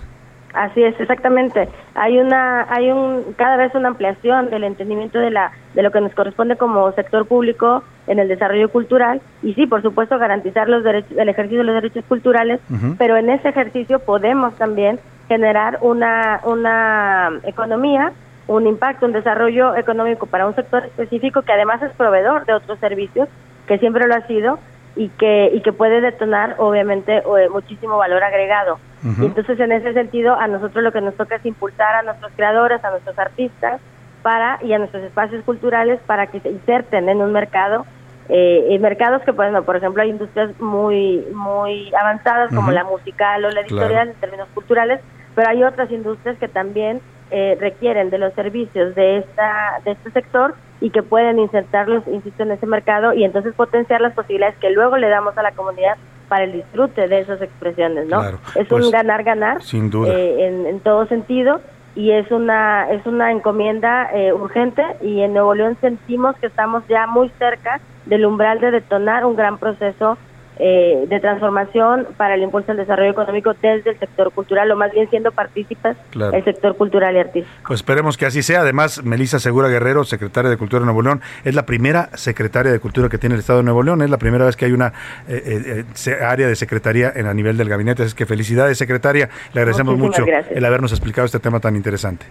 Así 0.54 0.84
es, 0.84 1.00
exactamente. 1.00 1.70
Hay 1.94 2.18
una, 2.18 2.66
hay 2.74 2.92
un, 2.92 3.34
cada 3.38 3.58
vez 3.58 3.74
una 3.76 3.90
ampliación 3.90 4.50
del 4.50 4.64
entendimiento 4.64 5.20
de 5.20 5.30
la, 5.30 5.52
de 5.76 5.84
lo 5.84 5.92
que 5.92 6.02
nos 6.02 6.14
corresponde 6.14 6.56
como 6.56 6.92
sector 6.94 7.28
público 7.28 7.84
en 8.08 8.18
el 8.18 8.28
desarrollo 8.28 8.70
cultural 8.70 9.22
y 9.44 9.54
sí, 9.54 9.68
por 9.68 9.84
supuesto, 9.84 10.18
garantizar 10.18 10.68
los 10.68 10.84
derechos, 10.84 11.16
el 11.18 11.30
ejercicio 11.30 11.60
de 11.60 11.66
los 11.66 11.76
derechos 11.76 12.04
culturales, 12.06 12.60
pero 12.98 13.16
en 13.18 13.30
ese 13.30 13.50
ejercicio 13.50 14.00
podemos 14.00 14.56
también 14.56 15.00
generar 15.28 15.78
una, 15.82 16.42
una 16.44 17.30
economía, 17.44 18.12
un 18.48 18.66
impacto, 18.66 19.06
un 19.06 19.12
desarrollo 19.12 19.76
económico 19.76 20.26
para 20.26 20.48
un 20.48 20.56
sector 20.56 20.86
específico 20.86 21.44
que 21.44 21.54
además 21.54 21.84
es 21.84 21.92
proveedor 21.92 22.46
de 22.48 22.54
otros 22.54 22.80
servicios, 22.80 23.30
que 23.68 23.78
siempre 23.78 24.08
lo 24.08 24.16
ha 24.16 24.26
sido 24.26 24.58
y 24.96 25.10
que, 25.10 25.52
y 25.54 25.62
que 25.62 25.72
puede 25.72 26.02
detonar, 26.02 26.56
obviamente, 26.58 27.18
eh, 27.18 27.50
muchísimo 27.52 27.98
valor 27.98 28.24
agregado. 28.24 28.80
Y 29.04 29.26
entonces, 29.26 29.60
en 29.60 29.72
ese 29.72 29.94
sentido, 29.94 30.36
a 30.36 30.48
nosotros 30.48 30.84
lo 30.84 30.92
que 30.92 31.00
nos 31.02 31.16
toca 31.16 31.36
es 31.36 31.46
impulsar 31.46 31.96
a 31.96 32.04
nuestros 32.04 32.32
creadores, 32.36 32.84
a 32.84 32.92
nuestros 32.92 33.18
artistas, 33.18 33.80
para 34.22 34.60
y 34.62 34.74
a 34.74 34.78
nuestros 34.80 35.04
espacios 35.04 35.44
culturales 35.46 36.00
para 36.06 36.28
que 36.28 36.42
se 36.42 36.50
inserten 36.50 37.08
en 37.08 37.22
un 37.22 37.32
mercado, 37.32 37.86
eh, 38.28 38.68
en 38.70 38.82
mercados 38.82 39.22
que, 39.24 39.32
bueno, 39.32 39.64
por 39.64 39.78
ejemplo, 39.78 40.04
hay 40.04 40.10
industrias 40.10 40.50
muy 40.60 41.26
muy 41.34 41.92
avanzadas 41.96 42.54
como 42.54 42.72
la 42.72 42.84
musical 42.84 43.46
o 43.46 43.50
la 43.50 43.62
editorial 43.62 43.90
Claro. 43.90 44.12
en 44.12 44.16
términos 44.18 44.48
culturales, 44.54 45.00
pero 45.36 45.50
hay 45.50 45.64
otras 45.64 45.90
industrias 45.92 46.38
que 46.38 46.48
también 46.50 47.00
eh, 47.32 47.58
requieren 47.60 48.10
de 48.10 48.18
los 48.18 48.34
servicios 48.34 48.94
de 48.96 49.20
esta 49.20 49.80
de 49.86 49.92
este 49.92 50.12
sector 50.12 50.56
y 50.82 50.90
que 50.92 51.04
pueden 51.04 51.40
insertarlos, 51.40 52.04
insisto, 52.08 52.44
en 52.44 52.52
ese 52.52 52.66
mercado 52.66 53.14
y 53.14 53.24
entonces 53.24 53.54
potenciar 53.54 54.02
las 54.02 54.14
posibilidades 54.14 54.58
que 54.58 54.70
luego 54.70 54.98
le 54.98 55.10
damos 55.10 55.38
a 55.38 55.44
la 55.44 55.52
comunidad 55.52 55.96
para 56.30 56.44
el 56.46 56.54
disfrute 56.54 57.08
de 57.08 57.20
esas 57.22 57.42
expresiones, 57.42 58.08
¿no? 58.08 58.20
Claro, 58.20 58.40
es 58.56 58.68
pues, 58.68 58.86
un 58.86 58.92
ganar-ganar 58.92 59.62
sin 59.62 59.90
duda. 59.90 60.14
eh, 60.14 60.48
en, 60.48 60.66
en 60.68 60.80
todo 60.80 61.06
sentido 61.08 61.60
y 61.96 62.12
es 62.12 62.32
una 62.32 62.90
es 62.92 63.06
una 63.06 63.32
encomienda 63.32 64.10
eh, 64.14 64.32
urgente 64.32 64.84
y 65.02 65.22
en 65.22 65.34
Nuevo 65.34 65.56
León 65.56 65.76
sentimos 65.82 66.36
que 66.38 66.48
estamos 66.48 66.84
ya 66.88 67.08
muy 67.08 67.30
cerca 67.40 67.82
del 68.06 68.26
umbral 68.26 68.60
de 68.60 68.72
detonar 68.72 69.26
un 69.26 69.36
gran 69.36 69.58
proceso 69.58 70.18
eh, 70.60 71.06
de 71.08 71.20
transformación 71.22 72.06
para 72.18 72.36
el 72.36 72.44
impulso 72.44 72.72
al 72.72 72.78
desarrollo 72.78 73.12
económico 73.12 73.54
desde 73.62 73.92
el 73.92 74.00
sector 74.00 74.32
cultural 74.34 74.70
o 74.72 74.76
más 74.76 74.92
bien 74.92 75.10
siendo 75.10 75.32
partícipes 75.32 75.96
Claro. 76.12 76.36
el 76.36 76.44
sector 76.44 76.76
cultural 76.76 77.16
y 77.16 77.20
artístico. 77.20 77.56
Pues 77.68 77.80
esperemos 77.80 78.18
que 78.18 78.26
así 78.26 78.44
sea. 78.44 78.62
Además, 78.62 79.04
Melissa 79.04 79.40
Segura 79.40 79.70
Guerrero, 79.70 80.04
secretaria 80.04 80.50
de 80.50 80.58
Cultura 80.58 80.82
de 80.82 80.86
Nuevo 80.86 81.02
León, 81.02 81.22
es 81.46 81.56
la 81.56 81.66
primera 81.66 82.10
secretaria 82.16 82.72
de 82.72 82.80
Cultura 82.80 83.08
que 83.10 83.18
tiene 83.18 83.36
el 83.36 83.40
Estado 83.40 83.60
de 83.60 83.64
Nuevo 83.66 83.84
León. 83.84 84.02
Es 84.02 84.10
la 84.10 84.18
primera 84.18 84.46
vez 84.46 84.56
que 84.58 84.66
hay 84.66 84.74
una 84.74 84.94
eh, 85.28 85.42
eh, 85.46 85.86
eh, 86.08 86.24
área 86.24 86.48
de 86.48 86.56
secretaría 86.56 87.12
en 87.16 87.26
a 87.28 87.34
nivel 87.34 87.56
del 87.58 87.70
gabinete. 87.70 88.04
Es 88.04 88.14
que 88.14 88.26
felicidades, 88.26 88.78
secretaria. 88.78 89.30
Le 89.54 89.62
agradecemos 89.62 89.96
Muchísimas 89.98 90.20
mucho 90.20 90.26
gracias. 90.32 90.58
el 90.58 90.66
habernos 90.66 90.92
explicado 90.92 91.26
este 91.26 91.40
tema 91.40 91.60
tan 91.60 91.76
interesante. 91.76 92.26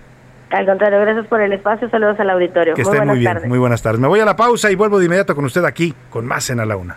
Al 0.51 0.65
contrario, 0.67 1.01
gracias 1.01 1.27
por 1.27 1.41
el 1.43 1.53
espacio, 1.53 1.91
saludos 1.91 2.19
al 2.21 2.31
auditorio. 2.31 2.75
Que 2.75 2.83
muy 2.83 2.89
esté 2.91 2.97
buenas 2.99 3.15
muy 3.15 3.19
bien. 3.21 3.33
tardes. 3.33 3.49
Muy 3.49 3.59
buenas 3.59 3.83
tardes. 3.83 4.01
Me 4.01 4.09
voy 4.09 4.21
a 4.21 4.25
la 4.25 4.37
pausa 4.37 4.71
y 4.71 4.75
vuelvo 4.75 4.99
de 4.99 5.05
inmediato 5.07 5.35
con 5.35 5.45
usted 5.45 5.65
aquí, 5.65 5.95
con 6.11 6.27
más 6.27 6.49
en 6.51 6.61
A 6.61 6.65
la 6.67 6.77
Una. 6.77 6.97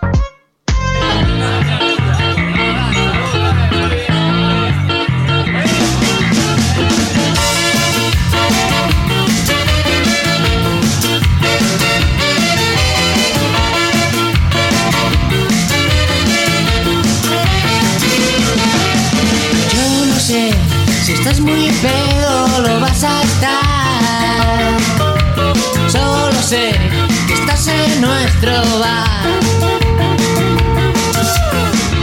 En 27.67 28.01
nuestro 28.01 28.53
bar. 28.79 29.27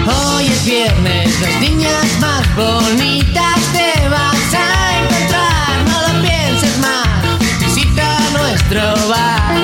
Hoy 0.06 0.46
es 0.46 0.64
viernes, 0.64 1.40
las 1.40 1.60
niñas 1.60 2.06
más 2.20 2.54
bonitas 2.54 3.58
te 3.72 4.08
vas 4.08 4.54
a 4.54 4.98
encontrar. 5.00 5.84
No 5.88 6.00
lo 6.02 6.22
pienses 6.22 6.78
más, 6.78 7.38
visita 7.58 8.18
nuestro 8.38 9.08
bar. 9.08 9.56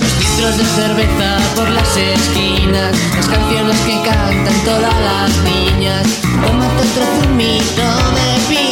Los 0.00 0.18
litros 0.18 0.58
de 0.58 0.64
cerveza 0.64 1.38
por 1.54 1.68
las 1.68 1.96
esquinas, 1.96 2.96
las 3.14 3.28
canciones 3.28 3.78
que 3.80 4.02
cantan 4.02 4.64
todas 4.64 4.94
las 5.00 5.30
niñas. 5.44 6.06
Tómate 6.44 6.88
otro 6.88 7.04
zumito 7.22 7.82
de 8.16 8.28
piña 8.48 8.67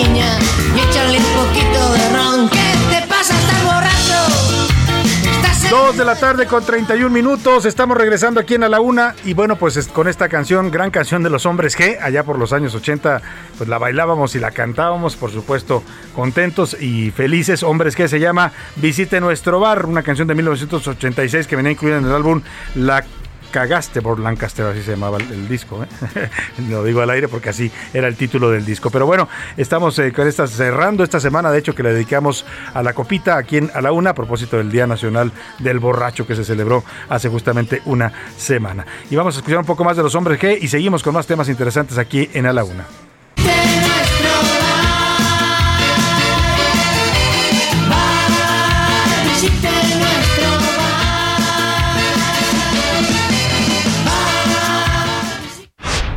2 5.71 5.97
de 5.97 6.05
la 6.05 6.15
tarde 6.15 6.47
con 6.47 6.65
31 6.65 7.11
minutos. 7.11 7.67
Estamos 7.67 7.97
regresando 7.97 8.39
aquí 8.39 8.55
en 8.55 8.63
A 8.63 8.69
la 8.69 8.79
Una. 8.79 9.17
Y 9.25 9.35
bueno, 9.35 9.57
pues 9.57 9.89
con 9.89 10.07
esta 10.07 10.29
canción, 10.29 10.71
gran 10.71 10.93
canción 10.93 11.25
de 11.25 11.31
los 11.31 11.45
hombres 11.45 11.77
G, 11.77 11.99
allá 12.01 12.23
por 12.23 12.39
los 12.39 12.53
años 12.53 12.73
80, 12.77 13.21
pues 13.59 13.69
la 13.69 13.79
bailábamos 13.79 14.37
y 14.37 14.39
la 14.39 14.53
cantábamos, 14.53 15.17
por 15.17 15.33
supuesto, 15.33 15.83
contentos 16.15 16.77
y 16.81 17.11
felices. 17.11 17.65
Hombres 17.65 17.99
G 17.99 18.07
se 18.07 18.21
llama 18.21 18.53
Visite 18.77 19.21
nuestro 19.21 19.59
bar, 19.59 19.87
una 19.87 20.05
canción 20.05 20.29
de 20.29 20.37
1986 20.37 21.49
que 21.49 21.57
venía 21.57 21.73
incluida 21.73 21.99
en 21.99 22.05
el 22.05 22.13
álbum 22.13 22.43
La 22.77 23.05
Cagaste 23.51 24.03
por 24.03 24.19
Lancaster, 24.19 24.67
así 24.67 24.83
se 24.83 24.93
llamaba 24.93 25.19
el, 25.19 25.49
disco. 25.49 25.85
¿eh? 25.85 26.29
Lo 26.71 26.85
digo 26.85 27.01
al 27.01 27.11
aire 27.11 27.29
porque 27.29 27.51
así 27.51 27.71
era 27.93 28.09
el 28.09 28.17
título 28.17 28.51
del 28.51 28.65
disco. 28.65 28.91
Pero 28.91 29.07
bueno, 29.07 29.29
estamos 29.57 29.99
eh, 29.99 30.13
con 30.13 30.27
esta, 30.27 30.47
cerrando 30.47 31.05
esta 31.05 31.21
semana, 31.21 31.51
de 31.51 31.59
hecho, 31.59 31.75
que 31.75 31.83
le 31.83 31.93
dedicamos 31.93 32.45
a 32.75 32.83
la 32.83 32.93
copita 32.93 33.37
aquí 33.37 33.59
en 33.59 33.71
A 33.75 33.81
la 33.81 33.93
Una, 33.93 34.11
a 34.11 34.15
propósito 34.15 34.57
del 34.57 34.71
Día 34.71 34.87
Nacional 34.87 35.33
del 35.59 35.79
Borracho 35.79 36.27
que 36.27 36.35
se 36.35 36.45
celebró 36.45 36.85
hace 37.09 37.29
justamente 37.29 37.83
una 37.85 38.13
semana. 38.37 38.87
Y 39.11 39.17
vamos 39.17 39.37
a 39.37 39.39
escuchar 39.39 39.59
un 39.59 39.67
poco 39.67 39.85
más 39.85 39.97
de 39.97 40.03
los 40.03 40.15
hombres 40.15 40.41
G 40.41 40.59
y 40.61 40.69
seguimos 40.69 41.03
con 41.03 41.15
más 41.15 41.27
temas 41.27 41.49
interesantes 41.49 41.99
aquí 41.99 42.29
en 42.33 42.47
A 42.47 42.53
la 42.53 42.65
Una. 42.65 43.06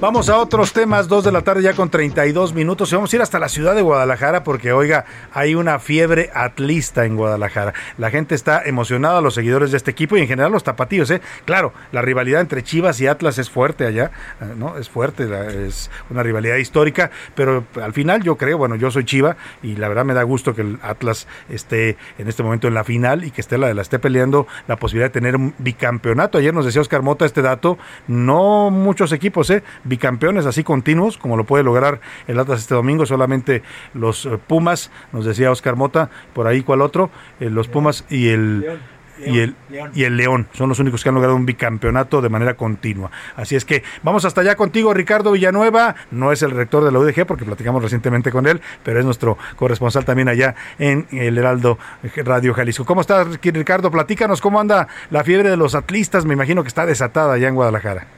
Vamos 0.00 0.28
a 0.28 0.38
otros 0.38 0.72
temas, 0.72 1.08
2 1.08 1.24
de 1.24 1.32
la 1.32 1.42
tarde 1.42 1.60
ya 1.60 1.74
con 1.74 1.90
32 1.90 2.54
minutos 2.54 2.92
y 2.92 2.94
vamos 2.94 3.12
a 3.12 3.16
ir 3.16 3.22
hasta 3.22 3.40
la 3.40 3.48
ciudad 3.48 3.74
de 3.74 3.82
Guadalajara 3.82 4.44
porque, 4.44 4.70
oiga, 4.70 5.04
hay 5.32 5.56
una 5.56 5.80
fiebre 5.80 6.30
atlista 6.34 7.04
en 7.04 7.16
Guadalajara. 7.16 7.74
La 7.96 8.08
gente 8.08 8.36
está 8.36 8.62
emocionada, 8.64 9.20
los 9.20 9.34
seguidores 9.34 9.72
de 9.72 9.76
este 9.76 9.90
equipo 9.90 10.16
y 10.16 10.20
en 10.20 10.28
general 10.28 10.52
los 10.52 10.62
tapatíos, 10.62 11.10
¿eh? 11.10 11.20
Claro, 11.46 11.72
la 11.90 12.00
rivalidad 12.00 12.40
entre 12.40 12.62
Chivas 12.62 13.00
y 13.00 13.08
Atlas 13.08 13.38
es 13.38 13.50
fuerte 13.50 13.86
allá, 13.86 14.12
eh, 14.40 14.54
¿no? 14.56 14.78
Es 14.78 14.88
fuerte, 14.88 15.26
es 15.66 15.90
una 16.10 16.22
rivalidad 16.22 16.58
histórica, 16.58 17.10
pero 17.34 17.64
al 17.82 17.92
final 17.92 18.22
yo 18.22 18.36
creo, 18.36 18.56
bueno, 18.56 18.76
yo 18.76 18.92
soy 18.92 19.04
Chiva 19.04 19.36
y 19.64 19.74
la 19.74 19.88
verdad 19.88 20.04
me 20.04 20.14
da 20.14 20.22
gusto 20.22 20.54
que 20.54 20.62
el 20.62 20.78
Atlas 20.80 21.26
esté 21.48 21.96
en 22.18 22.28
este 22.28 22.44
momento 22.44 22.68
en 22.68 22.74
la 22.74 22.84
final 22.84 23.24
y 23.24 23.32
que 23.32 23.40
esté 23.40 23.58
la, 23.58 23.74
la 23.74 23.82
esté 23.82 23.98
peleando 23.98 24.46
la 24.68 24.76
posibilidad 24.76 25.08
de 25.08 25.14
tener 25.14 25.34
un 25.34 25.54
bicampeonato. 25.58 26.38
Ayer 26.38 26.54
nos 26.54 26.66
decía 26.66 26.82
Oscar 26.82 27.02
Mota 27.02 27.24
este 27.24 27.42
dato, 27.42 27.78
no 28.06 28.70
muchos 28.70 29.10
equipos, 29.10 29.50
¿eh? 29.50 29.64
Bicampeones 29.88 30.46
así 30.46 30.64
continuos, 30.64 31.18
como 31.18 31.36
lo 31.36 31.44
puede 31.44 31.64
lograr 31.64 32.00
el 32.26 32.38
Atlas 32.38 32.60
este 32.60 32.74
domingo, 32.74 33.06
solamente 33.06 33.62
los 33.94 34.26
eh, 34.26 34.38
Pumas, 34.46 34.90
nos 35.12 35.24
decía 35.24 35.50
Oscar 35.50 35.76
Mota, 35.76 36.10
por 36.34 36.46
ahí 36.46 36.62
cuál 36.62 36.82
otro, 36.82 37.10
eh, 37.40 37.50
los 37.50 37.68
Pumas 37.68 38.04
y 38.08 38.28
el 38.28 38.78
y 39.24 39.40
el, 39.40 39.56
y 39.94 40.04
el 40.04 40.16
León. 40.16 40.48
Son 40.52 40.68
los 40.68 40.78
únicos 40.78 41.02
que 41.02 41.08
han 41.08 41.14
logrado 41.14 41.36
un 41.36 41.46
bicampeonato 41.46 42.20
de 42.20 42.28
manera 42.28 42.54
continua. 42.54 43.10
Así 43.36 43.56
es 43.56 43.64
que 43.64 43.82
vamos 44.02 44.24
hasta 44.24 44.40
allá 44.40 44.54
contigo, 44.56 44.94
Ricardo 44.94 45.32
Villanueva. 45.32 45.94
No 46.10 46.32
es 46.32 46.42
el 46.42 46.50
rector 46.50 46.84
de 46.84 46.92
la 46.92 46.98
UDG 46.98 47.26
porque 47.26 47.44
platicamos 47.44 47.82
recientemente 47.82 48.30
con 48.30 48.46
él, 48.46 48.60
pero 48.82 48.98
es 48.98 49.04
nuestro 49.04 49.38
corresponsal 49.56 50.04
también 50.04 50.28
allá 50.28 50.54
en 50.78 51.06
el 51.10 51.38
Heraldo 51.38 51.78
Radio 52.16 52.54
Jalisco. 52.54 52.84
¿Cómo 52.84 53.00
estás, 53.00 53.26
Ricardo? 53.42 53.90
Platícanos 53.90 54.40
cómo 54.40 54.60
anda 54.60 54.88
la 55.10 55.24
fiebre 55.24 55.50
de 55.50 55.56
los 55.56 55.74
atlistas. 55.74 56.24
Me 56.24 56.34
imagino 56.34 56.62
que 56.62 56.68
está 56.68 56.86
desatada 56.86 57.34
allá 57.34 57.48
en 57.48 57.54
Guadalajara. 57.54 58.17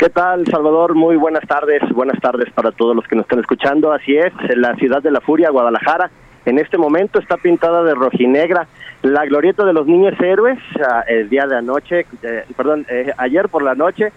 ¿Qué 0.00 0.08
tal, 0.08 0.46
Salvador? 0.46 0.94
Muy 0.94 1.16
buenas 1.16 1.46
tardes. 1.46 1.82
Buenas 1.92 2.18
tardes 2.22 2.50
para 2.54 2.72
todos 2.72 2.96
los 2.96 3.06
que 3.06 3.16
nos 3.16 3.24
están 3.24 3.40
escuchando. 3.40 3.92
Así 3.92 4.16
es, 4.16 4.32
la 4.56 4.74
ciudad 4.76 5.02
de 5.02 5.10
la 5.10 5.20
furia, 5.20 5.50
Guadalajara, 5.50 6.10
en 6.46 6.58
este 6.58 6.78
momento 6.78 7.18
está 7.18 7.36
pintada 7.36 7.84
de 7.84 7.94
rojinegra 7.94 8.66
la 9.02 9.26
glorieta 9.26 9.62
de 9.66 9.74
los 9.74 9.86
niños 9.86 10.18
héroes, 10.18 10.58
ah, 10.82 11.04
el 11.06 11.28
día 11.28 11.46
de 11.46 11.58
anoche, 11.58 12.06
eh, 12.22 12.44
perdón, 12.56 12.86
eh, 12.88 13.12
ayer 13.18 13.50
por 13.50 13.62
la 13.62 13.74
noche, 13.74 14.10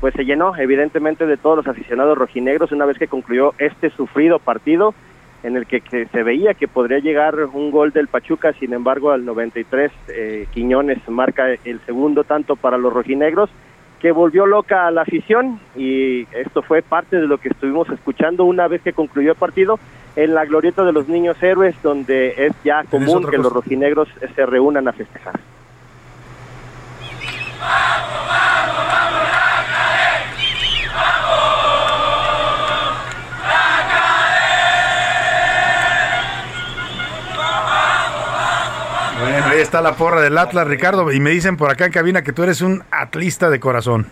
pues 0.00 0.12
se 0.14 0.24
llenó 0.24 0.56
evidentemente 0.56 1.24
de 1.24 1.36
todos 1.36 1.58
los 1.58 1.68
aficionados 1.68 2.18
rojinegros 2.18 2.72
una 2.72 2.84
vez 2.84 2.98
que 2.98 3.06
concluyó 3.06 3.54
este 3.58 3.90
sufrido 3.90 4.40
partido 4.40 4.92
en 5.44 5.56
el 5.56 5.66
que, 5.66 6.08
se 6.10 6.22
veía 6.24 6.54
que 6.54 6.66
podría 6.66 6.98
llegar 6.98 7.36
un 7.52 7.70
gol 7.70 7.92
del 7.92 8.08
Pachuca, 8.08 8.54
sin 8.54 8.72
embargo 8.72 9.12
al 9.12 9.24
93 9.24 9.92
eh, 10.08 10.48
Quiñones 10.52 10.98
marca 11.08 11.46
el 11.64 11.78
segundo 11.86 12.24
tanto 12.24 12.56
para 12.56 12.76
los 12.76 12.92
rojinegros 12.92 13.50
que 14.00 14.12
volvió 14.12 14.46
loca 14.46 14.86
a 14.86 14.90
la 14.90 15.02
afición 15.02 15.60
y 15.76 16.22
esto 16.34 16.62
fue 16.62 16.82
parte 16.82 17.16
de 17.16 17.26
lo 17.26 17.38
que 17.38 17.48
estuvimos 17.48 17.88
escuchando 17.90 18.44
una 18.44 18.68
vez 18.68 18.82
que 18.82 18.92
concluyó 18.92 19.32
el 19.32 19.36
partido 19.36 19.78
en 20.16 20.34
la 20.34 20.44
glorieta 20.44 20.84
de 20.84 20.92
los 20.92 21.08
niños 21.08 21.40
héroes, 21.42 21.74
donde 21.82 22.34
es 22.36 22.52
ya 22.64 22.84
común 22.84 23.26
que 23.28 23.38
los 23.38 23.52
rojinegros 23.52 24.08
se 24.34 24.46
reúnan 24.46 24.88
a 24.88 24.92
festejar. 24.92 25.38
Ahí 39.58 39.62
está 39.62 39.82
la 39.82 39.94
porra 39.94 40.20
del 40.20 40.38
Atlas, 40.38 40.68
Ricardo, 40.68 41.10
y 41.12 41.18
me 41.18 41.30
dicen 41.30 41.56
por 41.56 41.70
acá 41.70 41.86
en 41.86 41.92
cabina 41.92 42.22
que 42.22 42.32
tú 42.32 42.44
eres 42.44 42.62
un 42.62 42.82
atlista 42.92 43.50
de 43.50 43.58
corazón. 43.58 44.06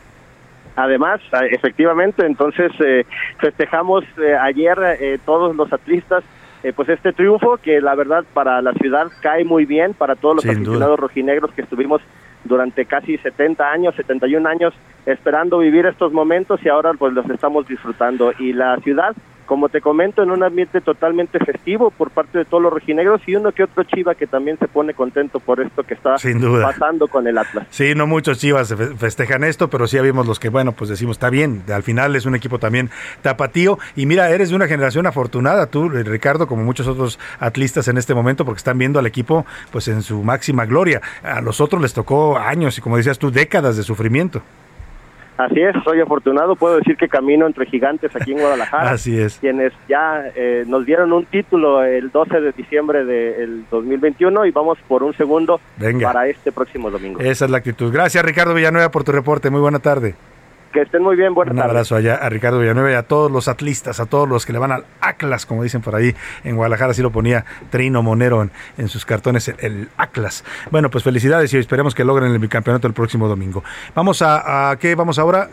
Además, 0.75 1.21
efectivamente, 1.51 2.27
entonces 2.27 2.73
eh, 2.81 3.07
festejamos 3.39 4.05
eh, 4.19 4.37
ayer 4.37 4.77
eh, 5.01 5.19
todos 5.25 5.55
los 5.57 5.73
atlistas 5.73 6.25
pues 6.75 6.89
este 6.89 7.13
triunfo 7.13 7.59
que 7.59 7.81
la 7.81 7.95
verdad 7.95 8.25
para 8.35 8.61
la 8.61 8.73
ciudad 8.73 9.07
cae 9.23 9.45
muy 9.45 9.67
bien 9.67 9.95
para 9.95 10.17
todos 10.17 10.37
los 10.37 10.47
aficionados 10.47 10.99
rojinegros 10.99 11.53
que 11.53 11.63
estuvimos 11.63 12.03
durante 12.43 12.87
casi 12.87 13.19
70 13.19 13.71
años, 13.71 13.95
71 13.95 14.49
años 14.49 14.75
esperando 15.05 15.59
vivir 15.59 15.87
estos 15.87 16.13
momentos 16.13 16.59
y 16.65 16.69
ahora 16.69 16.91
pues 16.99 17.13
los 17.13 17.31
estamos 17.31 17.69
disfrutando 17.69 18.33
y 18.41 18.53
la 18.53 18.77
ciudad 18.79 19.15
como 19.47 19.69
te 19.69 19.81
comento, 19.81 20.23
en 20.23 20.31
un 20.31 20.43
ambiente 20.43 20.81
totalmente 20.81 21.39
festivo 21.39 21.91
por 21.91 22.11
parte 22.11 22.39
de 22.39 22.45
todos 22.45 22.63
los 22.63 22.73
rojinegros 22.73 23.23
y 23.27 23.37
uno 23.37 23.53
que 23.53 23.63
otro 23.63 23.85
Chiva 23.85 24.15
que 24.15 24.27
también 24.27 24.59
se 24.59 24.69
pone 24.69 24.95
contento 24.95 25.41
por 25.41 25.61
esto 25.61 25.83
que 25.85 25.95
está 25.95 26.17
pasando 26.63 27.09
con 27.09 27.27
el 27.27 27.39
Atlas. 27.39 27.67
Sí, 27.71 27.95
no 27.95 28.07
muchos 28.07 28.39
Chivas 28.39 28.75
festejan 28.99 29.45
esto, 29.45 29.71
pero 29.71 29.87
sí 29.87 29.99
habíamos 29.99 30.27
los 30.27 30.39
que, 30.39 30.49
bueno, 30.49 30.73
pues 30.73 30.91
decimos, 30.91 31.17
está 31.17 31.31
bien, 31.31 31.63
al 31.73 31.83
final 31.83 32.17
es 32.17 32.27
un 32.27 32.35
equipo 32.35 32.59
también 32.59 32.91
tapatío 33.23 33.79
y 33.95 34.07
mira, 34.07 34.31
eres 34.31 34.51
de 34.51 34.57
una 34.57 34.67
generación 34.67 35.07
afortunada 35.07 35.67
tú, 35.67 35.89
Ricardo, 35.89 36.47
como 36.47 36.65
muchos 36.65 36.87
otros 36.87 37.19
atlistas 37.39 37.89
en 37.89 37.99
este 37.99 38.15
momento, 38.15 38.45
porque 38.45 38.59
están 38.59 38.79
viendo 38.79 38.99
al 38.99 39.07
equipo 39.07 39.47
pues 39.71 39.89
en 39.89 40.03
su 40.03 40.23
máxima 40.23 40.67
gloria. 40.67 41.01
A 41.23 41.41
los 41.41 41.61
otros 41.61 41.81
les 41.81 41.95
tocó 41.95 42.37
años 42.39 42.77
y 42.79 42.81
como 42.81 42.97
decías 42.97 43.19
tú, 43.19 43.31
décadas 43.31 43.77
de 43.77 43.83
sufrimiento. 43.83 44.43
Así 45.37 45.61
es, 45.61 45.75
soy 45.85 46.01
afortunado, 46.01 46.57
puedo 46.57 46.77
decir 46.77 46.97
que 46.97 47.09
camino 47.09 47.47
entre 47.47 47.67
gigantes 47.67 48.15
aquí 48.17 48.33
en 48.33 48.39
Guadalajara. 48.39 48.91
Así 48.91 49.19
es. 49.19 49.39
Quienes 49.39 49.73
ya 49.89 50.25
eh, 50.35 50.65
nos 50.67 50.87
dieron 50.87 51.13
un 51.13 51.27
título 51.27 51.83
el 51.83 52.11
12 52.11 52.41
de 52.41 52.53
diciembre 52.53 53.05
del 53.05 53.65
2021 53.71 54.47
y 54.47 54.51
vamos 54.51 54.79
por 54.89 55.03
un 55.03 55.15
segundo 55.15 55.61
para 56.03 56.27
este 56.29 56.53
próximo 56.53 56.91
domingo. 56.91 57.21
Esa 57.21 57.45
es 57.45 57.51
la 57.51 57.59
actitud. 57.59 57.93
Gracias 57.93 58.25
Ricardo 58.25 58.55
Villanueva 58.55 58.91
por 58.91 59.05
tu 59.05 59.13
reporte, 59.13 59.51
muy 59.51 59.61
buena 59.61 59.79
tarde. 59.79 60.15
Que 60.73 60.83
estén 60.83 61.03
muy 61.03 61.17
bien, 61.17 61.35
buenas 61.35 61.55
Un 61.55 61.61
abrazo 61.61 61.97
allá 61.97 62.17
a 62.17 62.29
Ricardo 62.29 62.59
Villanueva 62.59 62.91
y 62.91 62.95
a 62.95 63.05
todos 63.05 63.31
los 63.31 63.49
atlistas, 63.49 64.01
a 64.01 64.07
todos 64.07 64.29
los 64.29 64.45
que 64.45 64.53
le 64.53 64.59
van 64.59 64.73
al 64.73 64.85
Atlas, 65.01 65.47
como 65.47 65.63
dicen 65.63 65.81
por 65.81 65.95
ahí 65.95 66.15
en 66.45 66.57
Guadalajara, 66.57 66.91
así 66.91 67.03
lo 67.03 67.11
ponía 67.11 67.45
Trino 67.71 68.03
Monero 68.03 68.49
en, 68.77 68.89
sus 68.89 69.07
cartones, 69.07 69.49
el, 69.49 69.89
Atlas. 69.97 70.45
Bueno, 70.71 70.91
pues 70.91 71.05
felicidades 71.05 71.53
y 71.55 71.59
esperemos 71.59 71.95
que 71.95 72.05
logren 72.05 72.33
el 72.33 72.39
bicampeonato 72.39 72.87
el 72.87 72.95
próximo 72.95 73.29
domingo. 73.29 73.65
Vamos 73.95 74.23
a, 74.23 74.71
a 74.71 74.77
¿qué? 74.77 74.95
Vamos 74.95 75.19
ahora 75.19 75.49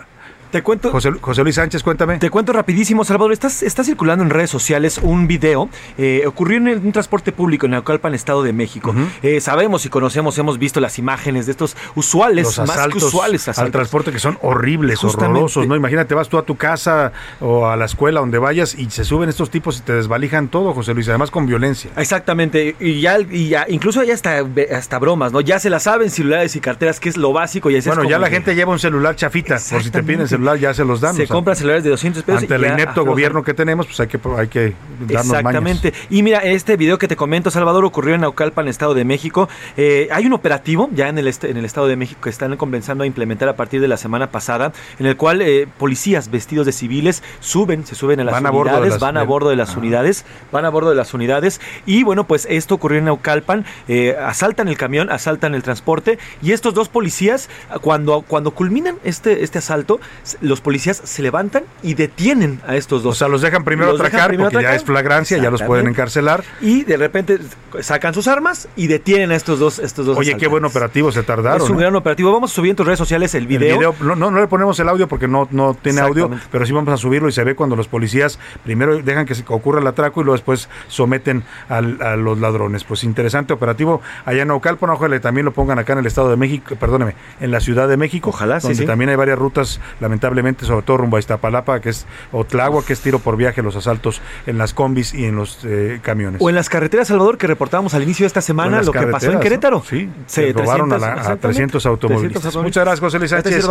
te 0.53 0.61
cuento. 0.61 0.91
José, 0.91 1.43
Luis 1.43 1.55
Sánchez, 1.55 1.81
cuéntame. 1.81 2.19
Te 2.19 2.29
cuento 2.29 2.53
rapidísimo, 2.53 3.03
Salvador. 3.03 3.33
Estás, 3.33 3.63
está 3.63 3.83
circulando 3.83 4.23
en 4.23 4.29
redes 4.29 4.51
sociales 4.51 4.99
un 5.01 5.25
video. 5.27 5.67
Eh, 5.97 6.25
ocurrió 6.27 6.57
en 6.57 6.67
un 6.67 6.91
transporte 6.91 7.31
público 7.31 7.65
en 7.65 7.71
Naucalpan, 7.71 8.13
Estado 8.13 8.43
de 8.43 8.53
México. 8.53 8.93
Eh, 9.23 9.41
sabemos 9.41 9.83
y 9.87 9.89
conocemos, 9.89 10.37
hemos 10.37 10.59
visto 10.59 10.79
las 10.79 10.99
imágenes 10.99 11.47
de 11.47 11.53
estos 11.53 11.75
usuales, 11.95 12.59
más 12.59 12.87
que 12.87 12.97
usuales 12.99 13.49
al 13.49 13.71
transporte 13.71 14.11
que 14.11 14.19
son 14.19 14.37
horribles, 14.43 15.03
horrorosos, 15.03 15.67
¿no? 15.67 15.75
Imagínate, 15.75 16.13
vas 16.13 16.29
tú 16.29 16.37
a 16.37 16.43
tu 16.43 16.55
casa 16.55 17.11
o 17.39 17.65
a 17.65 17.75
la 17.75 17.85
escuela 17.85 18.19
donde 18.19 18.37
vayas 18.37 18.75
y 18.75 18.91
se 18.91 19.05
suben 19.05 19.29
estos 19.29 19.49
tipos 19.49 19.79
y 19.79 19.81
te 19.81 19.93
desvalijan 19.93 20.49
todo, 20.49 20.73
José 20.73 20.93
Luis, 20.93 21.09
además 21.09 21.31
con 21.31 21.47
violencia. 21.47 21.89
Exactamente. 21.97 22.75
Y 22.79 23.01
ya, 23.01 23.17
y 23.19 23.49
ya 23.49 23.65
incluso 23.67 24.03
ya 24.03 24.13
hasta, 24.13 24.45
hasta 24.71 24.99
bromas, 24.99 25.31
¿no? 25.31 25.41
Ya 25.41 25.57
se 25.57 25.71
la 25.71 25.79
saben 25.79 26.11
celulares 26.11 26.55
y 26.55 26.59
carteras, 26.59 26.99
que 26.99 27.09
es 27.09 27.17
lo 27.17 27.33
básico. 27.33 27.71
Y 27.71 27.81
bueno, 27.81 28.03
ya 28.03 28.19
la 28.19 28.29
gente 28.29 28.53
lleva 28.53 28.71
un 28.71 28.79
celular 28.79 29.15
chafita, 29.15 29.57
por 29.71 29.81
si 29.81 29.89
te 29.89 30.03
piden 30.03 30.27
celular 30.27 30.42
ya 30.59 30.73
se 30.73 30.85
los 30.85 31.01
dan. 31.01 31.15
Se 31.15 31.27
compran 31.27 31.55
celulares 31.55 31.83
de 31.83 31.89
200 31.89 32.23
pesos. 32.23 32.41
Ante 32.43 32.55
el 32.55 32.65
inepto 32.65 33.05
gobierno 33.05 33.43
que 33.43 33.53
tenemos, 33.53 33.85
pues 33.85 33.99
hay 33.99 34.07
que, 34.07 34.19
hay 34.37 34.47
que 34.47 34.73
darnos 34.99 35.37
Exactamente. 35.37 35.93
Y 36.09 36.23
mira, 36.23 36.39
este 36.39 36.77
video 36.77 36.97
que 36.97 37.07
te 37.07 37.15
comento, 37.15 37.51
Salvador, 37.51 37.85
ocurrió 37.85 38.15
en 38.15 38.21
Naucalpan, 38.21 38.67
Estado 38.67 38.93
de 38.93 39.05
México. 39.05 39.49
Eh, 39.77 40.07
hay 40.11 40.25
un 40.25 40.33
operativo 40.33 40.89
ya 40.93 41.09
en 41.09 41.17
el, 41.17 41.27
en 41.27 41.57
el 41.57 41.65
Estado 41.65 41.87
de 41.87 41.95
México 41.95 42.21
que 42.21 42.29
están 42.29 42.55
comenzando 42.57 43.03
a 43.03 43.07
implementar 43.07 43.49
a 43.49 43.55
partir 43.55 43.81
de 43.81 43.87
la 43.87 43.97
semana 43.97 44.31
pasada, 44.31 44.73
en 44.99 45.05
el 45.05 45.17
cual 45.17 45.41
eh, 45.41 45.67
policías 45.77 46.29
vestidos 46.29 46.65
de 46.65 46.71
civiles 46.71 47.23
suben, 47.39 47.85
se 47.85 47.95
suben 47.95 48.19
a 48.19 48.23
las 48.23 48.41
unidades, 48.41 48.99
van 48.99 49.17
a 49.17 49.23
bordo 49.23 49.49
de 49.49 49.55
las 49.55 49.75
unidades, 49.75 50.25
van 50.51 50.65
a 50.65 50.69
bordo 50.69 50.89
de 50.89 50.95
las 50.95 51.13
unidades. 51.13 51.61
Y 51.85 52.03
bueno, 52.03 52.25
pues 52.25 52.47
esto 52.49 52.75
ocurrió 52.75 52.99
en 52.99 53.05
Naucalpan, 53.05 53.65
eh, 53.87 54.15
asaltan 54.19 54.67
el 54.67 54.77
camión, 54.77 55.11
asaltan 55.11 55.55
el 55.55 55.63
transporte, 55.63 56.19
y 56.41 56.51
estos 56.51 56.73
dos 56.73 56.89
policías, 56.89 57.49
cuando, 57.81 58.23
cuando 58.27 58.51
culminan 58.51 58.97
este, 59.03 59.43
este 59.43 59.59
asalto, 59.59 59.99
los 60.41 60.61
policías 60.61 61.01
se 61.03 61.21
levantan 61.21 61.63
y 61.81 61.93
detienen 61.93 62.61
a 62.67 62.75
estos 62.75 63.03
dos. 63.03 63.15
O 63.15 63.19
sea, 63.19 63.27
los 63.27 63.41
dejan 63.41 63.63
primero 63.63 63.91
atracar 63.91 64.35
porque 64.37 64.61
ya 64.61 64.75
es 64.75 64.83
flagrancia, 64.83 65.37
ya 65.37 65.51
los 65.51 65.61
pueden 65.63 65.87
encarcelar. 65.87 66.43
Y 66.61 66.83
de 66.83 66.97
repente 66.97 67.39
sacan 67.81 68.13
sus 68.13 68.27
armas 68.27 68.67
y 68.75 68.87
detienen 68.87 69.31
a 69.31 69.35
estos 69.35 69.59
dos. 69.59 69.79
Estos 69.79 70.05
dos 70.05 70.17
Oye, 70.17 70.37
qué 70.37 70.47
buen 70.47 70.65
operativo, 70.65 71.11
se 71.11 71.23
tardaron. 71.23 71.61
Es 71.61 71.69
un 71.69 71.77
gran 71.77 71.95
operativo. 71.95 72.31
Vamos 72.31 72.51
a 72.51 72.55
subir 72.55 72.71
en 72.71 72.75
tus 72.75 72.85
redes 72.85 72.99
sociales 72.99 73.33
el 73.35 73.47
video. 73.47 73.95
no, 74.01 74.15
no, 74.15 74.31
le 74.31 74.47
ponemos 74.47 74.79
el 74.79 74.89
audio 74.89 75.07
porque 75.07 75.27
no, 75.27 75.47
no 75.51 75.75
tiene 75.81 76.01
audio, 76.01 76.29
pero 76.51 76.65
sí 76.65 76.73
vamos 76.73 76.93
a 76.93 76.97
subirlo 76.97 77.29
y 77.29 77.31
se 77.31 77.43
ve 77.43 77.55
cuando 77.55 77.75
los 77.75 77.87
policías 77.87 78.39
primero 78.63 79.01
dejan 79.01 79.25
que 79.25 79.35
se 79.35 79.43
ocurra 79.47 79.79
el 79.79 79.87
atraco 79.87 80.21
y 80.21 80.23
luego 80.23 80.35
después 80.35 80.69
someten 80.87 81.43
a 81.69 81.81
los 81.81 82.39
ladrones. 82.39 82.83
Pues 82.83 83.03
interesante 83.03 83.53
operativo 83.53 84.01
allá 84.25 84.43
en 84.43 84.51
Ocalpan, 84.51 84.89
ojalá 84.89 85.19
también 85.19 85.45
lo 85.45 85.53
pongan 85.53 85.79
acá 85.79 85.93
en 85.93 85.99
el 85.99 86.05
Estado 86.05 86.29
de 86.29 86.37
México, 86.37 86.75
perdóneme, 86.75 87.15
en 87.39 87.51
la 87.51 87.59
Ciudad 87.59 87.87
de 87.87 87.97
México. 87.97 88.29
Ojalá, 88.29 88.59
donde 88.59 88.75
sí, 88.75 88.85
también 88.85 89.09
hay 89.09 89.15
varias 89.15 89.37
rutas, 89.37 89.79
lamentablemente 89.99 90.22
sobre 90.65 90.81
todo 90.83 90.97
rumbo 90.97 91.17
a 91.17 91.19
Iztapalapa, 91.19 91.79
que 91.81 91.89
es 91.89 92.05
Otlagua, 92.31 92.85
que 92.85 92.93
es 92.93 93.01
tiro 93.01 93.19
por 93.19 93.37
viaje, 93.37 93.61
los 93.61 93.75
asaltos 93.75 94.21
en 94.45 94.57
las 94.57 94.73
combis 94.73 95.13
y 95.13 95.25
en 95.25 95.35
los 95.35 95.59
eh, 95.63 95.99
camiones. 96.01 96.41
O 96.41 96.49
en 96.49 96.55
las 96.55 96.69
carreteras, 96.69 97.07
Salvador, 97.07 97.37
que 97.37 97.47
reportábamos 97.47 97.93
al 97.93 98.03
inicio 98.03 98.23
de 98.23 98.27
esta 98.27 98.41
semana, 98.41 98.81
lo 98.81 98.91
que 98.91 99.07
pasó 99.07 99.31
en 99.31 99.39
Querétaro. 99.39 99.83
Sí, 99.87 100.09
se 100.25 100.53
robaron 100.53 100.91
a, 100.93 101.35
300 101.37 101.85
automóviles. 101.85 102.55
Muchas 102.55 102.83
gracias, 102.83 102.99
José 102.99 103.19
Luis 103.19 103.31
Sánchez. 103.31 103.67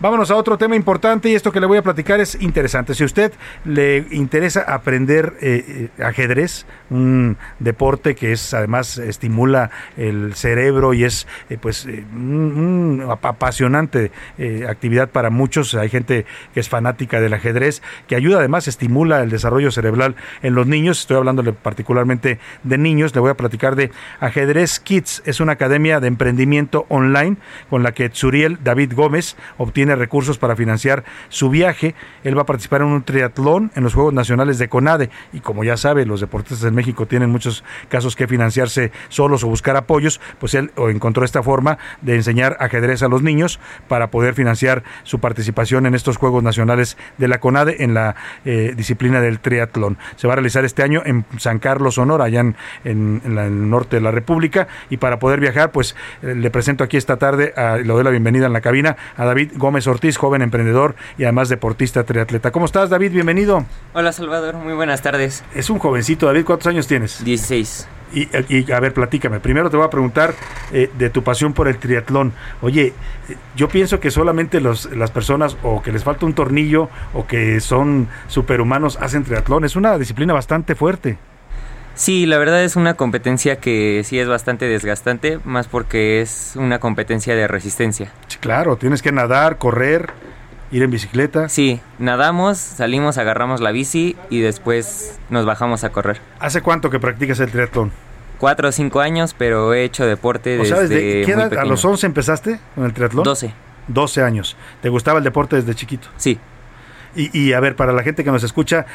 Vámonos 0.00 0.30
a 0.30 0.36
otro 0.36 0.58
tema 0.58 0.76
importante 0.76 1.28
y 1.28 1.34
esto 1.34 1.50
que 1.52 1.60
le 1.60 1.66
voy 1.66 1.78
a 1.78 1.82
platicar 1.82 2.20
es 2.20 2.36
interesante. 2.40 2.94
Si 2.94 3.02
a 3.02 3.06
usted 3.06 3.32
le 3.64 4.06
interesa 4.10 4.60
aprender 4.60 5.34
eh, 5.40 5.90
eh, 5.98 6.02
ajedrez, 6.02 6.66
un 6.90 7.36
deporte 7.58 8.14
que 8.14 8.32
es 8.32 8.54
además 8.54 8.98
estimula 8.98 9.70
el 9.96 10.34
cerebro 10.34 10.94
y 10.94 11.04
es 11.04 11.26
pues 11.60 11.86
un, 11.86 13.04
apasionante 13.10 14.12
actividad 14.68 15.08
para 15.08 15.30
muchos, 15.30 15.74
hay 15.74 15.85
gente 15.88 16.26
que 16.54 16.60
es 16.60 16.68
fanática 16.68 17.20
del 17.20 17.34
ajedrez, 17.34 17.82
que 18.06 18.16
ayuda 18.16 18.38
además, 18.38 18.68
estimula 18.68 19.22
el 19.22 19.30
desarrollo 19.30 19.70
cerebral 19.70 20.16
en 20.42 20.54
los 20.54 20.66
niños. 20.66 21.00
Estoy 21.00 21.16
hablándole 21.16 21.52
particularmente 21.52 22.38
de 22.62 22.78
niños. 22.78 23.14
Le 23.14 23.20
voy 23.20 23.30
a 23.30 23.36
platicar 23.36 23.76
de 23.76 23.90
Ajedrez 24.20 24.80
Kids. 24.80 25.22
Es 25.24 25.40
una 25.40 25.52
academia 25.52 26.00
de 26.00 26.08
emprendimiento 26.08 26.86
online 26.88 27.36
con 27.70 27.82
la 27.82 27.92
que 27.92 28.08
Tsuriel 28.08 28.58
David 28.62 28.92
Gómez 28.94 29.36
obtiene 29.58 29.96
recursos 29.96 30.38
para 30.38 30.56
financiar 30.56 31.04
su 31.28 31.50
viaje. 31.50 31.94
Él 32.24 32.36
va 32.36 32.42
a 32.42 32.46
participar 32.46 32.82
en 32.82 32.88
un 32.88 33.02
triatlón 33.02 33.70
en 33.74 33.82
los 33.82 33.94
Juegos 33.94 34.14
Nacionales 34.14 34.58
de 34.58 34.68
CONADE. 34.68 35.10
Y 35.32 35.40
como 35.40 35.64
ya 35.64 35.76
sabe, 35.76 36.06
los 36.06 36.20
deportistas 36.20 36.66
en 36.66 36.74
México 36.74 37.06
tienen 37.06 37.30
muchos 37.30 37.64
casos 37.88 38.16
que 38.16 38.26
financiarse 38.26 38.92
solos 39.08 39.44
o 39.44 39.48
buscar 39.48 39.76
apoyos, 39.76 40.20
pues 40.38 40.54
él 40.54 40.70
encontró 40.76 41.24
esta 41.24 41.42
forma 41.42 41.78
de 42.00 42.14
enseñar 42.14 42.56
ajedrez 42.60 43.02
a 43.02 43.08
los 43.08 43.22
niños 43.22 43.60
para 43.88 44.10
poder 44.10 44.34
financiar 44.34 44.82
su 45.02 45.18
participación 45.18 45.75
en 45.84 45.94
estos 45.94 46.16
Juegos 46.16 46.42
Nacionales 46.42 46.96
de 47.18 47.28
la 47.28 47.40
CONADE 47.40 47.82
en 47.84 47.92
la 47.92 48.14
eh, 48.46 48.72
disciplina 48.74 49.20
del 49.20 49.40
triatlón. 49.40 49.98
Se 50.16 50.26
va 50.26 50.32
a 50.32 50.36
realizar 50.36 50.64
este 50.64 50.82
año 50.82 51.02
en 51.04 51.26
San 51.38 51.58
Carlos, 51.58 51.96
Sonora, 51.96 52.24
allá 52.24 52.40
en, 52.40 52.56
en- 52.84 53.20
en 53.24 53.34
la- 53.34 53.46
en 53.46 53.52
el 53.64 53.68
norte 53.70 53.96
de 53.96 54.02
la 54.02 54.12
República. 54.12 54.68
Y 54.88 54.96
para 54.98 55.18
poder 55.18 55.40
viajar, 55.40 55.72
pues 55.72 55.96
eh, 56.22 56.34
le 56.34 56.50
presento 56.50 56.84
aquí 56.84 56.96
esta 56.96 57.16
tarde, 57.16 57.52
a, 57.56 57.76
le 57.76 57.84
doy 57.84 58.04
la 58.04 58.10
bienvenida 58.10 58.46
en 58.46 58.52
la 58.52 58.60
cabina 58.60 58.96
a 59.16 59.24
David 59.24 59.52
Gómez 59.56 59.86
Ortiz, 59.88 60.16
joven 60.16 60.40
emprendedor 60.42 60.94
y 61.18 61.24
además 61.24 61.48
deportista 61.48 62.04
triatleta. 62.04 62.52
¿Cómo 62.52 62.64
estás, 62.66 62.88
David? 62.88 63.10
Bienvenido. 63.12 63.66
Hola 63.92 64.12
Salvador, 64.12 64.54
muy 64.54 64.74
buenas 64.74 65.02
tardes. 65.02 65.42
Es 65.54 65.68
un 65.70 65.78
jovencito, 65.80 66.26
David. 66.26 66.44
¿Cuántos 66.44 66.68
años 66.68 66.86
tienes? 66.86 67.24
16. 67.24 67.88
Y, 68.16 68.28
y, 68.48 68.72
a 68.72 68.80
ver, 68.80 68.94
platícame. 68.94 69.40
Primero 69.40 69.68
te 69.68 69.76
voy 69.76 69.84
a 69.84 69.90
preguntar 69.90 70.32
eh, 70.72 70.90
de 70.96 71.10
tu 71.10 71.22
pasión 71.22 71.52
por 71.52 71.68
el 71.68 71.76
triatlón. 71.76 72.32
Oye, 72.62 72.94
eh, 73.28 73.36
yo 73.56 73.68
pienso 73.68 74.00
que 74.00 74.10
solamente 74.10 74.58
los, 74.58 74.90
las 74.96 75.10
personas 75.10 75.58
o 75.62 75.82
que 75.82 75.92
les 75.92 76.02
falta 76.02 76.24
un 76.24 76.32
tornillo 76.32 76.88
o 77.12 77.26
que 77.26 77.60
son 77.60 78.08
superhumanos 78.28 78.96
hacen 79.02 79.22
triatlón. 79.22 79.66
Es 79.66 79.76
una 79.76 79.98
disciplina 79.98 80.32
bastante 80.32 80.74
fuerte. 80.74 81.18
Sí, 81.94 82.24
la 82.24 82.38
verdad 82.38 82.64
es 82.64 82.76
una 82.76 82.94
competencia 82.94 83.56
que 83.56 84.02
sí 84.02 84.18
es 84.18 84.28
bastante 84.28 84.66
desgastante, 84.66 85.38
más 85.44 85.66
porque 85.66 86.22
es 86.22 86.54
una 86.56 86.78
competencia 86.78 87.34
de 87.34 87.46
resistencia. 87.46 88.12
Sí, 88.28 88.38
claro, 88.38 88.76
tienes 88.76 89.02
que 89.02 89.12
nadar, 89.12 89.58
correr, 89.58 90.10
ir 90.70 90.82
en 90.82 90.90
bicicleta. 90.90 91.48
Sí, 91.48 91.80
nadamos, 91.98 92.58
salimos, 92.58 93.18
agarramos 93.18 93.60
la 93.60 93.72
bici 93.72 94.16
y 94.30 94.40
después 94.40 95.18
nos 95.28 95.44
bajamos 95.44 95.84
a 95.84 95.90
correr. 95.90 96.20
¿Hace 96.38 96.62
cuánto 96.62 96.90
que 96.90 96.98
practicas 96.98 97.40
el 97.40 97.50
triatlón? 97.50 97.92
Cuatro 98.38 98.68
o 98.68 98.72
cinco 98.72 99.00
años, 99.00 99.34
pero 99.36 99.72
he 99.72 99.84
hecho 99.84 100.06
deporte 100.06 100.56
¿O 100.56 100.62
desde 100.62 100.74
sabes 100.74 100.90
de 100.90 101.22
qué 101.24 101.34
muy 101.34 101.44
edad? 101.44 101.58
¿A 101.58 101.64
los 101.64 101.84
11 101.84 102.06
empezaste 102.06 102.60
con 102.74 102.84
el 102.84 102.92
triatlón? 102.92 103.24
12. 103.24 103.52
12 103.88 104.22
años. 104.22 104.56
¿Te 104.82 104.88
gustaba 104.88 105.18
el 105.18 105.24
deporte 105.24 105.56
desde 105.56 105.74
chiquito? 105.74 106.08
Sí. 106.16 106.38
Y, 107.14 107.38
y 107.38 107.52
a 107.52 107.60
ver, 107.60 107.76
para 107.76 107.92
la 107.92 108.02
gente 108.02 108.24
que 108.24 108.30
nos 108.30 108.42
escucha, 108.42 108.86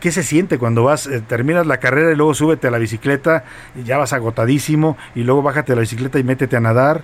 ¿qué 0.00 0.12
se 0.12 0.22
siente 0.22 0.58
cuando 0.58 0.82
vas, 0.82 1.06
eh, 1.06 1.22
terminas 1.26 1.66
la 1.66 1.78
carrera 1.78 2.12
y 2.12 2.16
luego 2.16 2.34
súbete 2.34 2.68
a 2.68 2.70
la 2.70 2.78
bicicleta, 2.78 3.44
y 3.80 3.84
ya 3.84 3.98
vas 3.98 4.12
agotadísimo, 4.12 4.96
y 5.14 5.22
luego 5.22 5.42
bájate 5.42 5.72
a 5.72 5.76
la 5.76 5.80
bicicleta 5.80 6.18
y 6.18 6.24
métete 6.24 6.56
a 6.56 6.60
nadar? 6.60 7.02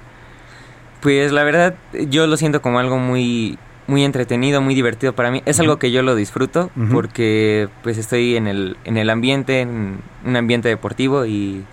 Pues 1.00 1.32
la 1.32 1.44
verdad 1.44 1.74
yo 1.92 2.26
lo 2.26 2.36
siento 2.36 2.60
como 2.60 2.80
algo 2.80 2.98
muy 2.98 3.58
muy 3.86 4.04
entretenido, 4.04 4.60
muy 4.60 4.74
divertido 4.74 5.14
para 5.14 5.30
mí. 5.30 5.42
Es 5.46 5.60
algo 5.60 5.78
que 5.78 5.90
yo 5.90 6.02
lo 6.02 6.14
disfruto 6.14 6.70
porque 6.92 7.68
pues 7.82 7.96
estoy 7.96 8.36
en 8.36 8.46
el 8.46 8.76
en 8.84 8.98
el 8.98 9.08
ambiente, 9.08 9.60
en 9.60 10.00
un 10.26 10.36
ambiente 10.36 10.68
deportivo 10.68 11.24
y 11.24 11.64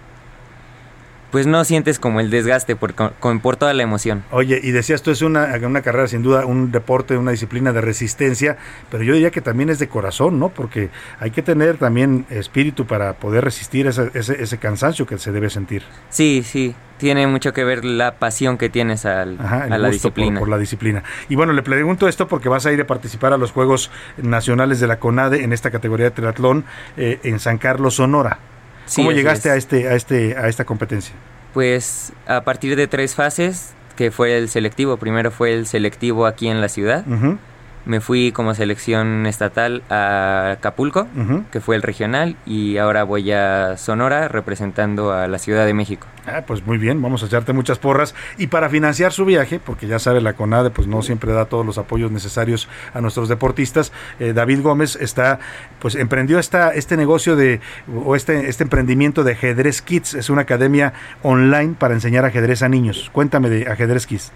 pues 1.36 1.48
no 1.48 1.66
sientes 1.66 2.00
como 2.00 2.22
el 2.22 2.30
desgaste 2.30 2.78
por, 2.78 2.94
con- 2.94 3.42
por 3.42 3.58
toda 3.58 3.74
la 3.74 3.84
emoción. 3.84 4.24
Oye, 4.32 4.58
y 4.64 4.72
decías 4.72 5.02
tú 5.02 5.12
es 5.12 5.22
una, 5.22 5.54
una 5.64 5.82
carrera 5.82 6.08
sin 6.08 6.24
duda, 6.24 6.46
un 6.46 6.72
deporte, 6.72 7.18
una 7.18 7.32
disciplina 7.32 7.74
de 7.74 7.82
resistencia, 7.82 8.56
pero 8.90 9.04
yo 9.04 9.12
diría 9.14 9.32
que 9.32 9.42
también 9.42 9.70
es 9.70 9.78
de 9.78 9.90
corazón, 9.90 10.40
¿no? 10.40 10.48
Porque 10.48 10.92
hay 11.20 11.32
que 11.32 11.42
tener 11.42 11.76
también 11.76 12.26
espíritu 12.30 12.88
para 12.88 13.16
poder 13.16 13.44
resistir 13.44 13.86
ese, 13.86 14.12
ese, 14.14 14.42
ese 14.42 14.58
cansancio 14.60 15.06
que 15.06 15.18
se 15.18 15.34
debe 15.34 15.50
sentir. 15.50 15.84
Sí, 16.10 16.42
sí, 16.46 16.74
tiene 17.00 17.28
mucho 17.28 17.52
que 17.52 17.66
ver 17.66 17.84
la 17.84 18.16
pasión 18.16 18.58
que 18.58 18.70
tienes 18.70 19.06
al, 19.06 19.38
Ajá, 19.38 19.64
a 19.66 19.68
la 19.68 19.78
por- 19.88 19.92
disciplina. 19.92 20.40
Por, 20.40 20.48
la 20.48 20.58
disciplina. 20.58 21.04
Y 21.28 21.36
bueno, 21.36 21.52
le 21.52 21.64
pregunto 21.64 22.08
esto 22.08 22.30
porque 22.30 22.48
vas 22.48 22.66
a 22.66 22.72
ir 22.72 22.80
a 22.80 22.88
participar 22.88 23.34
a 23.34 23.38
los 23.38 23.52
Juegos 23.52 23.92
Nacionales 24.16 24.80
de 24.80 24.88
la 24.88 25.00
CONADE 25.00 25.44
en 25.44 25.52
esta 25.52 25.70
categoría 25.70 26.06
de 26.06 26.12
triatlón 26.12 26.64
eh, 26.96 27.20
en 27.24 27.40
San 27.40 27.58
Carlos, 27.58 27.96
Sonora. 27.96 28.40
Sí, 28.86 29.02
¿Cómo 29.02 29.12
llegaste 29.12 29.50
es. 29.50 29.54
a 29.54 29.58
este, 29.58 29.88
a 29.90 29.96
este, 29.96 30.38
a 30.38 30.48
esta 30.48 30.66
competencia? 30.66 31.14
Pues 31.54 32.14
a 32.28 32.42
partir 32.44 32.76
de 32.76 32.88
tres 32.88 33.16
fases, 33.16 33.74
que 33.96 34.12
fue 34.12 34.38
el 34.38 34.50
selectivo, 34.50 34.98
primero 34.98 35.32
fue 35.32 35.54
el 35.54 35.66
selectivo 35.68 36.26
aquí 36.26 36.48
en 36.50 36.60
la 36.62 36.68
ciudad, 36.70 37.06
Ujú, 37.08 37.38
me 37.86 38.02
fui 38.02 38.32
como 38.32 38.54
selección 38.54 39.26
estatal 39.26 39.84
a 39.90 40.52
Acapulco, 40.54 41.08
que 41.52 41.62
fue 41.62 41.76
el 41.76 41.82
regional, 41.82 42.36
y 42.46 42.78
ahora 42.78 43.04
voy 43.04 43.32
a 43.32 43.78
Sonora 43.78 44.28
representando 44.28 45.14
a 45.14 45.28
la 45.28 45.38
Ciudad 45.38 45.66
de 45.66 45.74
México. 45.74 46.08
Ah, 46.28 46.44
pues 46.46 46.66
muy 46.66 46.78
bien, 46.78 47.02
vamos 47.02 47.22
a 47.22 47.28
echarte 47.28 47.54
muchas 47.54 47.78
porras. 47.78 48.16
Y 48.38 48.48
para 48.48 48.70
financiar 48.70 49.12
su 49.12 49.26
viaje, 49.26 49.60
porque 49.64 49.88
ya 49.88 50.00
sabe, 50.00 50.22
la 50.22 50.34
CONADE 50.34 50.72
pues 50.72 50.88
no 50.88 51.02
siempre 51.04 51.32
da 51.32 51.46
todos 51.46 51.66
los 51.66 51.78
apoyos 51.78 52.12
necesarios 52.12 52.68
a 52.94 53.02
nuestros 53.02 53.30
deportistas, 53.30 53.92
eh, 54.20 54.34
David 54.34 54.62
Gómez 54.62 54.98
está, 55.00 55.40
pues 55.80 55.96
emprendió 55.96 56.40
esta, 56.40 56.74
este 56.74 56.98
negocio 56.98 57.36
de, 57.36 57.62
o 58.04 58.16
este, 58.16 58.50
este 58.50 58.64
emprendimiento 58.64 59.24
de 59.24 59.34
Ajedrez 59.34 59.82
Kids. 59.82 60.16
Es 60.16 60.30
una 60.30 60.42
academia 60.42 60.94
online 61.22 61.76
para 61.78 61.94
enseñar 61.94 62.26
ajedrez 62.26 62.64
a 62.64 62.70
niños. 62.70 63.10
Cuéntame 63.14 63.50
de 63.50 63.70
Ajedrez 63.70 64.08
Kids. 64.08 64.32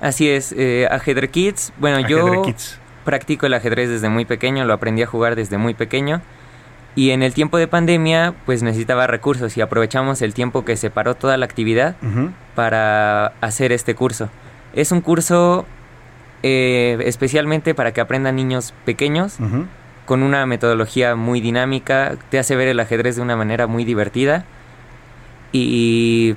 Así 0.00 0.28
es, 0.28 0.54
eh, 0.56 0.86
Ajedrez 0.90 1.30
Kids, 1.30 1.72
bueno, 1.78 1.98
Ajedrez 1.98 2.34
yo 2.34 2.42
Kids. 2.42 2.80
Practico 3.04 3.46
el 3.46 3.54
ajedrez 3.54 3.88
desde 3.88 4.08
muy 4.08 4.24
pequeño, 4.24 4.64
lo 4.64 4.72
aprendí 4.74 5.02
a 5.02 5.06
jugar 5.06 5.36
desde 5.36 5.58
muy 5.58 5.74
pequeño. 5.74 6.20
Y 6.96 7.10
en 7.10 7.22
el 7.22 7.34
tiempo 7.34 7.58
de 7.58 7.66
pandemia, 7.66 8.34
pues 8.46 8.62
necesitaba 8.62 9.06
recursos 9.06 9.56
y 9.56 9.60
aprovechamos 9.60 10.22
el 10.22 10.32
tiempo 10.32 10.64
que 10.64 10.76
separó 10.76 11.14
toda 11.16 11.36
la 11.36 11.44
actividad 11.44 11.96
para 12.54 13.32
hacer 13.40 13.72
este 13.72 13.94
curso. 13.94 14.28
Es 14.74 14.92
un 14.92 15.00
curso 15.00 15.66
eh, 16.44 16.98
especialmente 17.04 17.74
para 17.74 17.92
que 17.92 18.00
aprendan 18.00 18.36
niños 18.36 18.74
pequeños, 18.84 19.38
con 20.04 20.22
una 20.22 20.46
metodología 20.46 21.14
muy 21.16 21.40
dinámica, 21.40 22.16
te 22.28 22.38
hace 22.38 22.54
ver 22.54 22.68
el 22.68 22.78
ajedrez 22.78 23.16
de 23.16 23.22
una 23.22 23.34
manera 23.34 23.66
muy 23.66 23.84
divertida 23.84 24.44
y 25.52 26.36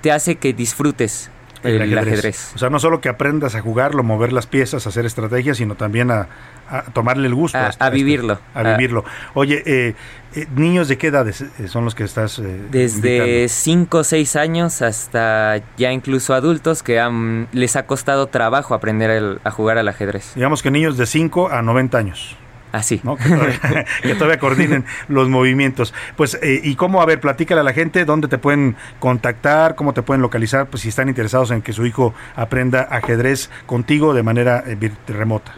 te 0.00 0.10
hace 0.10 0.36
que 0.36 0.52
disfrutes 0.52 1.30
el, 1.62 1.98
ajedrez. 1.98 2.52
O 2.54 2.58
sea, 2.58 2.70
no 2.70 2.78
solo 2.78 3.00
que 3.00 3.08
aprendas 3.08 3.54
a 3.54 3.60
jugarlo, 3.60 4.02
mover 4.02 4.32
las 4.32 4.46
piezas, 4.46 4.86
hacer 4.86 5.06
estrategias, 5.06 5.56
sino 5.58 5.74
también 5.74 6.10
a, 6.10 6.28
a 6.68 6.82
tomarle 6.92 7.26
el 7.28 7.34
gusto. 7.34 7.58
A- 7.58 7.68
este- 7.68 7.84
este- 7.84 7.94
vivirlo. 7.96 8.38
a 8.54 8.60
A- 8.60 8.76
vivirlo. 8.76 9.04
Oye, 9.34 9.62
eh, 9.66 9.94
eh, 10.34 10.46
niños 10.56 10.88
de 10.88 10.98
qué 10.98 11.08
edades 11.08 11.42
eh, 11.42 11.68
son 11.68 11.84
los 11.84 11.94
que 11.94 12.04
estás 12.04 12.38
eh, 12.38 12.60
Desde 12.70 13.16
invitando? 13.16 13.48
5 13.48 13.98
o 13.98 14.04
6 14.04 14.36
años 14.36 14.82
hasta 14.82 15.60
ya 15.76 15.92
incluso 15.92 16.34
adultos 16.34 16.82
que 16.82 16.98
han- 17.00 17.48
les 17.52 17.76
ha 17.76 17.86
costado 17.86 18.26
trabajo 18.28 18.74
aprender 18.74 19.10
el- 19.10 19.40
a 19.44 19.50
jugar 19.50 19.78
al 19.78 19.88
ajedrez. 19.88 20.32
Digamos 20.34 20.62
que 20.62 20.70
niños 20.70 20.96
de 20.96 21.06
5 21.06 21.50
a 21.50 21.62
90 21.62 21.98
años. 21.98 22.36
Así. 22.72 23.00
¿no? 23.04 23.16
Que, 23.16 23.28
todavía, 23.28 23.60
que 24.02 24.14
todavía 24.14 24.38
coordinen 24.38 24.84
los 25.08 25.28
movimientos. 25.28 25.94
Pues, 26.16 26.38
eh, 26.42 26.60
¿y 26.64 26.74
cómo? 26.74 27.02
A 27.02 27.06
ver, 27.06 27.20
platícale 27.20 27.60
a 27.60 27.64
la 27.64 27.72
gente 27.72 28.04
dónde 28.04 28.28
te 28.28 28.38
pueden 28.38 28.76
contactar, 28.98 29.74
cómo 29.74 29.92
te 29.92 30.02
pueden 30.02 30.22
localizar, 30.22 30.66
pues 30.66 30.82
si 30.82 30.88
están 30.88 31.08
interesados 31.08 31.50
en 31.50 31.62
que 31.62 31.72
su 31.72 31.86
hijo 31.86 32.14
aprenda 32.34 32.88
ajedrez 32.90 33.50
contigo 33.66 34.14
de 34.14 34.22
manera 34.22 34.64
eh, 34.66 34.90
remota. 35.06 35.52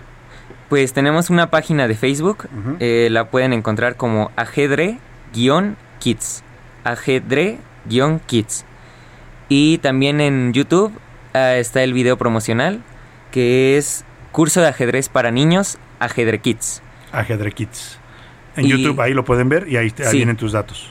Pues 0.69 0.93
tenemos 0.93 1.31
una 1.31 1.51
página 1.51 1.87
de 1.87 1.95
Facebook, 1.95 2.49
eh, 2.81 3.09
la 3.11 3.31
pueden 3.31 3.53
encontrar 3.53 3.97
como 3.97 4.33
Ajedre-Kids. 4.37 6.43
Ajedre-Kids. 6.85 8.65
Y 9.49 9.79
también 9.79 10.21
en 10.21 10.53
YouTube 10.53 10.93
ah, 11.33 11.55
está 11.55 11.85
el 11.85 11.93
video 11.93 12.17
promocional 12.17 12.83
que 13.31 13.77
es 13.77 14.05
Curso 14.31 14.61
de 14.61 14.69
ajedrez 14.69 15.09
para 15.09 15.33
niños, 15.33 15.79
Ajedre 15.99 16.39
Kids. 16.39 16.84
Ajedrez 17.19 17.55
Kids. 17.55 17.99
En 18.57 18.67
Y- 18.67 18.69
YouTube 18.71 19.01
ahí 19.01 19.15
lo 19.15 19.25
pueden 19.25 19.49
ver 19.49 19.67
y 19.69 19.77
ahí, 19.77 19.93
ahí 19.99 20.05
Sí. 20.11 20.17
vienen 20.19 20.37
tus 20.37 20.53
datos. 20.53 20.91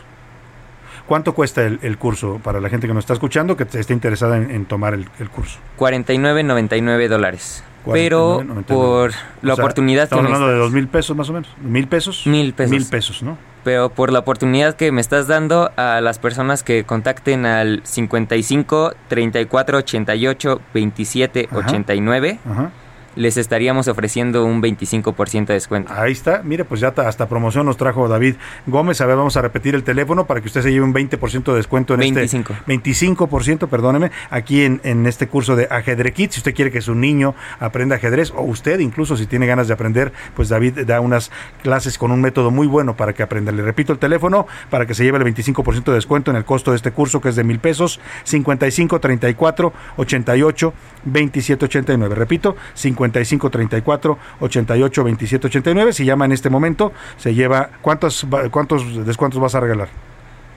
¿Cuánto 1.07 1.33
cuesta 1.33 1.63
el, 1.63 1.79
el 1.81 1.97
curso 1.97 2.39
para 2.41 2.61
la 2.61 2.69
gente 2.69 2.87
que 2.87 2.93
nos 2.93 3.03
está 3.03 3.13
escuchando 3.13 3.57
que 3.57 3.63
esté 3.77 3.93
interesada 3.93 4.37
en, 4.37 4.49
en 4.51 4.65
tomar 4.65 4.93
el, 4.93 5.05
el 5.19 5.29
curso? 5.29 5.59
49.99 5.77 7.07
dólares. 7.09 7.63
Pero 7.91 8.39
49.99. 8.41 8.63
por 8.65 9.11
la 9.41 9.53
O 9.53 9.55
sea, 9.57 9.63
oportunidad 9.65 10.03
que 10.03 10.15
Estamos 10.15 10.23
me 10.23 10.35
hablando 10.35 10.47
de 10.53 10.57
dos 10.57 10.71
mil 10.71 10.87
pesos 10.87 11.17
más 11.17 11.29
o 11.29 11.33
menos. 11.33 11.49
¿Mil 11.61 11.87
pesos? 11.87 12.25
Mil 12.25 12.53
pesos. 12.53 12.71
Mil 12.71 12.85
pesos, 12.85 13.23
¿no? 13.23 13.37
pero 13.65 13.87
por 13.89 14.11
la 14.11 14.19
oportunidad 14.19 14.75
que 14.75 14.91
me 14.91 14.99
estás 14.99 15.27
dando 15.27 15.71
a 15.77 16.01
las 16.01 16.19
personas 16.19 16.63
que 16.63 16.83
contacten 16.83 17.45
al 17.45 17.79
55 17.85 18.93
34 19.07 19.77
88 19.77 20.61
27 20.73 21.47
Ajá. 21.49 21.59
89 21.59 22.39
Ajá. 22.49 22.71
Les 23.15 23.37
estaríamos 23.37 23.87
ofreciendo 23.87 24.45
un 24.45 24.61
25% 24.61 25.45
de 25.47 25.53
descuento. 25.53 25.93
Ahí 25.93 26.11
está, 26.11 26.41
mire, 26.43 26.65
pues 26.65 26.81
ya 26.81 26.91
ta- 26.91 27.07
hasta 27.07 27.27
promoción 27.27 27.65
nos 27.65 27.77
trajo 27.77 28.07
David 28.07 28.35
Gómez. 28.67 29.01
A 29.01 29.05
ver, 29.05 29.15
vamos 29.17 29.37
a 29.37 29.41
repetir 29.41 29.75
el 29.75 29.83
teléfono 29.83 30.25
para 30.25 30.41
que 30.41 30.47
usted 30.47 30.61
se 30.61 30.71
lleve 30.71 30.85
un 30.85 30.93
20% 30.93 31.51
de 31.51 31.57
descuento 31.57 31.93
en 31.93 31.99
25. 32.01 32.53
este 32.53 32.73
25%, 32.73 33.67
perdóneme, 33.67 34.11
aquí 34.29 34.63
en, 34.63 34.81
en 34.83 35.05
este 35.07 35.27
curso 35.27 35.55
de 35.55 35.67
ajedrez 35.69 36.13
Kids. 36.13 36.33
Si 36.35 36.39
usted 36.39 36.53
quiere 36.53 36.71
que 36.71 36.81
su 36.81 36.95
niño 36.95 37.35
aprenda 37.59 37.95
ajedrez 37.95 38.31
o 38.35 38.41
usted 38.41 38.79
incluso 38.79 39.17
si 39.17 39.25
tiene 39.25 39.45
ganas 39.47 39.67
de 39.67 39.73
aprender, 39.73 40.11
pues 40.35 40.49
David 40.49 40.79
da 40.85 40.99
unas 41.01 41.31
clases 41.61 41.97
con 41.97 42.11
un 42.11 42.21
método 42.21 42.51
muy 42.51 42.67
bueno 42.67 42.95
para 42.95 43.13
que 43.13 43.23
aprenda. 43.23 43.51
Le 43.51 43.61
repito 43.63 43.93
el 43.93 43.99
teléfono 43.99 44.47
para 44.69 44.85
que 44.85 44.93
se 44.93 45.03
lleve 45.03 45.17
el 45.17 45.23
25% 45.23 45.83
de 45.85 45.93
descuento 45.93 46.31
en 46.31 46.37
el 46.37 46.45
costo 46.45 46.71
de 46.71 46.77
este 46.77 46.91
curso 46.91 47.21
que 47.21 47.29
es 47.29 47.35
de 47.35 47.43
mil 47.43 47.59
pesos, 47.59 47.99
55 48.23 48.99
34 48.99 49.73
88 49.97 50.73
27 51.05 51.65
89. 51.65 52.15
Repito, 52.15 52.55
55 52.73 53.02
34 53.11 54.17
88 54.39 55.03
27 55.03 55.47
89. 55.47 55.93
Si 55.93 56.05
llama 56.05 56.25
en 56.25 56.31
este 56.31 56.49
momento, 56.49 56.91
se 57.17 57.33
lleva 57.33 57.69
¿cuántos 57.81 58.25
cuántos 58.51 59.05
descuentos 59.05 59.39
vas 59.41 59.55
a 59.55 59.59
regalar? 59.59 59.89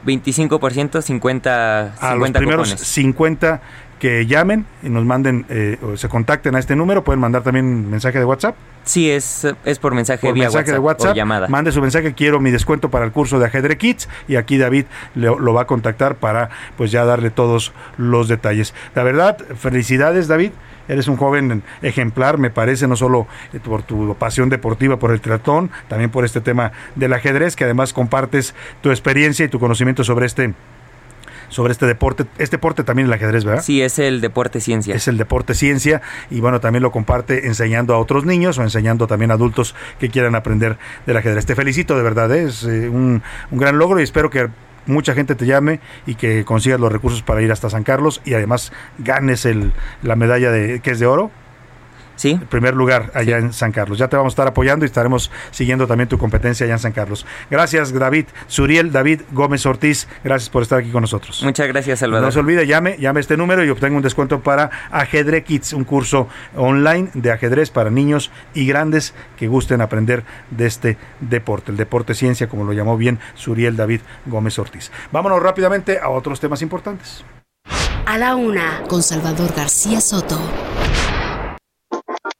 25%, 0.04 1.02
50, 1.02 1.80
A 1.82 1.86
los 1.90 1.94
50 2.28 2.38
primeros 2.38 2.68
cupones. 2.70 2.86
50 2.88 3.60
que 3.98 4.26
llamen 4.26 4.66
y 4.82 4.90
nos 4.90 5.04
manden 5.06 5.46
eh, 5.48 5.78
o 5.82 5.96
se 5.96 6.08
contacten 6.10 6.54
a 6.54 6.58
este 6.58 6.76
número, 6.76 7.02
pueden 7.02 7.18
mandar 7.18 7.42
también 7.42 7.88
mensaje 7.90 8.18
de 8.18 8.26
WhatsApp. 8.26 8.54
Sí, 8.84 9.10
es, 9.10 9.46
es 9.64 9.78
por 9.78 9.94
mensaje 9.94 10.26
por 10.26 10.34
vía 10.34 10.44
mensaje 10.44 10.70
de 10.70 10.78
WhatsApp, 10.78 11.12
o 11.12 11.14
llamada. 11.14 11.48
mande 11.48 11.72
su 11.72 11.80
mensaje, 11.80 12.12
quiero 12.12 12.38
mi 12.38 12.50
descuento 12.50 12.90
para 12.90 13.04
el 13.06 13.10
curso 13.12 13.38
de 13.38 13.46
ajedrez 13.46 13.78
Kids 13.78 14.08
y 14.28 14.36
aquí 14.36 14.58
David 14.58 14.84
le- 15.14 15.34
lo 15.40 15.54
va 15.54 15.62
a 15.62 15.66
contactar 15.66 16.16
para 16.16 16.50
pues 16.76 16.92
ya 16.92 17.04
darle 17.06 17.30
todos 17.30 17.72
los 17.96 18.28
detalles. 18.28 18.74
La 18.94 19.02
verdad, 19.02 19.38
felicidades 19.58 20.28
David, 20.28 20.50
eres 20.88 21.08
un 21.08 21.16
joven 21.16 21.62
ejemplar, 21.82 22.38
me 22.38 22.50
parece, 22.50 22.86
no 22.86 22.96
solo 22.96 23.26
eh, 23.52 23.60
por 23.60 23.82
tu 23.82 24.14
pasión 24.16 24.48
deportiva 24.48 24.98
por 24.98 25.10
el 25.10 25.20
triatlón, 25.20 25.70
también 25.88 26.10
por 26.10 26.24
este 26.24 26.40
tema 26.40 26.72
del 26.94 27.12
ajedrez, 27.12 27.56
que 27.56 27.64
además 27.64 27.92
compartes 27.92 28.54
tu 28.80 28.90
experiencia 28.90 29.44
y 29.44 29.48
tu 29.48 29.58
conocimiento 29.58 30.04
sobre 30.04 30.26
este 30.26 30.54
sobre 31.48 31.72
este 31.72 31.86
deporte, 31.86 32.26
este 32.38 32.56
deporte 32.56 32.84
también 32.84 33.06
el 33.06 33.12
ajedrez, 33.12 33.44
¿verdad? 33.44 33.62
Sí, 33.62 33.80
es 33.82 33.98
el 33.98 34.20
deporte 34.20 34.60
ciencia. 34.60 34.94
Es 34.94 35.08
el 35.08 35.16
deporte 35.16 35.54
ciencia 35.54 36.02
y 36.30 36.40
bueno, 36.40 36.60
también 36.60 36.82
lo 36.82 36.90
comparte 36.90 37.46
enseñando 37.46 37.94
a 37.94 37.98
otros 37.98 38.24
niños 38.24 38.58
o 38.58 38.62
enseñando 38.62 39.06
también 39.06 39.30
a 39.30 39.34
adultos 39.34 39.74
que 39.98 40.10
quieran 40.10 40.34
aprender 40.34 40.76
del 41.06 41.16
ajedrez. 41.16 41.46
Te 41.46 41.54
felicito 41.54 41.96
de 41.96 42.02
verdad, 42.02 42.34
¿eh? 42.34 42.44
es 42.44 42.64
eh, 42.64 42.88
un, 42.88 43.22
un 43.50 43.58
gran 43.58 43.78
logro 43.78 44.00
y 44.00 44.02
espero 44.02 44.30
que 44.30 44.48
mucha 44.86 45.14
gente 45.14 45.34
te 45.34 45.46
llame 45.46 45.80
y 46.06 46.14
que 46.14 46.44
consigas 46.44 46.80
los 46.80 46.92
recursos 46.92 47.22
para 47.22 47.42
ir 47.42 47.52
hasta 47.52 47.70
San 47.70 47.84
Carlos 47.84 48.20
y 48.24 48.34
además 48.34 48.72
ganes 48.98 49.44
el, 49.44 49.72
la 50.02 50.16
medalla 50.16 50.50
de 50.50 50.80
que 50.80 50.92
es 50.92 50.98
de 50.98 51.06
oro. 51.06 51.30
Sí. 52.16 52.32
El 52.32 52.46
primer 52.46 52.74
lugar 52.74 53.10
allá 53.14 53.38
en 53.38 53.52
San 53.52 53.72
Carlos. 53.72 53.98
Ya 53.98 54.08
te 54.08 54.16
vamos 54.16 54.32
a 54.32 54.34
estar 54.34 54.48
apoyando 54.48 54.84
y 54.84 54.86
estaremos 54.86 55.30
siguiendo 55.50 55.86
también 55.86 56.08
tu 56.08 56.18
competencia 56.18 56.64
allá 56.64 56.74
en 56.74 56.78
San 56.78 56.92
Carlos. 56.92 57.26
Gracias, 57.50 57.92
David. 57.92 58.26
Suriel 58.46 58.90
David 58.90 59.22
Gómez 59.32 59.64
Ortiz, 59.66 60.08
gracias 60.24 60.50
por 60.50 60.62
estar 60.62 60.78
aquí 60.78 60.90
con 60.90 61.02
nosotros. 61.02 61.42
Muchas 61.42 61.68
gracias, 61.68 62.00
Salvador. 62.00 62.26
No 62.26 62.32
se 62.32 62.40
olvide, 62.40 62.66
llame, 62.66 62.96
llame 62.98 63.20
este 63.20 63.36
número 63.36 63.64
y 63.64 63.70
obtenga 63.70 63.96
un 63.96 64.02
descuento 64.02 64.40
para 64.40 64.70
Ajedrez 64.90 65.44
Kids, 65.44 65.72
un 65.72 65.84
curso 65.84 66.28
online 66.56 67.10
de 67.14 67.30
ajedrez 67.30 67.70
para 67.70 67.90
niños 67.90 68.30
y 68.54 68.66
grandes 68.66 69.14
que 69.36 69.48
gusten 69.48 69.80
aprender 69.80 70.24
de 70.50 70.66
este 70.66 70.98
deporte, 71.20 71.70
el 71.70 71.76
deporte 71.76 72.14
ciencia, 72.14 72.48
como 72.48 72.64
lo 72.64 72.72
llamó 72.72 72.96
bien 72.96 73.18
Suriel 73.34 73.76
David 73.76 74.00
Gómez 74.26 74.58
Ortiz. 74.58 74.90
Vámonos 75.12 75.42
rápidamente 75.42 75.98
a 75.98 76.08
otros 76.08 76.40
temas 76.40 76.62
importantes. 76.62 77.24
A 78.06 78.18
la 78.18 78.36
una, 78.36 78.82
con 78.88 79.02
Salvador 79.02 79.52
García 79.54 80.00
Soto. 80.00 80.38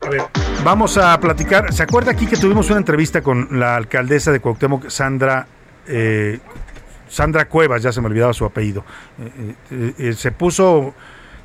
A 0.06 0.08
ver, 0.08 0.22
vamos 0.62 0.96
a 0.98 1.18
platicar. 1.18 1.72
¿Se 1.72 1.82
acuerda 1.82 2.12
aquí 2.12 2.28
que 2.28 2.36
tuvimos 2.36 2.68
una 2.70 2.78
entrevista 2.78 3.22
con 3.22 3.58
la 3.58 3.74
alcaldesa 3.74 4.30
de 4.30 4.38
Cuauhtémoc, 4.38 4.88
Sandra 4.88 5.48
eh, 5.88 6.38
Sandra 7.08 7.48
Cuevas, 7.48 7.82
ya 7.82 7.90
se 7.90 8.00
me 8.00 8.06
olvidaba 8.06 8.32
su 8.32 8.44
apellido? 8.44 8.84
Eh, 9.18 9.54
eh, 9.72 9.94
eh, 9.98 10.12
se 10.12 10.30
puso 10.30 10.94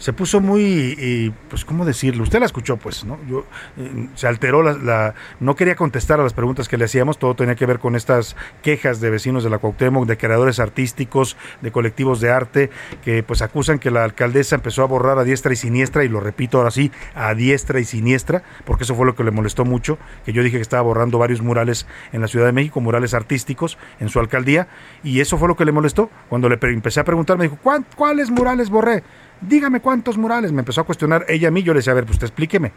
se 0.02 0.14
puso 0.14 0.42
muy, 0.42 0.96
eh, 0.98 1.32
pues, 1.48 1.64
¿cómo 1.64 1.86
decirlo? 1.86 2.24
Usted 2.24 2.40
la 2.40 2.48
escuchó, 2.48 2.78
pues, 2.78 3.06
¿no? 3.06 3.20
Yo, 3.30 3.46
eh, 3.78 4.08
se 4.16 4.26
alteró, 4.28 4.64
la, 4.64 4.74
la- 4.74 5.14
no 5.40 5.56
quería 5.56 5.76
contestar 5.76 6.20
a 6.20 6.24
las 6.24 6.34
preguntas 6.34 6.68
que 6.68 6.76
le 6.78 6.86
hacíamos, 6.86 7.20
todo 7.20 7.36
tenía 7.36 7.54
que 7.54 7.68
ver 7.68 7.78
con 7.78 7.96
estas 7.96 8.36
quejas 8.64 9.00
de 9.00 9.12
vecinos 9.12 9.44
de 9.44 9.52
la 9.52 9.60
Cuauhtémoc, 9.60 10.08
de 10.08 10.18
creadores 10.18 10.60
artísticos, 10.60 11.38
de 11.62 11.72
colectivos 11.72 12.20
de 12.20 12.32
arte, 12.32 12.70
que 13.04 13.22
pues 13.22 13.44
acusan 13.44 13.78
que 13.78 13.92
la 13.92 14.04
alcaldesa 14.04 14.56
empezó 14.56 14.82
a 14.82 14.88
borrar 14.88 15.20
a 15.20 15.24
diestra 15.24 15.54
y 15.54 15.56
siniestra, 15.56 16.04
y 16.04 16.10
lo 16.10 16.20
repito 16.20 16.58
ahora 16.58 16.72
sí, 16.72 16.92
a 17.14 17.36
diestra 17.36 17.80
y 17.80 17.86
siniestra, 17.86 18.42
porque 18.66 18.86
eso 18.86 18.96
fue 18.96 19.06
lo 19.06 19.14
que 19.16 19.24
le 19.24 19.30
molestó 19.30 19.66
mucho, 19.66 20.00
que 20.26 20.34
yo 20.34 20.42
dije 20.42 20.58
que 20.58 20.64
estaba 20.64 20.82
borrando 20.82 21.20
varios 21.20 21.42
murales 21.42 21.86
en 22.12 22.22
la 22.22 22.28
Ciudad 22.28 22.48
de 22.48 22.54
México, 22.54 22.82
murales 22.82 23.14
artísticos 23.14 23.78
en 24.00 24.10
su 24.10 24.20
alcaldía, 24.20 24.68
y 25.04 25.20
eso 25.20 25.38
fue 25.38 25.48
lo 25.48 25.56
que 25.56 25.64
le 25.66 25.72
molestó. 25.72 26.10
Cuando 26.28 26.50
le 26.50 26.58
empecé 26.60 27.00
a 27.00 27.04
preguntar, 27.04 27.38
me 27.38 27.44
dijo, 27.44 27.58
"¿Cuán- 27.62 27.86
¿cuáles 27.96 28.32
murales 28.32 28.70
borré? 28.72 29.04
Dígame 29.42 29.82
cuántos 29.82 30.18
murales. 30.18 30.52
Me 30.52 30.60
empezó 30.60 30.82
a 30.82 30.84
cuestionar 30.84 31.26
ella 31.28 31.48
a 31.48 31.52
mí, 31.52 31.64
yo 31.64 31.74
le 31.74 31.80
decía, 31.80 31.92
a 31.92 31.96
ver, 31.96 32.06
pues 32.06 32.16
usted 32.16 32.28
explíqueme. 32.28 32.72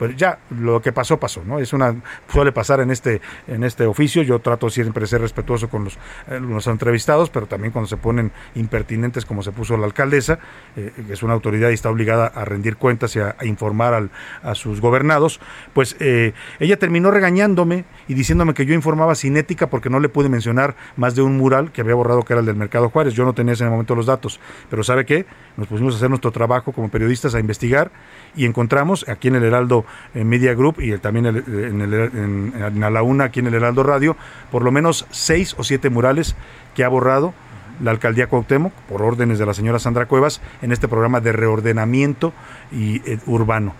Pues 0.00 0.16
ya, 0.16 0.38
lo 0.58 0.80
que 0.80 0.92
pasó, 0.92 1.20
pasó, 1.20 1.42
¿no? 1.44 1.58
Es 1.58 1.74
una, 1.74 1.94
suele 2.32 2.52
pasar 2.52 2.80
en 2.80 2.90
este, 2.90 3.20
en 3.46 3.64
este 3.64 3.84
oficio. 3.84 4.22
Yo 4.22 4.38
trato 4.38 4.70
siempre 4.70 5.02
de 5.02 5.06
ser 5.06 5.20
respetuoso 5.20 5.68
con 5.68 5.84
los, 5.84 5.98
eh, 6.28 6.40
los 6.40 6.66
entrevistados, 6.68 7.28
pero 7.28 7.44
también 7.44 7.70
cuando 7.70 7.86
se 7.86 7.98
ponen 7.98 8.32
impertinentes, 8.54 9.26
como 9.26 9.42
se 9.42 9.52
puso 9.52 9.76
la 9.76 9.84
alcaldesa, 9.84 10.38
eh, 10.74 10.90
que 11.06 11.12
es 11.12 11.22
una 11.22 11.34
autoridad 11.34 11.68
y 11.68 11.74
está 11.74 11.90
obligada 11.90 12.28
a 12.28 12.46
rendir 12.46 12.78
cuentas 12.78 13.14
y 13.14 13.20
a, 13.20 13.36
informar 13.42 13.92
al- 13.92 14.10
a 14.42 14.54
sus 14.54 14.80
gobernados, 14.80 15.38
pues 15.74 15.94
eh, 16.00 16.32
ella 16.60 16.78
terminó 16.78 17.10
regañándome 17.10 17.84
y 18.08 18.14
diciéndome 18.14 18.54
que 18.54 18.64
yo 18.64 18.72
informaba 18.72 19.14
sin 19.14 19.36
ética 19.36 19.68
porque 19.68 19.90
no 19.90 20.00
le 20.00 20.08
pude 20.08 20.30
mencionar 20.30 20.76
más 20.96 21.14
de 21.14 21.20
un 21.20 21.36
mural 21.36 21.72
que 21.72 21.82
había 21.82 21.94
borrado 21.94 22.22
que 22.22 22.32
era 22.32 22.40
el 22.40 22.46
del 22.46 22.56
Mercado 22.56 22.88
Juárez. 22.88 23.12
Yo 23.12 23.26
no 23.26 23.34
tenía 23.34 23.50
en 23.50 23.54
ese 23.56 23.64
momento 23.66 23.94
los 23.94 24.06
datos, 24.06 24.40
pero 24.70 24.82
¿sabe 24.82 25.04
qué? 25.04 25.26
Nos 25.58 25.66
pusimos 25.66 25.92
a 25.92 25.96
hacer 25.98 26.08
nuestro 26.08 26.30
trabajo 26.32 26.72
como 26.72 26.88
periodistas 26.88 27.34
a 27.34 27.38
investigar 27.38 27.90
y 28.36 28.44
encontramos 28.46 29.08
aquí 29.08 29.28
en 29.28 29.36
el 29.36 29.44
Heraldo 29.44 29.84
eh, 30.14 30.24
Media 30.24 30.54
Group 30.54 30.76
y 30.80 30.96
también 30.98 31.26
el- 31.26 31.44
en, 31.46 32.80
la 32.80 33.02
Una, 33.02 33.24
aquí 33.24 33.40
en 33.40 33.46
el 33.48 33.54
Heraldo 33.54 33.82
Radio, 33.82 34.16
por 34.50 34.62
lo 34.62 34.70
menos 34.72 35.06
seis 35.10 35.54
o 35.58 35.64
siete 35.64 35.90
murales 35.90 36.36
que 36.74 36.84
ha 36.84 36.88
borrado 36.88 37.34
la 37.82 37.90
alcaldía 37.92 38.26
Cuauhtémoc 38.28 38.72
por 38.88 39.02
órdenes 39.02 39.38
de 39.38 39.46
la 39.46 39.54
señora 39.54 39.78
Sandra 39.78 40.06
Cuevas 40.06 40.40
en 40.62 40.70
este 40.72 40.86
programa 40.86 41.20
de 41.20 41.32
reordenamiento 41.32 42.32
y, 42.70 42.96
eh, 43.10 43.18
urbano 43.26 43.74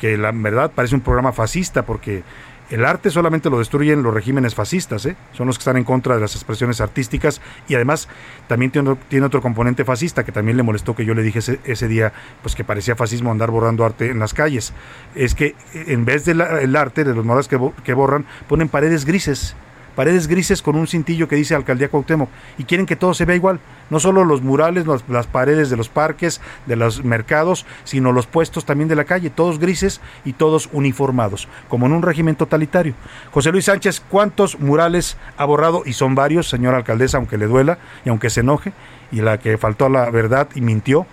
que 0.00 0.16
la 0.16 0.32
verdad 0.32 0.72
parece 0.74 0.94
un 0.96 1.00
programa 1.02 1.32
fascista 1.32 1.84
porque 1.86 2.24
el 2.70 2.84
arte 2.84 3.10
solamente 3.10 3.50
lo 3.50 3.58
destruyen 3.58 4.02
los 4.02 4.14
regímenes 4.14 4.54
fascistas, 4.54 5.04
¿eh? 5.06 5.16
son 5.32 5.46
los 5.46 5.58
que 5.58 5.62
están 5.62 5.76
en 5.76 5.84
contra 5.84 6.14
de 6.14 6.20
las 6.20 6.34
expresiones 6.34 6.80
artísticas 6.80 7.40
y 7.68 7.74
además 7.74 8.08
también 8.48 8.70
tiene, 8.70 9.26
otro 9.26 9.42
componente 9.42 9.84
fascista 9.84 10.24
que 10.24 10.32
también 10.32 10.56
le 10.56 10.62
molestó 10.62 10.94
que 10.94 11.04
yo 11.04 11.14
le 11.14 11.22
dije 11.22 11.40
ese, 11.40 11.60
ese 11.64 11.88
día 11.88 12.12
pues 12.42 12.54
que 12.54 12.64
parecía 12.64 12.96
fascismo 12.96 13.30
andar 13.30 13.50
borrando 13.50 13.84
arte 13.84 14.10
en 14.10 14.18
las 14.18 14.34
calles. 14.34 14.72
Es 15.14 15.34
que 15.34 15.54
eh, 15.74 15.84
en 15.88 16.04
vez 16.04 16.24
del 16.24 16.40
arte, 16.40 17.04
de 17.04 17.14
los 17.14 17.24
murales 17.24 17.48
que, 17.48 17.56
bo- 17.56 17.74
que 17.84 17.94
borran, 17.94 18.24
ponen 18.48 18.68
paredes 18.68 19.04
grises 19.04 19.54
paredes 19.94 20.26
grises 20.26 20.62
con 20.62 20.76
un 20.76 20.86
cintillo 20.86 21.28
que 21.28 21.36
dice 21.36 21.54
Alcaldía 21.54 21.88
Cuauhtémoc 21.88 22.28
y 22.58 22.64
quieren 22.64 22.86
que 22.86 22.96
todo 22.96 23.14
se 23.14 23.24
vea 23.24 23.36
igual, 23.36 23.60
no 23.90 24.00
solo 24.00 24.24
los 24.24 24.42
murales, 24.42 24.86
los- 24.86 25.08
las 25.08 25.26
paredes 25.26 25.70
de 25.70 25.76
los 25.76 25.88
parques, 25.88 26.40
de 26.66 26.76
los 26.76 27.04
mercados, 27.04 27.66
sino 27.84 28.12
los 28.12 28.26
puestos 28.26 28.64
también 28.64 28.88
de 28.88 28.96
la 28.96 29.04
calle, 29.04 29.30
todos 29.30 29.58
grises 29.58 30.00
y 30.24 30.32
todos 30.32 30.68
uniformados, 30.72 31.48
como 31.68 31.86
en 31.86 31.92
un 31.92 32.02
régimen 32.02 32.36
totalitario. 32.36 32.94
José 33.32 33.52
Luis 33.52 33.66
Sánchez, 33.66 34.02
¿cuántos 34.08 34.58
murales 34.60 35.16
ha 35.36 35.44
borrado? 35.44 35.82
Y 35.86 35.92
son 35.92 36.14
varios, 36.14 36.48
señora 36.48 36.78
alcaldesa, 36.78 37.18
aunque 37.18 37.38
le 37.38 37.46
duela 37.46 37.78
y 38.04 38.08
aunque 38.08 38.30
se 38.30 38.40
enoje, 38.40 38.72
y 39.12 39.20
la 39.20 39.38
que 39.38 39.58
faltó 39.58 39.86
a 39.86 39.90
la 39.90 40.10
verdad 40.10 40.48
y 40.54 40.60
mintió, 40.60 41.06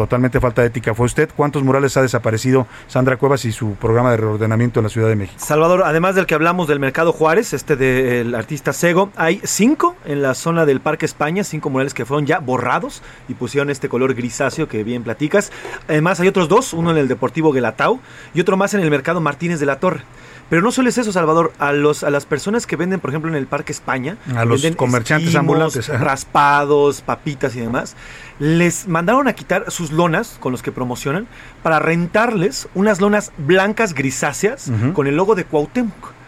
totalmente 0.00 0.40
falta 0.40 0.62
de 0.62 0.68
ética 0.68 0.94
fue 0.94 1.04
usted. 1.04 1.28
¿Cuántos 1.36 1.62
murales 1.62 1.94
ha 1.98 2.02
desaparecido 2.02 2.66
Sandra 2.86 3.18
Cuevas 3.18 3.44
y 3.44 3.52
su 3.52 3.74
programa 3.74 4.10
de 4.10 4.16
reordenamiento 4.16 4.80
en 4.80 4.84
la 4.84 4.90
Ciudad 4.90 5.08
de 5.08 5.16
México? 5.16 5.38
Salvador, 5.38 5.82
además 5.84 6.14
del 6.14 6.24
que 6.24 6.34
hablamos 6.34 6.68
del 6.68 6.80
Mercado 6.80 7.12
Juárez, 7.12 7.52
este 7.52 7.76
del 7.76 8.34
artista 8.34 8.72
Sego, 8.72 9.10
hay 9.16 9.42
cinco 9.44 9.96
en 10.06 10.22
la 10.22 10.34
zona 10.34 10.64
del 10.64 10.80
Parque 10.80 11.04
España, 11.04 11.44
cinco 11.44 11.68
murales 11.68 11.92
que 11.92 12.06
fueron 12.06 12.24
ya 12.24 12.38
borrados 12.38 13.02
y 13.28 13.34
pusieron 13.34 13.68
este 13.68 13.90
color 13.90 14.14
grisáceo 14.14 14.68
que 14.68 14.84
bien 14.84 15.02
platicas. 15.02 15.52
Además 15.86 16.18
hay 16.20 16.28
otros 16.28 16.48
dos, 16.48 16.72
uno 16.72 16.90
en 16.90 16.96
el 16.96 17.06
Deportivo 17.06 17.52
Guelatao 17.52 18.00
y 18.32 18.40
otro 18.40 18.56
más 18.56 18.72
en 18.72 18.80
el 18.80 18.90
Mercado 18.90 19.20
Martínez 19.20 19.60
de 19.60 19.66
la 19.66 19.78
Torre. 19.80 20.02
Pero 20.50 20.62
no 20.62 20.72
solo 20.72 20.88
es 20.88 20.98
eso, 20.98 21.12
Salvador, 21.12 21.52
a 21.58 21.72
los 21.72 22.02
a 22.02 22.10
las 22.10 22.26
personas 22.26 22.66
que 22.66 22.76
venden, 22.76 22.98
por 23.00 23.10
ejemplo, 23.10 23.30
en 23.30 23.36
el 23.36 23.46
Parque 23.46 23.72
España, 23.72 24.16
A 24.36 24.44
los 24.44 24.60
comerciantes 24.76 25.28
esquimos, 25.28 25.40
ambulantes, 25.40 25.88
ajá. 25.88 26.04
raspados, 26.04 27.00
papitas 27.00 27.54
y 27.54 27.60
demás, 27.60 27.94
les 28.40 28.88
mandaron 28.88 29.28
a 29.28 29.32
quitar 29.32 29.70
sus 29.70 29.92
lonas 29.92 30.36
con 30.40 30.50
los 30.50 30.62
que 30.62 30.72
promocionan 30.72 31.28
para 31.62 31.78
rentarles 31.78 32.68
unas 32.74 33.00
lonas 33.00 33.32
blancas 33.38 33.94
grisáceas 33.94 34.70
con 34.92 35.06
el 35.06 35.16
logo 35.16 35.36
de 35.36 35.44
Cuauhtémoc. 35.44 36.19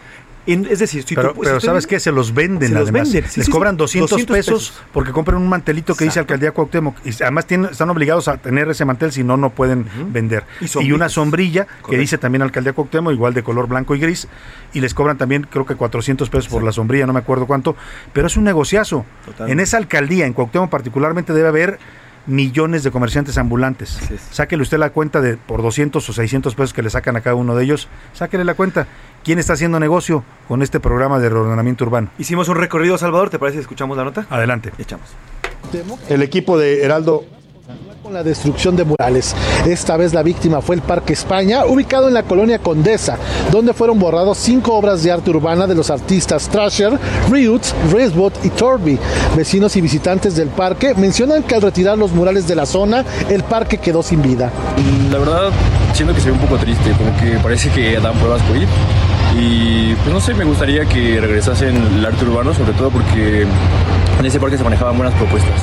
En- 0.46 0.66
es 0.68 0.80
decir, 0.80 1.04
si 1.04 1.14
pero, 1.14 1.32
tú- 1.34 1.40
pero 1.42 1.60
¿sabes 1.60 1.86
qué? 1.86 2.00
Se 2.00 2.10
los 2.10 2.34
venden 2.34 2.68
Se 2.70 2.74
los 2.74 2.82
además. 2.88 3.12
venden, 3.12 3.30
sí, 3.30 3.38
Les 3.40 3.46
sí, 3.46 3.52
cobran 3.52 3.74
sí. 3.74 3.78
200, 3.78 4.10
200 4.10 4.36
pesos, 4.36 4.70
pesos. 4.70 4.82
porque 4.92 5.12
compran 5.12 5.40
un 5.40 5.48
mantelito 5.48 5.94
que 5.94 6.04
dice. 6.04 6.18
Alcaldía 6.18 6.50
Cuauhtémoc. 6.50 6.96
Y 7.06 7.10
además 7.22 7.46
tienen, 7.46 7.70
están 7.70 7.88
obligados 7.90 8.26
a 8.28 8.36
tener 8.38 8.68
ese 8.68 8.84
mantel, 8.84 9.12
si 9.12 9.22
no, 9.22 9.36
no 9.36 9.50
pueden 9.50 9.86
vender. 10.12 10.44
Y 10.80 10.90
una 10.92 11.08
sombrilla 11.08 11.66
que 11.88 11.96
dice 11.96 12.18
también 12.18 12.42
Alcaldía 12.42 12.72
Cuauhtémoc, 12.72 13.12
igual 13.12 13.34
de 13.34 13.42
color 13.42 13.68
blanco 13.68 13.94
y 13.94 14.00
gris. 14.00 14.26
Y 14.72 14.80
les 14.80 14.94
cobran 14.94 15.16
también, 15.18 15.46
creo 15.48 15.64
que 15.64 15.76
400 15.76 16.28
pesos 16.28 16.48
por 16.48 16.62
la 16.64 16.72
sombrilla, 16.72 17.06
no 17.06 17.12
me 17.12 17.20
acuerdo 17.20 17.46
cuánto. 17.46 17.76
Pero 18.12 18.26
es 18.26 18.36
un 18.36 18.44
negociazo. 18.44 19.04
Totalmente. 19.24 19.52
En 19.52 19.60
esa 19.60 19.76
alcaldía, 19.76 20.26
en 20.26 20.32
Cuauhtémoc 20.32 20.70
particularmente, 20.70 21.32
debe 21.32 21.48
haber 21.48 21.78
millones 22.26 22.82
de 22.82 22.90
comerciantes 22.90 23.38
ambulantes. 23.38 23.98
Sáquele 24.30 24.62
usted 24.62 24.78
la 24.78 24.90
cuenta 24.90 25.20
de 25.20 25.36
por 25.36 25.62
200 25.62 26.08
o 26.08 26.12
600 26.12 26.54
pesos 26.54 26.72
que 26.72 26.82
le 26.82 26.90
sacan 26.90 27.16
a 27.16 27.20
cada 27.20 27.36
uno 27.36 27.54
de 27.54 27.64
ellos. 27.64 27.88
Sáquele 28.12 28.44
la 28.44 28.54
cuenta. 28.54 28.86
¿Quién 29.24 29.38
está 29.38 29.52
haciendo 29.52 29.78
negocio 29.78 30.24
con 30.48 30.62
este 30.62 30.80
programa 30.80 31.18
de 31.18 31.28
reordenamiento 31.28 31.84
urbano? 31.84 32.10
Hicimos 32.18 32.48
un 32.48 32.56
recorrido, 32.56 32.98
Salvador. 32.98 33.30
¿Te 33.30 33.38
parece 33.38 33.58
si 33.58 33.62
escuchamos 33.62 33.96
la 33.96 34.04
nota? 34.04 34.26
Adelante. 34.30 34.72
Echamos. 34.78 35.08
El 36.08 36.22
equipo 36.22 36.58
de 36.58 36.82
Heraldo 36.82 37.24
con 38.02 38.12
la 38.12 38.22
destrucción 38.22 38.74
de 38.76 38.84
murales. 38.84 39.34
Esta 39.66 39.96
vez 39.96 40.12
la 40.12 40.22
víctima 40.22 40.60
fue 40.60 40.74
el 40.74 40.82
Parque 40.82 41.12
España, 41.12 41.64
ubicado 41.64 42.08
en 42.08 42.14
la 42.14 42.24
colonia 42.24 42.58
Condesa, 42.58 43.16
donde 43.52 43.72
fueron 43.72 43.98
borrados 43.98 44.38
cinco 44.38 44.74
obras 44.74 45.02
de 45.02 45.12
arte 45.12 45.30
urbana 45.30 45.66
de 45.66 45.74
los 45.74 45.90
artistas 45.90 46.48
Trasher, 46.48 46.98
Roots, 47.30 47.74
Resbot 47.92 48.44
y 48.44 48.50
Torby. 48.50 48.98
Vecinos 49.36 49.76
y 49.76 49.80
visitantes 49.80 50.34
del 50.34 50.48
parque 50.48 50.94
mencionan 50.94 51.44
que 51.44 51.54
al 51.54 51.62
retirar 51.62 51.96
los 51.96 52.12
murales 52.12 52.48
de 52.48 52.56
la 52.56 52.66
zona, 52.66 53.04
el 53.28 53.44
parque 53.44 53.78
quedó 53.78 54.02
sin 54.02 54.22
vida. 54.22 54.50
La 55.10 55.18
verdad, 55.18 55.50
siento 55.94 56.14
que 56.14 56.20
se 56.20 56.30
ve 56.30 56.32
un 56.32 56.40
poco 56.40 56.56
triste, 56.56 56.90
como 56.92 57.16
que 57.18 57.38
parece 57.40 57.70
que 57.70 58.00
dan 58.00 58.14
pruebas 58.14 58.42
COVID. 58.42 58.66
Y 59.38 59.94
pues 59.94 60.12
no 60.12 60.20
sé, 60.20 60.34
me 60.34 60.44
gustaría 60.44 60.84
que 60.84 61.20
regresasen 61.20 61.76
el 61.76 62.04
arte 62.04 62.24
urbano, 62.24 62.52
sobre 62.52 62.72
todo 62.72 62.90
porque 62.90 63.46
en 64.18 64.26
ese 64.26 64.40
parque 64.40 64.58
se 64.58 64.64
manejaban 64.64 64.96
buenas 64.96 65.14
propuestas. 65.14 65.62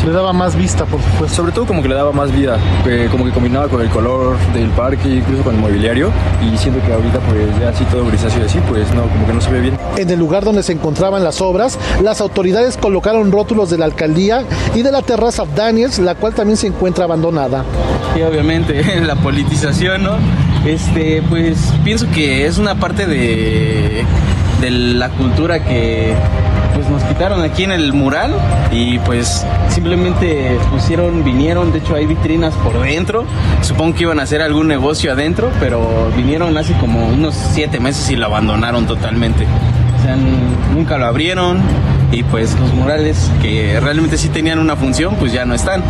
Se 0.00 0.06
le 0.06 0.12
daba 0.14 0.32
más 0.32 0.56
vista, 0.56 0.86
por 0.86 0.98
supuesto. 1.02 1.36
Sobre 1.36 1.52
todo 1.52 1.66
como 1.66 1.82
que 1.82 1.88
le 1.88 1.94
daba 1.94 2.10
más 2.10 2.32
vida, 2.32 2.58
que 2.84 3.06
como 3.08 3.26
que 3.26 3.32
combinaba 3.32 3.68
con 3.68 3.82
el 3.82 3.90
color 3.90 4.38
del 4.54 4.70
parque, 4.70 5.16
incluso 5.16 5.42
con 5.42 5.54
el 5.56 5.60
mobiliario. 5.60 6.10
Y 6.42 6.56
siento 6.56 6.80
que 6.86 6.90
ahorita 6.90 7.18
pues 7.20 7.60
ya 7.60 7.68
así 7.68 7.84
todo 7.84 8.06
grisáceo 8.06 8.42
y 8.42 8.46
así, 8.46 8.58
pues 8.66 8.90
no, 8.94 9.02
como 9.02 9.26
que 9.26 9.34
no 9.34 9.42
se 9.42 9.50
ve 9.50 9.60
bien. 9.60 9.78
En 9.98 10.08
el 10.08 10.18
lugar 10.18 10.42
donde 10.42 10.62
se 10.62 10.72
encontraban 10.72 11.22
las 11.22 11.42
obras, 11.42 11.78
las 12.02 12.22
autoridades 12.22 12.78
colocaron 12.78 13.30
rótulos 13.30 13.68
de 13.68 13.76
la 13.76 13.84
alcaldía 13.84 14.44
y 14.74 14.80
de 14.80 14.90
la 14.90 15.02
terraza 15.02 15.44
Daniels, 15.54 15.98
la 15.98 16.14
cual 16.14 16.32
también 16.32 16.56
se 16.56 16.68
encuentra 16.68 17.04
abandonada. 17.04 17.62
Y 18.18 18.22
obviamente 18.22 18.82
la 19.06 19.16
politización, 19.16 20.04
¿no? 20.04 20.12
Este, 20.64 21.22
pues 21.28 21.58
pienso 21.84 22.06
que 22.10 22.46
es 22.46 22.56
una 22.56 22.76
parte 22.76 23.04
de, 23.04 24.06
de 24.62 24.70
la 24.70 25.10
cultura 25.10 25.62
que 25.62 26.14
pues 26.74 26.88
nos 26.88 27.02
quitaron 27.04 27.42
aquí 27.42 27.64
en 27.64 27.72
el 27.72 27.92
mural 27.92 28.34
y 28.70 28.98
pues 29.00 29.46
simplemente 29.68 30.58
pusieron, 30.70 31.24
vinieron, 31.24 31.72
de 31.72 31.78
hecho 31.78 31.94
hay 31.94 32.06
vitrinas 32.06 32.54
por 32.56 32.80
dentro, 32.80 33.24
supongo 33.62 33.94
que 33.94 34.02
iban 34.02 34.20
a 34.20 34.22
hacer 34.22 34.42
algún 34.42 34.68
negocio 34.68 35.12
adentro, 35.12 35.50
pero 35.60 36.10
vinieron 36.16 36.56
hace 36.56 36.74
como 36.74 37.06
unos 37.08 37.34
siete 37.34 37.80
meses 37.80 38.10
y 38.10 38.16
lo 38.16 38.26
abandonaron 38.26 38.86
totalmente. 38.86 39.46
O 39.98 40.02
sea, 40.02 40.16
nunca 40.74 40.96
lo 40.98 41.06
abrieron 41.06 41.60
y 42.12 42.22
pues 42.24 42.58
los 42.58 42.72
murales 42.74 43.30
que 43.40 43.78
realmente 43.80 44.18
sí 44.18 44.28
tenían 44.28 44.58
una 44.58 44.74
función 44.76 45.14
pues 45.16 45.32
ya 45.32 45.44
no 45.44 45.54
están. 45.54 45.82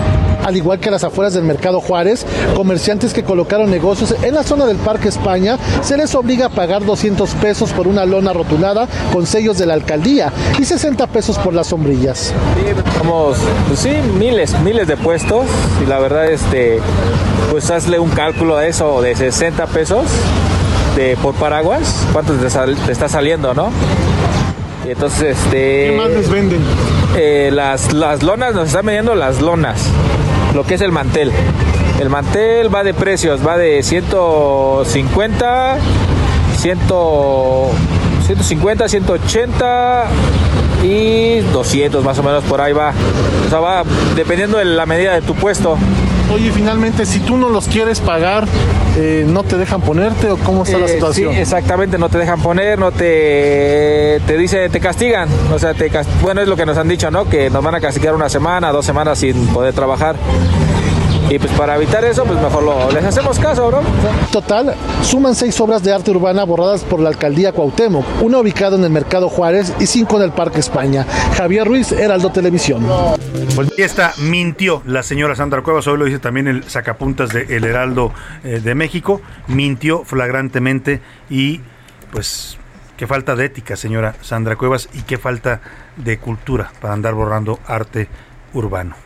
Al 0.44 0.56
igual 0.56 0.78
que 0.80 0.88
a 0.88 0.92
las 0.92 1.04
afueras 1.04 1.34
del 1.34 1.44
Mercado 1.44 1.80
Juárez, 1.80 2.26
comerciantes 2.54 3.12
que 3.12 3.22
colocaron 3.24 3.70
negocios 3.70 4.14
en 4.22 4.34
la 4.34 4.42
zona 4.42 4.66
del 4.66 4.76
Parque 4.78 5.08
España 5.08 5.58
se 5.82 5.96
les 5.96 6.14
obliga 6.14 6.46
a 6.46 6.48
pagar 6.50 6.84
200 6.84 7.30
pesos 7.34 7.70
por 7.72 7.86
una 7.88 8.04
lona 8.06 8.32
rotulada 8.32 8.86
con 9.12 9.26
sellos 9.26 9.58
de 9.58 9.66
la 9.66 9.74
alcaldía 9.74 10.32
y 10.58 10.64
60 10.64 11.06
pesos 11.08 11.38
por 11.38 11.54
las 11.54 11.68
sombrillas. 11.68 12.32
Somos, 12.98 13.38
pues 13.68 13.80
sí, 13.80 13.90
miles, 14.18 14.58
miles 14.60 14.86
de 14.86 14.96
puestos 14.96 15.44
y 15.82 15.86
la 15.88 15.98
verdad, 15.98 16.30
este, 16.30 16.80
pues 17.50 17.70
hazle 17.70 17.98
un 17.98 18.10
cálculo 18.10 18.56
a 18.56 18.66
eso 18.66 19.00
de 19.02 19.14
60 19.16 19.66
pesos 19.66 20.04
de, 20.96 21.16
por 21.22 21.34
paraguas, 21.34 22.06
¿cuánto 22.12 22.32
te, 22.34 22.50
sal- 22.50 22.76
te 22.86 22.92
está 22.92 23.08
saliendo, 23.08 23.54
no? 23.54 23.70
Y 24.86 24.90
entonces, 24.90 25.36
este... 25.38 25.90
¿Qué 25.90 25.94
más 25.96 26.10
les 26.10 26.30
venden? 26.30 26.60
eh, 27.16 27.50
las, 27.52 27.92
las 27.92 28.22
lonas, 28.22 28.54
nos 28.54 28.68
están 28.68 28.86
vendiendo 28.86 29.14
las 29.14 29.40
lonas, 29.40 29.86
lo 30.54 30.64
que 30.64 30.74
es 30.74 30.80
el 30.80 30.92
mantel. 30.92 31.32
El 32.00 32.08
mantel 32.08 32.74
va 32.74 32.82
de 32.82 32.94
precios, 32.94 33.46
va 33.46 33.58
de 33.58 33.82
150, 33.82 35.78
100, 36.56 36.78
150, 38.26 38.88
180 38.88 40.04
y 40.82 41.40
200 41.40 42.02
más 42.04 42.18
o 42.18 42.22
menos 42.22 42.42
por 42.44 42.60
ahí 42.60 42.72
va. 42.72 42.94
O 43.46 43.50
sea, 43.50 43.60
va 43.60 43.82
dependiendo 44.16 44.56
de 44.58 44.64
la 44.64 44.86
medida 44.86 45.12
de 45.14 45.20
tu 45.22 45.34
puesto. 45.34 45.76
Oye, 46.32 46.52
finalmente, 46.52 47.06
si 47.06 47.18
tú 47.20 47.36
no 47.36 47.48
los 47.48 47.66
quieres 47.66 48.00
pagar, 48.00 48.46
eh, 48.96 49.24
¿no 49.26 49.42
te 49.42 49.56
dejan 49.56 49.80
ponerte 49.80 50.30
o 50.30 50.36
cómo 50.38 50.62
está 50.62 50.78
la 50.78 50.86
Eh, 50.86 50.90
situación? 50.90 51.32
Sí, 51.34 51.40
exactamente, 51.40 51.98
no 51.98 52.08
te 52.08 52.18
dejan 52.18 52.40
poner, 52.40 52.78
no 52.78 52.92
te 52.92 54.20
te 54.26 54.36
dice, 54.36 54.68
te 54.68 54.78
castigan. 54.80 55.28
O 55.52 55.58
sea, 55.58 55.74
te 55.74 55.90
bueno, 56.22 56.40
es 56.40 56.48
lo 56.48 56.56
que 56.56 56.66
nos 56.66 56.76
han 56.76 56.88
dicho, 56.88 57.10
¿no? 57.10 57.28
Que 57.28 57.50
nos 57.50 57.64
van 57.64 57.74
a 57.74 57.80
castigar 57.80 58.14
una 58.14 58.28
semana, 58.28 58.70
dos 58.70 58.86
semanas 58.86 59.18
sin 59.18 59.48
poder 59.48 59.74
trabajar. 59.74 60.16
Y 61.30 61.38
pues 61.38 61.52
para 61.52 61.76
evitar 61.76 62.04
eso, 62.04 62.24
pues 62.24 62.40
mejor 62.42 62.64
lo, 62.64 62.90
les 62.90 63.04
hacemos 63.04 63.38
caso, 63.38 63.70
¿no? 63.70 63.82
Total, 64.32 64.74
suman 65.02 65.36
seis 65.36 65.60
obras 65.60 65.80
de 65.84 65.92
arte 65.92 66.10
urbana 66.10 66.42
borradas 66.42 66.82
por 66.82 66.98
la 66.98 67.08
alcaldía 67.08 67.52
Cuauhtémoc, 67.52 68.04
una 68.20 68.38
ubicada 68.38 68.76
en 68.76 68.82
el 68.82 68.90
Mercado 68.90 69.28
Juárez 69.28 69.72
y 69.78 69.86
cinco 69.86 70.16
en 70.16 70.24
el 70.24 70.32
Parque 70.32 70.58
España. 70.58 71.06
Javier 71.36 71.68
Ruiz, 71.68 71.92
Heraldo 71.92 72.32
Televisión. 72.32 72.84
Pues 73.54 73.70
ahí 73.78 73.84
está, 73.84 74.12
mintió 74.18 74.82
la 74.86 75.04
señora 75.04 75.36
Sandra 75.36 75.62
Cuevas, 75.62 75.86
hoy 75.86 75.98
lo 75.98 76.04
dice 76.06 76.18
también 76.18 76.48
el 76.48 76.64
sacapuntas 76.64 77.30
de 77.30 77.42
El 77.56 77.62
Heraldo 77.62 78.12
eh, 78.42 78.58
de 78.58 78.74
México, 78.74 79.20
mintió 79.46 80.02
flagrantemente 80.02 81.00
y 81.30 81.60
pues 82.10 82.58
qué 82.96 83.06
falta 83.06 83.36
de 83.36 83.44
ética, 83.44 83.76
señora 83.76 84.16
Sandra 84.20 84.56
Cuevas, 84.56 84.88
y 84.94 85.02
qué 85.02 85.16
falta 85.16 85.60
de 85.96 86.18
cultura 86.18 86.72
para 86.80 86.92
andar 86.92 87.14
borrando 87.14 87.60
arte 87.68 88.08
urbano. 88.52 88.96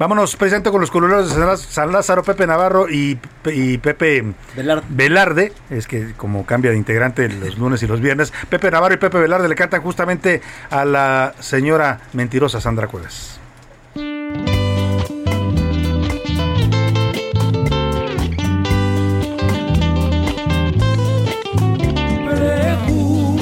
Vámonos 0.00 0.34
precisamente 0.36 0.70
con 0.70 0.80
los 0.80 0.90
coloreros 0.90 1.28
de 1.28 1.34
San 1.34 1.46
Lázaro- 1.46 1.70
San 1.70 1.92
Lázaro, 1.92 2.22
Pepe 2.22 2.46
Navarro 2.46 2.88
y, 2.88 3.18
y 3.52 3.76
Pepe 3.76 4.24
Velarde. 4.56 4.86
Velarde, 4.88 5.52
es 5.68 5.86
que 5.86 6.14
como 6.16 6.46
cambia 6.46 6.70
de 6.70 6.78
integrante 6.78 7.28
los 7.28 7.58
lunes 7.58 7.82
y 7.82 7.86
los 7.86 8.00
viernes, 8.00 8.32
Pepe 8.48 8.70
Navarro 8.70 8.94
y 8.94 8.96
Pepe 8.96 9.18
Velarde 9.18 9.46
le 9.46 9.54
cantan 9.54 9.82
justamente 9.82 10.40
a 10.70 10.86
la 10.86 11.34
señora 11.40 12.00
mentirosa 12.14 12.62
Sandra 12.62 12.86
Cuevas. 12.86 13.38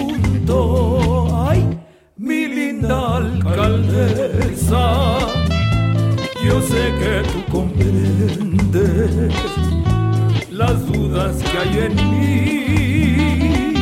pregunto, 0.08 1.46
ay, 1.48 1.78
mi 2.16 2.46
linda 2.46 3.16
alcaldesa, 3.16 4.27
yo 6.48 6.60
sé 6.62 6.92
que 7.00 7.22
tú 7.30 7.38
comprendes 7.52 8.38
las 10.50 10.86
dudas 10.86 11.36
que 11.42 11.58
hay 11.58 11.78
en 11.86 11.94
mí. 12.10 13.74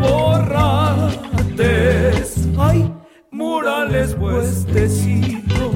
Borrates, 0.00 1.48
ay, 2.58 2.92
murales 3.30 4.14
puestecitos 4.14 5.72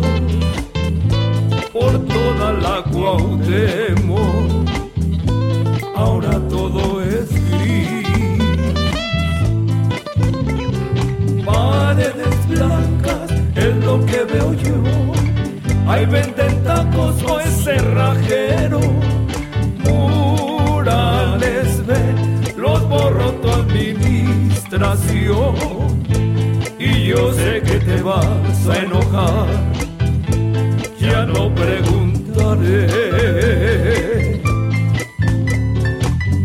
por 1.73 1.93
toda 2.07 2.53
la 2.65 2.83
Cuauhtémoc, 2.93 4.69
Hay 15.89 16.05
venden 16.07 16.65
tacos 16.65 17.23
o 17.23 17.39
es 17.39 17.63
cerrajero. 17.63 18.81
Murales 19.85 21.87
ven, 21.87 22.43
los 22.57 22.89
borró 22.89 23.31
tu 23.35 23.49
administración. 23.49 25.55
Y 26.79 27.07
yo 27.07 27.33
sé 27.33 27.63
que 27.63 27.79
te 27.79 28.03
vas 28.03 28.69
a 28.69 28.79
enojar. 28.79 29.47
Ya 30.99 31.25
no 31.25 31.55
preguntaré. 31.55 32.89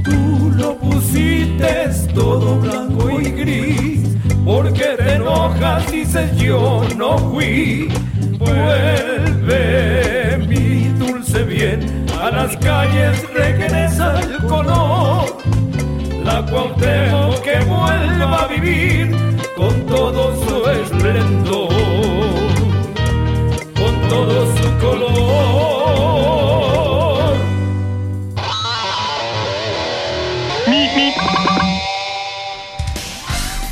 Tú 0.03 0.51
lo 0.55 0.77
pusiste 0.77 1.89
todo 2.13 2.59
blanco 2.59 3.09
y 3.19 3.31
gris. 3.31 4.01
Porque 4.45 4.93
te 4.97 5.13
enojas, 5.13 5.91
dices 5.91 6.37
yo 6.37 6.83
no 6.95 7.17
fui. 7.17 7.89
Vuelve 8.41 10.37
mi 10.47 10.87
dulce 10.97 11.43
bien 11.43 12.07
a 12.19 12.31
las 12.31 12.57
calles, 12.57 13.23
regresa 13.33 14.19
el 14.19 14.37
color. 14.47 15.37
La 16.25 16.43
Cuauhtémoc 16.45 17.39
que 17.41 17.59
vuelva 17.59 18.43
a 18.43 18.47
vivir 18.47 19.15
con 19.55 19.85
todo 19.85 20.33
su 20.43 20.69
esplendor, 20.69 21.69
con 23.75 24.09
todo 24.09 24.57
su 24.57 24.77
color. 24.79 25.60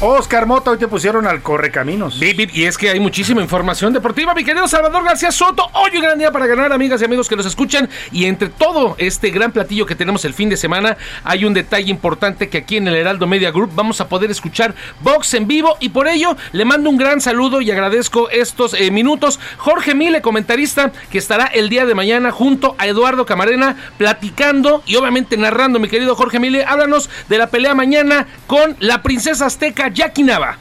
Oscar 0.01 0.45
Mota, 0.45 0.71
hoy 0.71 0.77
te 0.77 0.87
pusieron 0.87 1.27
al 1.27 1.41
correcaminos. 1.41 2.21
Y 2.21 2.63
es 2.63 2.77
que 2.77 2.89
hay 2.89 3.01
muchísima 3.01 3.41
información 3.41 3.91
deportiva. 3.91 4.33
Mi 4.33 4.45
querido 4.45 4.65
Salvador 4.65 5.03
García 5.03 5.29
Soto, 5.29 5.69
hoy 5.73 5.97
un 5.97 6.01
gran 6.01 6.17
día 6.17 6.31
para 6.31 6.47
ganar, 6.47 6.71
amigas 6.71 7.01
y 7.01 7.05
amigos 7.05 7.27
que 7.27 7.35
nos 7.35 7.45
escuchan. 7.45 7.89
Y 8.13 8.23
entre 8.23 8.47
todo 8.47 8.95
este 8.97 9.29
gran 9.29 9.51
platillo 9.51 9.85
que 9.85 9.95
tenemos 9.95 10.23
el 10.23 10.33
fin 10.33 10.47
de 10.47 10.55
semana, 10.55 10.95
hay 11.25 11.43
un 11.43 11.53
detalle 11.53 11.91
importante 11.91 12.47
que 12.47 12.59
aquí 12.59 12.77
en 12.77 12.87
el 12.87 12.95
Heraldo 12.95 13.27
Media 13.27 13.51
Group 13.51 13.71
vamos 13.75 13.99
a 13.99 14.07
poder 14.07 14.31
escuchar 14.31 14.73
box 15.01 15.33
en 15.33 15.47
vivo. 15.47 15.75
Y 15.81 15.89
por 15.89 16.07
ello 16.07 16.37
le 16.53 16.63
mando 16.63 16.89
un 16.89 16.95
gran 16.95 17.19
saludo 17.19 17.59
y 17.59 17.69
agradezco 17.69 18.29
estos 18.29 18.75
eh, 18.75 18.91
minutos. 18.91 19.37
Jorge 19.57 19.95
Mile, 19.95 20.21
comentarista, 20.21 20.93
que 21.11 21.17
estará 21.17 21.47
el 21.47 21.67
día 21.67 21.85
de 21.85 21.93
mañana 21.93 22.31
junto 22.31 22.73
a 22.77 22.87
Eduardo 22.87 23.25
Camarena 23.25 23.75
platicando 23.97 24.81
y 24.85 24.95
obviamente 24.95 25.35
narrando. 25.35 25.77
Mi 25.77 25.89
querido 25.89 26.15
Jorge 26.15 26.39
Mile, 26.39 26.63
háblanos 26.63 27.09
de 27.27 27.37
la 27.37 27.47
pelea 27.47 27.75
mañana 27.75 28.27
con 28.47 28.77
la 28.79 29.01
princesa 29.01 29.47
azteca 29.47 29.88
Jackie 29.89 30.23
Nava. 30.23 30.57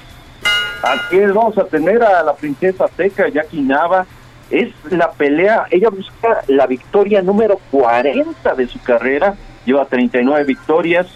Aquí 0.82 1.18
es, 1.18 1.32
vamos 1.32 1.58
a 1.58 1.64
tener 1.64 2.02
a 2.02 2.22
la 2.22 2.34
princesa 2.34 2.84
azteca 2.84 3.28
Jackie 3.28 3.62
Nava. 3.62 4.06
Es 4.50 4.72
la 4.90 5.10
pelea, 5.10 5.66
ella 5.70 5.90
busca 5.90 6.42
la 6.46 6.66
victoria 6.66 7.20
número 7.20 7.60
40 7.70 8.54
de 8.54 8.66
su 8.66 8.80
carrera. 8.80 9.34
Lleva 9.66 9.84
39 9.84 10.44
victorias, 10.44 11.06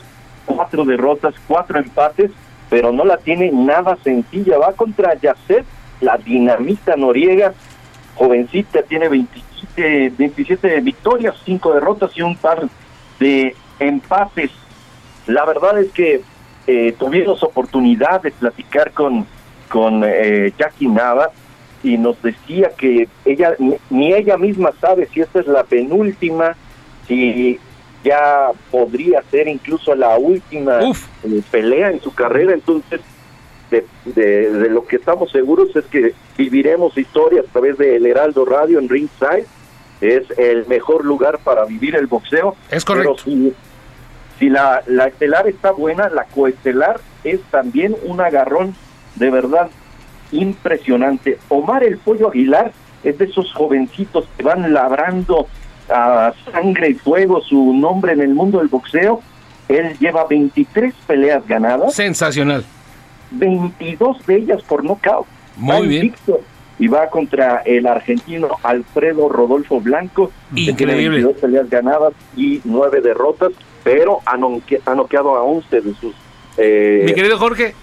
4 0.47 0.85
derrotas, 0.85 1.35
4 1.47 1.79
empates, 1.79 2.31
pero 2.69 2.93
no 2.93 3.05
la 3.05 3.17
tiene 3.17 3.51
nada 3.53 3.97
sencilla. 4.05 4.59
Va 4.59 4.73
contra 4.73 5.15
Yacet, 5.15 5.65
la 6.01 6.19
dinamita 6.19 6.97
noriega, 6.97 7.55
jovencita, 8.17 8.83
tiene 8.83 9.09
27, 9.09 10.13
27 10.19 10.81
victorias, 10.81 11.35
5 11.45 11.75
derrotas 11.75 12.11
y 12.17 12.23
un 12.23 12.37
par 12.37 12.69
de 13.19 13.57
empates. 13.79 14.51
La 15.27 15.45
verdad 15.45 15.79
es 15.79 15.91
que 15.93 16.23
eh, 16.67 16.95
tuvimos 16.99 17.43
oportunidad 17.43 18.23
de 18.23 18.31
platicar 18.31 18.93
con, 18.93 19.27
con 19.69 20.03
eh, 20.05 20.53
Jackie 20.59 20.89
Nava 20.89 21.31
y 21.83 21.99
nos 21.99 22.21
decía 22.23 22.71
que 22.77 23.09
ella 23.25 23.55
ni, 23.91 24.13
ella 24.13 24.37
misma 24.37 24.73
sabe 24.81 25.09
si 25.13 25.21
esta 25.21 25.41
es 25.41 25.47
la 25.47 25.65
penúltima, 25.65 26.57
si 27.09 27.59
ya 28.05 28.51
podría 28.71 29.23
ser 29.31 29.49
incluso 29.49 29.95
la 29.95 30.17
última 30.19 30.81
eh, 30.81 31.43
pelea 31.51 31.91
en 31.91 32.01
su 32.01 32.15
carrera, 32.15 32.53
entonces 32.53 33.01
de, 33.71 33.87
de, 34.05 34.51
de 34.51 34.69
lo 34.69 34.87
que 34.87 34.97
estamos 34.97 35.31
seguros 35.33 35.75
es 35.75 35.85
que 35.87 36.15
viviremos 36.37 36.97
historias 36.97 37.47
a 37.49 37.53
través 37.53 37.79
del 37.79 38.07
Heraldo 38.07 38.45
Radio 38.45 38.79
en 38.79 38.89
Ringside, 38.89 39.47
es 40.01 40.25
el 40.37 40.67
mejor 40.67 41.05
lugar 41.05 41.39
para 41.39 41.65
vivir 41.65 41.95
el 41.95 42.07
boxeo. 42.07 42.57
Es 42.71 42.85
correcto. 42.85 43.17
Pero 43.25 43.37
si, 43.37 43.55
si 44.43 44.51
la, 44.51 44.83
la 44.89 45.07
estelar 45.07 45.47
está 45.47 45.71
buena, 45.71 46.09
la 46.09 46.25
coestelar 46.25 46.99
es 47.23 47.41
también 47.53 47.95
un 48.05 48.21
agarrón 48.21 48.75
de 49.15 49.31
verdad 49.31 49.71
impresionante. 50.33 51.39
Omar 51.49 51.85
el 51.85 51.99
Pollo 51.99 52.31
Aguilar 52.31 52.73
es 53.05 53.19
de 53.19 53.27
esos 53.27 53.53
jovencitos 53.53 54.27
que 54.37 54.43
van 54.43 54.73
labrando 54.73 55.47
a 55.89 56.33
sangre 56.51 56.91
y 56.91 56.95
fuego 56.95 57.41
su 57.41 57.73
nombre 57.73 58.15
en 58.15 58.21
el 58.21 58.35
mundo 58.35 58.59
del 58.59 58.67
boxeo. 58.67 59.23
Él 59.69 59.97
lleva 60.01 60.27
23 60.27 60.93
peleas 61.07 61.47
ganadas. 61.47 61.95
Sensacional. 61.95 62.65
22 63.31 64.27
de 64.27 64.37
ellas 64.39 64.63
por 64.65 64.83
nocaut. 64.83 65.29
Muy 65.57 65.87
bien. 65.87 66.15
Y 66.81 66.89
va 66.89 67.09
contra 67.11 67.59
el 67.59 67.87
argentino 67.87 68.49
Alfredo 68.65 69.29
Rodolfo 69.29 69.81
Blanco. 69.81 70.33
Increíble. 70.53 71.23
22 71.23 71.37
peleas 71.37 71.71
ganadas 71.71 72.13
y 72.37 72.61
9 72.65 73.03
derrotas, 73.03 73.53
pero 73.83 74.21
ha, 74.27 74.37
noque- 74.37 74.81
ha 74.85 74.95
noqueado 74.95 75.37
a 75.37 75.43
11 75.43 75.81
de 75.81 75.95
sus... 75.95 76.15
Eh, 76.59 77.03
Mi 77.07 77.15
querido 77.15 77.39
Jorge, 77.39 77.75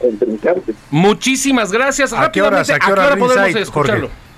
muchísimas 0.92 1.72
gracias. 1.72 2.14
¿A 2.14 2.32
qué 2.32 2.42
horas? 2.42 2.68
Rápidamente, 2.68 2.74
¿A 2.74 2.80
qué 2.80 2.92
hora 2.92 3.10
podemos 3.18 3.36
ringside, 3.36 3.62
escucharlo? 3.64 4.08
Jorge? 4.08 4.29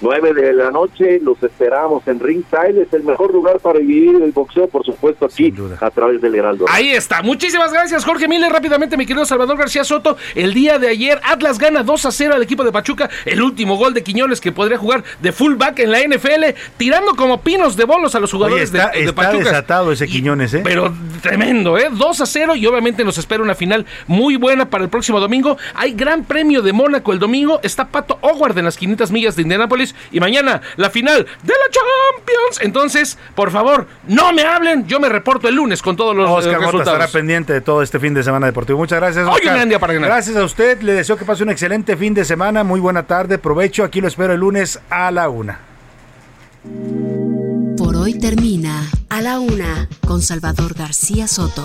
9 0.00 0.32
de 0.34 0.52
la 0.52 0.70
noche, 0.70 1.20
los 1.22 1.42
esperamos 1.42 2.06
en 2.08 2.20
Ringside, 2.20 2.82
es 2.82 2.92
el 2.92 3.02
mejor 3.04 3.32
lugar 3.32 3.58
para 3.60 3.78
vivir 3.78 4.16
el 4.22 4.32
boxeo, 4.32 4.66
por 4.68 4.84
supuesto, 4.84 5.26
aquí 5.26 5.52
a 5.80 5.90
través 5.90 6.20
del 6.20 6.34
Heraldo. 6.34 6.64
Ahí 6.68 6.90
está. 6.90 7.22
Muchísimas 7.22 7.72
gracias, 7.72 8.04
Jorge 8.04 8.26
Miller. 8.28 8.50
Rápidamente, 8.50 8.96
mi 8.96 9.06
querido 9.06 9.24
Salvador 9.24 9.58
García 9.58 9.84
Soto. 9.84 10.16
El 10.34 10.54
día 10.54 10.78
de 10.78 10.88
ayer, 10.88 11.20
Atlas 11.24 11.58
gana 11.58 11.82
2 11.82 12.06
a 12.06 12.10
0 12.10 12.34
al 12.34 12.42
equipo 12.42 12.64
de 12.64 12.72
Pachuca. 12.72 13.10
El 13.26 13.42
último 13.42 13.76
gol 13.76 13.92
de 13.94 14.02
Quiñones 14.02 14.40
que 14.40 14.52
podría 14.52 14.78
jugar 14.78 15.04
de 15.20 15.32
fullback 15.32 15.80
en 15.80 15.90
la 15.92 16.00
NFL, 16.00 16.56
tirando 16.76 17.14
como 17.14 17.40
pinos 17.42 17.76
de 17.76 17.84
bolos 17.84 18.14
a 18.14 18.20
los 18.20 18.32
Oye, 18.32 18.38
jugadores 18.38 18.72
está, 18.72 18.90
de, 18.90 18.98
de 19.00 19.04
está 19.06 19.14
Pachuca. 19.14 19.44
desatado 19.44 19.92
ese 19.92 20.06
Quiñones, 20.06 20.54
¿eh? 20.54 20.60
Pero 20.64 20.92
tremendo, 21.22 21.76
¿eh? 21.78 21.88
2 21.90 22.20
a 22.20 22.26
0 22.26 22.56
y 22.56 22.66
obviamente 22.66 23.04
nos 23.04 23.18
espera 23.18 23.42
una 23.42 23.54
final 23.54 23.84
muy 24.06 24.36
buena 24.36 24.70
para 24.70 24.84
el 24.84 24.90
próximo 24.90 25.20
domingo. 25.20 25.58
Hay 25.74 25.92
gran 25.92 26.24
premio 26.24 26.62
de 26.62 26.72
Mónaco 26.72 27.12
el 27.12 27.18
domingo. 27.18 27.60
Está 27.62 27.88
Pato 27.88 28.18
Howard 28.22 28.56
en 28.58 28.64
las 28.64 28.76
500 28.76 29.10
millas 29.10 29.36
de 29.36 29.42
Indianápolis. 29.42 29.89
Y 30.12 30.20
mañana 30.20 30.60
la 30.76 30.90
final 30.90 31.24
de 31.24 31.52
la 31.52 31.70
Champions. 31.70 32.60
Entonces, 32.60 33.18
por 33.34 33.50
favor, 33.50 33.86
no 34.06 34.32
me 34.32 34.42
hablen. 34.42 34.86
Yo 34.86 35.00
me 35.00 35.08
reporto 35.08 35.48
el 35.48 35.54
lunes 35.54 35.82
con 35.82 35.96
todos 35.96 36.14
los 36.16 36.28
eh, 36.28 36.32
Oscar 36.32 36.52
Mota 36.54 36.66
resultados. 36.66 36.94
estará 37.00 37.12
pendiente 37.12 37.52
de 37.52 37.60
todo 37.60 37.82
este 37.82 37.98
fin 37.98 38.14
de 38.14 38.22
semana 38.22 38.46
deportivo. 38.46 38.78
Muchas 38.78 38.98
gracias, 39.00 39.24
Hoy 39.26 39.32
Oscar. 39.34 39.48
un 39.48 39.54
gran 39.56 39.68
día 39.68 39.78
para 39.78 39.92
ganar. 39.94 40.10
Gracias 40.10 40.36
a 40.36 40.44
usted. 40.44 40.80
Le 40.82 40.92
deseo 40.94 41.16
que 41.16 41.24
pase 41.24 41.42
un 41.42 41.50
excelente 41.50 41.96
fin 41.96 42.14
de 42.14 42.24
semana. 42.24 42.64
Muy 42.64 42.80
buena 42.80 43.04
tarde. 43.06 43.38
Provecho. 43.38 43.84
Aquí 43.84 44.00
lo 44.00 44.08
espero 44.08 44.32
el 44.32 44.40
lunes 44.40 44.80
a 44.90 45.10
la 45.10 45.28
una. 45.28 45.58
Por 47.78 47.96
hoy 47.96 48.18
termina 48.18 48.86
A 49.08 49.22
la 49.22 49.38
Una 49.40 49.88
con 50.06 50.20
Salvador 50.20 50.74
García 50.74 51.26
Soto. 51.26 51.64